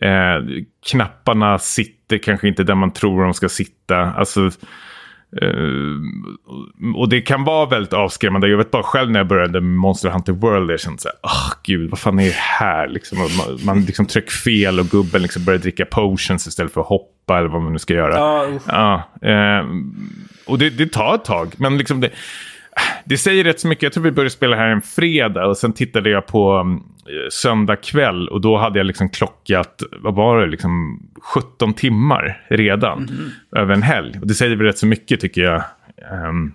Eh, 0.00 0.62
knapparna 0.90 1.58
sitter 1.58 2.18
kanske 2.18 2.48
inte 2.48 2.64
där 2.64 2.74
man 2.74 2.92
tror 2.92 3.24
de 3.24 3.34
ska 3.34 3.48
sitta. 3.48 3.96
Alltså, 3.96 4.50
eh, 5.42 6.94
och 6.96 7.08
det 7.08 7.20
kan 7.20 7.44
vara 7.44 7.66
väldigt 7.66 7.92
avskrämmande. 7.92 8.48
Jag 8.48 8.58
vet 8.58 8.70
bara 8.70 8.82
själv 8.82 9.10
när 9.10 9.20
jag 9.20 9.26
började 9.26 9.60
med 9.60 9.78
Monster 9.78 10.10
Hunter 10.10 10.32
World. 10.32 10.70
Jag 10.70 10.80
kände 10.80 10.98
så 10.98 11.08
här, 11.08 11.18
åh 11.22 11.52
gud, 11.62 11.90
vad 11.90 11.98
fan 11.98 12.18
är 12.18 12.24
det 12.24 12.34
här? 12.34 12.88
Liksom, 12.88 13.18
man, 13.18 13.58
man 13.64 13.84
liksom 13.84 14.06
trycker 14.06 14.30
fel 14.30 14.80
och 14.80 14.86
gubben 14.86 15.22
liksom 15.22 15.44
börjar 15.44 15.58
dricka 15.58 15.84
potions 15.84 16.46
istället 16.46 16.72
för 16.72 16.80
att 16.80 16.86
hoppa 16.86 17.38
eller 17.38 17.48
vad 17.48 17.62
man 17.62 17.72
nu 17.72 17.78
ska 17.78 17.94
göra. 17.94 18.16
Ja. 18.16 18.46
Ja, 18.66 19.28
eh, 19.28 19.66
och 20.46 20.58
det, 20.58 20.70
det 20.70 20.92
tar 20.92 21.14
ett 21.14 21.24
tag. 21.24 21.54
Men 21.56 21.78
liksom 21.78 22.00
det, 22.00 22.10
det 23.04 23.18
säger 23.18 23.44
rätt 23.44 23.60
så 23.60 23.68
mycket. 23.68 23.82
Jag 23.82 23.92
tror 23.92 24.04
vi 24.04 24.10
började 24.10 24.30
spela 24.30 24.56
här 24.56 24.68
en 24.68 24.80
fredag 24.82 25.46
och 25.46 25.56
sen 25.56 25.72
tittade 25.72 26.10
jag 26.10 26.26
på 26.26 26.58
um, 26.58 26.84
söndag 27.30 27.76
kväll 27.76 28.28
och 28.28 28.40
då 28.40 28.56
hade 28.56 28.78
jag 28.78 28.86
liksom 28.86 29.08
klockat, 29.08 29.82
vad 30.00 30.14
var 30.14 30.40
det, 30.40 30.46
liksom 30.46 31.02
17 31.34 31.74
timmar 31.74 32.44
redan 32.48 33.08
över 33.56 33.74
en 33.74 33.82
helg. 33.82 34.18
Och 34.20 34.26
det 34.26 34.34
säger 34.34 34.56
väl 34.56 34.66
rätt 34.66 34.78
så 34.78 34.86
mycket 34.86 35.20
tycker 35.20 35.40
jag. 35.40 35.62
ehm, 36.12 36.52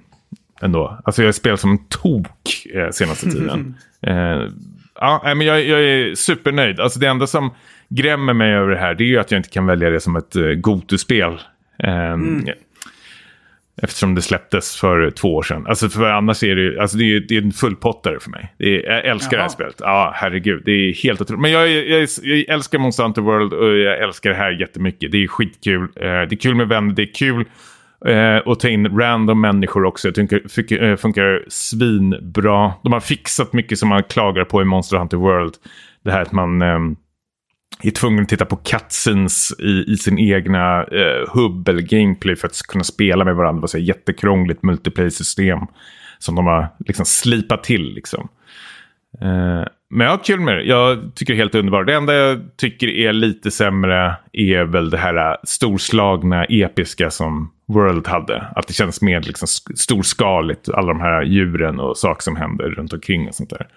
ändå. 0.61 0.99
Alltså 1.03 1.22
jag 1.22 1.28
har 1.28 1.34
spelat 1.34 1.59
som 1.59 1.72
en 1.72 1.86
tok 1.88 2.68
eh, 2.74 2.89
senaste 2.89 3.32
tiden. 3.32 3.76
eh, 4.01 4.41
ja, 4.99 5.22
men 5.24 5.41
jag, 5.41 5.66
jag 5.66 5.84
är 5.84 6.16
supernöjd. 6.16 6.80
Alltså 6.80 6.99
det 6.99 7.07
enda 7.07 7.28
som 7.28 7.53
grämmer 7.89 8.34
mig 8.34 8.53
över 8.53 8.70
det 8.70 8.80
här 8.80 8.95
det 8.95 9.03
är 9.03 9.07
ju 9.07 9.20
att 9.20 9.32
jag 9.32 9.39
inte 9.39 9.49
kan 9.49 9.66
välja 9.66 9.89
det 9.89 9.99
som 9.99 10.16
ett 10.16 10.36
uh, 10.36 10.53
Gotu-spel. 10.53 11.39
Ehm, 11.80 12.45
Eftersom 13.86 14.16
det 14.16 14.22
släpptes 14.22 14.76
för 14.76 15.12
två 15.12 15.36
år 15.36 15.44
sedan. 15.44 15.66
Alltså 15.68 15.90
för 15.90 16.10
annars 16.10 16.44
är 16.44 16.56
det 16.56 16.62
ju, 16.62 16.80
alltså 16.80 16.98
det 16.98 17.04
är, 17.16 17.20
det 17.20 17.38
är 17.38 17.42
en 17.42 17.52
fullpottare 17.52 18.20
för 18.20 18.30
mig. 18.30 18.54
Är, 18.60 18.92
jag 18.92 19.06
älskar 19.06 19.32
det 19.32 19.38
här 19.38 19.44
Jaha. 19.44 19.50
spelet. 19.50 19.76
Ja, 19.80 20.12
herregud. 20.16 20.62
Det 20.66 20.72
är 20.72 21.04
helt 21.04 21.22
otroligt. 21.22 21.42
Men 21.42 21.52
jag, 21.52 21.70
jag, 21.70 22.08
jag 22.24 22.50
älskar 22.50 22.80
Monster 22.80 23.04
Hunter 23.04 23.22
World 23.22 23.54
och 23.54 23.78
jag 23.78 24.00
älskar 24.04 24.30
det 24.30 24.36
här 24.36 24.52
jättemycket. 24.52 25.12
Det 25.12 25.24
är 25.24 25.28
skitkul. 25.28 25.82
Eh, 25.82 26.02
det 26.02 26.08
är 26.08 26.36
kul 26.36 26.56
med 26.56 26.68
vänner. 26.68 26.94
Det 26.94 27.02
är 27.02 27.14
kul 27.14 27.46
eh, 28.06 28.52
att 28.52 28.60
ta 28.60 28.70
in 28.70 28.98
random 28.98 29.42
människor 29.42 29.86
också. 29.86 30.08
Jag 30.08 30.16
tycker 30.16 30.48
funkar, 30.50 30.84
eh, 30.84 30.96
funkar 30.96 31.44
svinbra. 31.48 32.74
De 32.84 32.94
har 32.94 33.00
fixat 33.00 33.54
mycket 33.54 33.80
som 33.80 33.90
man 33.90 34.04
klagar 34.04 34.44
på 34.44 34.62
i 34.62 34.66
Monster 34.66 34.98
Hunter 34.98 35.18
World. 35.18 35.54
Det 36.04 36.12
här 36.12 36.22
att 36.22 36.32
man... 36.32 36.62
ehm, 36.62 36.96
är 37.84 37.91
tvungen 37.91 38.23
att 38.23 38.30
titta 38.30 38.45
på 38.45 38.55
cutscenes 38.55 39.53
i, 39.59 39.84
i 39.88 39.97
sin 39.97 40.19
egna 40.19 40.84
eh, 40.84 41.30
hubb 41.30 41.69
eller 41.69 41.82
gameplay 41.82 42.36
för 42.36 42.47
att 42.47 42.61
kunna 42.67 42.84
spela 42.84 43.26
med 43.26 43.36
varandra. 43.36 43.57
Det 43.57 43.61
var 43.61 43.67
så 43.67 43.78
jättekrångligt 43.78 44.63
multiplayer-system 44.63 45.59
som 46.19 46.36
de 46.36 46.45
har 46.45 46.67
liksom 46.86 47.05
slipat 47.05 47.63
till. 47.63 47.93
Liksom. 47.93 48.30
Eh, 49.21 49.63
men 49.89 50.05
jag 50.05 50.11
har 50.11 50.23
kul 50.23 50.39
med 50.39 50.57
det. 50.57 50.63
Jag 50.63 51.15
tycker 51.15 51.34
det 51.34 51.38
är 51.38 51.41
helt 51.41 51.55
underbart. 51.55 51.88
Det 51.88 51.93
enda 51.93 52.13
jag 52.13 52.39
tycker 52.57 52.88
är 52.88 53.13
lite 53.13 53.51
sämre 53.51 54.15
är 54.34 54.63
väl 54.63 54.89
det 54.89 54.97
här 54.97 55.32
eh, 55.32 55.36
storslagna, 55.43 56.45
episka 56.45 57.09
som 57.09 57.51
World 57.67 58.07
hade. 58.07 58.45
Att 58.55 58.67
det 58.67 58.73
känns 58.73 59.01
mer 59.01 59.21
liksom 59.21 59.47
storskaligt, 59.76 60.69
alla 60.69 60.88
de 60.88 61.01
här 61.01 61.23
djuren 61.23 61.80
och 61.80 61.97
saker 61.97 62.21
som 62.21 62.36
händer 62.36 62.69
runt 62.69 62.93
omkring 62.93 63.28
och 63.28 63.36
sånt 63.36 63.49
där. 63.49 63.67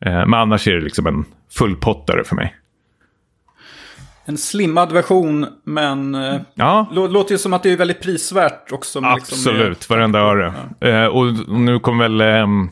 Eh, 0.00 0.26
men 0.26 0.34
annars 0.34 0.68
är 0.68 0.74
det 0.74 0.80
liksom 0.80 1.06
en 1.06 1.24
fullpottare 1.58 2.24
för 2.24 2.36
mig. 2.36 2.54
En 4.26 4.38
slimmad 4.38 4.92
version, 4.92 5.46
men 5.64 6.14
eh, 6.14 6.40
Ja, 6.54 6.86
lå- 6.92 7.08
låter 7.08 7.32
ju 7.32 7.38
som 7.38 7.52
att 7.52 7.62
det 7.62 7.72
är 7.72 7.76
väldigt 7.76 8.02
prisvärt 8.02 8.72
också. 8.72 9.00
liksom- 9.00 9.12
absolut. 9.12 9.90
Varenda 9.90 10.18
öre. 10.18 10.52
Eh, 10.80 11.06
och 11.06 11.26
nu 11.48 11.78
kommer 11.78 12.08
väl... 12.08 12.20
ehm, 12.20 12.68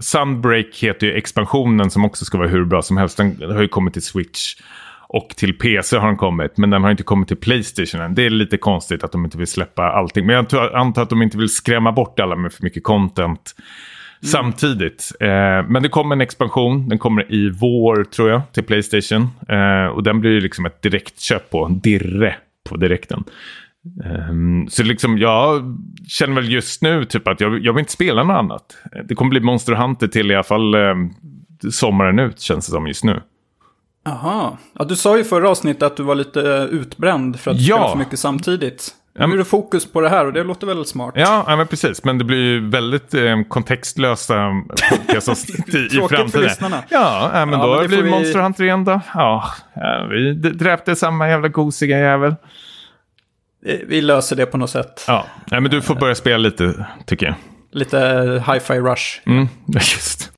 Sunbreak 0.00 0.66
heter 0.82 1.06
ju 1.06 1.12
expansionen 1.12 1.90
som 1.90 2.04
också 2.04 2.24
ska 2.24 2.38
vara 2.38 2.48
hur 2.48 2.64
bra 2.64 2.82
som 2.82 2.96
helst. 2.96 3.16
Den 3.16 3.50
har 3.52 3.62
ju 3.62 3.68
kommit 3.68 3.92
till 3.92 4.02
Switch. 4.02 4.54
Och 5.08 5.28
till 5.36 5.58
PC 5.58 5.96
har 5.98 6.06
den 6.06 6.16
kommit, 6.16 6.56
men 6.56 6.70
den 6.70 6.82
har 6.82 6.90
inte 6.90 7.02
kommit 7.02 7.28
till 7.28 7.36
Playstation 7.36 8.00
än. 8.00 8.14
Det 8.14 8.26
är 8.26 8.30
lite 8.30 8.56
konstigt 8.56 9.04
att 9.04 9.12
de 9.12 9.24
inte 9.24 9.38
vill 9.38 9.46
släppa 9.46 9.82
allting. 9.82 10.26
Men 10.26 10.46
jag 10.50 10.74
antar 10.74 11.02
att 11.02 11.10
de 11.10 11.22
inte 11.22 11.38
vill 11.38 11.48
skrämma 11.48 11.92
bort 11.92 12.20
alla 12.20 12.36
med 12.36 12.52
för 12.52 12.62
mycket 12.62 12.84
content 12.84 13.54
samtidigt. 14.24 15.12
Eh, 15.20 15.28
men 15.68 15.82
det 15.82 15.88
kommer 15.88 16.14
en 16.14 16.20
expansion. 16.20 16.88
Den 16.88 16.98
kommer 16.98 17.32
i 17.32 17.50
vår, 17.50 18.04
tror 18.04 18.30
jag, 18.30 18.52
till 18.52 18.64
Playstation. 18.64 19.28
Eh, 19.48 19.86
och 19.86 20.02
den 20.02 20.20
blir 20.20 20.30
ju 20.30 20.40
liksom 20.40 20.66
ett 20.66 20.82
direktköp 20.82 21.50
på, 21.50 21.68
dirre 21.68 22.36
på 22.68 22.76
direkten. 22.76 23.24
Ehm, 24.04 24.68
så 24.68 24.82
liksom 24.82 25.18
jag 25.18 25.62
känner 26.08 26.34
väl 26.34 26.52
just 26.52 26.82
nu 26.82 27.04
typ 27.04 27.28
att 27.28 27.40
jag, 27.40 27.64
jag 27.64 27.72
vill 27.72 27.80
inte 27.80 27.92
spela 27.92 28.24
något 28.24 28.34
annat. 28.36 28.76
Det 29.08 29.14
kommer 29.14 29.30
bli 29.30 29.40
Monster 29.40 29.72
Hunter 29.72 30.06
till 30.06 30.30
i 30.30 30.34
alla 30.34 30.42
fall 30.44 30.74
um, 30.74 31.14
sommaren 31.70 32.18
ut 32.18 32.40
känns 32.40 32.66
det 32.66 32.72
som 32.72 32.86
just 32.86 33.04
nu. 33.04 33.22
Aha. 34.06 34.58
Ja, 34.78 34.84
du 34.84 34.96
sa 34.96 35.18
ju 35.18 35.24
förra 35.24 35.50
avsnittet 35.50 35.82
att 35.82 35.96
du 35.96 36.02
var 36.02 36.14
lite 36.14 36.68
utbränd 36.70 37.40
för 37.40 37.50
att 37.50 37.60
Ja. 37.60 37.76
spela 37.76 37.90
för 37.90 37.98
mycket 37.98 38.18
samtidigt. 38.18 38.90
Ja, 39.18 39.26
Nu 39.26 39.34
är 39.34 39.38
det 39.38 39.44
fokus 39.44 39.92
på 39.92 40.00
det 40.00 40.08
här 40.08 40.26
och 40.26 40.32
det 40.32 40.44
låter 40.44 40.66
väl 40.66 40.84
smart. 40.86 41.14
Ja, 41.16 41.44
ja 41.46 41.56
men 41.56 41.66
precis. 41.66 42.04
Men 42.04 42.18
det 42.18 42.24
blir 42.24 42.38
ju 42.38 42.68
väldigt 42.70 43.14
eh, 43.14 43.42
kontextlösa 43.48 44.62
podcastavsnitt 44.90 45.68
i, 45.74 45.78
i 45.78 45.88
Tråkigt 45.88 46.08
för 46.10 46.16
framtiden. 46.16 46.42
lyssnarna. 46.42 46.82
Ja, 46.88 47.30
ja, 47.34 47.46
men 47.46 47.58
Ja, 47.60 47.66
då 47.66 47.72
men 47.74 47.82
det 47.82 47.88
blir 47.88 48.02
vi- 48.02 48.10
Monster 48.10 48.40
Hunter 48.40 48.64
igen 48.64 48.84
då. 48.84 49.00
Ja, 49.14 49.44
ja, 49.74 50.06
vi 50.10 50.34
dräpte 50.34 50.96
samma 50.96 51.28
jävla 51.28 51.48
gosiga 51.48 51.98
jävel. 51.98 52.34
Eh, 53.66 53.76
Vi 53.86 54.00
löser 54.00 54.36
det 54.36 54.46
på 54.46 54.56
något 54.58 54.70
sätt. 54.70 55.04
Ja, 55.06 55.26
nej, 55.50 55.60
men 55.60 55.70
du 55.70 55.82
får 55.82 55.94
börja 55.94 56.14
spela 56.14 56.36
lite 56.38 56.86
tycker 57.06 57.26
jag. 57.26 57.34
Lite 57.72 58.00
eh, 58.00 58.52
hi-fi 58.52 58.74
rush. 58.80 59.20
Mm, 59.26 59.48
just. 59.74 60.30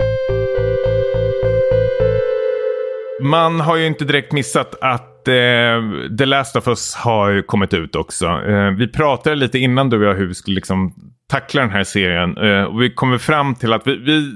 Man 3.23 3.61
har 3.61 3.77
ju 3.77 3.87
inte 3.87 4.05
direkt 4.05 4.33
missat 4.33 4.75
att 4.81 5.14
eh, 5.29 5.83
The 6.19 6.27
Last 6.27 6.57
of 6.57 6.69
Us 6.69 6.95
har 6.95 7.31
ju 7.31 7.43
kommit 7.43 7.75
ut 7.75 7.97
också. 7.97 8.27
Eh, 8.27 8.71
vi 8.71 8.89
pratade 8.89 9.37
lite 9.37 9.59
innan 9.59 9.91
du 9.91 9.97
och 9.97 10.05
jag 10.05 10.15
hur 10.15 10.27
vi 10.27 10.35
skulle 10.35 10.55
liksom 10.55 10.95
tackla 11.31 11.61
den 11.61 11.71
här 11.71 11.85
serien. 11.85 12.39
Eh, 12.39 12.63
och 12.63 12.83
vi 12.83 12.91
kommer 12.91 13.19
fram 13.19 13.55
till 13.55 13.73
att 13.73 13.87
vi, 13.87 13.97
vi, 13.97 14.33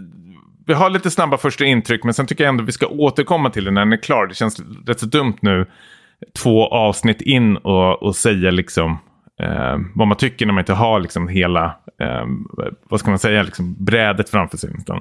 vi 0.66 0.74
har 0.74 0.90
lite 0.90 1.10
snabba 1.10 1.36
första 1.36 1.64
intryck 1.64 2.04
men 2.04 2.14
sen 2.14 2.26
tycker 2.26 2.44
jag 2.44 2.48
ändå 2.48 2.64
vi 2.64 2.72
ska 2.72 2.86
återkomma 2.86 3.50
till 3.50 3.64
den 3.64 3.74
när 3.74 3.80
den 3.80 3.92
är 3.92 4.02
klar. 4.02 4.26
Det 4.26 4.34
känns 4.34 4.62
rätt 4.86 5.00
så 5.00 5.06
dumt 5.06 5.36
nu 5.40 5.66
två 6.42 6.68
avsnitt 6.68 7.20
in 7.20 7.56
och, 7.56 8.02
och 8.02 8.16
säga 8.16 8.50
liksom 8.50 8.98
eh, 9.40 9.76
vad 9.94 10.08
man 10.08 10.16
tycker 10.16 10.46
när 10.46 10.52
man 10.52 10.62
inte 10.62 10.72
har 10.72 11.00
liksom 11.00 11.28
hela, 11.28 11.64
eh, 12.00 12.26
vad 12.88 13.00
ska 13.00 13.10
man 13.10 13.18
säga, 13.18 13.42
liksom 13.42 13.84
brädet 13.84 14.30
framför 14.30 14.58
sig. 14.58 14.70
Nästan. 14.74 15.00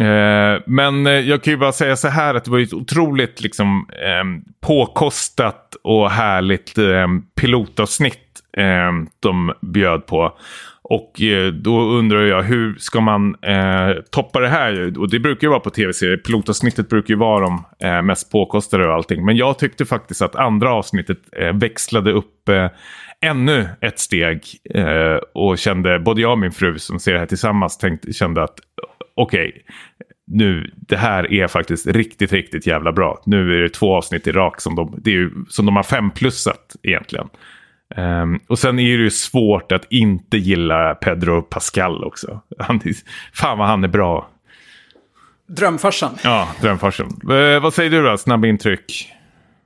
Eh, 0.00 0.62
men 0.66 1.06
eh, 1.06 1.12
jag 1.12 1.42
kan 1.42 1.52
ju 1.52 1.56
bara 1.56 1.72
säga 1.72 1.96
så 1.96 2.08
här 2.08 2.34
att 2.34 2.44
det 2.44 2.50
var 2.50 2.58
ju 2.58 2.64
ett 2.64 2.72
otroligt 2.72 3.40
liksom, 3.40 3.88
eh, 3.92 4.52
påkostat 4.66 5.76
och 5.82 6.10
härligt 6.10 6.78
eh, 6.78 7.06
pilotavsnitt 7.40 8.40
eh, 8.56 8.92
de 9.20 9.52
bjöd 9.60 10.06
på. 10.06 10.38
Och 10.88 11.22
eh, 11.22 11.52
då 11.52 11.80
undrar 11.80 12.22
jag 12.22 12.42
hur 12.42 12.74
ska 12.78 13.00
man 13.00 13.36
eh, 13.42 13.90
toppa 14.10 14.40
det 14.40 14.48
här? 14.48 14.98
Och 14.98 15.10
det 15.10 15.18
brukar 15.18 15.46
ju 15.46 15.50
vara 15.50 15.60
på 15.60 15.70
tv-serier. 15.70 16.16
Pilotavsnittet 16.16 16.88
brukar 16.88 17.14
ju 17.14 17.18
vara 17.18 17.40
de 17.40 17.64
eh, 17.82 18.02
mest 18.02 18.32
påkostade 18.32 18.86
och 18.86 18.94
allting. 18.94 19.24
Men 19.24 19.36
jag 19.36 19.58
tyckte 19.58 19.84
faktiskt 19.84 20.22
att 20.22 20.36
andra 20.36 20.72
avsnittet 20.72 21.18
eh, 21.36 21.52
växlade 21.52 22.12
upp 22.12 22.48
eh, 22.48 22.68
ännu 23.20 23.68
ett 23.80 23.98
steg. 23.98 24.44
Eh, 24.74 25.18
och 25.34 25.58
kände, 25.58 25.98
både 25.98 26.20
jag 26.20 26.32
och 26.32 26.38
min 26.38 26.52
fru 26.52 26.78
som 26.78 27.00
ser 27.00 27.12
det 27.12 27.18
här 27.18 27.26
tillsammans 27.26 27.78
tänkte, 27.78 28.12
kände 28.12 28.42
att 28.42 28.58
okej, 29.14 29.64
nu, 30.26 30.70
det 30.76 30.96
här 30.96 31.32
är 31.32 31.48
faktiskt 31.48 31.86
riktigt, 31.86 32.32
riktigt 32.32 32.66
jävla 32.66 32.92
bra. 32.92 33.22
Nu 33.26 33.54
är 33.54 33.60
det 33.60 33.68
två 33.68 33.96
avsnitt 33.96 34.26
i 34.26 34.32
rak 34.32 34.60
som 34.60 34.74
de, 34.74 34.94
det 34.98 35.10
är 35.10 35.14
ju, 35.14 35.30
som 35.48 35.66
de 35.66 35.76
har 35.76 35.82
femplussat 35.82 36.76
egentligen. 36.82 37.28
Ehm, 37.96 38.40
och 38.46 38.58
sen 38.58 38.78
är 38.78 38.96
det 38.96 39.04
ju 39.04 39.10
svårt 39.10 39.72
att 39.72 39.92
inte 39.92 40.36
gilla 40.36 40.94
Pedro 40.94 41.42
Pascal 41.42 42.04
också. 42.04 42.40
Han, 42.58 42.80
fan 43.32 43.58
vad 43.58 43.68
han 43.68 43.84
är 43.84 43.88
bra. 43.88 44.28
Drömfarsan. 45.46 46.10
Ja, 46.24 46.48
drömfarsen. 46.60 47.06
Eh, 47.06 47.62
vad 47.62 47.74
säger 47.74 47.90
du 47.90 48.02
då? 48.02 48.16
Snabba 48.16 48.46
intryck. 48.46 49.12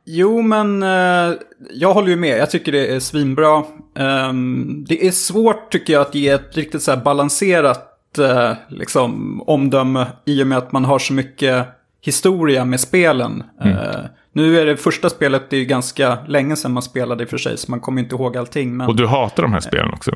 Jo, 0.05 0.43
men 0.43 0.83
eh, 0.83 1.35
jag 1.73 1.95
håller 1.95 2.09
ju 2.09 2.17
med. 2.17 2.39
Jag 2.39 2.51
tycker 2.51 2.73
det 2.73 2.87
är 2.95 3.01
svinbra. 3.01 3.65
Ehm, 3.99 4.85
det 4.89 5.07
är 5.07 5.11
svårt 5.11 5.73
tycker 5.73 5.93
jag 5.93 6.03
att 6.03 6.15
ge 6.15 6.29
ett 6.29 6.57
riktigt 6.57 6.83
så 6.83 6.91
här 6.91 6.99
balanserat 7.05 7.98
eh, 8.19 8.53
liksom, 8.69 9.43
omdöme 9.43 10.07
i 10.25 10.43
och 10.43 10.47
med 10.47 10.59
att 10.59 10.73
man 10.73 10.85
har 10.85 10.99
så 10.99 11.13
mycket 11.13 11.67
historia 12.01 12.65
med 12.65 12.81
spelen. 12.81 13.43
Eh, 13.65 14.01
nu 14.33 14.61
är 14.61 14.67
det 14.67 14.77
första 14.77 15.11
spelet, 15.11 15.51
det 15.51 15.57
är 15.57 15.61
ju 15.61 15.67
ganska 15.67 16.19
länge 16.27 16.57
sedan 16.57 16.73
man 16.73 16.83
spelade 16.83 17.23
i 17.23 17.27
och 17.27 17.31
för 17.31 17.39
sig, 17.39 17.59
så 17.59 17.71
man 17.71 17.81
kommer 17.81 18.03
inte 18.03 18.15
ihåg 18.15 18.37
allting. 18.37 18.77
Men, 18.77 18.89
Och 18.89 18.97
du 18.97 19.07
hatar 19.07 19.43
de 19.43 19.53
här 19.53 19.61
spelen 19.61 19.93
också. 19.93 20.11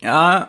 ja, 0.00 0.48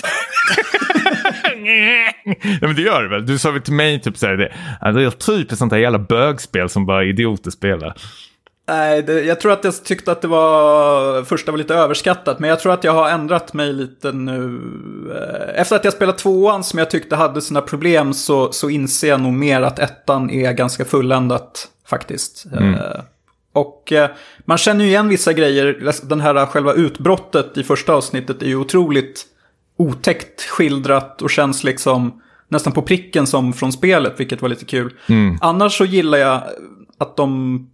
Nej 1.56 2.58
men 2.60 2.74
det 2.74 2.82
gör 2.82 3.02
du 3.02 3.08
väl? 3.08 3.26
Du 3.26 3.38
sa 3.38 3.50
väl 3.50 3.62
till 3.62 3.72
mig 3.72 4.00
typ 4.00 4.16
såhär, 4.16 4.36
det, 4.36 4.52
är 5.04 5.10
typ 5.10 5.52
ett 5.52 5.58
sånt 5.58 5.70
där 5.70 5.78
jävla 5.78 5.98
bögspel 5.98 6.68
som 6.68 6.86
bara 6.86 7.04
idioter 7.04 7.50
spelar. 7.50 7.94
Nej, 8.68 9.02
det, 9.02 9.22
jag 9.22 9.40
tror 9.40 9.52
att 9.52 9.64
jag 9.64 9.84
tyckte 9.84 10.12
att 10.12 10.22
det 10.22 10.28
var, 10.28 11.24
första 11.24 11.50
var 11.52 11.58
lite 11.58 11.74
överskattat, 11.74 12.38
men 12.38 12.50
jag 12.50 12.60
tror 12.60 12.72
att 12.72 12.84
jag 12.84 12.92
har 12.92 13.10
ändrat 13.10 13.52
mig 13.54 13.72
lite 13.72 14.12
nu. 14.12 14.60
Eh, 15.14 15.60
Efter 15.60 15.76
att 15.76 15.84
jag 15.84 15.92
spelade 15.92 16.18
tvåan 16.18 16.64
som 16.64 16.78
jag 16.78 16.90
tyckte 16.90 17.16
hade 17.16 17.40
sina 17.42 17.60
problem 17.60 18.12
så, 18.14 18.52
så 18.52 18.70
inser 18.70 19.08
jag 19.08 19.20
nog 19.20 19.32
mer 19.32 19.62
att 19.62 19.78
ettan 19.78 20.30
är 20.30 20.52
ganska 20.52 20.84
fulländat 20.84 21.68
faktiskt. 21.86 22.46
Eh, 22.60 23.00
Och 23.52 23.92
eh, 23.92 24.10
man 24.44 24.58
känner 24.58 24.84
ju 24.84 24.90
igen 24.90 25.08
vissa 25.08 25.32
grejer, 25.32 25.92
den 26.08 26.20
här 26.20 26.46
själva 26.46 26.72
utbrottet 26.72 27.58
i 27.58 27.62
första 27.64 27.92
avsnittet 27.92 28.42
är 28.42 28.46
ju 28.46 28.56
otroligt 28.56 29.26
otäckt 29.76 30.42
skildrat 30.42 31.22
och 31.22 31.30
känns 31.30 31.64
liksom 31.64 32.22
nästan 32.48 32.72
på 32.72 32.82
pricken 32.82 33.26
som 33.26 33.52
från 33.52 33.72
spelet, 33.72 34.14
vilket 34.20 34.42
var 34.42 34.48
lite 34.48 34.64
kul. 34.64 34.92
Annars 35.40 35.78
så 35.78 35.84
gillar 35.84 36.18
jag 36.18 36.42
att 36.98 37.16
de 37.16 37.70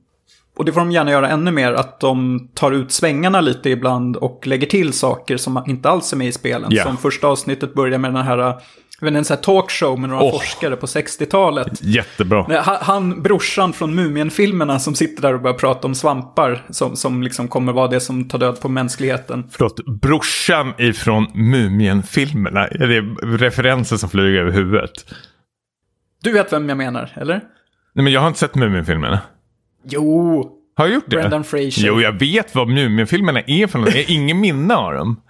och 0.56 0.64
det 0.64 0.72
får 0.72 0.80
de 0.80 0.92
gärna 0.92 1.10
göra 1.10 1.28
ännu 1.28 1.50
mer, 1.50 1.72
att 1.72 2.00
de 2.00 2.48
tar 2.54 2.72
ut 2.72 2.92
svängarna 2.92 3.40
lite 3.40 3.70
ibland 3.70 4.16
och 4.16 4.46
lägger 4.46 4.66
till 4.66 4.92
saker 4.92 5.36
som 5.36 5.64
inte 5.66 5.88
alls 5.88 6.12
är 6.12 6.16
med 6.16 6.28
i 6.28 6.32
spelen. 6.32 6.70
Ja. 6.70 6.84
Som 6.84 6.96
första 6.96 7.26
avsnittet 7.26 7.74
börjar 7.74 7.98
med 7.98 8.14
den 8.14 8.24
här, 8.24 8.38
jag 8.38 8.54
vet 9.00 9.08
inte, 9.08 9.18
en 9.18 9.24
sån 9.24 9.36
här 9.36 9.42
talkshow 9.42 10.00
med 10.00 10.10
några 10.10 10.22
Åh. 10.22 10.32
forskare 10.32 10.76
på 10.76 10.86
60-talet. 10.86 11.82
Jättebra. 11.82 12.62
Han, 12.62 12.76
han, 12.80 13.22
brorsan 13.22 13.72
från 13.72 13.94
Mumien-filmerna 13.94 14.78
som 14.78 14.94
sitter 14.94 15.22
där 15.22 15.34
och 15.34 15.40
börjar 15.40 15.58
prata 15.58 15.88
om 15.88 15.94
svampar 15.94 16.66
som, 16.70 16.96
som 16.96 17.22
liksom 17.22 17.48
kommer 17.48 17.72
vara 17.72 17.88
det 17.88 18.00
som 18.00 18.28
tar 18.28 18.38
död 18.38 18.60
på 18.60 18.68
mänskligheten. 18.68 19.44
Förlåt, 19.50 19.84
brorsan 20.00 20.74
ifrån 20.78 21.26
Mumien-filmerna. 21.34 22.66
Är 22.66 22.86
det 22.86 23.00
referenser 23.38 23.96
som 23.96 24.08
flyger 24.08 24.40
över 24.40 24.52
huvudet? 24.52 24.92
Du 26.22 26.32
vet 26.32 26.52
vem 26.52 26.68
jag 26.68 26.78
menar, 26.78 27.12
eller? 27.14 27.40
Nej 27.94 28.02
men 28.04 28.12
jag 28.12 28.20
har 28.20 28.28
inte 28.28 28.40
sett 28.40 28.54
Mumien-filmerna. 28.54 29.20
Jo, 29.90 30.50
Har 30.76 30.86
jag 30.86 30.94
gjort 30.94 31.04
det? 31.06 31.16
Brendan 31.16 31.44
Fraser. 31.44 31.82
Jo, 31.86 32.00
jag 32.00 32.12
vet 32.12 32.54
vad 32.54 32.68
Mumien-filmerna 32.68 33.40
är 33.46 33.66
för 33.66 33.78
något. 33.78 33.94
Jag 33.94 34.04
har 34.04 34.10
ingen 34.10 34.40
minne 34.40 34.74
av 34.74 34.94
dem. 34.94 35.20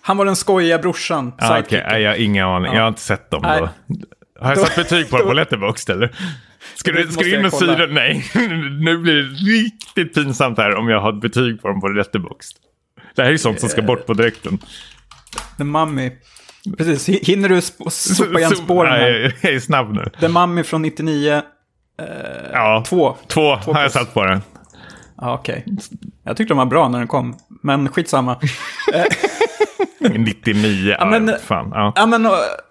Han 0.00 0.16
var 0.16 0.24
den 0.24 0.36
skojiga 0.36 0.78
brorsan. 0.78 1.32
Ah, 1.38 1.62
nej, 1.70 2.02
jag 2.02 2.10
har 2.10 2.16
ingen 2.16 2.46
aning. 2.46 2.72
Jag 2.74 2.80
har 2.82 2.88
inte 2.88 3.00
sett 3.00 3.30
dem 3.30 3.42
Nej. 3.42 3.60
då. 3.60 3.68
Har 4.40 4.48
jag 4.48 4.58
Då- 4.58 4.64
satt 4.64 4.76
betyg 4.76 5.10
på 5.10 5.18
dem 5.18 5.26
på 5.26 5.32
Letterboxd 5.32 5.90
eller? 5.90 6.14
Ska 6.74 6.92
du, 6.92 7.08
ska 7.12 7.20
du 7.22 7.38
in 7.38 7.44
och 7.44 7.52
syra? 7.52 7.86
Nej, 7.86 8.24
nu 8.80 8.98
blir 8.98 9.14
det 9.14 9.22
riktigt 9.22 10.14
pinsamt 10.14 10.58
här 10.58 10.74
om 10.74 10.88
jag 10.88 11.00
har 11.00 11.12
ett 11.12 11.20
betyg 11.20 11.62
på 11.62 11.68
dem 11.68 11.80
på 11.80 11.88
Letterboxd. 11.88 12.56
Det 13.16 13.22
här 13.22 13.28
är 13.28 13.32
ju 13.32 13.38
sånt 13.38 13.60
som 13.60 13.68
ska 13.68 13.82
bort 13.82 14.06
på 14.06 14.14
direkten. 14.14 14.58
The 15.58 15.64
Mummy. 15.64 16.10
Precis, 16.78 17.28
hinner 17.28 17.48
du 17.48 17.60
sopa 17.90 18.38
igen 18.38 18.50
spåren 18.56 18.92
här? 18.92 19.34
Jag 19.40 19.52
är 19.52 19.60
snabb 19.60 19.92
nu. 19.94 20.10
The 20.20 20.28
Mummy 20.28 20.62
från 20.62 20.82
99. 20.82 21.42
Ja, 22.52 22.84
Två. 22.86 23.16
Två, 23.26 23.58
Två 23.64 23.72
har 23.72 23.82
jag 23.82 23.92
satt 23.92 24.14
på 24.14 24.24
den. 24.24 24.42
Ja, 25.20 25.34
okej. 25.34 25.64
Jag 26.24 26.36
tyckte 26.36 26.54
de 26.54 26.58
var 26.58 26.66
bra 26.66 26.88
när 26.88 26.98
den 26.98 27.08
kom, 27.08 27.36
men 27.62 27.88
skitsamma. 27.88 28.36
99, 30.00 30.96
ja, 30.98 31.04
men- 31.06 31.32
fan. 31.42 31.70
Ja. 31.74 31.92
Ja, 31.96 32.06
men 32.06 32.26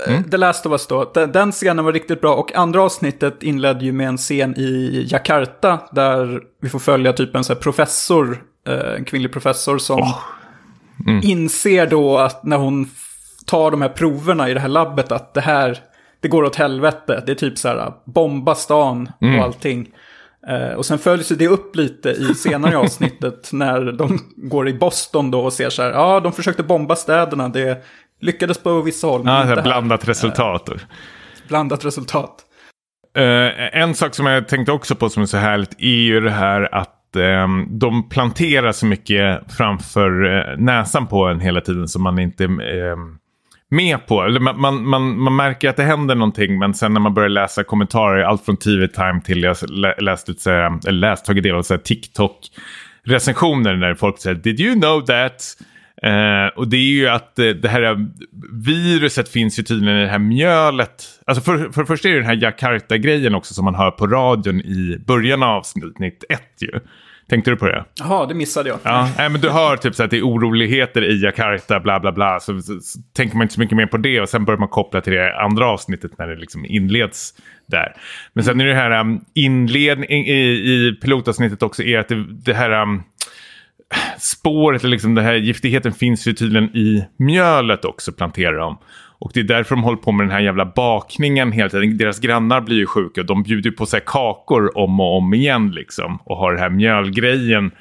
mm. 0.08 0.24
The 0.32 0.38
Last 0.38 0.66
of 0.66 0.72
Us 0.72 0.88
då. 0.88 1.12
Den, 1.14 1.32
den 1.32 1.52
scenen 1.52 1.86
var 1.86 1.94
riktigt 1.94 2.22
bra. 2.22 2.36
Och 2.36 2.56
andra 2.56 2.82
avsnittet 2.84 3.44
inledde 3.44 3.86
ju 3.86 3.92
med 3.92 4.08
en 4.08 4.18
scen 4.18 4.54
i 4.60 5.06
Jakarta. 5.12 5.80
Där 5.92 6.42
vi 6.62 6.70
får 6.70 6.80
följa 6.80 7.14
typ 7.14 7.36
en 7.36 7.44
så 7.44 7.56
professor, 7.56 8.44
eh, 8.68 8.96
en 8.98 9.06
kvinnlig 9.06 9.32
professor 9.34 9.78
som 9.78 10.14
inser 11.24 11.88
då 11.88 12.18
att 12.18 12.44
när 12.44 12.58
hon 12.58 12.90
tar 13.46 13.72
de 13.72 13.82
här 13.82 13.90
proverna 13.90 14.50
i 14.50 14.54
det 14.54 14.60
här 14.60 14.68
labbet 14.68 15.12
att 15.12 15.34
det 15.34 15.42
här, 15.42 15.80
det 16.26 16.30
går 16.30 16.44
åt 16.44 16.56
helvete. 16.56 17.24
Det 17.26 17.32
är 17.32 17.36
typ 17.36 17.58
så 17.58 17.68
här, 17.68 17.94
bomba 18.06 18.56
stan 18.56 19.12
och 19.22 19.44
allting. 19.44 19.88
Eh, 20.48 20.74
och 20.74 20.86
sen 20.86 21.00
följs 21.00 21.28
det 21.28 21.48
upp 21.48 21.76
lite 21.76 22.10
i 22.10 22.34
senare 22.36 22.78
avsnittet 22.86 23.50
när 23.54 23.92
de 23.92 24.20
går 24.36 24.70
i 24.70 24.74
Boston 24.74 25.32
då 25.32 25.40
och 25.40 25.54
ser 25.54 25.70
så 25.70 25.82
här, 25.82 25.92
ja 25.92 26.20
de 26.20 26.32
försökte 26.32 26.64
bomba 26.64 26.96
städerna, 26.96 27.50
det 27.50 27.84
lyckades 28.22 28.58
på 28.58 28.82
vissa 28.82 29.08
håll. 29.08 29.24
men 29.24 29.50
Ja, 29.50 29.56
så 29.56 29.62
blandat 29.62 30.08
resultat. 30.08 30.70
Blandat 31.48 31.86
resultat. 31.86 32.36
Eh, 33.18 33.82
en 33.82 33.96
sak 33.96 34.16
som 34.16 34.26
jag 34.26 34.48
tänkte 34.48 34.72
också 34.72 34.96
på 34.96 35.10
som 35.10 35.24
är 35.24 35.28
så 35.28 35.38
härligt 35.38 35.76
är 35.80 35.88
ju 35.88 36.20
det 36.20 36.32
här 36.32 36.76
att 36.76 37.16
ehm, 37.16 37.80
de 37.80 38.10
planterar 38.10 38.72
så 38.72 38.86
mycket 38.86 39.54
framför 39.58 40.38
eh, 40.38 40.58
näsan 40.58 41.08
på 41.08 41.26
en 41.26 41.40
hela 41.40 41.62
tiden 41.62 41.88
som 41.88 42.04
man 42.04 42.20
inte 42.20 42.44
ehm, 42.44 43.18
med 43.72 44.08
på. 44.08 44.22
Eller 44.22 44.40
man, 44.40 44.60
man, 44.60 44.88
man, 44.88 45.20
man 45.20 45.36
märker 45.36 45.70
att 45.70 45.78
det 45.78 45.84
händer 45.84 46.16
någonting 46.16 46.60
men 46.60 46.74
sen 46.74 46.94
när 46.94 47.00
man 47.00 47.14
börjar 47.14 47.30
läsa 47.30 47.64
kommentarer, 47.64 48.24
allt 48.24 48.46
från 48.46 48.58
TV 48.58 48.88
Time 48.88 49.22
till 49.26 49.44
jag 49.44 49.58
läst, 50.00 50.30
ut, 50.30 50.46
här, 50.46 50.92
läst 50.92 51.26
tagit 51.26 51.44
del 51.44 51.56
av 51.56 51.64
TikTok 51.64 52.40
recensioner 53.04 53.76
när 53.76 53.96
folk 53.96 54.20
säger 54.20 54.36
“Did 54.36 54.60
you 54.60 54.82
know 54.82 55.02
that?” 55.02 55.58
Eh, 56.04 56.48
och 56.56 56.68
det 56.68 56.78
är 56.78 56.92
ju 56.92 57.08
att 57.08 57.40
eh, 57.40 57.48
det 57.48 57.70
här 57.70 57.82
eh, 57.82 57.98
viruset 58.66 59.30
finns 59.30 59.60
ju 59.60 59.64
tydligen 59.64 59.98
i 59.98 60.02
det 60.02 60.08
här 60.08 60.20
mjölet. 60.20 61.04
Alltså 61.26 61.44
för, 61.44 61.58
för 61.72 61.82
det 61.82 61.88
första 61.88 62.08
är 62.08 62.14
det 62.14 62.20
den 62.20 62.28
här 62.28 62.44
Jakarta-grejen 62.44 63.36
också 63.36 63.54
som 63.54 63.66
man 63.66 63.76
hör 63.76 63.92
på 63.92 64.08
radion 64.08 64.62
i 64.62 64.98
början 65.08 65.44
av 65.44 65.50
avsnitt 65.50 66.24
ett 66.30 66.62
ju. 66.62 66.80
Tänkte 67.30 67.52
du 67.52 67.58
på 67.58 67.66
det? 67.66 67.86
Jaha, 67.96 68.26
det 68.26 68.34
missade 68.34 68.70
jag. 68.70 68.80
Ja, 68.84 69.10
nej, 69.18 69.30
men 69.30 69.42
du 69.42 69.50
hör 69.50 69.78
typ 69.78 69.96
så 69.96 70.04
att 70.04 70.10
det 70.10 70.18
är 70.18 70.22
oroligheter 70.22 71.04
i 71.04 71.24
Jakarta, 71.24 71.80
bla 71.80 72.00
bla 72.00 72.12
bla. 72.12 72.40
Så, 72.40 72.62
så, 72.62 72.80
så 72.80 73.00
tänker 73.14 73.38
man 73.38 73.44
inte 73.46 73.54
så 73.54 73.60
mycket 73.60 73.78
mer 73.78 73.86
på 73.86 73.98
det 73.98 74.22
och 74.22 74.30
sen 74.30 74.46
börjar 74.46 74.60
man 74.60 74.70
koppla 74.70 75.02
till 75.02 75.14
det 75.14 75.40
andra 75.40 75.68
avsnittet 75.68 76.18
när 76.18 76.28
det 76.28 76.36
liksom 76.36 76.66
inleds 76.66 77.34
där. 77.68 77.96
Men 78.34 78.44
sen 78.44 78.62
är 78.62 78.66
det 78.66 78.76
här 78.76 79.00
um, 79.00 79.26
inledning 79.34 80.28
i, 80.28 80.42
i 80.42 80.98
pilotavsnittet 81.02 81.64
också 81.64 81.84
är 81.84 82.00
att 82.00 82.08
det, 82.08 82.26
det 82.30 82.54
här 82.54 82.82
um, 82.82 83.04
spåret, 84.20 84.84
eller 84.84 84.92
liksom 84.92 85.16
den 85.16 85.26
här 85.26 85.34
giftigheten 85.34 85.94
finns 85.94 86.28
ju 86.28 86.34
tydligen 86.34 86.78
i 86.78 87.06
mjölet 87.18 87.86
också, 87.86 88.12
planterar 88.12 88.58
de. 88.58 88.78
Och 89.20 89.32
det 89.34 89.40
är 89.40 89.44
därför 89.44 89.76
de 89.76 89.84
håller 89.84 89.98
på 89.98 90.12
med 90.12 90.26
den 90.26 90.32
här 90.32 90.40
jävla 90.40 90.66
bakningen 90.76 91.52
hela 91.52 91.70
tiden. 91.70 91.98
Deras 91.98 92.20
grannar 92.20 92.62
blir 92.62 92.78
ju 92.78 92.86
sjuka 92.86 93.22
och 93.22 93.28
de 93.28 93.44
bjuder 93.44 93.72
på 93.72 93.86
sig 93.86 94.02
kakor 94.06 94.78
om 94.78 95.00
och 95.00 95.18
om 95.18 95.34
igen 95.34 95.72
liksom. 95.72 96.20
Och 96.24 96.38
har 96.38 96.52
den 96.52 96.62
här 96.62 96.70
mjölgrejen 96.70 97.72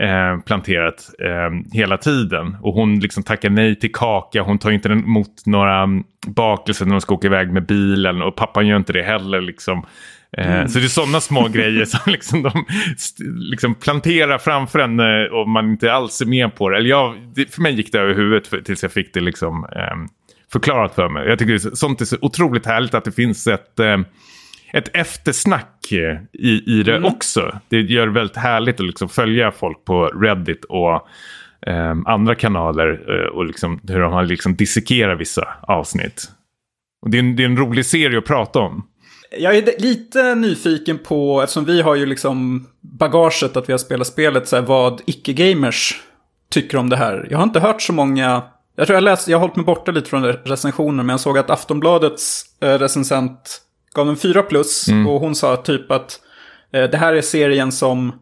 eh, 0.00 0.40
planterat 0.46 1.10
eh, 1.24 1.78
hela 1.78 1.96
tiden. 1.96 2.56
Och 2.60 2.74
hon 2.74 3.00
liksom 3.00 3.22
tackar 3.22 3.50
nej 3.50 3.78
till 3.78 3.92
kaka. 3.92 4.42
Hon 4.42 4.58
tar 4.58 4.70
inte 4.70 4.88
emot 4.88 5.46
några 5.46 5.82
mm, 5.82 6.04
bakelser 6.26 6.84
när 6.86 6.92
de 6.92 7.00
ska 7.00 7.14
åka 7.14 7.26
iväg 7.26 7.52
med 7.52 7.66
bilen. 7.66 8.22
Och 8.22 8.36
pappan 8.36 8.66
gör 8.66 8.76
inte 8.76 8.92
det 8.92 9.02
heller 9.02 9.40
liksom. 9.40 9.86
Eh, 10.36 10.66
Så 10.66 10.78
det 10.78 10.84
är 10.84 10.88
sådana 10.88 11.20
små 11.20 11.48
grejer 11.48 11.84
som 11.84 12.00
liksom 12.12 12.42
de 12.42 12.64
liksom 13.50 13.74
planterar 13.74 14.38
framför 14.38 14.78
en 14.78 15.00
och 15.32 15.48
man 15.48 15.70
inte 15.70 15.92
alls 15.92 16.20
är 16.20 16.26
med 16.26 16.54
på 16.54 16.68
det. 16.68 16.76
Eller 16.76 16.90
jag, 16.90 17.14
för 17.50 17.62
mig 17.62 17.74
gick 17.74 17.92
det 17.92 17.98
över 17.98 18.14
huvudet 18.14 18.64
tills 18.64 18.82
jag 18.82 18.92
fick 18.92 19.14
det 19.14 19.20
liksom, 19.20 19.66
eh, 19.76 19.96
förklarat 20.52 20.94
för 20.94 21.08
mig. 21.08 21.28
Jag 21.28 21.38
tycker 21.38 21.58
sånt 21.58 22.00
är 22.00 22.04
så 22.04 22.16
otroligt 22.20 22.66
härligt 22.66 22.94
att 22.94 23.04
det 23.04 23.12
finns 23.12 23.46
ett, 23.46 23.80
eh, 23.80 23.98
ett 24.72 24.96
eftersnack 24.96 25.92
eh, 25.92 26.18
i, 26.32 26.62
i 26.66 26.82
det 26.82 27.00
också. 27.02 27.58
Det 27.68 27.80
gör 27.80 28.06
det 28.06 28.12
väldigt 28.12 28.36
härligt 28.36 28.80
att 28.80 28.86
liksom 28.86 29.08
följa 29.08 29.50
folk 29.50 29.84
på 29.84 30.06
Reddit 30.06 30.64
och 30.64 31.08
eh, 31.66 31.96
andra 32.06 32.34
kanaler 32.34 33.28
och 33.28 33.46
liksom 33.46 33.80
hur 33.88 34.00
de 34.00 34.12
har 34.12 34.24
liksom 34.24 34.56
dissekerat 34.56 35.20
vissa 35.20 35.48
avsnitt. 35.62 36.30
Och 37.02 37.10
det, 37.10 37.16
är 37.16 37.20
en, 37.20 37.36
det 37.36 37.42
är 37.42 37.46
en 37.46 37.56
rolig 37.56 37.86
serie 37.86 38.18
att 38.18 38.24
prata 38.24 38.58
om. 38.58 38.86
Jag 39.38 39.56
är 39.56 39.80
lite 39.80 40.34
nyfiken 40.34 40.98
på, 40.98 41.42
eftersom 41.42 41.64
vi 41.64 41.82
har 41.82 41.94
ju 41.94 42.06
liksom 42.06 42.66
bagaget 42.80 43.56
att 43.56 43.68
vi 43.68 43.72
har 43.72 43.78
spelat 43.78 44.06
spelet, 44.06 44.48
så 44.48 44.56
här, 44.56 44.62
vad 44.62 45.00
icke-gamers 45.06 46.00
tycker 46.52 46.78
om 46.78 46.88
det 46.88 46.96
här. 46.96 47.26
Jag 47.30 47.38
har 47.38 47.44
inte 47.44 47.60
hört 47.60 47.82
så 47.82 47.92
många, 47.92 48.42
jag 48.76 48.86
tror 48.86 48.94
jag 48.94 49.04
läst, 49.04 49.28
jag 49.28 49.38
har 49.38 49.40
hållit 49.40 49.56
mig 49.56 49.64
borta 49.64 49.90
lite 49.92 50.10
från 50.10 50.24
recensioner, 50.24 51.02
men 51.02 51.08
jag 51.08 51.20
såg 51.20 51.38
att 51.38 51.50
Aftonbladets 51.50 52.44
eh, 52.60 52.78
recensent 52.78 53.60
gav 53.94 54.08
en 54.08 54.16
4 54.16 54.42
plus 54.42 54.88
och 54.88 55.20
hon 55.20 55.34
sa 55.34 55.56
typ 55.56 55.90
att 55.90 56.20
eh, 56.72 56.84
det 56.84 56.96
här 56.96 57.12
är 57.14 57.22
serien 57.22 57.72
som 57.72 58.12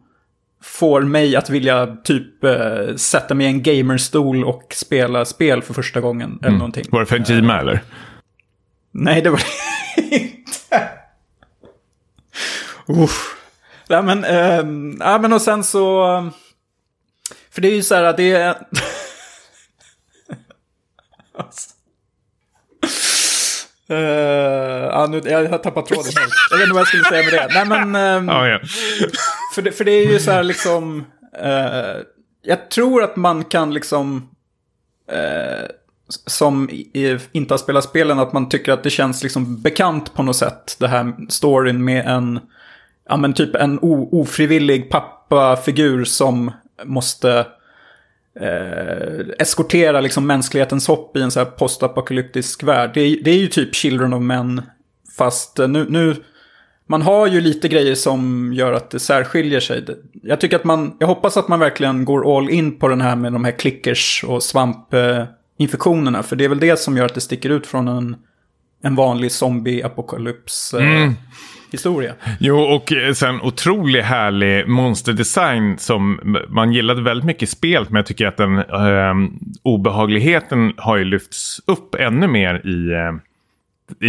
får 0.63 1.01
mig 1.01 1.35
att 1.35 1.49
vilja 1.49 1.95
typ 2.03 2.43
eh, 2.43 2.95
sätta 2.95 3.33
mig 3.33 3.45
i 3.45 3.49
en 3.49 3.63
gamerstol 3.63 4.43
och 4.43 4.73
spela 4.75 5.25
spel 5.25 5.61
för 5.61 5.73
första 5.73 6.01
gången. 6.01 6.39
Eller 6.43 6.57
någonting. 6.57 6.85
Var 6.91 6.99
det 6.99 7.05
för 7.05 7.31
Jima 7.31 7.59
eller? 7.59 7.83
Nej, 8.91 9.21
det 9.21 9.29
var 9.29 9.41
det 9.95 10.01
inte. 10.15 10.89
Uff. 12.87 13.37
Nej, 13.89 14.03
men, 14.03 14.23
ehm, 14.23 14.97
ja, 14.99 15.17
men 15.17 15.33
och 15.33 15.41
sen 15.41 15.63
så... 15.63 16.05
För 17.51 17.61
det 17.61 17.67
är 17.67 17.75
ju 17.75 17.83
så 17.83 17.95
här, 17.95 18.17
det 18.17 18.31
är... 18.31 18.55
Alltså. 21.41 21.69
Eh, 23.89 23.97
ja, 24.91 25.07
nu, 25.09 25.21
jag 25.25 25.49
har 25.49 25.57
tappat 25.57 25.85
tråden 25.85 26.11
helt. 26.19 26.33
Jag 26.51 26.57
vet 26.57 26.63
inte 26.63 26.73
vad 26.73 26.81
jag 26.81 26.87
skulle 26.87 27.03
säga 27.03 27.23
med 27.23 27.33
det. 27.33 27.65
Nej, 27.65 27.85
men... 27.85 27.95
ehm, 27.95 28.27
Ja, 28.27 28.47
ja. 28.47 28.59
för, 29.55 29.61
det, 29.61 29.71
för 29.71 29.83
det 29.85 29.91
är 29.91 30.11
ju 30.11 30.19
så 30.19 30.31
här 30.31 30.43
liksom... 30.43 31.05
eh, 31.37 32.03
jag 32.41 32.69
tror 32.71 33.03
att 33.03 33.15
man 33.15 33.43
kan 33.43 33.73
liksom... 33.73 34.29
eh, 35.11 35.67
som 36.27 36.69
i, 36.69 37.19
inte 37.31 37.53
har 37.53 37.57
spelat 37.59 37.83
spelen, 37.83 38.19
att 38.19 38.33
man 38.33 38.49
tycker 38.49 38.71
att 38.71 38.83
det 38.83 38.89
känns 38.89 39.23
liksom 39.23 39.61
bekant 39.61 40.13
på 40.13 40.23
något 40.23 40.35
sätt. 40.35 40.75
Det 40.79 40.87
här 40.87 41.13
storyn 41.29 41.83
med 41.83 42.07
en... 42.07 42.39
Ja 43.09 43.17
men 43.17 43.33
typ 43.33 43.55
en 43.55 43.79
o, 43.81 44.09
ofrivillig 44.21 44.89
pappafigur 44.89 46.03
som 46.03 46.51
måste... 46.85 47.45
Eh, 48.39 49.25
eskortera 49.39 50.01
liksom 50.01 50.27
mänsklighetens 50.27 50.87
hopp 50.87 51.17
i 51.17 51.21
en 51.21 51.31
så 51.31 51.39
här 51.39 51.45
postapokalyptisk 51.45 52.63
värld. 52.63 52.91
Det, 52.93 53.01
är- 53.01 53.23
det 53.23 53.31
är 53.31 53.37
ju 53.37 53.47
typ 53.47 53.75
Children 53.75 54.13
of 54.13 54.21
Men. 54.21 54.61
Fast 55.17 55.59
eh, 55.59 55.67
nu, 55.67 55.85
nu... 55.89 56.15
Man 56.87 57.01
har 57.01 57.27
ju 57.27 57.41
lite 57.41 57.67
grejer 57.67 57.95
som 57.95 58.51
gör 58.53 58.73
att 58.73 58.89
det 58.89 58.99
särskiljer 58.99 59.59
sig. 59.59 59.85
Jag 60.23 60.39
tycker 60.39 60.55
att 60.55 60.63
man... 60.63 60.95
Jag 60.99 61.07
hoppas 61.07 61.37
att 61.37 61.47
man 61.47 61.59
verkligen 61.59 62.05
går 62.05 62.37
all 62.37 62.49
in 62.49 62.79
på 62.79 62.87
den 62.87 63.01
här 63.01 63.15
med 63.15 63.33
de 63.33 63.45
här 63.45 63.51
klickers 63.51 64.25
och 64.27 64.43
svampinfektionerna. 64.43 66.17
Eh, 66.19 66.23
för 66.23 66.35
det 66.35 66.45
är 66.45 66.49
väl 66.49 66.59
det 66.59 66.79
som 66.79 66.97
gör 66.97 67.05
att 67.05 67.13
det 67.15 67.21
sticker 67.21 67.49
ut 67.49 67.67
från 67.67 67.87
en, 67.87 68.15
en 68.83 68.95
vanlig 68.95 69.31
zombie-apokalyps-historia. 69.31 72.13
Jo, 72.39 72.59
och 72.59 72.93
eh, 72.93 73.13
sen 73.13 73.41
otroligt 73.41 74.05
härlig 74.05 74.67
monsterdesign 74.67 75.77
som 75.77 76.19
man 76.49 76.73
gillade 76.73 77.01
väldigt 77.01 77.25
mycket 77.25 77.43
i 77.43 77.47
spelet. 77.47 77.89
Men 77.89 77.95
jag 77.95 78.05
tycker 78.05 78.27
att 78.27 78.37
den 78.37 78.57
ehm, 78.57 79.39
obehagligheten 79.63 80.73
har 80.77 80.97
ju 80.97 81.03
lyfts 81.03 81.61
upp 81.67 81.95
ännu 81.95 82.27
mer 82.27 82.67
i, 82.67 82.91
eh, 82.91 83.13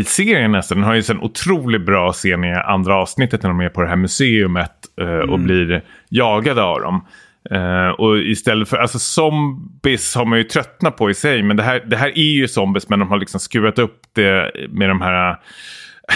i 0.01 0.05
serien 0.05 0.53
nästan. 0.53 0.79
Den 0.79 0.87
har 0.87 0.95
ju 0.95 1.03
en 1.11 1.21
otroligt 1.21 1.87
bra 1.87 2.13
scen 2.13 2.45
i 2.45 2.53
andra 2.53 2.95
avsnittet 2.95 3.43
när 3.43 3.51
de 3.51 3.61
är 3.61 3.69
på 3.69 3.83
det 3.83 3.89
här 3.89 3.97
museumet 3.97 4.73
eh, 5.01 5.31
och 5.31 5.39
blir 5.39 5.83
jagade 6.09 6.63
av 6.63 6.81
dem. 6.81 7.05
Eh, 7.53 7.89
och 7.89 8.19
istället 8.19 8.69
för, 8.69 8.77
alltså 8.77 8.99
zombies 8.99 10.15
har 10.15 10.25
man 10.25 10.39
ju 10.39 10.45
tröttnat 10.45 10.97
på 10.97 11.11
i 11.11 11.15
sig. 11.15 11.43
Men 11.43 11.57
det 11.57 11.63
här, 11.63 11.85
det 11.87 11.97
här 11.97 12.09
är 12.09 12.33
ju 12.33 12.49
zombies 12.49 12.89
men 12.89 12.99
de 12.99 13.09
har 13.09 13.19
liksom 13.19 13.41
skurat 13.41 13.79
upp 13.79 14.01
det 14.13 14.53
med 14.71 14.89
de 14.89 15.01
här 15.01 15.39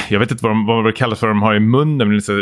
jag 0.09 0.19
vet 0.19 0.31
inte 0.31 0.45
vad, 0.45 0.53
de, 0.53 0.67
vad 0.67 0.85
det 0.85 0.93
kallas 0.93 1.21
för 1.21 1.27
de 1.27 1.43
har 1.43 1.55
i 1.55 1.61
munnen. 1.61 2.09
Men 2.09 2.23
så, 2.23 2.33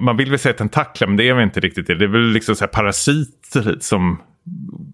man 0.00 0.16
vill 0.16 0.30
väl 0.30 0.38
säga 0.38 0.54
tentakler 0.54 1.06
men 1.06 1.16
det 1.16 1.28
är 1.28 1.34
väl 1.34 1.44
inte 1.44 1.60
riktigt 1.60 1.86
det. 1.86 1.94
Det 1.94 2.04
är 2.04 2.08
väl 2.08 2.30
liksom 2.30 2.56
så 2.56 2.66
parasiter 2.66 3.76
som 3.80 4.18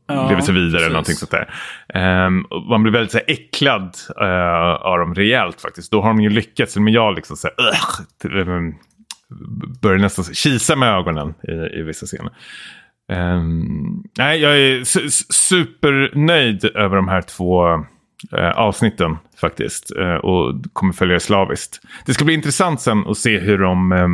Ja, 0.06 0.28
lever 0.28 0.42
sig 0.42 0.54
vidare 0.54 0.68
eller 0.68 0.78
precis. 0.78 0.92
någonting 0.92 1.14
sånt 1.14 1.30
där. 1.30 2.46
Och 2.50 2.62
man 2.62 2.82
blir 2.82 2.92
väldigt 2.92 3.12
så 3.12 3.18
här, 3.18 3.24
äcklad 3.30 3.96
uh, 4.20 4.86
av 4.86 4.98
dem 4.98 5.14
rejält 5.14 5.60
faktiskt. 5.60 5.92
Då 5.92 6.02
har 6.02 6.08
de 6.08 6.20
ju 6.20 6.30
lyckats. 6.30 6.76
Men 6.76 6.92
jag 6.92 7.14
liksom 7.14 7.36
så 7.36 7.48
här, 7.48 8.48
um, 8.48 8.74
börjar 9.82 9.98
nästan 9.98 10.24
kisa 10.24 10.76
med 10.76 10.88
ögonen 10.94 11.34
i, 11.48 11.78
i 11.78 11.82
vissa 11.82 12.06
scener. 12.06 12.32
Ehm, 13.12 14.02
nej, 14.18 14.40
jag 14.40 14.58
är 14.58 14.78
su- 14.80 15.04
su- 15.06 15.26
supernöjd 15.32 16.64
över 16.64 16.96
de 16.96 17.08
här 17.08 17.22
två 17.22 17.66
eh, 18.32 18.50
avsnitten 18.50 19.16
faktiskt. 19.40 19.90
Eh, 19.96 20.14
och 20.14 20.54
kommer 20.72 20.92
följa 20.92 21.14
det 21.14 21.20
slaviskt. 21.20 21.80
Det 22.06 22.14
ska 22.14 22.24
bli 22.24 22.34
intressant 22.34 22.80
sen 22.80 23.06
att 23.06 23.18
se 23.18 23.38
hur 23.38 23.58
de 23.58 23.92
eh, 23.92 24.08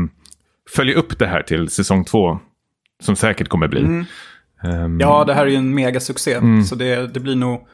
följer 0.76 0.96
upp 0.96 1.18
det 1.18 1.26
här 1.26 1.42
till 1.42 1.68
säsong 1.68 2.04
två. 2.04 2.38
Som 3.02 3.16
säkert 3.16 3.48
kommer 3.48 3.68
bli. 3.68 3.80
Mm. 3.80 4.04
Ehm, 4.64 5.00
Ja, 5.00 5.24
det 5.24 5.34
här 5.34 5.46
är 5.46 5.50
ju 5.50 5.56
en 5.56 5.74
megasuccé. 5.74 6.34
Mm. 6.34 6.62
Så 6.64 6.74
det, 6.74 7.14
det 7.14 7.20
blir 7.20 7.36
nog 7.36 7.68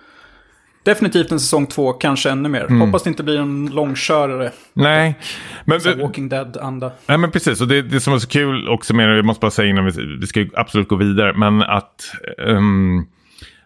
definitivt 0.89 1.33
en 1.33 1.41
säsong 1.41 1.67
två, 1.67 1.93
kanske 1.93 2.31
ännu 2.31 2.49
mer. 2.49 2.65
Mm. 2.65 2.81
Hoppas 2.81 3.03
det 3.03 3.11
inte 3.11 3.23
blir 3.23 3.39
en 3.39 3.67
långkörare. 3.67 4.51
Nej, 4.73 5.19
men, 5.65 5.81
Så 5.81 5.95
Walking 5.95 6.29
Dead-anda. 6.29 6.93
nej, 7.07 7.19
men 7.19 7.31
precis. 7.31 7.61
Och 7.61 7.69
det, 7.69 7.83
det 7.83 8.01
som 8.01 8.13
var 8.13 8.21
så 8.21 8.29
kul 8.29 8.69
också 8.69 8.95
med 8.95 9.19
jag 9.19 9.25
måste 9.25 9.41
bara 9.41 9.51
säga 9.51 9.69
innan 9.71 9.85
vi, 9.85 10.17
vi 10.21 10.27
ska 10.27 10.47
absolut 10.55 10.89
gå 10.89 10.97
vidare, 10.97 11.33
men 11.33 11.63
att 11.63 12.13
ehm, 12.47 13.07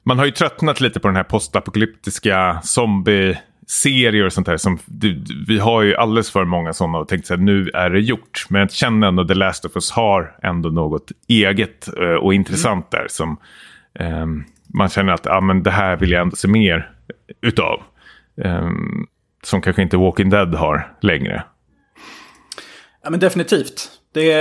man 0.03 0.19
har 0.19 0.25
ju 0.25 0.31
tröttnat 0.31 0.81
lite 0.81 1.01
på 1.01 1.09
den 1.09 1.17
här 1.17 1.25
postapokalyptiska 1.25 2.61
zombie-serier 2.63 4.27
och 4.27 4.33
sånt 4.33 4.47
där. 4.47 4.57
Som, 4.57 4.79
vi 5.47 5.59
har 5.59 5.83
ju 5.83 5.97
alldeles 5.97 6.31
för 6.31 6.45
många 6.45 6.73
sådana 6.73 6.99
och 6.99 7.09
tänkt 7.09 7.27
så 7.27 7.35
här, 7.35 7.41
nu 7.41 7.71
är 7.75 7.91
det 7.91 8.01
gjort. 8.01 8.47
Men 8.49 8.61
jag 8.61 8.73
känner 8.73 9.09
ändå 9.09 9.23
att 9.23 9.29
The 9.29 9.35
Last 9.35 9.65
of 9.65 9.73
Us 9.77 9.91
har 9.91 10.37
ändå 10.43 10.69
något 10.69 11.13
eget 11.29 11.89
eh, 11.99 12.15
och 12.15 12.35
intressant 12.35 12.91
där. 12.91 13.07
Som 13.09 13.37
ehm, 13.99 14.45
man 14.75 14.89
känner 14.89 15.13
att 15.13 15.27
ah, 15.27 15.41
men 15.41 15.63
det 15.63 15.71
här 15.71 15.97
vill 15.97 16.11
jag 16.11 16.23
ändå 16.23 16.37
se 16.37 16.49
mer 16.49 16.91
utav. 17.43 17.83
Ehm, 18.45 19.07
som 19.43 19.61
kanske 19.63 19.83
inte 19.83 19.97
Walking 19.97 20.31
Dead 20.31 20.55
har 20.55 20.93
längre. 21.01 21.43
Ja, 23.05 23.11
men 23.11 23.21
definitivt. 23.21 23.91
Det, 24.15 24.35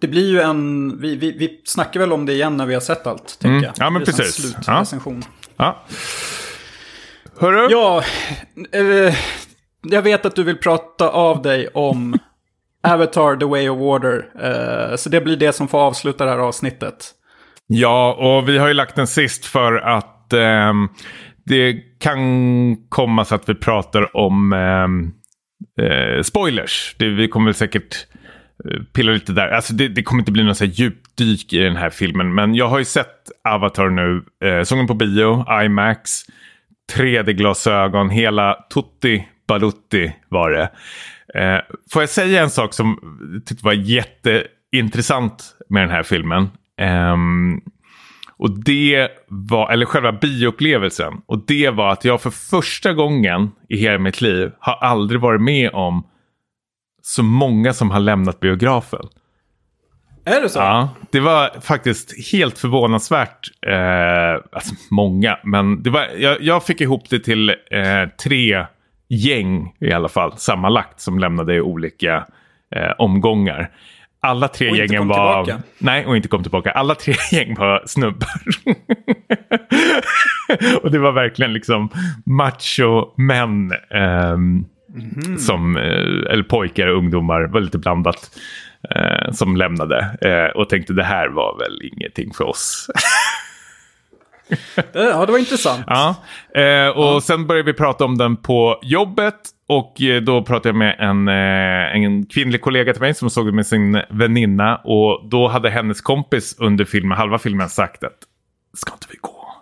det 0.00 0.08
blir 0.08 0.30
ju 0.30 0.40
en... 0.40 0.98
Vi, 1.00 1.16
vi, 1.16 1.32
vi 1.38 1.60
snackar 1.64 2.00
väl 2.00 2.12
om 2.12 2.26
det 2.26 2.32
igen 2.32 2.56
när 2.56 2.66
vi 2.66 2.74
har 2.74 2.80
sett 2.80 3.06
allt, 3.06 3.38
tänker 3.40 3.48
Mm. 3.56 3.62
jag. 3.62 3.74
Ja, 3.86 3.90
men 3.90 4.04
precis. 4.04 4.34
Slutrecension. 4.34 5.22
Ja. 5.56 5.82
Hörru? 7.38 7.66
Ja, 7.70 8.02
eh, 8.72 9.14
jag 9.82 10.02
vet 10.02 10.26
att 10.26 10.36
du 10.36 10.42
vill 10.42 10.56
prata 10.58 11.08
av 11.10 11.42
dig 11.42 11.68
om 11.74 12.18
Avatar 12.82 13.36
The 13.36 13.44
Way 13.46 13.68
of 13.68 13.78
Water. 13.80 14.24
Eh, 14.42 14.96
så 14.96 15.08
det 15.08 15.20
blir 15.20 15.36
det 15.36 15.52
som 15.52 15.68
får 15.68 15.78
avsluta 15.78 16.24
det 16.24 16.30
här 16.30 16.38
avsnittet. 16.38 17.10
Ja, 17.74 18.12
och 18.12 18.48
vi 18.48 18.58
har 18.58 18.68
ju 18.68 18.74
lagt 18.74 18.96
den 18.96 19.06
sist 19.06 19.46
för 19.46 19.76
att 19.76 20.32
eh, 20.32 20.72
det 21.44 21.76
kan 22.00 22.76
komma 22.88 23.24
så 23.24 23.34
att 23.34 23.48
vi 23.48 23.54
pratar 23.54 24.16
om 24.16 24.52
ehm, 24.52 25.12
eh, 25.80 26.22
spoilers. 26.22 26.94
Det, 26.98 27.08
vi 27.08 27.28
kommer 27.28 27.46
väl 27.46 27.54
säkert 27.54 28.06
eh, 28.64 28.82
pilla 28.92 29.12
lite 29.12 29.32
där. 29.32 29.48
Alltså 29.48 29.74
det, 29.74 29.88
det 29.88 30.02
kommer 30.02 30.20
inte 30.20 30.32
bli 30.32 30.44
någon 30.44 30.54
så 30.54 30.64
här 30.64 30.72
djupdyk 30.72 31.52
i 31.52 31.58
den 31.58 31.76
här 31.76 31.90
filmen. 31.90 32.34
Men 32.34 32.54
jag 32.54 32.68
har 32.68 32.78
ju 32.78 32.84
sett 32.84 33.30
Avatar 33.48 33.88
nu. 33.88 34.24
Eh, 34.44 34.62
sången 34.62 34.86
på 34.86 34.94
bio, 34.94 35.44
IMAX. 35.64 36.24
3D-glasögon, 36.96 38.10
hela 38.10 38.54
Tutti 38.74 39.28
Balutti 39.48 40.12
var 40.28 40.50
det. 40.50 40.70
Eh, 41.40 41.60
får 41.92 42.02
jag 42.02 42.08
säga 42.08 42.42
en 42.42 42.50
sak 42.50 42.74
som 42.74 42.98
jag 43.34 43.46
tyckte 43.46 43.64
var 43.64 43.72
jätteintressant 43.72 45.56
med 45.68 45.82
den 45.82 45.90
här 45.90 46.02
filmen? 46.02 46.48
Ehm, 46.80 47.60
och 48.36 48.64
det 48.64 49.08
var, 49.28 49.72
eller 49.72 49.86
själva 49.86 50.12
bioupplevelsen. 50.12 51.12
Och 51.26 51.46
det 51.46 51.70
var 51.70 51.92
att 51.92 52.04
jag 52.04 52.20
för 52.20 52.30
första 52.30 52.92
gången 52.92 53.50
i 53.68 53.76
hela 53.76 53.98
mitt 53.98 54.20
liv 54.20 54.50
har 54.58 54.74
aldrig 54.74 55.20
varit 55.20 55.40
med 55.40 55.70
om 55.72 56.06
så 57.02 57.22
många 57.22 57.72
som 57.72 57.90
har 57.90 58.00
lämnat 58.00 58.40
biografen. 58.40 59.08
Är 60.24 60.40
det 60.40 60.48
så? 60.48 60.58
Ja, 60.58 60.88
det 61.10 61.20
var 61.20 61.60
faktiskt 61.60 62.32
helt 62.32 62.58
förvånansvärt. 62.58 63.50
Eh, 63.66 64.44
alltså 64.52 64.74
många, 64.90 65.38
men 65.44 65.82
det 65.82 65.90
var, 65.90 66.08
jag, 66.16 66.42
jag 66.42 66.64
fick 66.64 66.80
ihop 66.80 67.10
det 67.10 67.18
till 67.18 67.48
eh, 67.50 68.08
tre 68.24 68.66
gäng 69.08 69.74
i 69.80 69.92
alla 69.92 70.08
fall, 70.08 70.38
sammanlagt, 70.38 71.00
som 71.00 71.18
lämnade 71.18 71.54
i 71.54 71.60
olika 71.60 72.26
eh, 72.76 72.92
omgångar. 72.98 73.70
Alla 74.26 74.48
tre 74.48 74.70
Och 74.70 74.76
gängen 74.76 75.08
var... 75.08 75.44
tillbaka. 75.44 75.62
Nej, 75.78 76.06
och 76.06 76.16
inte 76.16 76.28
kom 76.28 76.42
tillbaka. 76.42 76.70
Alla 76.70 76.94
tre 76.94 77.14
gäng 77.32 77.54
var 77.54 77.82
snubbar. 77.86 78.28
och 80.82 80.90
det 80.90 80.98
var 80.98 81.12
verkligen 81.12 81.52
liksom 81.52 81.88
macho-män. 82.26 83.72
ehm, 83.90 84.64
som, 85.38 85.76
eh, 85.76 86.32
eller 86.32 86.42
pojkar 86.42 86.86
och 86.86 86.98
ungdomar, 86.98 87.42
var 87.42 87.60
lite 87.60 87.78
blandat. 87.78 88.30
Eh, 88.90 89.32
som 89.32 89.56
lämnade 89.56 90.16
eh, 90.20 90.56
och 90.60 90.68
tänkte 90.68 90.92
det 90.92 91.04
här 91.04 91.28
var 91.28 91.58
väl 91.58 91.90
ingenting 91.92 92.32
för 92.34 92.44
oss. 92.44 92.86
Ja, 94.92 95.26
det 95.26 95.32
var 95.32 95.38
intressant. 95.38 95.84
ja. 95.86 96.16
eh, 96.54 96.88
och 96.88 97.22
sen 97.22 97.46
började 97.46 97.72
vi 97.72 97.78
prata 97.78 98.04
om 98.04 98.18
den 98.18 98.36
på 98.36 98.80
jobbet. 98.82 99.34
Och 99.66 100.02
eh, 100.02 100.22
då 100.22 100.42
pratade 100.42 100.68
jag 100.68 100.76
med 100.76 100.96
en, 100.98 101.28
eh, 101.28 101.96
en 102.04 102.26
kvinnlig 102.26 102.60
kollega 102.60 102.92
till 102.92 103.02
mig 103.02 103.14
som 103.14 103.30
såg 103.30 103.46
det 103.46 103.52
med 103.52 103.66
sin 103.66 104.02
väninna. 104.10 104.76
Och 104.76 105.28
då 105.28 105.48
hade 105.48 105.70
hennes 105.70 106.00
kompis 106.00 106.56
under 106.58 106.84
filmen, 106.84 107.18
halva 107.18 107.38
filmen 107.38 107.68
sagt 107.68 108.04
att 108.04 108.18
ska 108.74 108.92
inte 108.92 109.06
vi 109.10 109.18
gå? 109.20 109.54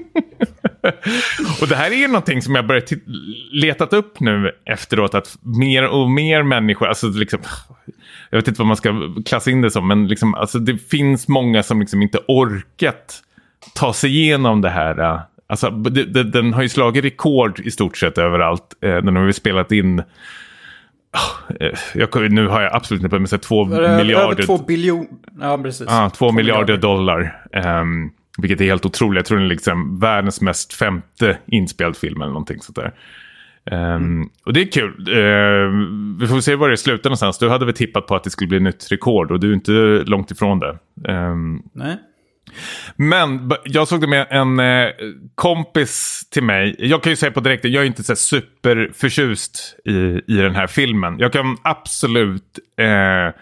och 1.60 1.68
det 1.68 1.76
här 1.76 1.90
är 1.90 1.96
ju 1.96 2.06
någonting 2.06 2.42
som 2.42 2.54
jag 2.54 2.66
börjat 2.66 2.92
letat 3.52 3.92
upp 3.92 4.20
nu 4.20 4.52
efteråt. 4.64 5.14
Att 5.14 5.38
mer 5.40 5.88
och 5.88 6.10
mer 6.10 6.42
människor, 6.42 6.86
alltså 6.86 7.06
liksom, 7.08 7.38
jag 8.30 8.38
vet 8.38 8.48
inte 8.48 8.60
vad 8.60 8.66
man 8.66 8.76
ska 8.76 9.14
klassa 9.26 9.50
in 9.50 9.62
det 9.62 9.70
som, 9.70 9.88
men 9.88 10.08
liksom, 10.08 10.34
alltså 10.34 10.58
det 10.58 10.78
finns 10.78 11.28
många 11.28 11.62
som 11.62 11.80
liksom 11.80 12.02
inte 12.02 12.18
orkat 12.28 13.22
ta 13.74 13.92
sig 13.92 14.10
igenom 14.10 14.60
det 14.60 14.70
här. 14.70 15.14
äh, 15.14 15.20
Alltså, 15.48 15.70
det, 15.70 16.04
det, 16.04 16.24
den 16.24 16.52
har 16.52 16.62
ju 16.62 16.68
slagit 16.68 17.04
rekord 17.04 17.60
i 17.60 17.70
stort 17.70 17.96
sett 17.96 18.18
överallt. 18.18 18.74
Eh, 18.80 18.96
den 18.96 19.16
har 19.16 19.26
ju 19.26 19.32
spelat 19.32 19.72
in... 19.72 20.02
Ah, 21.10 21.52
eh, 21.60 21.78
Jag, 21.94 22.32
nu 22.32 22.48
har 22.48 22.62
jag 22.62 22.74
absolut 22.74 23.02
inte 23.02 23.16
på 23.16 23.18
mig, 23.18 23.28
två 23.28 23.64
miljarder... 23.64 24.32
Över 24.32 24.42
två 24.42 24.58
biljoner. 24.58 25.08
Ja, 25.40 25.58
precis. 25.58 25.86
Ja, 25.90 26.10
två 26.10 26.32
miljarder 26.32 26.76
dollar. 26.76 27.46
Ehm, 27.52 28.10
vilket 28.38 28.60
är 28.60 28.64
helt 28.64 28.86
otroligt. 28.86 29.16
Jag 29.18 29.24
tror 29.26 29.38
den 29.38 29.44
är 29.46 29.50
liksom 29.50 30.00
världens 30.00 30.40
mest 30.40 30.72
femte 30.74 31.38
inspelad 31.46 31.96
film 31.96 32.20
eller 32.22 32.32
någonting 32.32 32.60
sånt 32.60 32.76
där. 32.76 32.92
Ehm, 33.70 34.28
Och 34.44 34.52
det 34.52 34.60
är 34.60 34.72
kul. 34.72 35.06
Ehm, 35.18 36.18
vi 36.20 36.26
får 36.26 36.40
se 36.40 36.54
var 36.54 36.68
det 36.70 36.76
slutar 36.76 37.10
någonstans. 37.10 37.38
Du 37.38 37.48
hade 37.48 37.64
väl 37.64 37.74
tippat 37.74 38.06
på 38.06 38.14
att 38.16 38.24
det 38.24 38.30
skulle 38.30 38.48
bli 38.48 38.60
nytt 38.60 38.92
rekord 38.92 39.30
och 39.30 39.40
du 39.40 39.50
är 39.50 39.54
inte 39.54 39.72
långt 40.06 40.30
ifrån 40.30 40.58
det. 40.58 40.78
Ehm, 41.08 41.62
Nej. 41.72 41.96
men 42.96 43.50
jag 43.64 43.88
såg 43.88 44.00
det 44.00 44.06
med 44.06 44.26
en 44.30 44.60
eh, 44.60 44.88
kompis 45.34 46.22
till 46.30 46.42
mig. 46.42 46.76
Jag 46.78 47.02
kan 47.02 47.12
ju 47.12 47.16
säga 47.16 47.32
på 47.32 47.40
direkten, 47.40 47.72
jag 47.72 47.82
är 47.82 47.86
inte 47.86 48.04
så 48.04 48.16
superförtjust 48.16 49.76
i, 49.84 50.20
i 50.26 50.36
den 50.36 50.54
här 50.54 50.66
filmen. 50.66 51.18
Jag 51.18 51.32
kan 51.32 51.56
absolut 51.62 52.58
eh, 52.76 53.34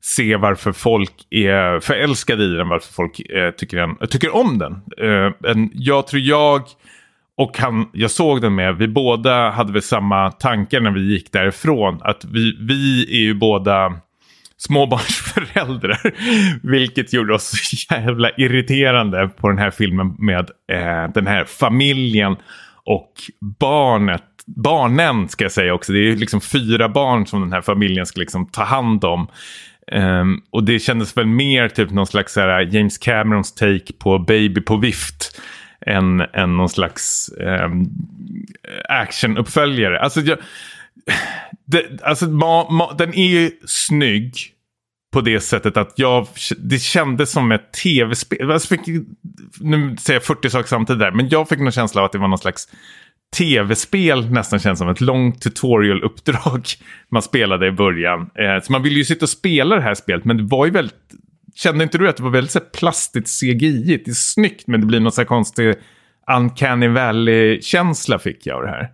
se 0.00 0.36
varför 0.36 0.72
folk 0.72 1.12
är 1.30 1.80
förälskade 1.80 2.44
i 2.44 2.48
den, 2.48 2.68
varför 2.68 2.92
folk 2.92 3.20
eh, 3.20 3.50
tycker, 3.50 3.76
den, 3.76 4.08
tycker 4.08 4.34
om 4.34 4.58
den. 4.58 4.72
Eh, 4.98 5.50
en, 5.50 5.70
jag 5.74 6.06
tror 6.06 6.22
jag 6.22 6.62
och 7.36 7.58
han 7.58 7.88
jag 7.92 8.10
såg 8.10 8.40
den 8.40 8.54
med, 8.54 8.76
vi 8.76 8.88
båda 8.88 9.50
hade 9.50 9.72
väl 9.72 9.82
samma 9.82 10.30
tankar 10.30 10.80
när 10.80 10.90
vi 10.90 11.12
gick 11.12 11.32
därifrån. 11.32 11.98
Att 12.02 12.24
vi, 12.24 12.56
vi 12.60 13.06
är 13.10 13.20
ju 13.20 13.34
båda 13.34 13.94
småbarnsföräldrar. 14.56 16.12
Vilket 16.70 17.12
gjorde 17.12 17.34
oss 17.34 17.52
jävla 17.90 18.30
irriterande 18.30 19.28
på 19.28 19.48
den 19.48 19.58
här 19.58 19.70
filmen 19.70 20.14
med 20.18 20.50
eh, 20.72 21.12
den 21.14 21.26
här 21.26 21.44
familjen 21.44 22.36
och 22.84 23.12
barnet. 23.60 24.22
Barnen 24.46 25.28
ska 25.28 25.44
jag 25.44 25.52
säga 25.52 25.74
också. 25.74 25.92
Det 25.92 25.98
är 25.98 26.02
ju 26.02 26.16
liksom 26.16 26.40
fyra 26.40 26.88
barn 26.88 27.26
som 27.26 27.40
den 27.40 27.52
här 27.52 27.62
familjen 27.62 28.06
ska 28.06 28.20
liksom 28.20 28.46
ta 28.46 28.62
hand 28.64 29.04
om. 29.04 29.28
Um, 29.92 30.42
och 30.50 30.64
det 30.64 30.78
kändes 30.78 31.16
väl 31.16 31.26
mer 31.26 31.68
typ 31.68 31.90
någon 31.90 32.06
slags 32.06 32.32
så 32.32 32.40
här, 32.40 32.60
James 32.74 32.98
Camerons 32.98 33.54
take 33.54 33.92
på 33.98 34.18
Baby 34.18 34.60
på 34.60 34.76
vift. 34.76 35.40
Än, 35.86 36.20
än 36.20 36.56
någon 36.56 36.68
slags 36.68 37.30
um, 37.36 37.90
actionuppföljare. 38.88 40.00
Alltså, 40.00 40.20
jag, 40.20 40.38
det, 41.66 42.02
alltså 42.02 42.26
ma, 42.26 42.70
ma, 42.70 42.92
den 42.92 43.14
är 43.14 43.26
ju 43.26 43.50
snygg 43.66 44.34
på 45.12 45.20
det 45.20 45.40
sättet 45.40 45.76
att 45.76 45.92
jag, 45.96 46.26
det 46.58 46.78
kändes 46.78 47.30
som 47.30 47.52
ett 47.52 47.72
tv-spel. 47.72 48.50
Alltså 48.50 48.74
nu 49.60 49.96
säger 49.96 50.20
jag 50.20 50.24
40 50.24 50.50
saker 50.50 50.68
samtidigt 50.68 51.00
där, 51.00 51.10
men 51.10 51.28
jag 51.28 51.48
fick 51.48 51.58
någon 51.58 51.72
känsla 51.72 52.00
av 52.00 52.04
att 52.04 52.12
det 52.12 52.18
var 52.18 52.28
någon 52.28 52.38
slags 52.38 52.68
tv-spel 53.36 54.30
nästan 54.30 54.58
känns 54.58 54.78
som 54.78 54.88
ett 54.88 55.00
långt 55.00 55.42
tutorial-uppdrag 55.42 56.66
man 57.08 57.22
spelade 57.22 57.66
i 57.66 57.70
början. 57.70 58.20
Eh, 58.34 58.62
så 58.62 58.72
man 58.72 58.82
ville 58.82 58.96
ju 58.98 59.04
sitta 59.04 59.24
och 59.24 59.28
spela 59.30 59.74
det 59.76 59.82
här 59.82 59.94
spelet, 59.94 60.24
men 60.24 60.36
det 60.36 60.42
var 60.42 60.66
ju 60.66 60.72
väldigt... 60.72 60.94
Kände 61.54 61.84
inte 61.84 61.98
du 61.98 62.08
att 62.08 62.16
det 62.16 62.22
var 62.22 62.30
väldigt 62.30 62.50
så 62.50 62.60
plastigt 62.60 63.40
CGI? 63.40 64.02
Det 64.04 64.10
är 64.10 64.14
snyggt, 64.14 64.66
men 64.66 64.80
det 64.80 64.86
blir 64.86 65.00
någon 65.00 65.12
så 65.12 65.20
här 65.20 65.26
konstig 65.26 65.74
uncanny 66.36 66.88
valley-känsla 66.88 68.18
fick 68.18 68.46
jag 68.46 68.56
av 68.56 68.62
det 68.62 68.68
här. 68.68 68.88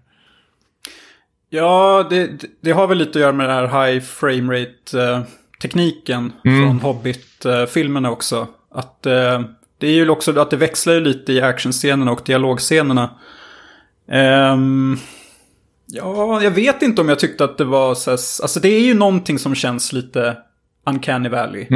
Ja, 1.51 2.07
det, 2.11 2.27
det- 2.27 2.47
det 2.63 2.73
har 2.73 2.87
väl 2.87 2.99
lite 2.99 3.11
att 3.11 3.17
göra 3.23 3.33
med 3.33 3.49
den 3.49 3.57
här 3.71 3.87
high 3.93 4.01
frame 4.05 4.53
rate-tekniken 4.61 6.33
Mm. 6.45 6.61
från 6.63 6.81
Hobbit-filmerna 6.81 8.11
också. 8.11 8.49
Att 8.75 9.07
eh, 9.07 9.41
Det 9.79 9.87
är 9.87 9.93
ju 9.93 10.09
också 10.09 10.41
att 10.41 10.51
det 10.51 10.57
växlar 10.57 10.95
ju 10.95 11.01
lite 11.01 11.33
i 11.33 11.41
actionscenerna 11.43 12.13
och 12.13 12.21
dialogscenerna. 12.25 13.11
Ehm, 14.13 14.97
ja, 15.87 16.43
jag 16.43 16.51
vet 16.51 16.83
inte 16.83 17.01
om 17.01 17.09
jag 17.09 17.19
tyckte 17.19 17.45
att 17.45 17.59
det 17.59 17.65
var 17.65 17.95
så 17.95 18.11
här, 18.11 18.19
Alltså 18.43 18.61
det 18.61 18.69
är 18.69 18.81
ju 18.81 18.95
någonting 18.95 19.39
som 19.39 19.55
känns 19.55 19.93
lite 19.93 20.37
uncanny 20.87 21.29
valley 21.29 21.67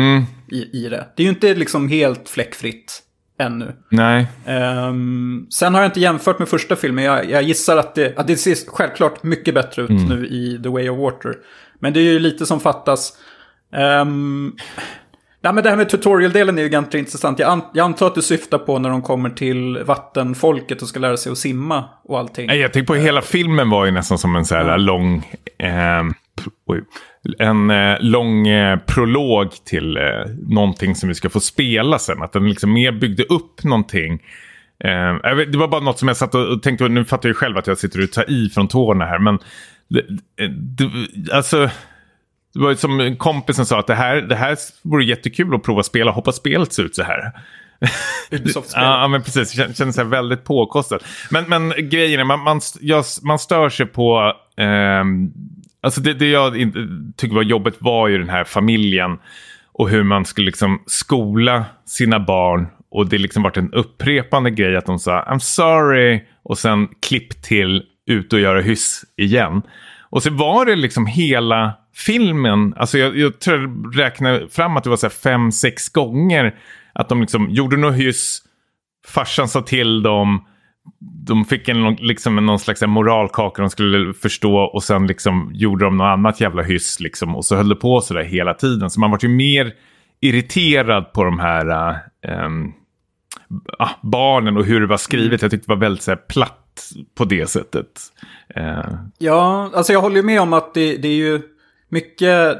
i, 0.52 0.78
i 0.84 0.88
det. 0.88 1.06
Det 1.16 1.22
är 1.22 1.24
ju 1.24 1.30
inte 1.30 1.54
liksom 1.54 1.88
helt 1.88 2.28
fläckfritt 2.28 3.02
ännu. 3.38 3.76
Nej. 3.90 4.26
Ehm, 4.46 5.46
sen 5.50 5.74
har 5.74 5.80
jag 5.80 5.88
inte 5.88 6.00
jämfört 6.00 6.38
med 6.38 6.48
första 6.48 6.76
filmen. 6.76 7.04
Jag, 7.04 7.30
jag 7.30 7.42
gissar 7.42 7.76
att 7.76 7.94
det, 7.94 8.18
att 8.18 8.26
det 8.26 8.36
ser 8.36 8.56
självklart 8.70 9.22
mycket 9.22 9.54
bättre 9.54 9.82
ut 9.82 10.08
nu 10.08 10.26
i 10.26 10.60
The 10.62 10.68
Way 10.68 10.88
of 10.88 10.98
Water. 10.98 11.34
Men 11.80 11.92
det 11.92 12.00
är 12.00 12.12
ju 12.12 12.18
lite 12.18 12.46
som 12.46 12.60
fattas. 12.60 13.12
Um, 14.02 14.56
nej, 15.46 15.54
men 15.54 15.64
det 15.64 15.70
här 15.70 15.76
med 15.76 15.88
tutorial-delen 15.88 16.58
är 16.58 16.62
ju 16.62 16.68
ganska 16.68 16.98
intressant. 16.98 17.38
Jag, 17.38 17.50
an, 17.50 17.62
jag 17.72 17.84
antar 17.84 18.06
att 18.06 18.14
du 18.14 18.22
syftar 18.22 18.58
på 18.58 18.78
när 18.78 18.90
de 18.90 19.02
kommer 19.02 19.30
till 19.30 19.78
vattenfolket 19.84 20.82
och 20.82 20.88
ska 20.88 21.00
lära 21.00 21.16
sig 21.16 21.32
att 21.32 21.38
simma 21.38 21.84
och 22.04 22.18
allting. 22.18 22.46
Nej, 22.46 22.58
Jag 22.58 22.72
tänker 22.72 22.86
på 22.86 22.94
hela 22.94 23.22
filmen 23.22 23.70
var 23.70 23.84
ju 23.84 23.90
nästan 23.90 24.18
som 24.18 24.36
en 24.36 24.44
så 24.44 24.54
här 24.54 24.78
lång... 24.78 25.26
oj, 26.66 26.82
en 27.38 27.70
eh, 27.70 27.96
lång 28.00 28.48
eh, 28.48 28.78
prolog 28.78 29.50
till 29.64 29.96
eh, 29.96 30.02
någonting 30.48 30.94
som 30.94 31.08
vi 31.08 31.14
ska 31.14 31.30
få 31.30 31.40
spela 31.40 31.98
sen. 31.98 32.22
Att 32.22 32.32
den 32.32 32.48
liksom 32.48 32.72
mer 32.72 32.92
byggde 32.92 33.22
upp 33.22 33.64
någonting. 33.64 34.12
Eh, 34.84 35.36
det 35.36 35.58
var 35.58 35.68
bara 35.68 35.80
något 35.80 35.98
som 35.98 36.08
jag 36.08 36.16
satt 36.16 36.34
och, 36.34 36.52
och 36.52 36.62
tänkte, 36.62 36.88
nu 36.88 37.04
fattar 37.04 37.28
jag 37.28 37.36
själv 37.36 37.56
att 37.56 37.66
jag 37.66 37.78
sitter 37.78 38.02
och 38.02 38.12
tar 38.12 38.30
i 38.30 38.48
från 38.48 38.68
tårna 38.68 39.04
här. 39.04 39.18
Men 39.18 39.38
det, 39.88 40.02
det, 40.48 40.90
alltså, 41.32 41.70
det 42.56 42.62
var 42.62 42.74
som 42.74 43.16
kompisen 43.16 43.66
sa 43.66 43.78
att 43.78 43.86
det 43.86 43.94
här, 43.94 44.16
det 44.16 44.36
här 44.36 44.56
vore 44.82 45.04
jättekul 45.04 45.54
att 45.54 45.62
prova 45.62 45.82
spela. 45.82 46.10
Hoppas 46.10 46.36
spelet 46.36 46.72
ser 46.72 46.82
ut 46.82 46.94
så 46.94 47.02
här. 47.02 47.32
Ubisoft-spel. 48.30 48.82
Ja, 48.84 49.08
men 49.08 49.22
precis. 49.22 49.52
Det 49.52 49.62
kän- 49.62 49.76
kändes 49.76 49.98
väldigt 49.98 50.44
påkostat. 50.44 51.04
Men, 51.30 51.44
men 51.48 51.88
grejen 51.88 52.20
är, 52.20 52.24
man, 52.24 52.40
man, 52.40 52.60
jag, 52.80 53.04
man 53.22 53.38
stör 53.38 53.68
sig 53.68 53.86
på... 53.86 54.32
ehm, 54.56 55.30
alltså 55.82 56.00
det, 56.00 56.14
det 56.14 56.28
jag 56.28 56.56
inte 56.56 56.78
tycker 57.16 57.34
var 57.34 57.42
jobbigt 57.42 57.76
var 57.78 58.08
ju 58.08 58.18
den 58.18 58.28
här 58.28 58.44
familjen. 58.44 59.18
Och 59.72 59.88
hur 59.90 60.02
man 60.02 60.24
skulle 60.24 60.46
liksom 60.46 60.82
skola 60.86 61.64
sina 61.86 62.20
barn. 62.20 62.66
Och 62.90 63.08
det 63.08 63.18
liksom 63.18 63.42
varit 63.42 63.56
en 63.56 63.72
upprepande 63.72 64.50
grej 64.50 64.76
att 64.76 64.86
de 64.86 64.98
sa 64.98 65.22
I'm 65.22 65.38
sorry. 65.38 66.20
Och 66.42 66.58
sen 66.58 66.88
klipp 67.08 67.42
till 67.42 67.82
ut 68.06 68.32
och 68.32 68.40
göra 68.40 68.60
hyss 68.60 69.04
igen. 69.16 69.62
Och 70.10 70.22
så 70.22 70.30
var 70.30 70.66
det 70.66 70.76
liksom 70.76 71.06
hela 71.06 71.74
filmen. 71.96 72.74
Alltså 72.76 72.98
jag, 72.98 73.16
jag 73.16 73.40
tror 73.40 73.60
jag 73.60 73.98
räknade 73.98 74.48
fram 74.48 74.76
att 74.76 74.84
det 74.84 74.90
var 74.90 74.96
så 74.96 75.06
här 75.06 75.10
fem, 75.10 75.52
sex 75.52 75.88
gånger. 75.88 76.54
Att 76.92 77.08
de 77.08 77.20
liksom 77.20 77.50
gjorde 77.50 77.76
något 77.76 77.96
hyss. 77.96 78.42
Farsan 79.06 79.48
sa 79.48 79.62
till 79.62 80.02
dem. 80.02 80.44
De 81.26 81.44
fick 81.44 81.68
en, 81.68 81.94
liksom, 81.94 82.46
någon 82.46 82.58
slags 82.58 82.82
moralkaka 82.82 83.62
de 83.62 83.70
skulle 83.70 84.14
förstå. 84.14 84.56
Och 84.56 84.82
sen 84.82 85.06
liksom 85.06 85.50
gjorde 85.54 85.84
de 85.84 85.96
något 85.96 86.04
annat 86.04 86.40
jävla 86.40 86.62
hyss. 86.62 87.00
Liksom, 87.00 87.36
och 87.36 87.44
så 87.44 87.56
höll 87.56 87.68
det 87.68 87.74
på 87.74 88.00
så 88.00 88.14
där 88.14 88.24
hela 88.24 88.54
tiden. 88.54 88.90
Så 88.90 89.00
man 89.00 89.10
var 89.10 89.18
ju 89.22 89.28
mer 89.28 89.72
irriterad 90.20 91.12
på 91.12 91.24
de 91.24 91.38
här 91.38 91.90
äh, 91.90 91.96
ehm, 92.32 92.72
ah, 93.78 93.90
barnen 94.02 94.56
och 94.56 94.64
hur 94.64 94.80
det 94.80 94.86
var 94.86 94.96
skrivet. 94.96 95.42
Jag 95.42 95.50
tyckte 95.50 95.66
det 95.66 95.74
var 95.74 95.80
väldigt 95.80 96.02
så 96.02 96.10
här, 96.10 96.18
platt 96.28 96.92
på 97.14 97.24
det 97.24 97.50
sättet. 97.50 97.86
Eh, 98.54 98.84
Ja, 99.18 99.70
alltså 99.74 99.92
jag 99.92 100.00
håller 100.00 100.16
ju 100.16 100.22
med 100.22 100.40
om 100.40 100.52
att 100.52 100.74
det, 100.74 100.96
det 100.96 101.08
är 101.08 101.16
ju 101.16 101.42
mycket... 101.96 102.58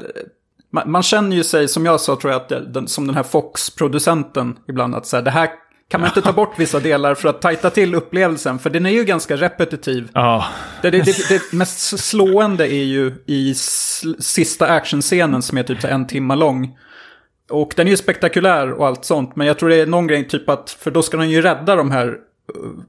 Man, 0.71 0.91
man 0.91 1.03
känner 1.03 1.35
ju 1.35 1.43
sig, 1.43 1.67
som 1.67 1.85
jag 1.85 2.01
sa 2.01 2.15
tror 2.15 2.33
jag, 2.33 2.41
att 2.41 2.73
den, 2.73 2.87
som 2.87 3.07
den 3.07 3.15
här 3.15 3.23
Fox-producenten 3.23 4.57
ibland. 4.67 4.95
Att 4.95 5.05
så 5.05 5.15
här, 5.17 5.23
det 5.23 5.31
här 5.31 5.49
kan 5.89 6.01
man 6.01 6.09
inte 6.09 6.21
ta 6.21 6.33
bort 6.33 6.59
vissa 6.59 6.79
delar 6.79 7.15
för 7.15 7.29
att 7.29 7.41
tajta 7.41 7.69
till 7.69 7.95
upplevelsen. 7.95 8.59
För 8.59 8.69
den 8.69 8.85
är 8.85 8.89
ju 8.89 9.03
ganska 9.03 9.35
repetitiv. 9.35 10.09
ja, 10.13 10.45
Det, 10.81 10.89
det, 10.89 11.01
det, 11.05 11.29
det 11.29 11.53
mest 11.53 11.99
slående 11.99 12.73
är 12.73 12.83
ju 12.83 13.13
i 13.25 13.53
sista 14.19 14.67
actionscenen 14.67 15.41
som 15.41 15.57
är 15.57 15.63
typ 15.63 15.83
en 15.83 16.07
timme 16.07 16.35
lång. 16.35 16.77
Och 17.49 17.73
den 17.75 17.87
är 17.87 17.91
ju 17.91 17.97
spektakulär 17.97 18.71
och 18.71 18.87
allt 18.87 19.05
sånt. 19.05 19.35
Men 19.35 19.47
jag 19.47 19.59
tror 19.59 19.69
det 19.69 19.75
är 19.75 19.85
någon 19.85 20.07
grej 20.07 20.27
typ 20.27 20.49
att, 20.49 20.69
för 20.69 20.91
då 20.91 21.01
ska 21.01 21.17
de 21.17 21.29
ju 21.29 21.41
rädda 21.41 21.75
de 21.75 21.91
här 21.91 22.17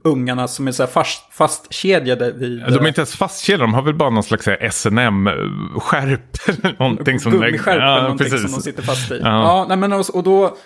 ungarna 0.03 0.49
som 0.49 0.69
är 0.69 0.73
så 0.73 0.87
fast, 0.87 1.33
fastkedjade 1.33 2.33
vid... 2.33 2.61
de 2.61 2.85
är 2.85 2.89
inte 2.89 3.01
ens 3.01 3.17
fastkedjade, 3.17 3.63
de 3.63 3.75
har 3.75 3.83
väl 3.83 3.95
bara 3.95 4.11
någon 4.11 4.23
slags 4.23 4.47
här 4.47 4.59
S&M-skärp 4.61 6.21
eller 6.49 6.77
någonting 6.79 7.21
som... 7.21 7.33
Gummiskärp 7.33 7.75
eller 7.75 7.87
ja, 7.87 8.03
någonting 8.03 8.31
precis. 8.31 8.43
som 8.43 8.53
de 8.53 8.63
sitter 8.63 8.83
fast 8.83 9.11
i. 9.11 9.21
Ja. 9.23 9.29
Ja, 9.29 9.67
nej, 9.69 9.77
men 9.77 9.93
och, 9.93 10.15
och 10.15 10.23
då, 10.23 10.57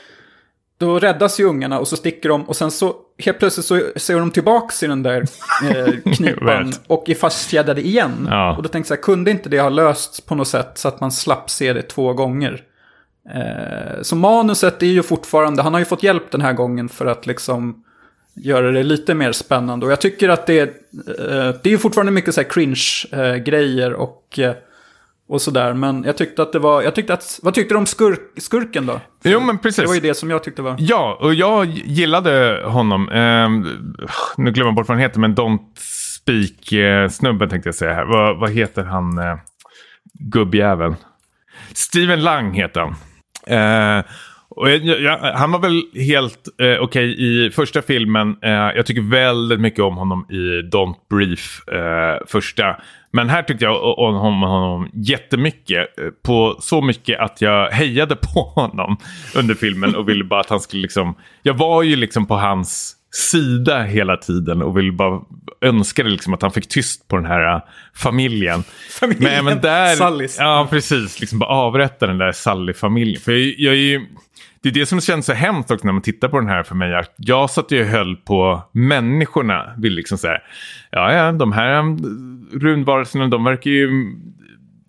då 0.78 0.98
räddas 0.98 1.40
ju 1.40 1.44
ungarna 1.44 1.78
och 1.78 1.88
så 1.88 1.96
sticker 1.96 2.28
de 2.28 2.42
och 2.48 2.56
sen 2.56 2.70
så 2.70 2.94
helt 3.18 3.38
plötsligt 3.38 3.66
så 3.66 3.80
ser 3.96 4.18
de 4.18 4.30
tillbaks 4.30 4.82
i 4.82 4.86
den 4.86 5.02
där 5.02 5.24
eh, 5.70 6.12
knipan 6.14 6.72
och 6.86 7.08
är 7.08 7.14
fastkedjade 7.14 7.86
igen. 7.86 8.28
Ja. 8.30 8.56
Och 8.56 8.62
då 8.62 8.68
tänkte 8.68 8.92
jag 8.92 8.96
här, 8.96 9.02
kunde 9.02 9.30
inte 9.30 9.48
det 9.48 9.60
ha 9.60 9.68
lösts 9.68 10.20
på 10.20 10.34
något 10.34 10.48
sätt 10.48 10.70
så 10.74 10.88
att 10.88 11.00
man 11.00 11.12
slapp 11.12 11.50
se 11.50 11.72
det 11.72 11.82
två 11.82 12.12
gånger? 12.12 12.62
Eh, 13.34 14.02
så 14.02 14.16
manuset 14.16 14.82
är 14.82 14.86
ju 14.86 15.02
fortfarande, 15.02 15.62
han 15.62 15.72
har 15.72 15.80
ju 15.80 15.86
fått 15.86 16.02
hjälp 16.02 16.30
den 16.30 16.40
här 16.40 16.52
gången 16.52 16.88
för 16.88 17.06
att 17.06 17.26
liksom 17.26 17.84
göra 18.34 18.72
det 18.72 18.82
lite 18.82 19.14
mer 19.14 19.32
spännande. 19.32 19.86
Och 19.86 19.92
jag 19.92 20.00
tycker 20.00 20.28
att 20.28 20.46
det, 20.46 20.60
eh, 20.60 21.54
det 21.62 21.72
är 21.72 21.78
fortfarande 21.78 22.12
mycket 22.12 22.34
så 22.34 22.40
här 22.40 22.48
cringe-grejer 22.48 23.92
och, 23.92 24.38
eh, 24.38 24.54
och 25.28 25.42
sådär. 25.42 25.74
Men 25.74 26.04
jag 26.04 26.16
tyckte 26.16 26.42
att 26.42 26.52
det 26.52 26.58
var, 26.58 26.82
jag 26.82 26.94
tyckte 26.94 27.14
att, 27.14 27.40
vad 27.42 27.54
tyckte 27.54 27.74
du 27.74 27.78
om 27.78 27.86
skurk, 27.86 28.20
skurken 28.36 28.86
då? 28.86 29.00
Jo, 29.22 29.40
men 29.40 29.58
precis. 29.58 29.80
Det 29.80 29.86
var 29.86 29.94
ju 29.94 30.00
det 30.00 30.14
som 30.14 30.30
jag 30.30 30.44
tyckte 30.44 30.62
var... 30.62 30.76
Ja, 30.78 31.18
och 31.20 31.34
jag 31.34 31.66
gillade 31.66 32.62
honom. 32.64 33.08
Ehm, 33.08 33.66
nu 34.36 34.50
glömmer 34.52 34.68
jag 34.68 34.74
bort 34.74 34.88
vad 34.88 34.96
han 34.96 35.02
heter, 35.02 35.20
men 35.20 35.34
Don't 35.36 35.60
Speak-snubben 36.22 37.48
tänkte 37.48 37.68
jag 37.68 37.74
säga 37.74 37.94
här. 37.94 38.04
Vad, 38.04 38.38
vad 38.38 38.50
heter 38.50 38.84
han, 38.84 39.18
uh, 39.18 39.36
gubbjäveln? 40.12 40.96
Steven 41.72 42.22
Lang 42.22 42.52
heter 42.54 42.80
han. 42.80 42.94
Eh, 43.46 44.04
och 44.56 44.70
jag, 44.70 45.00
jag, 45.00 45.18
han 45.18 45.52
var 45.52 45.58
väl 45.58 45.82
helt 45.94 46.38
eh, 46.60 46.82
okej 46.82 47.14
i 47.18 47.50
första 47.50 47.82
filmen. 47.82 48.36
Eh, 48.42 48.50
jag 48.50 48.86
tycker 48.86 49.10
väldigt 49.10 49.60
mycket 49.60 49.80
om 49.80 49.96
honom 49.96 50.26
i 50.30 50.62
Don't 50.76 50.94
Brief 51.10 51.68
eh, 51.68 52.26
första. 52.26 52.76
Men 53.14 53.28
här 53.28 53.42
tyckte 53.42 53.64
jag 53.64 53.98
om 53.98 54.14
honom, 54.14 54.42
honom 54.42 54.90
jättemycket. 54.94 55.98
eh, 55.98 56.04
På 56.26 56.56
så 56.60 56.80
mycket 56.82 57.20
att 57.20 57.40
jag 57.40 57.70
hejade 57.70 58.16
på 58.34 58.40
honom 58.40 58.96
under 59.36 59.54
filmen 59.54 59.94
och 59.94 60.08
ville 60.08 60.24
bara 60.24 60.40
att 60.40 60.50
han 60.50 60.60
skulle 60.60 60.82
liksom... 60.82 61.14
Jag 61.42 61.54
var 61.54 61.82
ju 61.82 61.96
liksom 61.96 62.26
på 62.26 62.34
hans 62.34 62.96
sida 63.30 63.82
hela 63.82 64.16
tiden 64.16 64.62
och 64.62 64.78
ville 64.78 64.92
bara 64.92 65.20
önskade 65.60 66.10
liksom 66.10 66.34
att 66.34 66.42
han 66.42 66.50
fick 66.50 66.68
tyst 66.68 67.08
på 67.08 67.16
den 67.16 67.26
här 67.26 67.54
äh, 67.54 67.60
familjen. 67.94 68.64
Familjen 69.00 69.24
Men 69.44 69.46
även 69.46 69.60
där, 69.62 69.94
Sullys. 69.94 70.36
ja 70.38 70.66
precis, 70.70 71.20
liksom 71.20 71.38
bara 71.38 71.50
avrätta 71.50 72.06
den 72.06 72.18
där 72.18 72.32
Sally-familjen. 72.32 73.20
För 73.20 73.32
jag, 73.32 73.54
jag 73.58 73.72
är 73.74 73.78
ju, 73.78 74.06
det 74.62 74.68
är 74.68 74.72
det 74.72 74.86
som 74.86 75.00
känns 75.00 75.26
så 75.26 75.32
hemskt 75.32 75.70
också 75.70 75.86
när 75.86 75.92
man 75.92 76.02
tittar 76.02 76.28
på 76.28 76.40
den 76.40 76.48
här 76.48 76.62
för 76.62 76.74
mig. 76.74 76.94
att 76.94 77.14
Jag 77.16 77.50
satt 77.50 77.70
ju 77.70 77.80
och 77.80 77.86
höll 77.86 78.16
på 78.16 78.62
människorna. 78.72 79.74
Vill 79.78 79.92
liksom 79.92 80.18
säga, 80.18 80.38
ja 80.90 81.12
ja, 81.12 81.32
de 81.32 81.52
här 81.52 81.82
rundvarelserna, 82.60 83.28
de 83.28 83.44
verkar 83.44 83.70
ju 83.70 83.90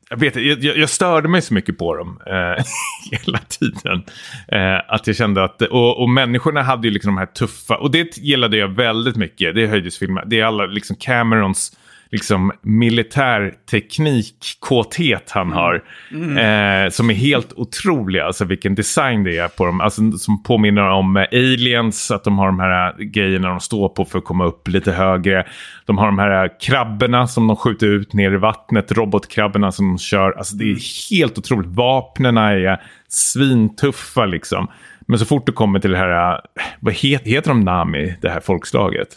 jag, 0.09 0.17
vet, 0.17 0.35
jag, 0.35 0.77
jag 0.77 0.89
störde 0.89 1.27
mig 1.27 1.41
så 1.41 1.53
mycket 1.53 1.77
på 1.77 1.95
dem 1.95 2.19
eh, 2.25 2.63
hela 3.11 3.37
tiden. 3.37 4.03
Eh, 4.47 4.93
att 4.93 5.07
jag 5.07 5.15
kände 5.15 5.43
att, 5.43 5.61
och, 5.61 6.01
och 6.01 6.09
människorna 6.09 6.61
hade 6.61 6.87
ju 6.87 6.93
liksom 6.93 7.15
de 7.15 7.19
här 7.19 7.25
tuffa, 7.25 7.77
och 7.77 7.91
det 7.91 8.17
gillade 8.17 8.57
jag 8.57 8.67
väldigt 8.67 9.15
mycket. 9.15 9.55
Det 9.55 9.63
är 9.63 9.99
filmer. 9.99 10.23
Det 10.25 10.39
är 10.39 10.45
alla 10.45 10.65
liksom 10.65 10.95
Camerons 10.99 11.77
liksom 12.13 12.51
militärteknik, 12.61 14.57
kåthet 14.59 15.31
han 15.31 15.51
har. 15.51 15.83
Eh, 16.11 16.89
som 16.89 17.09
är 17.09 17.13
helt 17.13 17.53
otroliga, 17.53 18.25
alltså 18.25 18.45
vilken 18.45 18.75
design 18.75 19.23
det 19.23 19.37
är 19.37 19.47
på 19.47 19.65
dem. 19.65 19.81
Alltså, 19.81 20.11
som 20.11 20.43
påminner 20.43 20.89
om 20.89 21.17
eh, 21.17 21.25
aliens, 21.31 22.11
att 22.11 22.23
de 22.23 22.37
har 22.37 22.45
de 22.45 22.59
här 22.59 22.87
eh, 22.87 23.05
grejerna 23.05 23.49
de 23.49 23.59
står 23.59 23.89
på 23.89 24.05
för 24.05 24.17
att 24.17 24.25
komma 24.25 24.45
upp 24.45 24.67
lite 24.67 24.91
högre. 24.91 25.45
De 25.85 25.97
har 25.97 26.05
de 26.05 26.19
här 26.19 26.43
eh, 26.43 26.51
krabborna 26.61 27.27
som 27.27 27.47
de 27.47 27.57
skjuter 27.57 27.87
ut 27.87 28.13
ner 28.13 28.33
i 28.33 28.37
vattnet, 28.37 28.91
robotkrabborna 28.91 29.71
som 29.71 29.87
de 29.87 29.97
kör. 29.97 30.31
Alltså 30.31 30.55
det 30.55 30.71
är 30.71 31.09
helt 31.11 31.37
otroligt. 31.37 31.69
Vapnena 31.69 32.51
är 32.51 32.81
svintuffa 33.07 34.25
liksom. 34.25 34.67
Men 35.07 35.19
så 35.19 35.25
fort 35.25 35.45
du 35.45 35.51
kommer 35.51 35.79
till 35.79 35.91
det 35.91 35.97
här, 35.97 36.41
vad 36.79 36.93
heter, 36.93 37.29
heter 37.29 37.49
de 37.49 37.59
Nami, 37.59 38.15
det 38.21 38.29
här 38.29 38.39
folkslaget? 38.39 39.07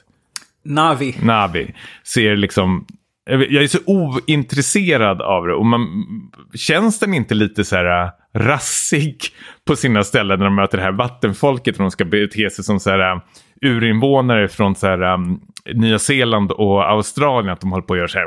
Navi. 0.67 1.17
Navi 1.23 1.75
ser 2.05 2.37
liksom... 2.37 2.87
Jag 3.29 3.63
är 3.63 3.69
så 3.69 3.79
ointresserad 3.87 5.23
av 5.23 5.47
det. 5.47 5.55
Och 5.55 5.67
man, 5.67 5.87
känns 6.55 6.99
den 6.99 7.15
inte 7.15 7.35
lite 7.35 7.65
så 7.65 7.77
här 7.77 8.05
äh, 8.05 8.11
rassig 8.35 9.19
på 9.67 9.77
sina 9.77 10.05
ställen 10.05 10.39
när 10.39 10.47
de 10.47 10.55
möter 10.55 10.79
det 10.79 10.85
här 10.85 10.93
vattenfolket 10.93 11.77
och 11.77 11.83
de 11.83 11.91
ska 11.91 12.05
bete 12.05 12.51
sig 12.51 12.65
som 12.65 12.81
så 12.81 12.91
här 12.91 13.13
äh, 13.13 13.21
urinvånare 13.63 14.49
från 14.49 14.75
så 14.75 14.87
här, 14.87 15.15
ähm, 15.15 15.41
Nya 15.75 15.99
Zeeland 15.99 16.53
och 16.53 16.91
Australien. 16.91 17.53
Att 17.53 17.61
de 17.61 17.71
håller 17.71 17.87
på 17.87 17.95
att 17.95 17.99
göra 17.99 18.09
så 18.09 18.19
här 18.19 18.27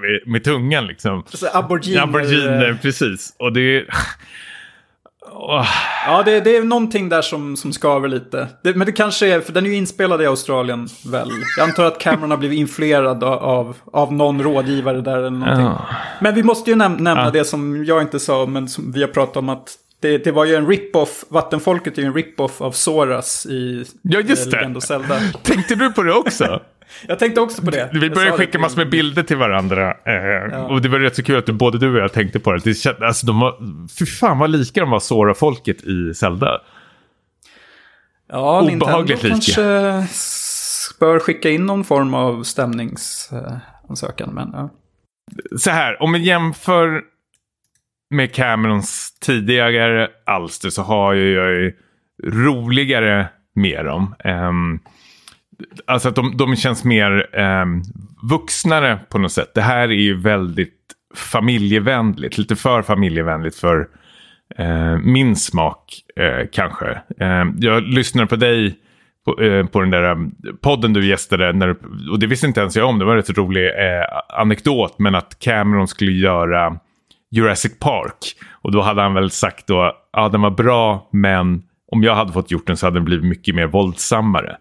med, 0.00 0.32
med 0.32 0.44
tungan 0.44 0.86
liksom. 0.86 1.22
Så 1.26 1.46
aboriginer. 1.58 2.02
Aboriginer, 2.02 2.78
precis. 2.82 3.36
Och 3.38 3.52
det 3.52 3.76
är... 3.76 3.86
Ja, 6.06 6.22
det, 6.24 6.40
det 6.40 6.56
är 6.56 6.64
någonting 6.64 7.08
där 7.08 7.22
som, 7.22 7.56
som 7.56 7.72
skaver 7.72 8.08
lite. 8.08 8.48
Det, 8.62 8.74
men 8.74 8.86
det 8.86 8.92
kanske 8.92 9.26
är, 9.34 9.40
för 9.40 9.52
den 9.52 9.66
är 9.66 9.70
ju 9.70 9.76
inspelad 9.76 10.22
i 10.22 10.26
Australien 10.26 10.88
väl. 11.06 11.30
Jag 11.56 11.68
antar 11.68 11.84
att 11.84 11.98
Cameron 11.98 12.30
har 12.30 12.38
blivit 12.38 12.58
influerad 12.58 13.24
av, 13.24 13.76
av 13.92 14.12
någon 14.12 14.42
rådgivare 14.42 15.00
där 15.00 15.18
eller 15.18 15.30
någonting. 15.30 15.70
Men 16.20 16.34
vi 16.34 16.42
måste 16.42 16.70
ju 16.70 16.76
näm 16.76 16.92
nämna 16.92 17.24
Ja. 17.24 17.30
det 17.30 17.44
som 17.44 17.84
jag 17.84 18.02
inte 18.02 18.20
sa, 18.20 18.46
men 18.46 18.68
som 18.68 18.92
vi 18.92 19.00
har 19.00 19.08
pratat 19.08 19.36
om 19.36 19.48
att 19.48 19.74
det, 20.00 20.18
det 20.18 20.32
var 20.32 20.44
ju 20.44 20.54
en 20.54 20.66
rip-off, 20.66 21.24
Vattenfolket 21.28 21.98
är 21.98 22.02
ju 22.02 22.08
en 22.08 22.14
rip-off 22.14 22.60
av 22.60 22.72
Soras 22.72 23.46
i 23.46 23.84
Ja, 24.02 24.20
just 24.20 24.50
det. 24.50 24.56
Legend 24.56 24.76
of 24.76 24.82
Zelda. 24.84 25.14
Tänkte 25.42 25.74
du 25.74 25.92
på 25.92 26.02
det 26.02 26.12
också? 26.12 26.60
Jag 27.08 27.18
tänkte 27.18 27.40
också 27.40 27.62
på 27.62 27.70
det. 27.70 27.90
Vi 27.92 28.10
började 28.10 28.36
skicka 28.36 28.58
massor 28.58 28.76
med 28.76 28.90
bilder 28.90 29.22
till 29.22 29.36
varandra. 29.36 29.90
Eh, 29.90 30.64
Och 30.66 30.82
det 30.82 30.88
var 30.88 30.98
rätt 30.98 31.16
så 31.16 31.22
kul 31.22 31.38
att 31.38 31.46
du, 31.46 31.52
både 31.52 31.78
du 31.78 31.94
och 31.96 31.98
jag 32.00 32.12
tänkte 32.12 32.40
på 32.40 32.52
det. 32.52 32.60
det 32.64 32.74
känd, 32.74 33.02
alltså, 33.02 33.26
de 33.26 33.40
var, 33.40 33.54
fy 33.98 34.06
fan 34.06 34.38
vad 34.38 34.50
lika 34.50 34.80
de 34.80 34.90
var 34.90 35.00
Sora-folket 35.00 35.82
i 35.84 36.14
Zelda. 36.14 36.60
Ja, 38.28 38.60
Nintendo 38.60 38.84
Obehagligt 38.84 39.22
lika. 39.22 39.34
kanske 39.34 39.62
bör 41.00 41.18
skicka 41.18 41.50
in 41.50 41.66
någon 41.66 41.84
form 41.84 42.14
av 42.14 42.42
stämningsansökan. 42.42 44.30
Men, 44.34 44.50
ja. 44.52 44.70
Så 45.58 45.70
här, 45.70 46.02
om 46.02 46.12
vi 46.12 46.18
jämför 46.18 47.02
med 48.10 48.34
Camerons 48.34 49.18
tidigare 49.20 50.08
alster 50.26 50.70
så 50.70 50.82
har 50.82 51.14
jag 51.14 51.50
ju 51.50 51.72
roligare 52.24 53.28
med 53.54 53.84
dem. 53.84 54.14
Ehm, 54.24 54.80
alltså 55.86 56.08
att 56.08 56.14
de, 56.14 56.36
de 56.36 56.56
känns 56.56 56.84
mer 56.84 57.40
eh, 57.40 57.66
vuxnare 58.30 58.98
på 59.08 59.18
något 59.18 59.32
sätt. 59.32 59.54
Det 59.54 59.62
här 59.62 59.88
är 59.88 59.92
ju 59.92 60.16
väldigt 60.16 60.74
familjevänligt, 61.14 62.38
lite 62.38 62.56
för 62.56 62.82
familjevänligt 62.82 63.56
för 63.56 63.88
eh, 64.58 64.98
min 64.98 65.36
smak 65.36 66.02
eh, 66.16 66.46
kanske. 66.52 66.90
Eh, 67.20 67.44
jag 67.58 67.82
lyssnade 67.82 68.26
på 68.26 68.36
dig 68.36 68.78
på, 69.24 69.42
eh, 69.42 69.66
på 69.66 69.80
den 69.80 69.90
där 69.90 70.02
ehm, 70.02 70.32
podden 70.60 70.92
du 70.92 71.06
gästade. 71.06 71.52
När, 71.52 71.76
och 72.10 72.18
det 72.18 72.26
visste 72.26 72.46
inte 72.46 72.60
ens 72.60 72.76
jag 72.76 72.88
om. 72.88 72.98
Det 72.98 73.04
var 73.04 73.12
en 73.12 73.18
rätt 73.18 73.38
rolig 73.38 73.66
eh, 73.66 74.40
anekdot. 74.40 74.98
Men 74.98 75.14
att 75.14 75.38
Cameron 75.38 75.88
skulle 75.88 76.12
göra 76.12 76.78
Jurassic 77.30 77.78
Park. 77.78 78.36
Och 78.52 78.72
då 78.72 78.80
hade 78.80 79.02
han 79.02 79.14
väl 79.14 79.30
sagt 79.30 79.66
då. 79.66 79.92
Ja 80.12 80.28
den 80.28 80.40
var 80.40 80.50
bra 80.50 81.08
men 81.12 81.62
om 81.92 82.02
jag 82.02 82.14
hade 82.14 82.32
fått 82.32 82.50
gjort 82.50 82.66
den 82.66 82.76
så 82.76 82.86
hade 82.86 82.96
den 82.96 83.04
blivit 83.04 83.24
mycket 83.24 83.54
mer 83.54 83.66
våldsammare. 83.66 84.56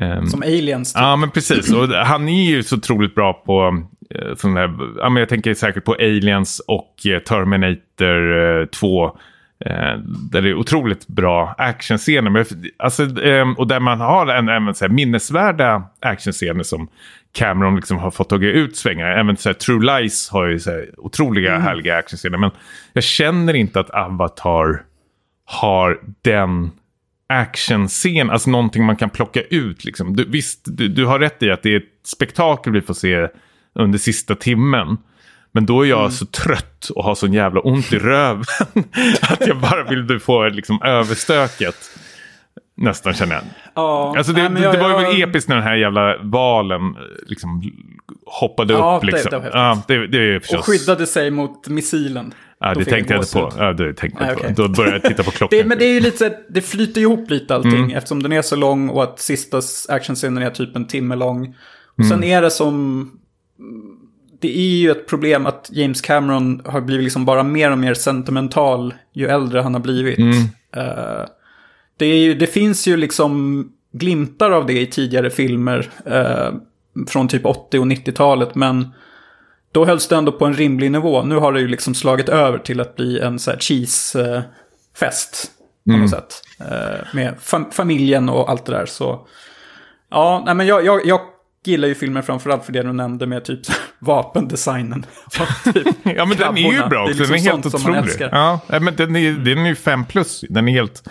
Ehm, 0.00 0.26
Som 0.26 0.42
aliens. 0.42 0.92
Typ. 0.92 1.00
Ja, 1.02 1.16
men 1.16 1.30
precis. 1.30 1.72
Och 1.72 1.88
han 1.88 2.28
är 2.28 2.50
ju 2.50 2.62
så 2.62 2.76
otroligt 2.76 3.14
bra 3.14 3.32
på 3.32 3.82
eh, 4.14 4.34
sån 4.36 4.56
här, 4.56 4.76
ja, 4.98 5.08
men 5.08 5.20
jag 5.20 5.28
tänker 5.28 5.54
säkert 5.54 5.84
på 5.84 5.92
Aliens 5.94 6.60
och 6.66 7.06
eh, 7.06 7.18
Terminator 7.18 8.60
eh, 8.60 8.66
2. 8.66 9.06
Eh, 9.64 9.98
där 10.30 10.42
det 10.42 10.48
är 10.48 10.54
otroligt 10.54 11.06
bra 11.06 11.54
actionscener. 11.58 12.30
Men, 12.30 12.44
alltså, 12.76 13.20
eh, 13.20 13.50
och 13.56 13.66
där 13.66 13.80
man 13.80 14.00
har 14.00 14.26
en, 14.26 14.48
även 14.48 14.74
så 14.74 14.84
här, 14.84 14.92
minnesvärda 14.92 15.82
actionscener 16.00 16.62
som 16.62 16.88
Cameron 17.32 17.76
liksom 17.76 17.98
har 17.98 18.10
fått 18.10 18.28
tagit 18.28 18.54
ut 18.54 18.76
svängar. 18.76 19.06
Även 19.06 19.36
så 19.36 19.48
här, 19.48 19.54
True 19.54 20.00
Lies 20.00 20.30
har 20.30 20.46
ju 20.46 20.58
så 20.58 20.70
här, 20.70 20.90
otroliga 20.96 21.58
härliga 21.58 21.96
actionscener. 21.96 22.38
Men 22.38 22.50
jag 22.92 23.04
känner 23.04 23.54
inte 23.54 23.80
att 23.80 23.90
Avatar 23.90 24.82
har 25.44 26.00
den 26.22 26.70
actionscen, 27.30 28.30
alltså 28.30 28.50
någonting 28.50 28.84
man 28.84 28.96
kan 28.96 29.10
plocka 29.10 29.42
ut. 29.42 29.84
Liksom. 29.84 30.16
Du, 30.16 30.24
visst, 30.28 30.60
du, 30.64 30.88
du 30.88 31.06
har 31.06 31.18
rätt 31.18 31.42
i 31.42 31.50
att 31.50 31.62
det 31.62 31.72
är 31.72 31.76
ett 31.76 32.06
spektakel 32.06 32.72
vi 32.72 32.80
får 32.80 32.94
se 32.94 33.28
under 33.74 33.98
sista 33.98 34.34
timmen. 34.34 34.96
Men 35.52 35.66
då 35.66 35.82
är 35.86 35.88
jag 35.88 36.12
så 36.12 36.26
trött 36.26 36.88
och 36.94 37.04
har 37.04 37.14
sån 37.14 37.32
jävla 37.32 37.60
ont 37.60 37.92
i 37.92 37.98
röven 37.98 38.44
att 39.22 39.46
jag 39.46 39.60
bara 39.60 39.84
vill 39.84 40.20
få 40.20 40.48
liksom 40.48 40.82
överstöket. 40.82 41.76
Nästan 42.76 43.14
känner 43.14 43.34
jag. 43.34 43.42
Ja, 43.74 44.14
Alltså 44.16 44.32
det, 44.32 44.42
nej, 44.48 44.52
det, 44.62 44.66
jag- 44.66 44.74
det 44.74 44.80
var 44.80 44.88
ju 45.12 45.18
jag- 45.18 45.28
episkt 45.28 45.48
när 45.48 45.56
den 45.56 45.64
här 45.64 45.76
jävla 45.76 46.16
valen 46.22 46.96
liksom 47.26 47.62
hoppade 48.26 48.72
Ja, 48.74 48.96
upp. 48.96 49.00
det- 49.00 49.12
Liksom. 49.12 49.30
det 49.30 49.36
häftigt. 49.36 49.54
ja, 49.54 49.82
det, 49.88 50.06
det 50.06 50.18
är 50.18 50.36
Och 50.36 50.42
förstås... 50.42 50.66
skyddade 50.66 51.06
sig 51.06 51.30
mot 51.30 51.68
missilen. 51.68 52.34
Ja, 52.60 52.74
det 52.74 52.84
tänkte 52.84 53.14
jag 53.14 53.22
inte 53.22 53.32
på. 53.32 53.52
Ja, 53.58 53.72
det 53.72 53.94
tänkte 53.94 54.24
jag 54.24 54.32
inte 54.50 54.62
på. 54.62 54.62
Då 54.62 54.68
började 54.68 54.96
jag 54.96 55.02
titta 55.04 55.22
på 55.22 55.30
klockan. 55.36 55.58
Det, 55.58 55.64
men 55.64 55.78
det 55.78 55.84
är 55.84 55.94
ju 55.94 56.00
lite 56.00 56.16
så 56.16 56.26
att 56.26 56.46
det 56.48 56.60
flyter 56.60 57.00
ihop 57.00 57.30
lite 57.30 57.54
allting 57.54 57.74
Mm. 57.84 57.90
eftersom 57.96 58.22
den 58.22 58.32
är 58.32 58.42
så 58.42 58.56
lång 58.56 58.88
och 58.88 59.02
att 59.02 59.20
sista 59.20 59.60
actionscenen 59.88 60.42
är 60.42 60.50
typ 60.50 60.76
en 60.76 60.86
timme 60.86 61.16
lång. 61.16 61.54
Och 61.86 61.98
Mm. 62.04 62.10
sen 62.10 62.24
är 62.24 62.42
det 62.42 62.50
som... 62.50 63.10
Det 64.40 64.58
är 64.58 64.76
ju 64.78 64.90
ett 64.90 65.06
problem 65.08 65.46
att 65.46 65.68
James 65.72 66.00
Cameron 66.00 66.62
har 66.64 66.80
blivit 66.80 67.04
liksom 67.04 67.24
bara 67.24 67.42
mer 67.42 67.70
och 67.72 67.78
mer 67.78 67.94
sentimental 67.94 68.94
ju 69.12 69.26
äldre 69.26 69.60
han 69.60 69.74
har 69.74 69.80
blivit. 69.80 70.18
Mm. 70.18 70.32
Eh, 70.76 71.24
det, 71.96 72.06
ju, 72.06 72.34
det 72.34 72.46
finns 72.46 72.88
ju 72.88 72.96
liksom 72.96 73.64
glimtar 73.92 74.50
av 74.50 74.66
det 74.66 74.80
i 74.80 74.86
tidigare 74.86 75.30
filmer 75.30 75.88
eh, 76.06 76.54
från 77.08 77.28
typ 77.28 77.46
80 77.46 77.78
och 77.78 77.86
90-talet, 77.86 78.54
men 78.54 78.88
då 79.72 79.84
hölls 79.84 80.08
det 80.08 80.16
ändå 80.16 80.32
på 80.32 80.46
en 80.46 80.54
rimlig 80.54 80.90
nivå. 80.92 81.22
Nu 81.22 81.36
har 81.36 81.52
det 81.52 81.60
ju 81.60 81.68
liksom 81.68 81.94
slagit 81.94 82.28
över 82.28 82.58
till 82.58 82.80
att 82.80 82.96
bli 82.96 83.20
en 83.20 83.38
så 83.38 83.50
här 83.50 83.58
cheese-fest 83.58 85.50
på 85.90 85.96
något 85.96 86.10
sätt. 86.10 86.42
Eh, 86.60 87.14
med 87.14 87.34
fam- 87.40 87.70
familjen 87.70 88.28
och 88.28 88.50
allt 88.50 88.66
det 88.66 88.72
där. 88.72 88.86
Så 88.86 89.26
ja, 90.10 90.42
nej, 90.46 90.54
men 90.54 90.66
jag, 90.66 90.84
jag, 90.84 91.06
jag 91.06 91.20
gillar 91.64 91.88
ju 91.88 91.94
filmen 91.94 92.22
framförallt 92.22 92.64
för 92.64 92.72
det 92.72 92.82
du 92.82 92.92
nämnde 92.92 93.26
med 93.26 93.44
typ 93.44 93.60
vapendesignen. 93.98 95.06
Typ 95.74 95.86
Ja, 96.02 96.24
men 96.24 96.36
den 96.36 96.58
är 96.58 96.72
ju 96.72 96.88
bra 96.88 97.02
också. 97.02 97.18
liksom 97.18 97.26
den 97.26 97.34
är 97.34 97.50
helt 97.50 97.62
sånt 97.62 97.82
som 97.82 97.92
man 97.92 98.04
otrolig. 98.04 98.28
Ja, 98.32 98.60
men 98.68 98.96
den 98.96 99.16
är, 99.16 99.32
den 99.32 99.58
är 99.58 99.68
ju 99.68 99.74
fem 99.74 100.04
plus. 100.04 100.44
Den 100.48 100.68
är 100.68 100.72
helt 100.72 101.02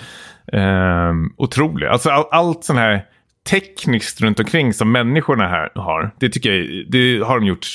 ehm, 0.54 1.34
otrolig. 1.38 1.88
Alltså 1.88 2.10
all, 2.10 2.26
allt 2.32 2.64
sån 2.64 2.78
här 2.78 3.06
tekniskt 3.50 4.22
runt 4.22 4.40
omkring 4.40 4.74
som 4.74 4.92
människorna 4.92 5.48
här 5.48 5.72
har. 5.76 6.12
Det 6.20 6.30
tycker 6.30 6.54
jag 6.54 6.86
det 6.92 7.20
har 7.20 7.40
de 7.40 7.46
gjort 7.46 7.68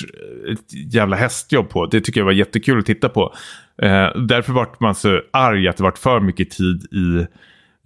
ett 0.53 0.95
jävla 0.95 1.17
hästjobb 1.17 1.69
på. 1.69 1.87
Det 1.87 2.01
tycker 2.01 2.21
jag 2.21 2.25
var 2.25 2.33
jättekul 2.33 2.79
att 2.79 2.87
titta 2.87 3.09
på. 3.09 3.35
Eh, 3.83 4.09
därför 4.17 4.53
vart 4.53 4.81
man 4.81 4.95
så 4.95 5.21
arg 5.33 5.69
att 5.69 5.77
det 5.77 5.83
vart 5.83 5.99
för 5.99 6.21
mycket 6.21 6.51
tid 6.51 6.83
i 6.93 7.27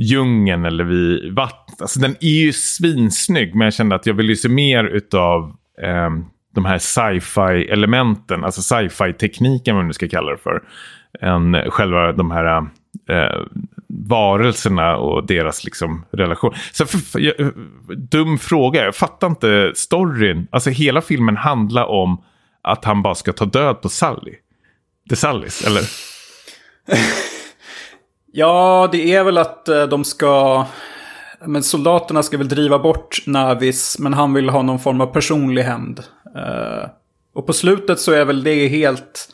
djungeln 0.02 0.64
eller 0.64 0.84
vid 0.84 1.34
vattnet. 1.34 1.80
Alltså 1.80 2.00
den 2.00 2.16
är 2.20 2.44
ju 2.44 2.52
svinsnygg 2.52 3.54
men 3.54 3.64
jag 3.64 3.74
kände 3.74 3.94
att 3.94 4.06
jag 4.06 4.14
ville 4.14 4.36
se 4.36 4.48
mer 4.48 4.84
utav 4.84 5.56
eh, 5.82 6.10
de 6.54 6.64
här 6.64 6.78
sci-fi 6.78 7.68
elementen, 7.70 8.44
alltså 8.44 8.62
sci-fi 8.62 9.12
tekniken 9.12 9.74
vad 9.74 9.84
man 9.84 9.86
nu 9.86 9.92
ska 9.92 10.08
kalla 10.08 10.32
det 10.32 10.38
för. 10.38 10.62
Än 11.20 11.70
själva 11.70 12.12
de 12.12 12.30
här 12.30 12.66
eh, 13.08 13.46
varelserna 13.88 14.96
och 14.96 15.26
deras 15.26 15.64
liksom 15.64 16.04
relation. 16.10 16.54
Så 16.72 16.86
för, 16.86 16.98
för, 16.98 17.20
jag, 17.20 17.34
dum 17.96 18.38
fråga, 18.38 18.84
jag 18.84 18.94
fattar 18.94 19.26
inte 19.26 19.72
storyn. 19.74 20.46
Alltså 20.50 20.70
hela 20.70 21.00
filmen 21.00 21.36
handlar 21.36 21.84
om 21.84 22.22
att 22.62 22.84
han 22.84 23.02
bara 23.02 23.14
ska 23.14 23.32
ta 23.32 23.44
död 23.44 23.80
på 23.80 23.88
Sally. 23.88 24.34
The 25.10 25.16
Sallys, 25.16 25.66
eller? 25.66 25.82
Ja, 28.32 28.88
det 28.92 29.14
är 29.14 29.24
väl 29.24 29.38
att 29.38 29.68
eh, 29.68 29.82
de 29.82 30.04
ska... 30.04 30.64
Men 31.46 31.62
soldaterna 31.62 32.22
ska 32.22 32.38
väl 32.38 32.48
driva 32.48 32.78
bort 32.78 33.22
Navis, 33.26 33.98
men 33.98 34.14
han 34.14 34.34
vill 34.34 34.48
ha 34.48 34.62
någon 34.62 34.78
form 34.78 35.00
av 35.00 35.06
personlig 35.06 35.62
hämnd. 35.62 36.00
Eh, 36.36 36.90
och 37.34 37.46
på 37.46 37.52
slutet 37.52 38.00
så 38.00 38.12
är 38.12 38.24
väl 38.24 38.42
det 38.42 38.68
helt 38.68 39.28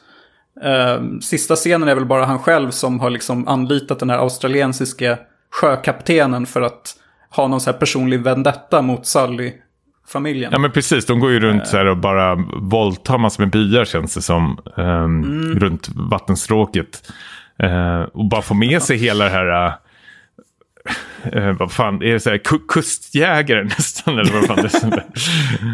eh, 0.63 1.03
sista 1.21 1.57
scenen 1.57 1.89
är 1.89 1.95
väl 1.95 2.07
bara 2.07 2.25
han 2.25 2.39
själv 2.39 2.71
som 2.71 3.01
har 3.01 3.11
liksom 3.11 3.49
anlitat 3.49 3.99
den 3.99 4.11
här 4.11 4.19
australiensiska 4.19 5.19
sjökaptenen 5.51 6.47
för 6.47 6.63
att 6.63 6.97
ha 7.31 7.49
någon 7.49 7.61
så 7.61 7.71
här 7.71 7.79
personlig 7.79 8.21
vendetta 8.23 8.83
mot 8.83 9.07
Sully-familjen. 9.07 10.53
Ja 10.53 10.59
men 10.59 10.71
precis, 10.71 11.07
de 11.07 11.21
går 11.21 11.31
ju 11.33 11.41
runt 11.41 11.67
så 11.67 11.77
här 11.77 11.87
och 11.87 11.97
bara 11.97 12.35
våldtar 12.61 13.19
massor 13.19 13.43
med 13.43 13.51
byar 13.51 13.85
känns 13.85 14.15
det 14.15 14.23
som. 14.23 14.59
ehm, 14.77 15.59
Runt 15.59 15.89
vattenstråket. 15.95 17.13
Eh, 17.59 18.01
och 18.01 18.29
bara 18.29 18.43
få 18.43 18.55
med 18.55 18.83
sig 18.83 18.97
hela 18.97 19.25
det 19.25 19.31
här... 19.31 19.73
eh, 21.33 21.53
vad 21.53 21.73
fan, 21.73 22.03
är 22.03 22.13
det 22.13 22.21
så 22.21 22.31
här 22.31 22.39
ku- 22.39 22.67
kustjägare 22.69 23.65
nästan? 23.65 24.19
Eller 24.19 24.33
vad 24.33 24.47
fan 24.47 24.57
det 24.91 24.97
är? 24.97 25.05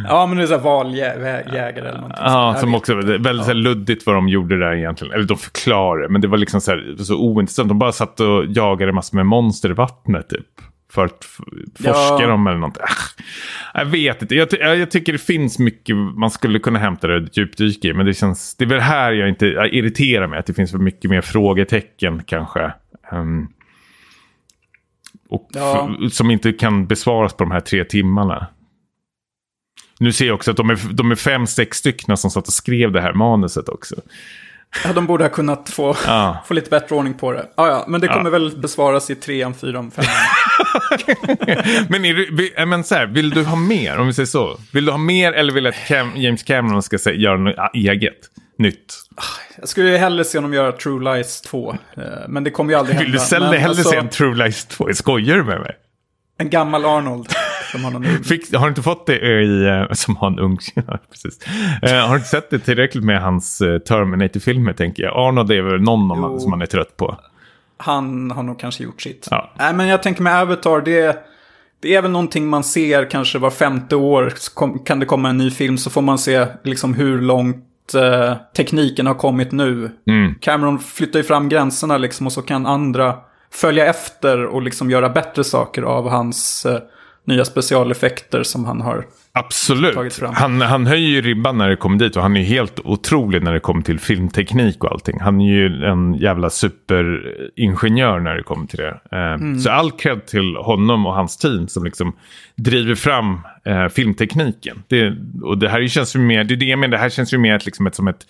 Ja, 0.09 0.27
men 0.27 0.37
det 0.37 0.43
är 0.43 0.47
så 0.47 0.55
här 0.55 0.61
valjägare 0.63 1.79
eller 1.89 1.93
någonting. 1.93 2.23
Ja, 2.25 2.57
som 2.61 2.75
också, 2.75 2.95
väldigt 2.95 3.47
här 3.47 3.55
luddigt 3.55 4.07
vad 4.07 4.15
de 4.15 4.29
gjorde 4.29 4.59
där 4.59 4.73
egentligen. 4.75 5.15
Eller 5.15 5.25
de 5.25 5.39
förklarar 5.39 6.09
men 6.09 6.21
det 6.21 6.29
var 6.29 6.39
liksom 6.39 6.61
så, 6.61 6.71
här, 6.71 6.95
så 6.99 7.17
ointressant. 7.17 7.69
De 7.69 7.79
bara 7.79 7.93
satt 7.93 8.21
och 8.21 8.45
jagade 8.49 8.93
massor 8.93 9.17
med 9.17 9.27
monster 9.27 9.71
i 9.71 9.73
vattnet 9.73 10.29
typ. 10.29 10.47
För 10.93 11.05
att 11.05 11.25
forska 11.79 12.23
Ja. 12.23 12.27
dem 12.27 12.47
eller 12.47 12.59
något. 12.59 12.79
Ah, 12.81 13.79
jag 13.81 13.85
vet 13.87 14.23
inte. 14.23 14.35
Jag, 14.35 14.49
jag, 14.61 14.91
tycker 14.91 15.13
det 15.13 15.19
finns 15.19 15.59
mycket 15.59 15.97
man 15.97 16.31
skulle 16.31 16.59
kunna 16.59 16.79
hämta 16.79 17.07
det 17.07 17.17
och 17.17 17.29
djupdyka 17.33 17.89
i. 17.89 17.93
Men 17.93 18.07
det 18.07 18.15
känns, 18.15 18.57
det 18.57 18.65
är 18.65 18.69
väl 18.69 18.81
här 18.81 19.13
jag 19.13 19.29
inte 19.29 19.47
jag 19.47 19.73
irriterar 19.75 20.27
mig. 20.27 20.39
Att 20.39 20.47
det 20.47 20.55
finns 20.55 20.71
för 20.71 20.79
mycket 20.79 21.11
mer 21.11 21.21
frågetecken 21.21 22.23
kanske. 22.27 22.73
Ehm, 23.13 23.47
och 25.31 25.49
Ja. 25.53 25.97
som 26.13 26.31
inte 26.31 26.53
kan 26.53 26.87
besvaras 26.87 27.33
på 27.33 27.45
de 27.45 27.51
här 27.51 27.61
tre 27.61 27.85
timmarna. 27.85 28.47
Nu 29.99 30.13
ser 30.13 30.27
jag 30.27 30.35
också 30.35 30.51
att 30.51 30.57
de 30.57 30.71
är, 30.71 30.79
de 30.93 31.11
är 31.11 31.15
fem, 31.15 31.47
sex 31.47 31.79
stycken 31.79 32.17
som 32.17 32.31
satt 32.31 32.47
och 32.47 32.53
skrev 32.53 32.93
det 32.93 33.01
här 33.01 33.13
manuset 33.13 33.69
också. 33.69 33.95
Ja, 34.85 34.93
de 34.93 35.07
borde 35.07 35.25
ha 35.25 35.29
kunnat 35.29 35.69
få, 35.71 35.97
Ja. 36.07 36.39
få 36.47 36.55
lite 36.55 36.71
bättre 36.71 36.95
ordning 36.97 37.15
på 37.15 37.33
det. 37.33 37.47
Ja, 37.57 37.69
ja, 37.69 37.85
men 37.89 38.01
det 38.01 38.09
kommer 38.09 38.25
Ja. 38.25 38.31
väl 38.31 38.57
besvaras 38.59 39.11
i 39.11 39.15
trean, 39.15 39.55
fyran, 39.55 39.91
femman. 39.91 40.11
Men, 41.89 42.05
är 42.05 42.61
äh, 42.61 42.67
men 42.67 42.85
så 42.85 42.95
här, 42.95 43.07
vill 43.07 43.31
du 43.31 43.45
ha 43.45 43.57
mer, 43.57 43.99
om 43.99 44.07
vi 44.07 44.13
säger 44.13 44.27
så? 44.27 44.59
Vill 44.73 44.85
du 44.85 44.91
ha 44.93 44.99
mer 44.99 45.33
eller 45.33 45.53
vill 45.53 45.63
du 45.65 45.69
att 45.71 45.87
Cam, 45.89 46.13
James 46.17 46.43
Cameron 46.43 46.83
ska 46.83 46.99
säga, 46.99 47.17
göra 47.17 47.37
något 47.39 47.57
eget, 47.75 48.19
nytt? 48.61 48.95
Jag 49.59 49.69
skulle 49.69 49.91
ju 49.91 49.97
hellre 49.97 50.25
se 50.25 50.39
honom 50.39 50.55
göra 50.55 50.73
True 50.73 51.15
Lies 51.15 51.41
2. 51.41 51.71
eh, 51.97 52.03
Men 52.29 52.45
det 52.45 52.51
kommer 52.51 52.73
ju 52.73 52.79
aldrig 52.79 52.97
hända. 52.97 53.11
Vill 53.11 53.41
du 53.41 53.47
hellre 53.59 53.69
alltså, 53.69 53.91
se 53.91 53.97
en 53.97 54.09
True 54.09 54.45
Lies 54.45 54.67
2? 54.67 54.89
Skojar 54.95 55.37
du 55.37 55.45
med 55.45 55.61
mig? 55.61 55.77
En 56.39 56.51
gammal 56.51 56.85
Arnold. 56.85 57.27
Som 57.73 57.85
har 57.85 57.91
någon. 57.91 58.25
Fick, 58.25 58.55
har 58.55 58.63
du 58.63 58.69
inte 58.69 58.83
fått 58.83 59.07
det 59.07 59.43
i, 59.43 59.67
eh, 59.67 59.93
som 59.93 60.17
har 60.17 60.27
en 60.27 60.39
ung, 60.39 60.59
ja, 60.75 60.99
precis. 61.11 61.39
Eh, 61.83 61.93
har 62.07 62.09
du 62.11 62.17
inte 62.17 62.29
sett 62.29 62.51
det 62.51 62.59
tillräckligt 62.59 63.05
med 63.05 63.23
hans 63.23 63.61
eh, 63.61 63.79
Terminator-filmer 63.79 64.73
tänker 64.73 65.03
jag? 65.03 65.13
Arnold 65.17 65.51
är 65.53 65.63
väl 65.63 65.81
någon 65.81 66.01
Jo. 66.09 66.15
man, 66.21 66.41
som 66.41 66.51
man 66.51 66.63
är 66.63 66.67
trött 66.67 66.97
på. 66.97 67.17
Han 67.77 68.31
har 68.31 68.43
nog 68.43 68.59
kanske 68.61 68.85
gjort 68.85 69.03
sitt. 69.03 69.29
Ja. 69.31 69.53
Nej, 69.59 69.75
men 69.75 69.87
jag 69.89 70.03
tänker 70.03 70.23
med 70.23 70.41
Avatar, 70.43 70.81
det, 70.81 71.25
det 71.83 71.95
är 71.95 72.03
väl 72.03 72.11
någonting 72.11 72.47
man 72.49 72.65
ser 72.65 73.11
kanske 73.11 73.39
var 73.39 73.51
femte 73.51 73.97
år. 73.97 74.33
kan 74.87 75.01
det 75.01 75.07
komma 75.07 75.29
en 75.29 75.39
ny 75.39 75.51
film 75.51 75.79
så 75.79 75.91
får 75.91 76.03
man 76.03 76.19
se 76.19 76.47
liksom 76.65 76.95
hur 76.95 77.21
långt 77.21 77.65
eh, 77.95 78.37
tekniken 78.57 79.07
har 79.07 79.15
kommit 79.15 79.53
nu. 79.53 79.91
Mm. 80.07 80.35
Cameron 80.41 80.79
flyttar 80.79 81.19
ju 81.19 81.23
fram 81.23 81.49
gränserna 81.49 81.99
liksom 81.99 82.27
och 82.27 82.33
så 82.33 82.43
kan 82.43 82.67
andra 82.67 83.15
följa 83.53 83.87
efter 83.87 84.45
och 84.45 84.63
liksom 84.63 84.91
göra 84.91 85.09
bättre 85.09 85.45
saker 85.45 85.83
av 85.83 86.09
hans 86.09 86.67
eh, 86.67 86.79
nya 87.25 87.45
specialeffekter 87.45 88.43
som 88.43 88.65
han 88.65 88.81
har. 88.81 88.95
tagit 88.95 89.09
Absolut. 89.33 90.15
fram. 90.15 90.35
Han, 90.35 90.61
han 90.61 90.87
höjer 90.87 91.09
ju 91.09 91.21
ribban 91.23 91.59
när 91.59 91.69
det 91.69 91.77
kommer 91.77 91.99
dit 91.99 92.17
och 92.17 92.23
han 92.23 92.37
är 92.37 92.43
helt 92.43 92.81
otrolig 92.85 93.43
när 93.43 93.53
det 93.53 93.61
kommer 93.61 93.83
till 93.83 93.99
filmteknik 94.01 94.85
och 94.85 94.93
allting. 94.93 95.21
Han 95.21 95.41
är 95.41 95.53
ju 95.53 95.85
en 95.85 96.15
jävla 96.15 96.51
superingenjör 96.51 98.21
när 98.21 98.35
det 98.35 98.43
kommer 98.43 98.67
till 98.67 98.79
det. 98.79 99.01
Eh, 99.13 99.21
Mm. 99.35 99.59
Så 99.59 99.71
all 99.71 99.91
cred 99.91 100.27
till 100.27 100.57
honom 100.57 101.07
och 101.07 101.15
hans 101.15 101.37
team 101.37 101.69
som 101.69 101.85
liksom 101.85 102.13
driver 102.57 102.95
fram 102.95 103.41
eh, 103.65 103.89
filmtekniken. 103.89 104.83
Det, 104.89 105.15
och 105.43 105.59
det 105.59 105.69
här 105.69 105.87
känns 105.89 106.17
ju 106.17 106.21
mer, 106.21 106.45
det 106.45 106.55
är 106.55 106.57
det 106.57 106.65
jag 106.67 106.79
menar, 106.79 106.91
det 106.93 106.99
här 106.99 107.11
känns 107.11 107.35
ju 107.35 107.39
mer 107.39 107.63
liksom 107.65 107.87
ett, 107.87 107.95
som 107.95 108.09
ett 108.09 108.27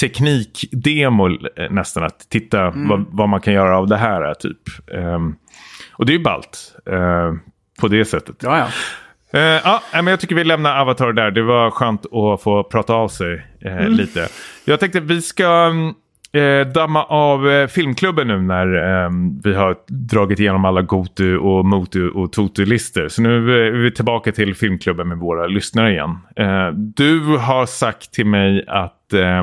teknikdemo 0.00 1.28
eh, 1.28 1.70
nästan. 1.70 2.04
Att 2.04 2.26
titta 2.30 2.60
Mm. 2.66 2.88
vad, 2.88 3.04
vad 3.08 3.28
man 3.28 3.40
kan 3.40 3.54
göra 3.54 3.78
av 3.78 3.86
det 3.88 3.96
här 3.96 4.28
eh, 4.28 4.32
typ. 4.34 4.58
Ehm, 4.94 5.34
och 5.92 6.06
det 6.06 6.12
är 6.12 6.16
ju 6.18 6.22
ballt. 6.24 6.74
eh, 6.90 7.32
på 7.80 7.88
det 7.88 8.04
sättet. 8.04 8.36
Ja, 8.42 8.58
ja. 8.58 8.68
Eh, 9.34 9.60
ja, 9.64 9.82
men 9.92 10.06
jag 10.06 10.20
tycker 10.20 10.34
vi 10.34 10.44
lämnar 10.44 10.80
Avatar 10.80 11.12
där. 11.12 11.30
Det 11.30 11.42
var 11.42 11.70
skönt 11.70 12.06
att 12.06 12.42
få 12.42 12.62
prata 12.62 12.94
av 12.94 13.08
sig 13.08 13.46
eh, 13.60 13.88
lite. 13.88 14.28
Jag 14.64 14.80
tänkte 14.80 14.98
att 14.98 15.04
vi 15.04 15.22
ska 15.22 15.46
mm, 15.46 15.94
eh, 16.32 16.72
damma 16.72 17.04
av 17.04 17.66
filmklubben 17.66 18.28
nu 18.28 18.40
när 18.40 18.66
eh, 19.04 19.10
vi 19.44 19.54
har 19.54 19.76
dragit 19.88 20.40
igenom 20.40 20.64
alla 20.64 20.82
Gotu 20.82 21.36
och 21.36 21.64
Motu 21.64 22.08
och 22.08 22.32
Totu-listor. 22.32 23.08
Så 23.08 23.22
nu 23.22 23.66
är 23.66 23.70
vi 23.70 23.92
tillbaka 23.92 24.32
till 24.32 24.54
filmklubben 24.54 25.08
med 25.08 25.18
våra 25.18 25.46
lyssnare 25.46 25.92
igen. 25.92 26.18
Du 26.76 27.20
har 27.20 27.66
sagt 27.66 28.12
till 28.12 28.26
mig 28.26 28.64
att 28.68 29.12
eh, 29.12 29.42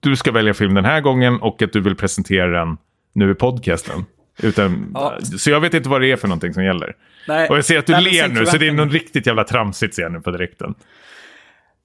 du 0.00 0.16
ska 0.16 0.32
välja 0.32 0.54
film 0.54 0.74
den 0.74 0.84
här 0.84 1.00
gången 1.00 1.40
och 1.40 1.62
att 1.62 1.72
du 1.72 1.80
vill 1.80 1.96
presentera 1.96 2.58
den 2.58 2.76
nu 3.12 3.30
i 3.30 3.34
podcasten. 3.34 4.04
Utan, 4.42 4.90
Ja. 4.94 5.18
Så 5.38 5.50
jag 5.50 5.60
vet 5.60 5.74
inte 5.74 5.88
vad 5.88 6.00
det 6.00 6.12
är 6.12 6.16
för 6.16 6.28
någonting 6.28 6.54
som 6.54 6.64
gäller. 6.64 6.94
Nej. 7.28 7.48
Och 7.48 7.56
jag 7.56 7.64
ser 7.64 7.78
att 7.78 7.86
du 7.86 7.92
Nej, 7.92 8.02
ler 8.04 8.28
nu, 8.28 8.46
så 8.46 8.56
det 8.56 8.68
är 8.68 8.72
något 8.72 8.92
riktigt 8.92 9.26
jävla 9.26 9.44
tramsigt 9.44 9.94
ser 9.94 10.02
jag 10.02 10.12
nu 10.12 10.20
på 10.20 10.30
direkten. 10.30 10.74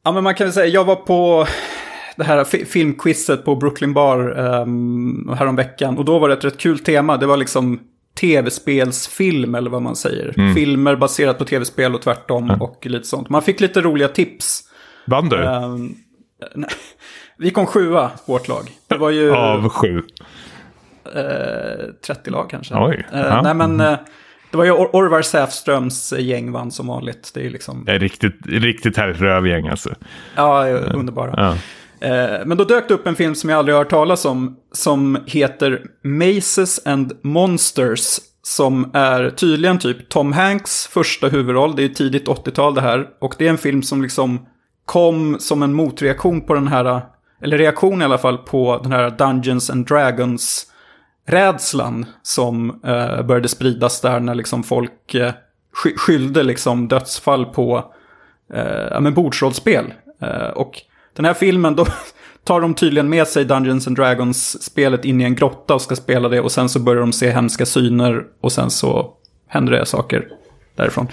Ja, 0.03 0.11
men 0.11 0.23
man 0.23 0.35
kan 0.35 0.45
väl 0.47 0.53
säga, 0.53 0.65
jag 0.67 0.83
var 0.85 0.95
på 0.95 1.47
det 2.17 2.23
här 2.23 2.43
fi- 2.43 2.65
filmquizet 2.65 3.45
på 3.45 3.55
Brooklyn 3.55 3.93
Bar 3.93 4.39
um, 4.39 5.35
häromveckan. 5.37 5.97
Och 5.97 6.05
då 6.05 6.19
var 6.19 6.27
det 6.29 6.33
ett 6.33 6.43
rätt 6.45 6.57
kul 6.57 6.79
tema. 6.79 7.17
Det 7.17 7.25
var 7.25 7.37
liksom 7.37 7.79
tv-spelsfilm, 8.19 9.55
eller 9.55 9.69
vad 9.69 9.81
man 9.81 9.95
säger. 9.95 10.33
Mm. 10.37 10.55
Filmer 10.55 10.95
baserat 10.95 11.37
på 11.37 11.45
tv-spel 11.45 11.95
och 11.95 12.01
tvärtom 12.01 12.51
och 12.51 12.85
lite 12.85 13.07
sånt. 13.07 13.29
Man 13.29 13.41
fick 13.41 13.59
lite 13.59 13.81
roliga 13.81 14.07
tips. 14.07 14.61
Vann 15.07 15.29
du? 15.29 15.37
Nej. 16.55 16.69
vi 17.37 17.49
kom 17.51 17.65
sjua, 17.65 18.11
vårt 18.25 18.47
lag. 18.47 18.63
Det 18.87 18.97
var 18.97 19.09
ju 19.09 19.33
Av 19.35 19.69
sju. 19.69 20.01
Eh, 21.15 21.85
30 22.05 22.29
lag 22.31 22.49
kanske. 22.49 22.75
Oj, 22.75 23.05
Eh, 23.13 23.19
ja. 23.19 23.41
Nej, 23.41 23.53
men 23.53 23.79
eh, 23.81 23.97
det 24.51 24.57
var 24.57 24.63
ju 24.65 24.71
Or- 24.71 24.89
Orvar 24.95 25.21
Säfströms 25.21 26.13
gäng 26.17 26.51
vann 26.51 26.71
som 26.71 26.87
vanligt. 26.87 27.31
Det 27.33 27.45
är 27.45 27.49
liksom, 27.49 27.83
Det 27.85 27.91
är 27.91 27.99
riktigt, 27.99 28.35
riktigt 28.45 28.97
härligt 28.97 29.21
rövgäng 29.21 29.67
alltså. 29.67 29.89
ja, 30.35 30.67
underbara. 30.69 31.33
Ja. 31.37 31.55
Eh, 32.07 32.45
Men 32.45 32.57
då 32.57 32.63
dök 32.63 32.87
det 32.87 32.93
upp 32.93 33.07
en 33.07 33.15
film 33.15 33.35
som 33.35 33.49
jag 33.49 33.59
aldrig 33.59 33.75
har 33.75 33.83
hört 33.83 33.89
talas 33.89 34.25
om. 34.25 34.57
Som 34.71 35.17
heter 35.25 35.81
Maces 36.03 36.87
and 36.87 37.13
Monsters. 37.23 38.19
Som 38.45 38.91
är 38.93 39.29
tydligen 39.29 39.79
typ 39.79 40.09
Tom 40.09 40.33
Hanks 40.33 40.87
första 40.87 41.27
huvudroll. 41.27 41.75
Det 41.75 41.83
är 41.83 41.89
tidigt 41.89 42.27
80-tal 42.27 42.75
det 42.75 42.81
här. 42.81 43.07
Och 43.21 43.35
det 43.37 43.45
är 43.45 43.49
en 43.49 43.57
film 43.57 43.83
som 43.83 44.01
liksom 44.01 44.45
kom 44.85 45.35
som 45.39 45.63
en 45.63 45.73
motreaktion 45.73 46.41
på 46.41 46.53
den 46.53 46.67
här. 46.67 47.01
Eller 47.43 47.57
reaktion 47.57 48.01
i 48.01 48.05
alla 48.05 48.17
fall 48.17 48.37
på 48.37 48.79
den 48.83 48.91
här 48.91 49.09
Dungeons 49.09 49.69
and 49.69 49.87
Dragons 49.87 50.65
rädslan 51.25 52.05
som 52.21 52.69
eh, 52.69 53.21
började 53.21 53.47
spridas 53.47 54.01
där 54.01 54.19
när 54.19 54.35
liksom 54.35 54.63
folk 54.63 55.15
eh, 55.15 55.31
sky- 55.83 55.97
skyllde 55.97 56.43
liksom 56.43 56.87
dödsfall 56.87 57.45
på 57.45 57.93
eh, 58.53 58.87
ja, 58.91 58.99
men 58.99 59.13
bordsrollspel. 59.13 59.93
Eh, 60.21 60.47
och 60.47 60.81
den 61.15 61.25
här 61.25 61.33
filmen, 61.33 61.75
då 61.75 61.85
tar 62.43 62.61
de 62.61 62.73
tydligen 62.73 63.09
med 63.09 63.27
sig 63.27 63.45
Dungeons 63.45 63.87
and 63.87 63.95
Dragons-spelet 63.97 65.05
in 65.05 65.21
i 65.21 65.23
en 65.23 65.35
grotta 65.35 65.73
och 65.73 65.81
ska 65.81 65.95
spela 65.95 66.29
det. 66.29 66.41
Och 66.41 66.51
sen 66.51 66.69
så 66.69 66.79
börjar 66.79 67.01
de 67.01 67.13
se 67.13 67.29
hemska 67.29 67.65
syner 67.65 68.23
och 68.41 68.51
sen 68.51 68.69
så 68.69 69.13
händer 69.47 69.73
det 69.73 69.85
saker 69.85 70.27
därifrån. 70.75 71.07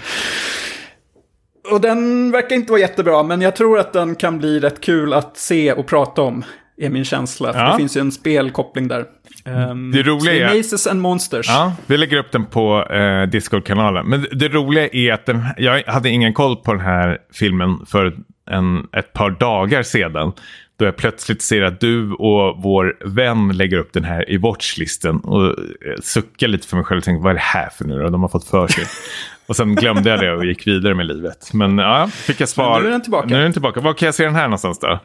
Och 1.71 1.81
den 1.81 2.31
verkar 2.31 2.55
inte 2.55 2.71
vara 2.71 2.81
jättebra, 2.81 3.23
men 3.23 3.41
jag 3.41 3.55
tror 3.55 3.79
att 3.79 3.93
den 3.93 4.15
kan 4.15 4.39
bli 4.39 4.59
rätt 4.59 4.81
kul 4.81 5.13
att 5.13 5.37
se 5.37 5.73
och 5.73 5.85
prata 5.87 6.21
om. 6.21 6.43
Är 6.77 6.89
min 6.89 7.05
känsla. 7.05 7.51
Ja. 7.55 7.71
det 7.71 7.77
finns 7.77 7.97
ju 7.97 8.01
en 8.01 8.11
spelkoppling 8.11 8.87
där. 8.87 9.05
Ehm, 9.45 9.91
Det 9.91 10.03
roliga 10.03 10.33
det 10.33 10.41
är- 10.53 10.57
Maces 10.57 10.87
and 10.87 11.01
Monsters. 11.01 11.47
Ja, 11.49 11.73
vi 11.87 11.97
lägger 11.97 12.17
upp 12.17 12.31
den 12.31 12.45
på 12.45 12.83
eh, 12.85 13.23
Discord-kanalen. 13.29 14.05
Men 14.05 14.25
det 14.31 14.47
roliga 14.47 14.87
är 14.91 15.13
att 15.13 15.25
den, 15.25 15.43
jag 15.57 15.83
hade 15.87 16.09
ingen 16.09 16.33
koll 16.33 16.55
på 16.55 16.71
den 16.73 16.81
här 16.81 17.17
filmen 17.33 17.85
för 17.87 18.15
en, 18.51 18.87
ett 18.97 19.13
par 19.13 19.29
dagar 19.29 19.83
sedan. 19.83 20.33
Då 20.79 20.85
jag 20.85 20.95
plötsligt 20.95 21.41
ser 21.41 21.61
att 21.61 21.79
du 21.79 22.11
och 22.11 22.61
vår 22.63 22.97
vän 23.05 23.57
lägger 23.57 23.77
upp 23.77 23.93
den 23.93 24.03
här 24.03 24.29
i 24.31 24.37
watchlisten. 24.37 25.17
Och 25.19 25.45
eh, 25.45 25.53
suckar 26.01 26.47
lite 26.47 26.67
för 26.67 26.75
mig 26.77 26.85
själv 26.85 26.97
och 26.97 27.03
tänker, 27.03 27.23
vad 27.23 27.29
är 27.29 27.33
det 27.35 27.39
här 27.41 27.69
för 27.69 27.85
nu 27.85 27.99
då? 28.01 28.09
De 28.09 28.21
har 28.21 28.29
fått 28.29 28.47
för 28.47 28.67
sig. 28.67 28.83
och 29.47 29.55
sen 29.55 29.75
glömde 29.75 30.09
jag 30.09 30.19
det 30.19 30.31
och 30.33 30.45
gick 30.45 30.67
vidare 30.67 30.95
med 30.95 31.05
livet. 31.05 31.53
Men 31.53 31.77
ja, 31.77 32.07
fick 32.07 32.41
jag 32.41 32.49
svar. 32.49 32.73
Men 32.73 32.81
nu 32.81 32.87
är 32.87 32.91
den 32.91 33.01
tillbaka. 33.01 33.27
Nu 33.27 33.35
är 33.35 33.41
den 33.43 33.53
tillbaka. 33.53 33.79
Var 33.81 33.93
kan 33.93 34.05
jag 34.05 34.15
se 34.15 34.23
den 34.25 34.35
här 34.35 34.43
någonstans 34.43 34.79
då? 34.79 34.99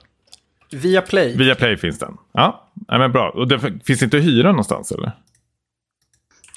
Via 0.72 1.02
Play. 1.02 1.36
Via 1.36 1.54
Play 1.54 1.76
finns 1.76 1.98
den. 1.98 2.16
Ja, 2.32 2.70
ja 2.88 2.98
men 2.98 3.12
bra. 3.12 3.30
Och 3.30 3.48
den 3.48 3.80
finns 3.80 4.02
inte 4.02 4.16
att 4.16 4.22
hyra 4.22 4.50
någonstans 4.50 4.92
eller? 4.92 5.12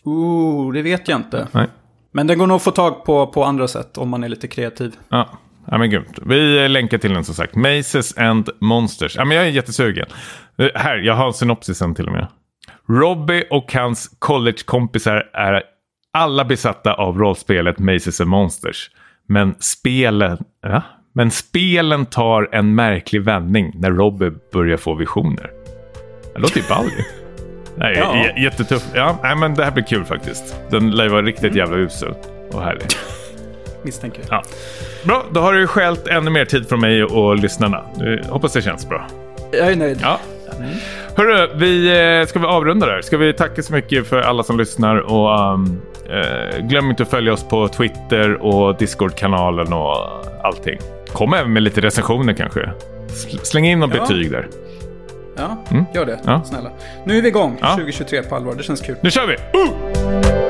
Ooh, 0.03 0.73
det 0.73 0.81
vet 0.81 1.07
jag 1.07 1.19
inte. 1.19 1.47
Nej. 1.51 1.67
Men 2.11 2.27
den 2.27 2.37
går 2.37 2.47
nog 2.47 2.55
att 2.55 2.63
få 2.63 2.71
tag 2.71 3.05
på 3.05 3.27
på 3.27 3.43
andra 3.43 3.67
sätt 3.67 3.97
om 3.97 4.09
man 4.09 4.23
är 4.23 4.29
lite 4.29 4.47
kreativ. 4.47 4.95
Ja, 5.09 5.29
ja 5.65 5.77
men 5.77 5.89
grymt. 5.89 6.19
Vi 6.25 6.67
länkar 6.67 6.97
till 6.97 7.13
den 7.13 7.23
som 7.23 7.35
sagt. 7.35 7.55
Maces 7.55 8.17
and 8.17 8.49
Monsters. 8.59 9.15
Ja, 9.15 9.25
men 9.25 9.37
jag 9.37 9.45
är 9.45 9.49
jättesugen. 9.49 10.05
Här, 10.75 10.97
jag 10.97 11.13
har 11.13 11.31
synopsisen 11.31 11.95
till 11.95 12.07
och 12.07 12.13
med. 12.13 12.27
Robbie 12.89 13.43
och 13.49 13.73
hans 13.73 14.15
collegekompisar 14.19 15.29
är 15.33 15.63
alla 16.13 16.45
besatta 16.45 16.93
av 16.93 17.17
rollspelet 17.17 17.79
Maces 17.79 18.21
and 18.21 18.29
Monsters. 18.29 18.91
Men 19.27 19.55
spelen, 19.59 20.37
ja, 20.61 20.83
men 21.13 21.31
spelen 21.31 22.05
tar 22.05 22.49
en 22.51 22.75
märklig 22.75 23.21
vändning 23.21 23.71
när 23.75 23.91
Robbie 23.91 24.31
börjar 24.53 24.77
få 24.77 24.93
visioner. 24.95 25.51
Det 26.33 26.39
låter 26.39 26.57
ju 26.57 26.63
ball 26.69 26.85
ju. 26.85 27.03
Nej, 27.75 27.97
Ja. 27.97 28.41
jättetuff. 28.43 28.83
Ja, 28.93 29.19
nej, 29.23 29.35
men 29.35 29.53
det 29.55 29.63
här 29.63 29.71
blir 29.71 29.83
kul 29.83 30.05
faktiskt. 30.05 30.55
Den 30.69 30.91
lär 30.91 31.03
ju 31.03 31.09
vara 31.09 31.21
riktigt 31.21 31.55
jävla 31.55 31.77
usel 31.77 32.13
och 32.51 32.61
härlig. 32.63 32.85
Misstänker. 33.83 34.23
Ja. 34.29 34.43
Bra, 35.03 35.25
då 35.31 35.39
har 35.41 35.53
du 35.53 35.67
stjält 35.67 36.07
ännu 36.07 36.29
mer 36.31 36.45
tid 36.45 36.69
från 36.69 36.79
mig 36.81 37.03
och 37.03 37.35
lyssnarna. 37.37 37.83
Hoppas 38.29 38.53
det 38.53 38.61
känns 38.61 38.89
bra. 38.89 39.07
Jag 39.51 39.71
är 39.71 39.75
nöjd. 39.75 39.99
Ja. 40.01 40.19
Hörru, 41.15 41.49
vi, 41.55 41.87
eh, 42.19 42.27
ska 42.27 42.39
vi 42.39 42.45
avrunda 42.45 42.85
där? 42.87 43.01
Ska 43.01 43.17
vi 43.17 43.33
tacka 43.33 43.61
så 43.61 43.73
mycket 43.73 44.07
för 44.07 44.21
alla 44.21 44.43
som 44.43 44.57
lyssnar 44.57 44.95
och 44.95 45.53
um, 45.53 45.81
eh, 46.11 46.59
glöm 46.59 46.89
inte 46.89 47.03
att 47.03 47.09
följa 47.09 47.33
oss 47.33 47.43
på 47.43 47.67
Twitter 47.67 48.33
och 48.33 48.77
Discord-kanalen 48.77 49.73
och 49.73 49.95
allting. 50.43 50.79
Kom 51.13 51.33
även 51.33 51.53
med 51.53 51.63
lite 51.63 51.81
recensioner 51.81 52.33
kanske. 52.33 52.69
Sl- 53.07 53.43
Släng 53.43 53.65
in 53.65 53.79
något 53.79 53.91
Ja. 53.95 54.01
betyg 54.01 54.31
där. 54.31 54.47
Ja, 55.37 55.57
Mm. 55.71 55.85
gör 55.93 56.05
det. 56.05 56.19
Ja. 56.25 56.41
Snälla. 56.45 56.69
Nu 57.05 57.17
är 57.17 57.21
vi 57.21 57.27
igång. 57.27 57.57
Ja. 57.61 57.67
2023 57.75 58.23
på 58.23 58.35
allvar. 58.35 58.53
Det 58.55 58.63
känns 58.63 58.81
kul. 58.81 58.95
Nu 59.01 59.11
kör 59.11 59.27
vi! 59.27 59.33
Uh! 59.33 60.48